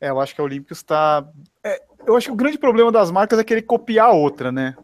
É, 0.00 0.10
eu 0.10 0.20
acho 0.20 0.34
que 0.34 0.40
a 0.40 0.44
Olímpicos 0.44 0.78
está. 0.78 1.26
É, 1.64 1.82
eu 2.06 2.16
acho 2.16 2.26
que 2.26 2.32
o 2.32 2.36
grande 2.36 2.58
problema 2.58 2.92
das 2.92 3.10
marcas 3.10 3.38
é 3.38 3.44
querer 3.44 3.62
copiar 3.62 4.08
a 4.08 4.12
outra, 4.12 4.52
né? 4.52 4.76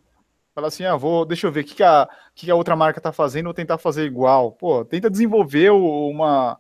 Fala 0.55 0.69
assim, 0.69 0.85
ah, 0.85 0.97
vou, 0.97 1.25
deixa 1.25 1.47
eu 1.47 1.53
ver 1.53 1.61
o 1.61 1.65
que, 1.65 1.75
que, 1.75 1.83
a, 1.83 2.09
que 2.35 2.51
a 2.51 2.55
outra 2.55 2.75
marca 2.75 2.99
está 2.99 3.13
fazendo, 3.13 3.47
vou 3.47 3.55
tentar 3.55 3.79
fazer 3.79 4.05
igual. 4.05 4.53
Pô, 4.53 4.85
tenta 4.85 5.11
desenvolver 5.11 5.71
uma, 5.71 6.59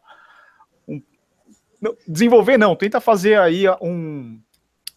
desenvolver 2.06 2.58
não, 2.58 2.74
tenta 2.74 3.00
fazer 3.00 3.38
aí 3.38 3.64
um, 3.80 4.40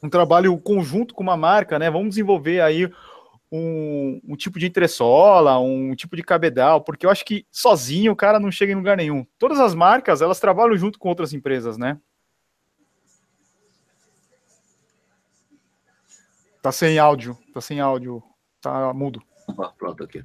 um 0.01 0.09
trabalho 0.09 0.57
conjunto 0.57 1.13
com 1.13 1.23
uma 1.23 1.37
marca, 1.37 1.77
né? 1.77 1.89
Vamos 1.89 2.09
desenvolver 2.09 2.61
aí 2.61 2.91
um, 3.51 4.21
um, 4.27 4.35
tipo 4.35 4.57
de 4.57 4.65
entressola, 4.65 5.59
um 5.59 5.93
tipo 5.93 6.15
de 6.15 6.23
cabedal, 6.23 6.81
porque 6.81 7.05
eu 7.05 7.09
acho 7.09 7.25
que 7.25 7.45
sozinho 7.51 8.13
o 8.13 8.15
cara 8.15 8.39
não 8.39 8.51
chega 8.51 8.71
em 8.71 8.75
lugar 8.75 8.97
nenhum. 8.97 9.25
Todas 9.37 9.59
as 9.59 9.75
marcas, 9.75 10.21
elas 10.21 10.39
trabalham 10.39 10.75
junto 10.77 10.97
com 10.97 11.09
outras 11.09 11.33
empresas, 11.33 11.77
né? 11.77 11.99
Tá 16.61 16.71
sem 16.71 16.97
áudio, 16.99 17.37
tá 17.53 17.59
sem 17.59 17.79
áudio, 17.79 18.23
tá 18.61 18.93
mudo. 18.93 19.21
pronto, 19.77 20.03
aqui. 20.03 20.23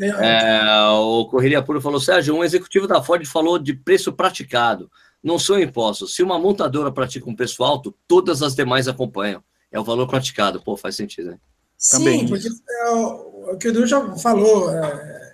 É, 0.00 0.62
o 0.92 1.26
Correria 1.26 1.62
Puro 1.62 1.80
falou, 1.80 2.00
Sérgio, 2.00 2.34
um 2.34 2.42
executivo 2.42 2.86
da 2.86 3.02
Ford 3.02 3.24
falou 3.26 3.58
de 3.58 3.74
preço 3.74 4.12
praticado 4.12 4.90
não 5.24 5.38
são 5.38 5.58
impostos. 5.58 6.14
Se 6.14 6.22
uma 6.22 6.38
montadora 6.38 6.92
pratica 6.92 7.28
um 7.28 7.34
preço 7.34 7.64
alto, 7.64 7.94
todas 8.06 8.42
as 8.42 8.54
demais 8.54 8.86
acompanham. 8.86 9.42
É 9.72 9.80
o 9.80 9.84
valor 9.84 10.06
praticado. 10.06 10.62
Pô, 10.62 10.76
faz 10.76 10.96
sentido, 10.96 11.30
né? 11.30 11.38
Sim, 11.78 12.28
porque 12.28 12.46
é 12.46 12.90
o, 12.90 13.52
o, 13.52 13.56
que 13.56 13.68
o 13.68 13.70
Edu 13.70 13.86
já 13.86 14.16
falou 14.16 14.70
é, 14.70 15.32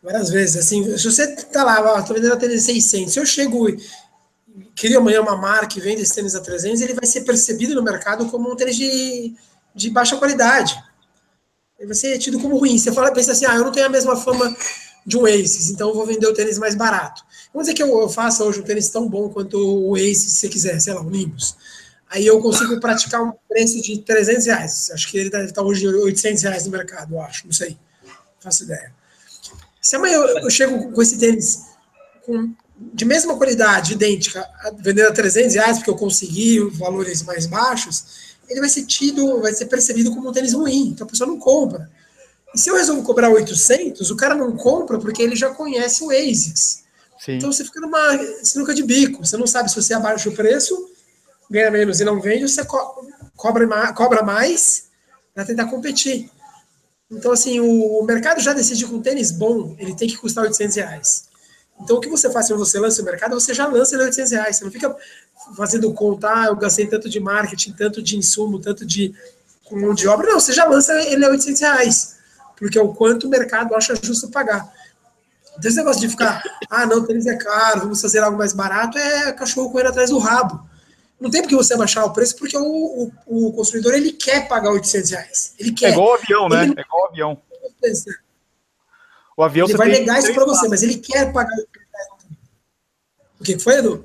várias 0.00 0.30
vezes. 0.30 0.56
Assim, 0.56 0.96
se 0.96 1.04
você 1.04 1.34
tá 1.46 1.64
lá, 1.64 1.98
estou 1.98 2.14
vendendo 2.14 2.34
a 2.34 2.36
tênis 2.36 2.62
600, 2.62 3.12
se 3.12 3.18
eu 3.18 3.26
chego 3.26 3.68
e 3.68 3.76
crio 4.76 4.98
amanhã 4.98 5.20
uma 5.20 5.36
marca 5.36 5.76
e 5.76 5.82
vende 5.82 6.02
esse 6.02 6.14
tênis 6.14 6.36
a 6.36 6.40
300, 6.40 6.80
ele 6.80 6.94
vai 6.94 7.04
ser 7.04 7.22
percebido 7.22 7.74
no 7.74 7.82
mercado 7.82 8.26
como 8.26 8.50
um 8.50 8.56
tênis 8.56 8.76
de, 8.76 9.34
de 9.74 9.90
baixa 9.90 10.16
qualidade. 10.16 10.80
Ele 11.78 11.88
vai 11.88 11.96
ser 11.96 12.16
tido 12.18 12.40
como 12.40 12.56
ruim. 12.56 12.78
Você 12.78 12.92
fala, 12.92 13.12
pensa 13.12 13.32
assim, 13.32 13.44
ah, 13.44 13.56
eu 13.56 13.64
não 13.64 13.72
tenho 13.72 13.86
a 13.86 13.90
mesma 13.90 14.14
fama 14.16 14.56
de 15.04 15.16
um 15.16 15.26
Aces, 15.26 15.70
então 15.70 15.88
eu 15.88 15.94
vou 15.94 16.06
vender 16.06 16.26
o 16.26 16.34
tênis 16.34 16.58
mais 16.58 16.74
barato. 16.74 17.24
Vamos 17.52 17.66
dizer 17.66 17.74
que 17.74 17.82
eu, 17.82 18.08
faça 18.08 18.44
hoje 18.44 18.60
um 18.60 18.62
tênis 18.62 18.88
tão 18.88 19.08
bom 19.08 19.28
quanto 19.28 19.56
o 19.56 19.96
Ace, 19.96 20.30
se 20.30 20.36
você 20.36 20.48
quiser, 20.48 20.80
sei 20.80 20.94
lá, 20.94 21.00
o 21.00 21.10
Nimbus. 21.10 21.56
Aí 22.08 22.26
eu 22.26 22.40
consigo 22.40 22.78
praticar 22.78 23.22
um 23.22 23.32
preço 23.48 23.80
de 23.80 23.98
300 23.98 24.46
reais. 24.46 24.90
Acho 24.92 25.10
que 25.10 25.16
ele 25.16 25.30
deve 25.30 25.46
estar 25.46 25.62
hoje 25.62 25.86
800 25.86 26.42
reais 26.42 26.66
no 26.66 26.72
mercado, 26.72 27.14
eu 27.14 27.20
acho, 27.20 27.46
não 27.46 27.52
sei. 27.52 27.78
Não 28.04 28.12
faço 28.40 28.64
ideia. 28.64 28.92
Se 29.80 29.96
amanhã 29.96 30.14
eu, 30.14 30.38
eu 30.38 30.50
chego 30.50 30.92
com 30.92 31.02
esse 31.02 31.18
tênis 31.18 31.62
com, 32.24 32.54
de 32.76 33.04
mesma 33.04 33.36
qualidade, 33.36 33.94
idêntica, 33.94 34.46
vendendo 34.78 35.08
a 35.08 35.12
300 35.12 35.54
reais, 35.54 35.78
porque 35.78 35.90
eu 35.90 35.96
consegui 35.96 36.60
valores 36.70 37.22
mais 37.22 37.46
baixos, 37.46 38.36
ele 38.48 38.60
vai 38.60 38.68
ser 38.68 38.84
tido, 38.84 39.40
vai 39.40 39.52
ser 39.52 39.66
percebido 39.66 40.10
como 40.10 40.28
um 40.28 40.32
tênis 40.32 40.52
ruim. 40.52 40.88
Então 40.88 41.06
a 41.06 41.10
pessoa 41.10 41.28
não 41.28 41.38
compra. 41.38 41.90
E 42.54 42.58
se 42.58 42.68
eu 42.68 42.76
resolvo 42.76 43.02
cobrar 43.02 43.30
800, 43.30 44.10
o 44.10 44.16
cara 44.16 44.34
não 44.34 44.56
compra 44.56 44.98
porque 44.98 45.22
ele 45.22 45.36
já 45.36 45.50
conhece 45.50 46.04
o 46.04 46.10
ASICS. 46.10 46.82
Sim. 47.18 47.32
Então 47.32 47.52
você 47.52 47.64
fica 47.64 47.80
numa 47.80 48.18
sinuca 48.42 48.74
de 48.74 48.82
bico. 48.82 49.24
Você 49.24 49.36
não 49.36 49.46
sabe 49.46 49.68
se 49.70 49.76
você 49.76 49.94
abaixa 49.94 50.28
o 50.28 50.34
preço, 50.34 50.90
ganha 51.50 51.70
menos 51.70 52.00
e 52.00 52.04
não 52.04 52.20
vende, 52.20 52.42
ou 52.42 52.48
você 52.48 52.64
co 52.64 53.06
cobra, 53.36 53.66
mais, 53.66 53.92
cobra 53.92 54.22
mais 54.22 54.84
para 55.34 55.44
tentar 55.44 55.66
competir. 55.66 56.30
Então, 57.10 57.32
assim, 57.32 57.60
o 57.60 58.02
mercado 58.04 58.40
já 58.40 58.52
decide 58.54 58.86
com 58.86 58.96
um 58.96 59.02
tênis 59.02 59.30
bom, 59.30 59.76
ele 59.78 59.94
tem 59.94 60.08
que 60.08 60.16
custar 60.16 60.44
800 60.44 60.76
reais. 60.76 61.28
Então, 61.80 61.96
o 61.96 62.00
que 62.00 62.08
você 62.08 62.30
faz 62.30 62.48
quando 62.48 62.60
você 62.60 62.78
lança 62.78 63.02
o 63.02 63.04
mercado, 63.04 63.38
você 63.38 63.52
já 63.52 63.66
lança 63.66 63.94
ele 63.94 64.04
800 64.04 64.32
reais. 64.32 64.56
Você 64.56 64.64
não 64.64 64.70
fica 64.70 64.96
fazendo 65.56 65.92
contar, 65.92 66.44
ah, 66.44 66.46
eu 66.46 66.56
gastei 66.56 66.86
tanto 66.86 67.08
de 67.08 67.20
marketing, 67.20 67.72
tanto 67.72 68.00
de 68.00 68.16
insumo, 68.16 68.58
tanto 68.58 68.86
de 68.86 69.14
mão 69.70 69.94
de 69.94 70.06
obra. 70.06 70.28
Não, 70.28 70.40
você 70.40 70.52
já 70.52 70.64
lança 70.64 70.92
ele 71.02 71.24
a 71.24 71.30
800 71.30 71.60
reais, 71.60 72.16
porque 72.62 72.78
é 72.78 72.80
o 72.80 72.94
quanto 72.94 73.26
o 73.26 73.28
mercado 73.28 73.74
acha 73.74 73.92
justo 74.00 74.30
pagar. 74.30 74.72
Então, 75.58 75.68
esse 75.68 75.76
negócio 75.76 76.00
de 76.00 76.08
ficar, 76.08 76.40
ah, 76.70 76.86
não, 76.86 77.04
tênis 77.04 77.26
é 77.26 77.36
caro, 77.36 77.80
vamos 77.80 78.00
fazer 78.00 78.20
algo 78.20 78.38
mais 78.38 78.52
barato, 78.52 78.96
é 78.96 79.32
cachorro 79.32 79.68
correndo 79.68 79.88
atrás 79.88 80.10
do 80.10 80.18
rabo. 80.18 80.64
Não 81.20 81.28
tem 81.28 81.42
porque 81.42 81.56
você 81.56 81.74
abaixar 81.74 82.04
o 82.04 82.12
preço, 82.12 82.36
porque 82.36 82.56
o, 82.56 82.62
o, 83.26 83.48
o 83.48 83.52
consumidor 83.52 83.94
ele 83.94 84.12
quer 84.12 84.46
pagar 84.46 84.70
800 84.70 85.10
reais. 85.10 85.54
Ele 85.58 85.72
quer. 85.72 85.88
É 85.88 85.90
igual 85.90 86.10
o 86.10 86.14
avião, 86.14 86.48
né? 86.48 86.62
Ele... 86.62 86.74
É 86.76 86.82
igual 86.82 87.02
o 87.02 87.06
avião. 87.08 87.42
O 89.36 89.42
avião 89.42 89.66
ele 89.66 89.76
vai 89.76 89.88
negar 89.88 90.20
isso 90.20 90.32
para 90.32 90.44
você, 90.44 90.68
mas 90.68 90.84
ele 90.84 90.98
quer 90.98 91.32
pagar. 91.32 91.56
O 93.40 93.44
que 93.44 93.58
foi, 93.58 93.78
Edu? 93.78 94.04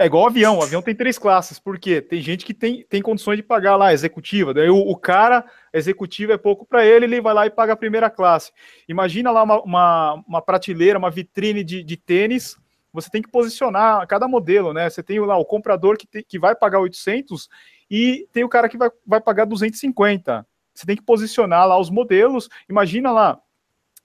É 0.00 0.06
igual 0.06 0.26
avião, 0.26 0.56
o 0.56 0.62
avião 0.62 0.80
tem 0.80 0.94
três 0.94 1.18
classes, 1.18 1.58
porque 1.58 2.00
tem 2.00 2.22
gente 2.22 2.42
que 2.42 2.54
tem, 2.54 2.86
tem 2.88 3.02
condições 3.02 3.36
de 3.36 3.42
pagar 3.42 3.76
lá, 3.76 3.92
executiva, 3.92 4.54
daí 4.54 4.70
o, 4.70 4.78
o 4.78 4.96
cara 4.96 5.44
executivo 5.74 6.32
é 6.32 6.38
pouco 6.38 6.64
para 6.64 6.86
ele, 6.86 7.04
ele 7.04 7.20
vai 7.20 7.34
lá 7.34 7.44
e 7.44 7.50
paga 7.50 7.74
a 7.74 7.76
primeira 7.76 8.08
classe. 8.08 8.50
Imagina 8.88 9.30
lá 9.30 9.42
uma, 9.42 9.60
uma, 9.60 10.24
uma 10.26 10.40
prateleira, 10.40 10.98
uma 10.98 11.10
vitrine 11.10 11.62
de, 11.62 11.82
de 11.82 11.96
tênis, 11.98 12.56
você 12.90 13.10
tem 13.10 13.20
que 13.20 13.30
posicionar 13.30 14.06
cada 14.06 14.26
modelo, 14.26 14.72
né? 14.72 14.88
Você 14.88 15.02
tem 15.02 15.20
lá 15.20 15.36
o 15.36 15.44
comprador 15.44 15.98
que, 15.98 16.22
que 16.22 16.38
vai 16.38 16.54
pagar 16.54 16.80
800 16.80 17.50
e 17.90 18.26
tem 18.32 18.42
o 18.42 18.48
cara 18.48 18.70
que 18.70 18.78
vai, 18.78 18.88
vai 19.06 19.20
pagar 19.20 19.44
250. 19.44 20.46
Você 20.72 20.86
tem 20.86 20.96
que 20.96 21.02
posicionar 21.02 21.68
lá 21.68 21.78
os 21.78 21.90
modelos, 21.90 22.48
imagina 22.70 23.12
lá, 23.12 23.38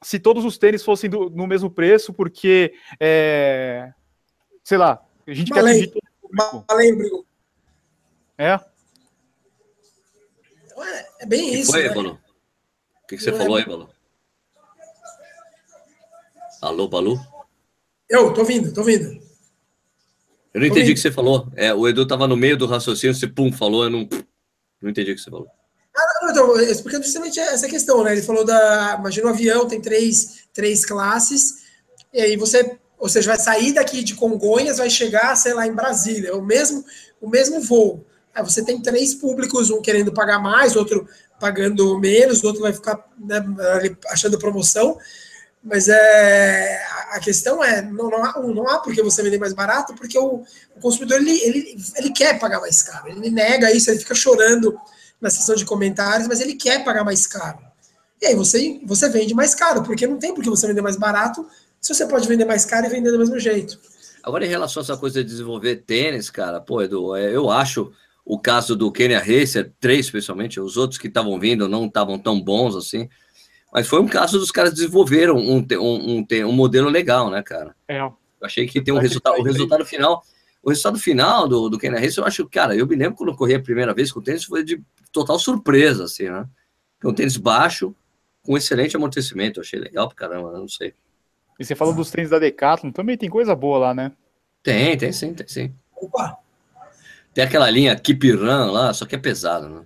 se 0.01 0.19
todos 0.19 0.43
os 0.43 0.57
tênis 0.57 0.83
fossem 0.83 1.09
do, 1.09 1.29
no 1.29 1.47
mesmo 1.47 1.71
preço, 1.71 2.13
porque, 2.13 2.73
é, 2.99 3.93
sei 4.61 4.77
lá, 4.77 5.01
a 5.31 5.33
gente 5.33 5.51
quer 5.51 5.59
atingir 5.59 5.87
todo 5.87 6.01
o 6.23 6.63
público. 6.63 7.25
É? 8.37 8.45
é? 8.45 8.59
É 11.19 11.25
bem 11.25 11.49
que 11.49 11.57
isso. 11.57 11.71
Foi, 11.71 11.83
né? 11.83 11.93
Balu? 11.93 12.11
O 12.11 13.07
que, 13.07 13.17
que 13.17 13.23
você 13.23 13.31
Não 13.31 13.37
falou 13.37 13.57
é... 13.57 13.61
aí, 13.61 13.67
Balu? 13.67 13.89
Alô, 16.61 16.87
Balu? 16.87 17.19
Eu, 18.09 18.33
tô 18.33 18.43
vindo, 18.43 18.73
tô 18.73 18.83
vindo. 18.83 19.23
Eu 20.53 20.61
não 20.61 20.67
entendi 20.67 20.91
o 20.91 20.93
que 20.93 20.99
você 20.99 21.11
falou. 21.11 21.51
É, 21.55 21.73
o 21.73 21.87
Edu 21.87 22.07
tava 22.07 22.27
no 22.27 22.37
meio 22.37 22.57
do 22.57 22.65
raciocínio, 22.65 23.13
você 23.13 23.27
pum, 23.27 23.51
falou, 23.51 23.83
eu 23.83 23.89
não, 23.89 24.07
não 24.81 24.89
entendi 24.89 25.11
o 25.11 25.15
que 25.15 25.21
você 25.21 25.29
falou. 25.29 25.47
Ah, 25.95 26.19
não, 26.21 26.31
então, 26.31 26.59
explicando 26.59 27.03
justamente 27.03 27.39
essa 27.39 27.67
questão, 27.67 28.03
né? 28.03 28.13
Ele 28.13 28.21
falou 28.21 28.45
da. 28.45 28.95
Imagina 28.99 29.27
um 29.27 29.31
avião, 29.31 29.67
tem 29.67 29.81
três, 29.81 30.47
três 30.53 30.85
classes, 30.85 31.65
e 32.13 32.21
aí 32.21 32.37
você 32.37 32.77
ou 32.97 33.09
seja, 33.09 33.29
vai 33.29 33.39
sair 33.39 33.73
daqui 33.73 34.03
de 34.03 34.15
Congonhas, 34.15 34.77
vai 34.77 34.89
chegar, 34.89 35.35
sei 35.35 35.53
lá, 35.53 35.67
em 35.67 35.73
Brasília, 35.73 36.29
é 36.29 36.33
o 36.33 36.41
mesmo, 36.41 36.83
o 37.21 37.29
mesmo 37.29 37.61
voo. 37.61 38.05
Aí 38.33 38.43
você 38.43 38.63
tem 38.63 38.81
três 38.81 39.13
públicos, 39.13 39.69
um 39.69 39.81
querendo 39.81 40.11
pagar 40.11 40.39
mais, 40.39 40.75
outro 40.75 41.07
pagando 41.39 41.97
menos, 41.99 42.43
outro 42.43 42.61
vai 42.61 42.73
ficar 42.73 43.05
né, 43.17 43.43
achando 44.09 44.37
promoção. 44.37 44.97
Mas 45.63 45.87
é, 45.87 46.79
a 47.11 47.19
questão 47.19 47.63
é, 47.63 47.81
não, 47.81 48.09
não, 48.09 48.23
há, 48.23 48.39
não 48.39 48.69
há 48.69 48.79
porque 48.79 49.01
você 49.01 49.23
vender 49.23 49.39
mais 49.39 49.53
barato, 49.53 49.95
porque 49.95 50.17
o, 50.17 50.43
o 50.75 50.79
consumidor 50.79 51.17
ele, 51.17 51.31
ele, 51.41 51.77
ele 51.95 52.11
quer 52.11 52.37
pagar 52.37 52.59
mais 52.61 52.83
caro. 52.83 53.09
Ele 53.09 53.31
nega 53.31 53.71
isso, 53.71 53.89
ele 53.89 53.99
fica 53.99 54.13
chorando 54.13 54.77
na 55.19 55.29
sessão 55.29 55.55
de 55.55 55.65
comentários, 55.65 56.27
mas 56.27 56.39
ele 56.39 56.53
quer 56.53 56.83
pagar 56.83 57.03
mais 57.03 57.25
caro. 57.25 57.59
E 58.21 58.27
aí 58.27 58.35
você, 58.35 58.79
você 58.85 59.09
vende 59.09 59.33
mais 59.33 59.55
caro, 59.55 59.81
porque 59.81 60.05
não 60.05 60.19
tem 60.19 60.33
porque 60.33 60.49
você 60.49 60.67
vender 60.67 60.81
mais 60.81 60.97
barato 60.97 61.45
se 61.85 61.93
você 61.93 62.07
pode 62.07 62.27
vender 62.27 62.45
mais 62.45 62.65
caro 62.65 62.87
e 62.87 62.89
vender 62.89 63.11
do 63.11 63.19
mesmo 63.19 63.39
jeito. 63.39 63.79
Agora, 64.23 64.43
em 64.43 64.49
relação 64.49 64.81
a 64.81 64.83
essa 64.83 64.97
coisa 64.97 65.23
de 65.23 65.29
desenvolver 65.29 65.75
tênis, 65.85 66.31
cara, 66.31 66.59
pô, 66.59 66.81
Edu, 66.81 67.15
é, 67.15 67.31
eu 67.31 67.51
acho 67.51 67.91
o 68.25 68.39
caso 68.39 68.75
do 68.75 68.91
Kenya 68.91 69.19
Racer, 69.19 69.71
três 69.79 70.07
especialmente, 70.07 70.59
os 70.59 70.77
outros 70.77 70.97
que 70.97 71.05
estavam 71.05 71.39
vindo 71.39 71.69
não 71.69 71.85
estavam 71.85 72.17
tão 72.17 72.41
bons 72.41 72.75
assim, 72.75 73.07
mas 73.71 73.87
foi 73.87 74.01
um 74.01 74.07
caso 74.07 74.39
dos 74.39 74.49
caras 74.49 74.73
desenvolveram 74.73 75.37
um, 75.37 75.57
um, 75.59 76.25
um, 76.33 76.47
um 76.47 76.51
modelo 76.51 76.89
legal, 76.89 77.29
né, 77.29 77.43
cara? 77.43 77.75
É. 77.87 77.99
Eu 77.99 78.17
achei 78.41 78.65
que 78.65 78.81
tem 78.81 78.91
um 78.91 78.97
resultado, 78.97 79.37
o 79.39 79.43
resultado 79.43 79.85
final, 79.85 80.23
o 80.63 80.69
resultado 80.69 80.97
final 80.97 81.47
do, 81.47 81.69
do 81.69 81.77
Kenya 81.77 81.99
Race, 81.99 82.17
eu 82.17 82.25
acho, 82.25 82.49
cara, 82.49 82.75
eu 82.75 82.87
me 82.87 82.95
lembro 82.95 83.15
quando 83.15 83.29
eu 83.29 83.35
corri 83.35 83.53
a 83.53 83.61
primeira 83.61 83.93
vez 83.93 84.11
com 84.11 84.19
o 84.19 84.23
tênis, 84.23 84.43
foi 84.43 84.63
de 84.63 84.81
total 85.11 85.37
surpresa, 85.37 86.05
assim, 86.05 86.29
né? 86.31 86.47
É 87.03 87.07
um 87.07 87.13
tênis 87.13 87.37
baixo, 87.37 87.95
com 88.41 88.57
excelente 88.57 88.95
amortecimento, 88.95 89.59
eu 89.59 89.61
achei 89.61 89.79
legal 89.79 90.07
pra 90.07 90.15
caramba, 90.15 90.51
não 90.51 90.67
sei. 90.67 90.95
E 91.59 91.65
você 91.65 91.75
falou 91.75 91.93
dos 91.93 92.11
tênis 92.11 92.29
da 92.29 92.39
Decathlon, 92.39 92.91
também 92.91 93.17
tem 93.17 93.29
coisa 93.29 93.55
boa 93.55 93.77
lá, 93.77 93.93
né? 93.93 94.11
Tem, 94.61 94.97
tem 94.97 95.11
sim, 95.11 95.33
tem 95.33 95.47
sim. 95.47 95.75
Opa! 95.95 96.37
Tem 97.33 97.43
aquela 97.43 97.69
linha 97.69 97.95
Keep 97.95 98.31
Run 98.31 98.71
lá, 98.71 98.93
só 98.93 99.05
que 99.05 99.15
é 99.15 99.17
pesado, 99.17 99.69
né? 99.69 99.85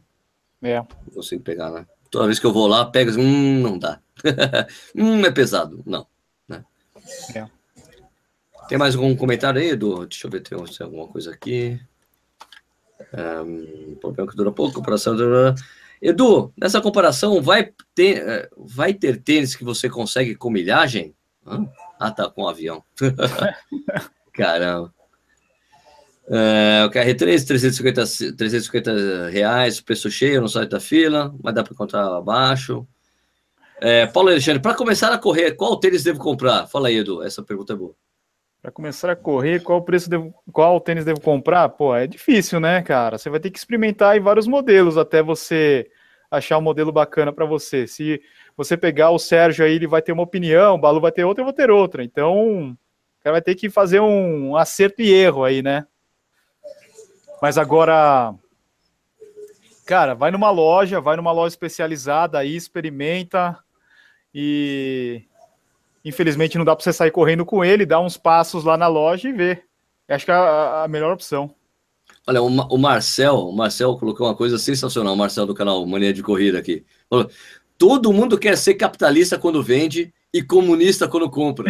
É. 0.61 0.77
Não 0.77 1.13
consigo 1.15 1.41
pegar, 1.41 1.69
né? 1.71 1.85
Toda 2.11 2.25
vez 2.25 2.39
que 2.39 2.45
eu 2.45 2.53
vou 2.53 2.67
lá, 2.67 2.85
pega 2.85 3.11
assim, 3.11 3.21
hum, 3.21 3.61
não 3.61 3.77
dá. 3.77 3.99
hum, 4.95 5.25
é 5.25 5.31
pesado. 5.31 5.81
Não. 5.85 6.05
Né? 6.47 6.63
É. 7.35 7.45
Tem 8.67 8.77
mais 8.77 8.95
algum 8.95 9.15
comentário 9.15 9.59
aí, 9.59 9.69
Edu? 9.69 10.05
Deixa 10.05 10.27
eu 10.27 10.31
ver 10.31 10.43
se 10.43 10.77
tem 10.77 10.85
alguma 10.85 11.07
coisa 11.07 11.31
aqui. 11.31 11.79
Um, 13.13 13.95
problema 13.95 14.29
que 14.29 14.35
dura 14.35 14.51
pouco, 14.51 14.75
comparação. 14.75 15.15
Dura... 15.15 15.55
Edu, 16.01 16.53
nessa 16.55 16.79
comparação, 16.81 17.41
vai 17.41 17.73
ter, 17.95 18.27
eh, 18.27 18.49
vai 18.55 18.93
ter 18.93 19.21
tênis 19.21 19.55
que 19.55 19.63
você 19.63 19.89
consegue 19.89 20.35
com 20.35 20.49
milhagem? 20.49 21.15
Ah, 21.99 22.11
tá, 22.11 22.29
com 22.29 22.43
um 22.43 22.47
avião. 22.47 22.83
Caramba. 24.33 24.93
É, 26.31 26.85
o 26.85 26.91
KR3, 26.91 27.45
350, 27.47 28.35
350 28.37 29.29
reais, 29.29 29.81
preço 29.81 30.11
cheio 30.11 30.41
no 30.41 30.47
site 30.47 30.69
da 30.69 30.79
fila, 30.79 31.33
mas 31.43 31.55
dá 31.55 31.63
para 31.63 31.73
encontrar 31.73 32.05
abaixo. 32.05 32.87
É, 33.81 34.05
Paulo 34.05 34.29
Alexandre, 34.29 34.61
para 34.61 34.75
começar 34.75 35.11
a 35.11 35.17
correr, 35.17 35.53
qual 35.53 35.79
tênis 35.79 36.03
devo 36.03 36.19
comprar? 36.19 36.67
Fala 36.67 36.89
aí, 36.89 36.97
Edu, 36.97 37.23
essa 37.23 37.41
pergunta 37.41 37.73
é 37.73 37.75
boa. 37.75 37.95
Para 38.61 38.71
começar 38.71 39.09
a 39.09 39.15
correr, 39.15 39.61
qual 39.61 39.81
preço 39.81 40.09
devo, 40.09 40.33
qual 40.51 40.79
tênis 40.81 41.05
devo 41.05 41.21
comprar? 41.21 41.69
Pô, 41.69 41.95
é 41.95 42.05
difícil, 42.05 42.59
né, 42.59 42.81
cara? 42.83 43.17
Você 43.17 43.29
vai 43.29 43.39
ter 43.39 43.49
que 43.49 43.57
experimentar 43.57 44.15
em 44.15 44.19
vários 44.19 44.47
modelos 44.47 44.97
até 44.97 45.23
você 45.23 45.89
achar 46.29 46.57
um 46.57 46.61
modelo 46.61 46.91
bacana 46.91 47.31
para 47.31 47.45
você. 47.45 47.87
Se 47.87 48.21
você 48.59 48.75
pegar 48.75 49.11
o 49.11 49.17
Sérgio 49.17 49.63
aí, 49.63 49.75
ele 49.75 49.87
vai 49.87 50.01
ter 50.01 50.11
uma 50.11 50.23
opinião, 50.23 50.75
o 50.75 50.77
Balu 50.77 50.99
vai 50.99 51.13
ter 51.13 51.23
outra, 51.23 51.41
eu 51.41 51.45
vou 51.45 51.53
ter 51.53 51.71
outra. 51.71 52.03
Então, 52.03 52.71
o 52.71 53.23
cara 53.23 53.35
vai 53.35 53.41
ter 53.41 53.55
que 53.55 53.69
fazer 53.69 54.01
um 54.01 54.53
acerto 54.57 55.01
e 55.01 55.09
erro 55.09 55.45
aí, 55.45 55.61
né? 55.61 55.87
Mas 57.41 57.57
agora, 57.57 58.35
cara, 59.85 60.13
vai 60.13 60.29
numa 60.29 60.51
loja, 60.51 60.99
vai 60.99 61.15
numa 61.15 61.31
loja 61.31 61.53
especializada 61.53 62.37
aí, 62.37 62.53
experimenta 62.53 63.57
e 64.35 65.23
infelizmente 66.03 66.57
não 66.57 66.65
dá 66.65 66.75
para 66.75 66.83
você 66.83 66.91
sair 66.91 67.11
correndo 67.11 67.45
com 67.45 67.63
ele, 67.63 67.85
dá 67.85 67.97
uns 68.01 68.17
passos 68.17 68.65
lá 68.65 68.75
na 68.75 68.87
loja 68.87 69.29
e 69.29 69.31
ver. 69.31 69.63
Acho 70.05 70.25
que 70.25 70.31
é 70.31 70.33
a, 70.33 70.83
a 70.83 70.87
melhor 70.89 71.13
opção. 71.13 71.55
Olha, 72.27 72.41
o, 72.41 72.77
Marcel, 72.77 73.35
o 73.35 73.55
Marcel 73.55 73.95
colocou 73.97 74.27
uma 74.27 74.35
coisa 74.35 74.57
sensacional, 74.57 75.13
o 75.13 75.17
Marcel 75.17 75.45
do 75.45 75.55
canal 75.55 75.85
Mania 75.85 76.13
de 76.13 76.21
Corrida 76.21 76.59
aqui. 76.59 76.85
Falou, 77.09 77.29
todo 77.79 78.11
mundo 78.11 78.37
quer 78.37 78.57
ser 78.57 78.75
capitalista 78.75 79.39
quando 79.39 79.63
vende 79.63 80.13
e 80.33 80.43
comunista 80.43 81.07
quando 81.07 81.29
compra. 81.29 81.65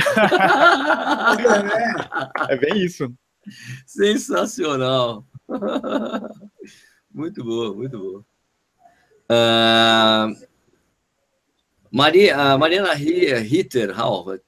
é, 2.49 2.55
é 2.55 2.57
bem 2.57 2.83
isso. 2.83 3.13
Sensacional. 3.85 5.23
muito 7.13 7.43
boa, 7.43 7.75
muito 7.75 7.97
boa. 7.97 8.25
Uh, 9.31 10.35
Maria, 11.91 12.55
uh, 12.55 12.59
Mariana 12.59 12.93
Ritter, 12.93 13.93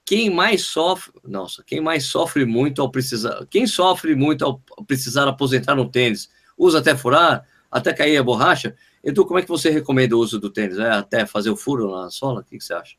quem 0.03 0.31
mais 0.31 0.63
sofre, 0.63 1.13
nossa, 1.23 1.63
quem 1.63 1.79
mais 1.79 2.05
sofre 2.05 2.43
muito 2.43 2.81
ao 2.81 2.89
precisar, 2.89 3.45
quem 3.49 3.67
sofre 3.67 4.15
muito 4.15 4.43
ao 4.43 4.59
precisar 4.87 5.27
aposentar 5.27 5.75
no 5.75 5.89
tênis, 5.89 6.27
usa 6.57 6.79
até 6.79 6.95
furar, 6.95 7.45
até 7.69 7.93
cair 7.93 8.17
a 8.17 8.23
borracha. 8.23 8.75
Edu, 9.03 9.25
como 9.25 9.39
é 9.39 9.41
que 9.41 9.49
você 9.49 9.69
recomenda 9.69 10.15
o 10.15 10.19
uso 10.19 10.39
do 10.39 10.49
tênis? 10.49 10.77
É 10.77 10.89
até 10.89 11.25
fazer 11.25 11.49
o 11.49 11.55
furo 11.55 11.91
na 11.91 12.09
sola? 12.09 12.41
O 12.41 12.43
que, 12.43 12.57
que 12.57 12.63
você 12.63 12.73
acha? 12.73 12.95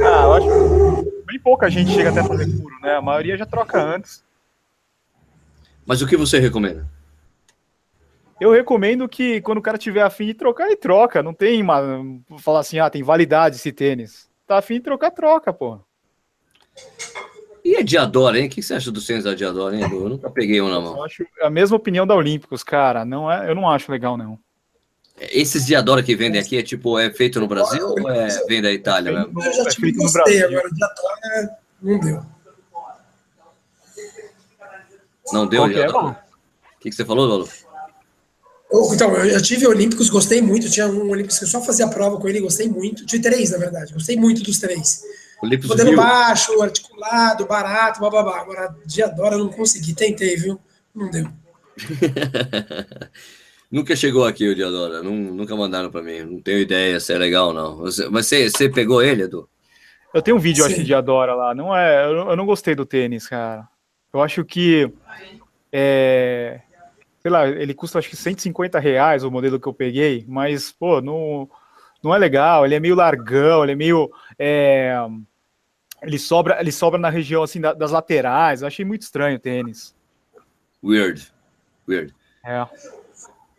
Ah, 0.00 0.22
eu 0.24 0.32
acho 0.34 0.46
que 0.46 1.24
bem 1.26 1.40
pouca 1.40 1.68
gente 1.68 1.90
chega 1.90 2.10
até 2.10 2.22
fazer 2.22 2.48
furo, 2.56 2.74
né? 2.80 2.94
A 2.94 3.02
maioria 3.02 3.36
já 3.36 3.46
troca 3.46 3.82
antes. 3.82 4.24
Mas 5.84 6.00
o 6.00 6.06
que 6.06 6.16
você 6.16 6.38
recomenda? 6.38 6.86
Eu 8.40 8.52
recomendo 8.52 9.08
que 9.08 9.40
quando 9.40 9.58
o 9.58 9.62
cara 9.62 9.78
tiver 9.78 10.02
afim 10.02 10.26
de 10.26 10.34
trocar, 10.34 10.66
ele 10.66 10.76
troca. 10.76 11.22
Não 11.22 11.32
tem 11.32 11.62
uma. 11.62 11.80
Falar 12.38 12.60
assim, 12.60 12.78
ah, 12.78 12.90
tem 12.90 13.02
validade 13.02 13.56
esse 13.56 13.72
tênis. 13.72 14.28
Tá 14.46 14.58
afim 14.58 14.74
de 14.74 14.80
trocar, 14.80 15.10
troca, 15.10 15.52
pô. 15.52 15.80
E 17.66 17.76
a 17.76 17.82
Diadora, 17.82 18.38
hein? 18.38 18.46
O 18.46 18.48
que 18.48 18.62
você 18.62 18.74
acha 18.74 18.92
dos 18.92 19.04
tênis 19.04 19.24
da 19.24 19.34
Diadora, 19.34 19.74
hein? 19.74 19.82
Eu 19.82 20.08
nunca 20.08 20.30
peguei 20.30 20.60
um 20.60 20.68
na 20.68 20.80
mão. 20.80 20.98
Eu 20.98 21.02
acho 21.02 21.26
a 21.42 21.50
mesma 21.50 21.76
opinião 21.76 22.06
da 22.06 22.14
Olímpicos, 22.14 22.62
cara. 22.62 23.04
Não 23.04 23.30
é, 23.30 23.50
eu 23.50 23.56
não 23.56 23.68
acho 23.68 23.90
legal, 23.90 24.16
não. 24.16 24.38
Esses 25.18 25.66
Diadora 25.66 26.00
que 26.00 26.14
vendem 26.14 26.40
aqui 26.40 26.56
é 26.56 26.62
tipo, 26.62 26.96
é 26.96 27.10
feito 27.10 27.40
no 27.40 27.48
Brasil 27.48 27.88
ou 27.88 28.08
é 28.08 28.28
vem 28.46 28.62
da 28.62 28.70
Itália 28.72 29.10
é 29.10 29.12
mesmo? 29.14 29.42
Eu 29.42 29.52
já 29.52 29.64
tive 29.64 29.88
é 29.88 30.12
Brasil. 30.12 30.46
agora 30.46 30.70
Diadora 30.70 31.58
não 31.82 31.98
deu. 31.98 32.22
Não 35.32 35.46
deu, 35.48 35.72
já. 35.72 35.88
O 35.90 36.16
que, 36.78 36.90
que 36.90 36.94
você 36.94 37.04
falou, 37.04 37.26
Lolo? 37.26 37.48
Então, 38.94 39.12
eu 39.16 39.42
tive 39.42 39.66
Olímpicos, 39.66 40.08
gostei 40.08 40.40
muito. 40.40 40.70
Tinha 40.70 40.86
um 40.86 41.10
Olímpicos 41.10 41.40
que 41.40 41.44
eu 41.46 41.48
só 41.48 41.60
fazia 41.60 41.88
prova 41.88 42.16
com 42.20 42.28
ele, 42.28 42.38
gostei 42.38 42.68
muito. 42.68 43.04
Tive 43.04 43.24
três, 43.24 43.50
na 43.50 43.58
verdade. 43.58 43.92
Gostei 43.92 44.16
muito 44.16 44.44
dos 44.44 44.60
três. 44.60 45.02
Olímpicos 45.42 45.70
Modelo 45.70 45.90
Rio. 45.90 45.98
baixo, 45.98 46.62
articulado, 46.62 47.46
barato, 47.46 48.00
bababá. 48.00 48.40
Agora, 48.40 48.74
Diadora 48.86 49.34
eu 49.34 49.40
não 49.40 49.48
consegui. 49.50 49.94
Tentei, 49.94 50.36
viu? 50.36 50.58
Não 50.94 51.10
deu. 51.10 51.28
nunca 53.70 53.94
chegou 53.94 54.24
aqui 54.24 54.48
o 54.48 54.54
Diadora. 54.54 55.02
Nunca 55.02 55.54
mandaram 55.54 55.90
para 55.90 56.02
mim. 56.02 56.20
Não 56.20 56.40
tenho 56.40 56.58
ideia 56.58 56.98
se 56.98 57.12
é 57.12 57.18
legal 57.18 57.48
ou 57.48 57.54
não. 57.54 57.76
Você, 57.76 58.08
você, 58.08 58.50
você 58.50 58.68
pegou 58.68 59.02
ele, 59.02 59.24
Edu? 59.24 59.48
Eu 60.14 60.22
tenho 60.22 60.36
um 60.36 60.40
vídeo, 60.40 60.64
Sim. 60.64 60.70
acho, 60.70 60.80
de 60.80 60.86
Diadora 60.86 61.34
lá. 61.34 61.54
Não 61.54 61.76
é, 61.76 62.06
eu 62.06 62.34
não 62.36 62.46
gostei 62.46 62.74
do 62.74 62.86
tênis, 62.86 63.26
cara. 63.26 63.68
Eu 64.12 64.22
acho 64.22 64.44
que. 64.44 64.90
É, 65.70 66.60
sei 67.20 67.30
lá, 67.30 67.46
ele 67.48 67.74
custa 67.74 67.98
acho 67.98 68.08
que 68.08 68.16
150 68.16 68.78
reais 68.78 69.24
o 69.24 69.30
modelo 69.30 69.60
que 69.60 69.66
eu 69.66 69.74
peguei, 69.74 70.24
mas, 70.26 70.72
pô, 70.72 71.00
não, 71.00 71.50
não 72.06 72.14
é 72.14 72.18
legal. 72.18 72.64
Ele 72.64 72.74
é 72.74 72.80
meio 72.80 72.94
largão, 72.94 73.64
ele 73.64 73.72
é 73.72 73.76
meio. 73.76 74.10
É, 74.38 74.96
ele, 76.02 76.18
sobra, 76.18 76.60
ele 76.60 76.70
sobra 76.70 76.98
na 76.98 77.10
região 77.10 77.42
assim 77.42 77.60
da, 77.60 77.72
das 77.72 77.90
laterais. 77.90 78.62
Eu 78.62 78.68
achei 78.68 78.84
muito 78.84 79.02
estranho 79.02 79.36
o 79.36 79.40
tênis. 79.40 79.94
Weird. 80.82 81.32
Weird. 81.88 82.14
É. 82.44 82.66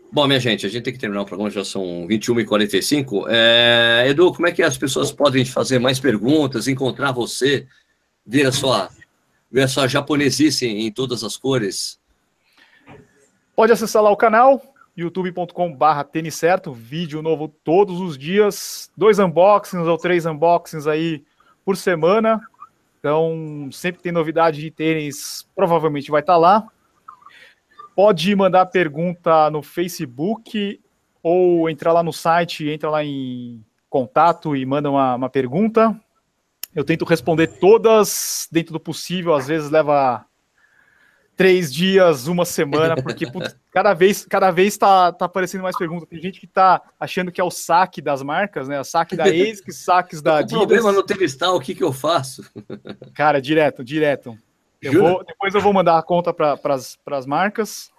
Bom, 0.10 0.26
minha 0.26 0.40
gente, 0.40 0.66
a 0.66 0.70
gente 0.70 0.84
tem 0.84 0.94
que 0.94 1.00
terminar 1.00 1.24
o 1.24 1.26
programa, 1.26 1.50
já 1.50 1.66
são 1.66 2.08
21h45. 2.08 3.26
É, 3.28 4.06
Edu, 4.08 4.34
como 4.34 4.48
é 4.48 4.52
que 4.54 4.64
as 4.64 4.78
pessoas 4.78 5.12
podem 5.12 5.44
fazer 5.44 5.80
mais 5.80 6.00
perguntas, 6.00 6.68
encontrar 6.68 7.12
você, 7.12 7.68
ver 8.26 8.46
a 8.46 8.52
sua 8.52 8.90
ver 9.52 9.62
essa 9.62 9.88
japonesice 9.88 10.66
em 10.66 10.92
todas 10.92 11.24
as 11.24 11.36
cores? 11.36 12.00
Pode 13.56 13.74
acessar 13.74 14.02
lá 14.02 14.10
o 14.10 14.18
canal, 14.18 14.62
youtube.com/barra 14.98 16.04
tênis 16.04 16.36
certo, 16.36 16.74
vídeo 16.74 17.22
novo 17.22 17.48
todos 17.64 18.02
os 18.02 18.18
dias, 18.18 18.92
dois 18.98 19.20
unboxings 19.20 19.88
ou 19.88 19.98
três 19.98 20.26
unboxings 20.26 20.88
aí 20.88 21.24
por 21.64 21.78
semana. 21.78 22.42
Então, 23.00 23.70
sempre 23.72 24.02
tem 24.02 24.12
novidade 24.12 24.60
de 24.60 24.72
tênis, 24.72 25.48
provavelmente 25.56 26.10
vai 26.10 26.22
estar 26.22 26.34
tá 26.34 26.38
lá. 26.38 26.68
Pode 27.96 28.36
mandar 28.36 28.66
pergunta 28.66 29.50
no 29.50 29.62
Facebook 29.62 30.82
ou 31.22 31.70
entrar 31.70 31.94
lá 31.94 32.04
no 32.04 32.12
site, 32.12 32.68
entra 32.68 32.90
lá 32.90 33.04
em 33.04 33.64
contato 33.90 34.56
e 34.56 34.66
manda 34.66 34.90
uma, 34.90 35.16
uma 35.16 35.30
pergunta. 35.30 36.00
Eu 36.76 36.84
tento 36.84 37.06
responder 37.06 37.48
todas 37.48 38.48
dentro 38.52 38.74
do 38.74 38.80
possível, 38.80 39.34
às 39.34 39.48
vezes 39.48 39.70
leva 39.70 40.27
três 41.38 41.72
dias, 41.72 42.28
uma 42.28 42.44
semana, 42.44 42.96
porque 42.96 43.32
putz, 43.32 43.56
cada 43.72 43.94
vez 43.94 44.26
cada 44.26 44.50
vez 44.50 44.76
tá, 44.76 45.12
tá 45.14 45.26
aparecendo 45.26 45.62
mais 45.62 45.78
perguntas. 45.78 46.10
Tem 46.10 46.20
gente 46.20 46.40
que 46.40 46.48
tá 46.48 46.82
achando 47.00 47.32
que 47.32 47.40
é 47.40 47.44
o 47.44 47.52
saque 47.52 48.02
das 48.02 48.24
marcas, 48.24 48.68
né? 48.68 48.80
O 48.82 48.84
saque 48.84 49.16
da 49.16 49.26
ASICS, 49.26 49.78
saques 49.86 50.22
da 50.22 50.40
Adidas. 50.40 50.54
O 50.54 50.68
problema 50.68 50.92
no 50.92 51.04
Tevistal, 51.04 51.56
o 51.56 51.62
que 51.62 51.76
que 51.76 51.84
eu 51.84 51.94
faço? 51.94 52.44
Cara, 53.14 53.40
direto, 53.40 53.84
direto. 53.84 54.36
Eu 54.82 54.94
vou, 54.94 55.24
depois 55.24 55.54
eu 55.54 55.62
vou 55.62 55.72
mandar 55.72 55.98
a 55.98 56.04
conta 56.04 56.34
para 56.34 56.58
as 56.74 57.26
marcas. 57.26 57.92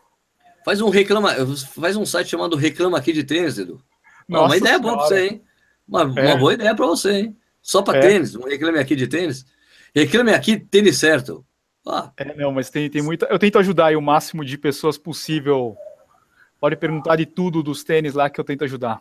Faz 0.65 0.81
um 0.81 0.91
reclama, 0.91 1.33
faz 1.81 1.97
um 1.97 2.05
site 2.05 2.29
chamado 2.29 2.57
Reclama 2.57 2.99
aqui 2.99 3.13
de 3.13 3.25
tênis, 3.25 3.57
Edu. 3.57 3.81
Nossa 4.29 4.47
uma 4.47 4.57
ideia 4.57 4.79
boa 4.79 4.97
para 4.99 5.07
você, 5.07 5.27
hein? 5.27 5.43
Uma, 5.89 6.03
é. 6.03 6.27
uma 6.27 6.37
boa 6.37 6.55
ideia 6.55 6.75
para 6.75 6.87
você, 6.87 7.13
hein? 7.13 7.37
Só 7.63 7.83
para 7.83 7.99
é. 7.99 8.03
tênis, 8.03 8.35
um 8.35 8.45
reclame 8.45 8.79
aqui 8.79 8.95
de 8.95 9.07
tênis. 9.07 9.47
Reclame 9.95 10.33
aqui, 10.33 10.59
tênis 10.59 10.99
certo. 10.99 11.45
Ah. 11.89 12.13
É, 12.19 12.35
não, 12.35 12.53
mas 12.53 12.69
tem, 12.69 12.91
tem 12.91 13.01
muita. 13.01 13.27
Eu 13.27 13.39
tento 13.39 13.59
ajudar 13.59 13.87
aí 13.87 13.97
o 13.97 14.03
máximo 14.03 14.45
de 14.45 14.59
pessoas 14.59 14.99
possível. 14.99 15.77
Pode 16.61 16.77
perguntar 16.77 17.17
de 17.17 17.25
tudo 17.25 17.63
dos 17.63 17.83
tênis 17.83 18.15
lá 18.15 18.29
que 18.29 18.39
eu 18.39 18.45
tento 18.45 18.65
ajudar. 18.65 19.01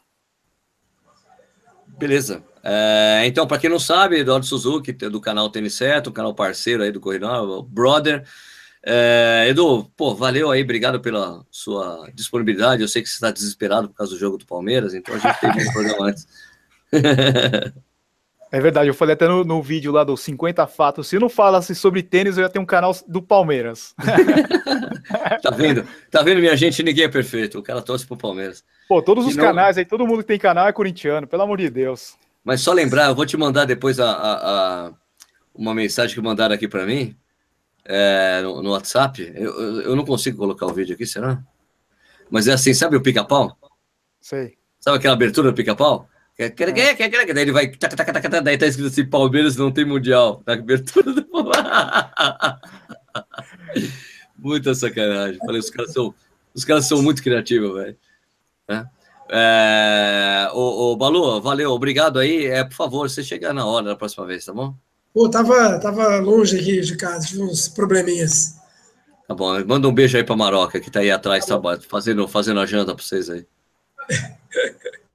Beleza. 1.88 2.43
É, 2.64 3.23
então, 3.26 3.47
para 3.47 3.57
quem 3.57 3.69
não 3.69 3.80
sabe, 3.80 4.19
Eduardo 4.19 4.45
Suzuki, 4.45 4.93
do 4.93 5.19
canal 5.19 5.49
Tênis 5.49 5.73
Certo, 5.73 6.11
canal 6.11 6.34
parceiro 6.34 6.84
aí 6.84 6.91
do 6.91 6.99
Corridão, 6.99 7.64
Brother. 7.64 8.23
É, 8.85 9.47
Edu, 9.49 9.91
pô, 9.97 10.15
valeu 10.15 10.49
aí, 10.51 10.64
obrigado 10.64 11.01
pela 11.01 11.43
sua 11.51 12.09
disponibilidade. 12.14 12.81
Eu 12.81 12.88
sei 12.88 13.01
que 13.01 13.09
você 13.09 13.15
está 13.15 13.31
desesperado 13.31 13.89
por 13.89 13.95
causa 13.95 14.14
do 14.14 14.19
jogo 14.19 14.38
do 14.38 14.45
Palmeiras, 14.45 14.93
então 14.93 15.15
a 15.15 15.18
gente 15.18 15.39
teve 15.39 15.68
um 15.68 15.72
programa 15.73 16.07
antes. 16.07 16.27
É 18.52 18.61
verdade, 18.61 18.90
eu 18.90 18.94
falei 18.94 19.14
até 19.14 19.28
no, 19.28 19.44
no, 19.44 19.61
vídeo 19.61 19.91
lá 19.91 20.03
dos 20.03 20.22
50 20.22 20.65
fatos. 20.68 21.07
Se 21.07 21.18
eu 21.18 21.19
não 21.19 21.28
falasse 21.28 21.76
sobre 21.76 22.02
tênis, 22.02 22.38
eu 22.38 22.44
ia 22.44 22.49
ter 22.49 22.60
um 22.60 22.65
canal 22.65 22.95
do 23.07 23.22
Palmeiras. 23.22 23.94
tá 25.44 25.49
vendo? 25.52 25.86
Tá 26.10 26.22
vendo, 26.22 26.40
minha 26.40 26.56
gente? 26.56 26.82
Ninguém 26.82 27.06
é 27.06 27.10
perfeito. 27.10 27.60
O 27.60 27.64
cara 27.64 27.82
torce 27.82 28.07
pro 28.07 28.15
Palmeiras. 28.15 28.64
Pô, 28.88 29.02
todos 29.02 29.26
os 29.26 29.36
não... 29.36 29.44
canais 29.44 29.78
aí, 29.78 29.84
todo 29.84 30.07
mundo 30.07 30.19
que 30.19 30.28
tem 30.28 30.40
canal 30.40 30.68
é 30.68 30.72
corintiano, 30.72 31.28
pelo 31.28 31.44
amor 31.44 31.57
de 31.57 31.69
Deus. 31.69 32.15
Mas 32.44 32.61
só 32.61 32.72
lembrar, 32.72 33.07
eu 33.07 33.15
vou 33.15 33.26
te 33.26 33.36
mandar 33.36 33.65
depois 33.65 33.99
a, 33.99 34.10
a, 34.10 34.86
a 34.88 34.94
uma 35.53 35.76
mensagem 35.76 36.15
que 36.15 36.22
mandaram 36.22 36.56
aqui 36.56 36.68
para 36.68 36.86
mim 36.86 37.14
é, 37.84 38.41
no, 38.41 38.61
no, 38.61 38.72
WhatsApp. 38.72 39.30
Eu, 39.36 39.82
eu 39.82 39.95
não 39.95 40.06
consigo 40.06 40.38
colocar 40.38 40.65
o 40.65 40.74
vídeo 40.74 40.95
aqui, 40.95 41.06
será? 41.06 41.44
Mas 42.30 42.48
é 42.48 42.53
assim, 42.53 42.74
sabe 42.74 42.95
o 42.95 43.02
pica-pau? 43.02 43.57
Sei. 44.22 44.57
Sabe 44.80 44.98
aquela 44.98 45.15
abertura 45.15 45.52
do 45.52 45.56
pica-pau? 45.56 46.07
Daí 46.38 47.41
ele 47.41 47.51
vai. 47.51 47.72
Daí 48.43 48.57
tá 48.57 48.68
escrito 48.68 48.88
assim: 48.88 49.05
Palmeiras 49.05 49.55
não 49.55 49.72
tem 49.72 49.85
mundial. 49.85 50.43
Na 50.45 50.53
abertura 50.53 51.11
do. 51.11 51.26
Muita 54.38 54.76
sacanagem. 54.76 55.39
Falei, 55.43 55.59
os 55.59 55.72
caras 55.72 55.91
são, 55.91 56.14
os 56.53 56.64
caras 56.64 56.85
são 56.85 57.01
muito 57.01 57.23
criativos, 57.23 57.73
velho. 57.73 57.97
É. 58.69 58.85
É, 59.30 60.49
ô, 60.53 60.91
ô, 60.91 60.95
Balu, 60.95 61.41
valeu, 61.41 61.72
obrigado 61.72 62.19
aí. 62.19 62.45
É, 62.45 62.64
por 62.64 62.76
favor, 62.76 63.09
você 63.09 63.23
chega 63.23 63.51
na 63.51 63.65
hora 63.65 63.88
da 63.88 63.95
próxima 63.95 64.26
vez, 64.26 64.45
tá 64.45 64.53
bom? 64.53 64.73
Pô, 65.14 65.30
tava, 65.30 65.80
tava 65.80 66.19
longe 66.19 66.57
aqui 66.57 66.80
de 66.81 66.95
casa, 66.95 67.27
tive 67.27 67.41
uns 67.41 67.68
probleminhas. 67.68 68.57
Tá 69.27 69.35
bom, 69.35 69.65
manda 69.65 69.88
um 69.88 69.93
beijo 69.93 70.15
aí 70.15 70.23
pra 70.23 70.35
Maroca, 70.35 70.80
que 70.80 70.89
tá 70.89 70.99
aí 70.99 71.11
atrás, 71.11 71.45
tá 71.45 71.59
fazendo, 71.89 72.27
fazendo 72.27 72.59
a 72.59 72.65
janta 72.65 72.95
pra 72.95 73.03
vocês 73.03 73.30
aí. 73.30 73.45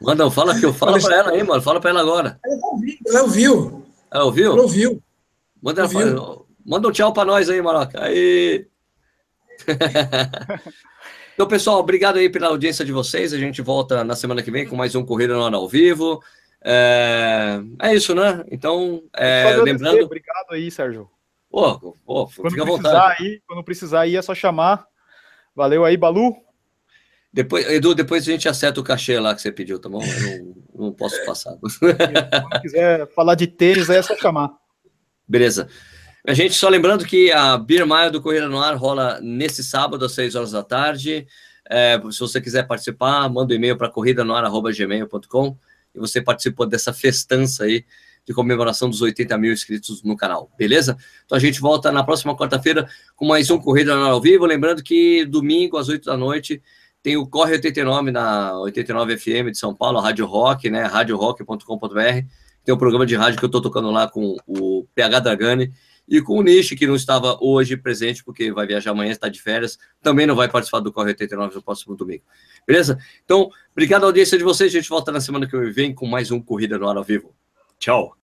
Manda, 0.00 0.30
fala 0.30 0.58
que 0.58 0.64
eu 0.64 0.72
falo 0.72 1.00
para 1.00 1.16
ela 1.16 1.30
aí, 1.32 1.42
mano. 1.42 1.60
Fala 1.60 1.80
para 1.80 1.90
ela 1.90 2.00
agora. 2.00 2.38
Ela 3.06 3.22
ouviu. 3.22 3.84
Ela 4.10 4.24
ouviu? 4.24 4.52
Ela 4.52 4.62
ouviu. 4.62 5.02
Manda, 5.60 5.82
ouviu. 5.82 6.46
manda 6.64 6.88
um 6.88 6.92
tchau 6.92 7.12
para 7.12 7.24
nós 7.24 7.50
aí, 7.50 7.60
Maroca. 7.60 8.02
Aí. 8.02 8.66
então, 11.34 11.48
pessoal, 11.48 11.80
obrigado 11.80 12.18
aí 12.18 12.30
pela 12.30 12.46
audiência 12.46 12.84
de 12.84 12.92
vocês. 12.92 13.32
A 13.32 13.38
gente 13.38 13.60
volta 13.60 14.04
na 14.04 14.14
semana 14.14 14.42
que 14.42 14.50
vem 14.50 14.66
com 14.66 14.76
mais 14.76 14.94
um 14.94 15.04
Corrida 15.04 15.34
no 15.34 15.42
Ano 15.42 15.56
ao 15.56 15.68
Vivo. 15.68 16.22
É, 16.64 17.60
é 17.82 17.94
isso, 17.94 18.14
né? 18.14 18.44
Então, 18.50 19.02
é, 19.16 19.56
lembrando. 19.56 20.04
Obrigado 20.04 20.52
aí, 20.52 20.70
Sérgio. 20.70 21.10
Pô, 21.50 21.96
pô, 22.04 22.30
quando 22.36 22.50
fica 22.50 22.62
à 22.62 22.66
vontade. 22.66 23.16
Aí, 23.22 23.42
quando 23.46 23.64
precisar 23.64 24.00
aí, 24.02 24.16
é 24.16 24.22
só 24.22 24.34
chamar. 24.34 24.86
Valeu 25.56 25.84
aí, 25.84 25.96
Balu. 25.96 26.36
Depois, 27.32 27.68
Edu, 27.68 27.94
depois 27.94 28.22
a 28.22 28.32
gente 28.32 28.48
acerta 28.48 28.80
o 28.80 28.84
cachê 28.84 29.20
lá 29.20 29.34
que 29.34 29.42
você 29.42 29.52
pediu, 29.52 29.78
tá 29.78 29.88
bom? 29.88 30.02
Eu 30.02 30.44
não, 30.74 30.86
não 30.86 30.92
posso 30.92 31.22
passar. 31.24 31.56
Se 31.68 32.60
quiser 32.62 33.06
falar 33.12 33.34
de 33.34 33.46
tênis, 33.46 33.90
aí 33.90 33.98
é 33.98 34.02
só 34.02 34.16
chamar. 34.16 34.50
Beleza. 35.26 35.68
A 36.26 36.34
gente 36.34 36.54
só 36.54 36.68
lembrando 36.68 37.04
que 37.04 37.30
a 37.30 37.56
Beer 37.56 37.86
Mile 37.86 38.10
do 38.10 38.20
Corrida 38.20 38.48
no 38.48 38.60
Ar 38.60 38.74
rola 38.76 39.20
nesse 39.20 39.62
sábado 39.62 40.04
às 40.04 40.12
6 40.12 40.34
horas 40.34 40.52
da 40.52 40.62
tarde. 40.62 41.26
É, 41.70 42.00
se 42.10 42.20
você 42.20 42.40
quiser 42.40 42.66
participar, 42.66 43.28
manda 43.28 43.52
um 43.52 43.56
e-mail 43.56 43.76
para 43.76 43.90
corridanoar.gmail.com 43.90 45.56
e 45.94 45.98
você 45.98 46.22
participou 46.22 46.66
dessa 46.66 46.92
festança 46.92 47.64
aí 47.64 47.84
de 48.26 48.34
comemoração 48.34 48.90
dos 48.90 49.00
80 49.00 49.38
mil 49.38 49.52
inscritos 49.52 50.02
no 50.02 50.16
canal, 50.16 50.50
beleza? 50.58 50.98
Então 51.24 51.36
a 51.36 51.40
gente 51.40 51.60
volta 51.60 51.90
na 51.90 52.04
próxima 52.04 52.36
quarta-feira 52.36 52.86
com 53.16 53.26
mais 53.26 53.50
um 53.50 53.58
Corrida 53.58 53.94
no 53.94 54.04
Ar 54.04 54.10
ao 54.10 54.20
vivo. 54.20 54.44
Lembrando 54.44 54.82
que 54.82 55.24
domingo 55.24 55.78
às 55.78 55.88
8 55.88 56.04
da 56.04 56.16
noite 56.16 56.62
tem 57.02 57.16
o 57.16 57.26
Corre 57.26 57.52
89 57.52 58.10
na 58.10 58.58
89 58.60 59.16
FM 59.16 59.50
de 59.50 59.58
São 59.58 59.74
Paulo, 59.74 59.98
a 59.98 60.02
Rádio 60.02 60.26
Rock, 60.26 60.70
né? 60.70 60.82
radiorock.com.br. 60.82 62.26
Tem 62.64 62.74
um 62.74 62.78
programa 62.78 63.06
de 63.06 63.16
rádio 63.16 63.38
que 63.38 63.44
eu 63.44 63.48
estou 63.48 63.62
tocando 63.62 63.90
lá 63.90 64.08
com 64.08 64.36
o 64.46 64.86
PH 64.94 65.20
Dragani 65.20 65.72
e 66.08 66.20
com 66.20 66.38
o 66.38 66.42
Nish, 66.42 66.70
que 66.70 66.86
não 66.86 66.94
estava 66.94 67.38
hoje 67.40 67.76
presente, 67.76 68.24
porque 68.24 68.50
vai 68.50 68.66
viajar 68.66 68.90
amanhã, 68.92 69.12
está 69.12 69.28
de 69.28 69.40
férias, 69.40 69.78
também 70.02 70.26
não 70.26 70.34
vai 70.34 70.48
participar 70.48 70.80
do 70.80 70.92
Corre 70.92 71.08
89 71.08 71.54
no 71.54 71.62
próximo 71.62 71.94
domingo. 71.94 72.24
Beleza? 72.66 72.98
Então, 73.24 73.50
obrigado 73.72 74.04
à 74.04 74.06
audiência 74.06 74.38
de 74.38 74.44
vocês. 74.44 74.72
A 74.72 74.78
gente 74.78 74.88
volta 74.88 75.12
na 75.12 75.20
semana 75.20 75.46
que 75.46 75.56
vem 75.70 75.94
com 75.94 76.06
mais 76.06 76.30
um 76.30 76.40
Corrida 76.40 76.78
no 76.78 76.88
Ar 76.88 76.96
ao 76.96 77.04
Vivo. 77.04 77.34
Tchau! 77.78 78.14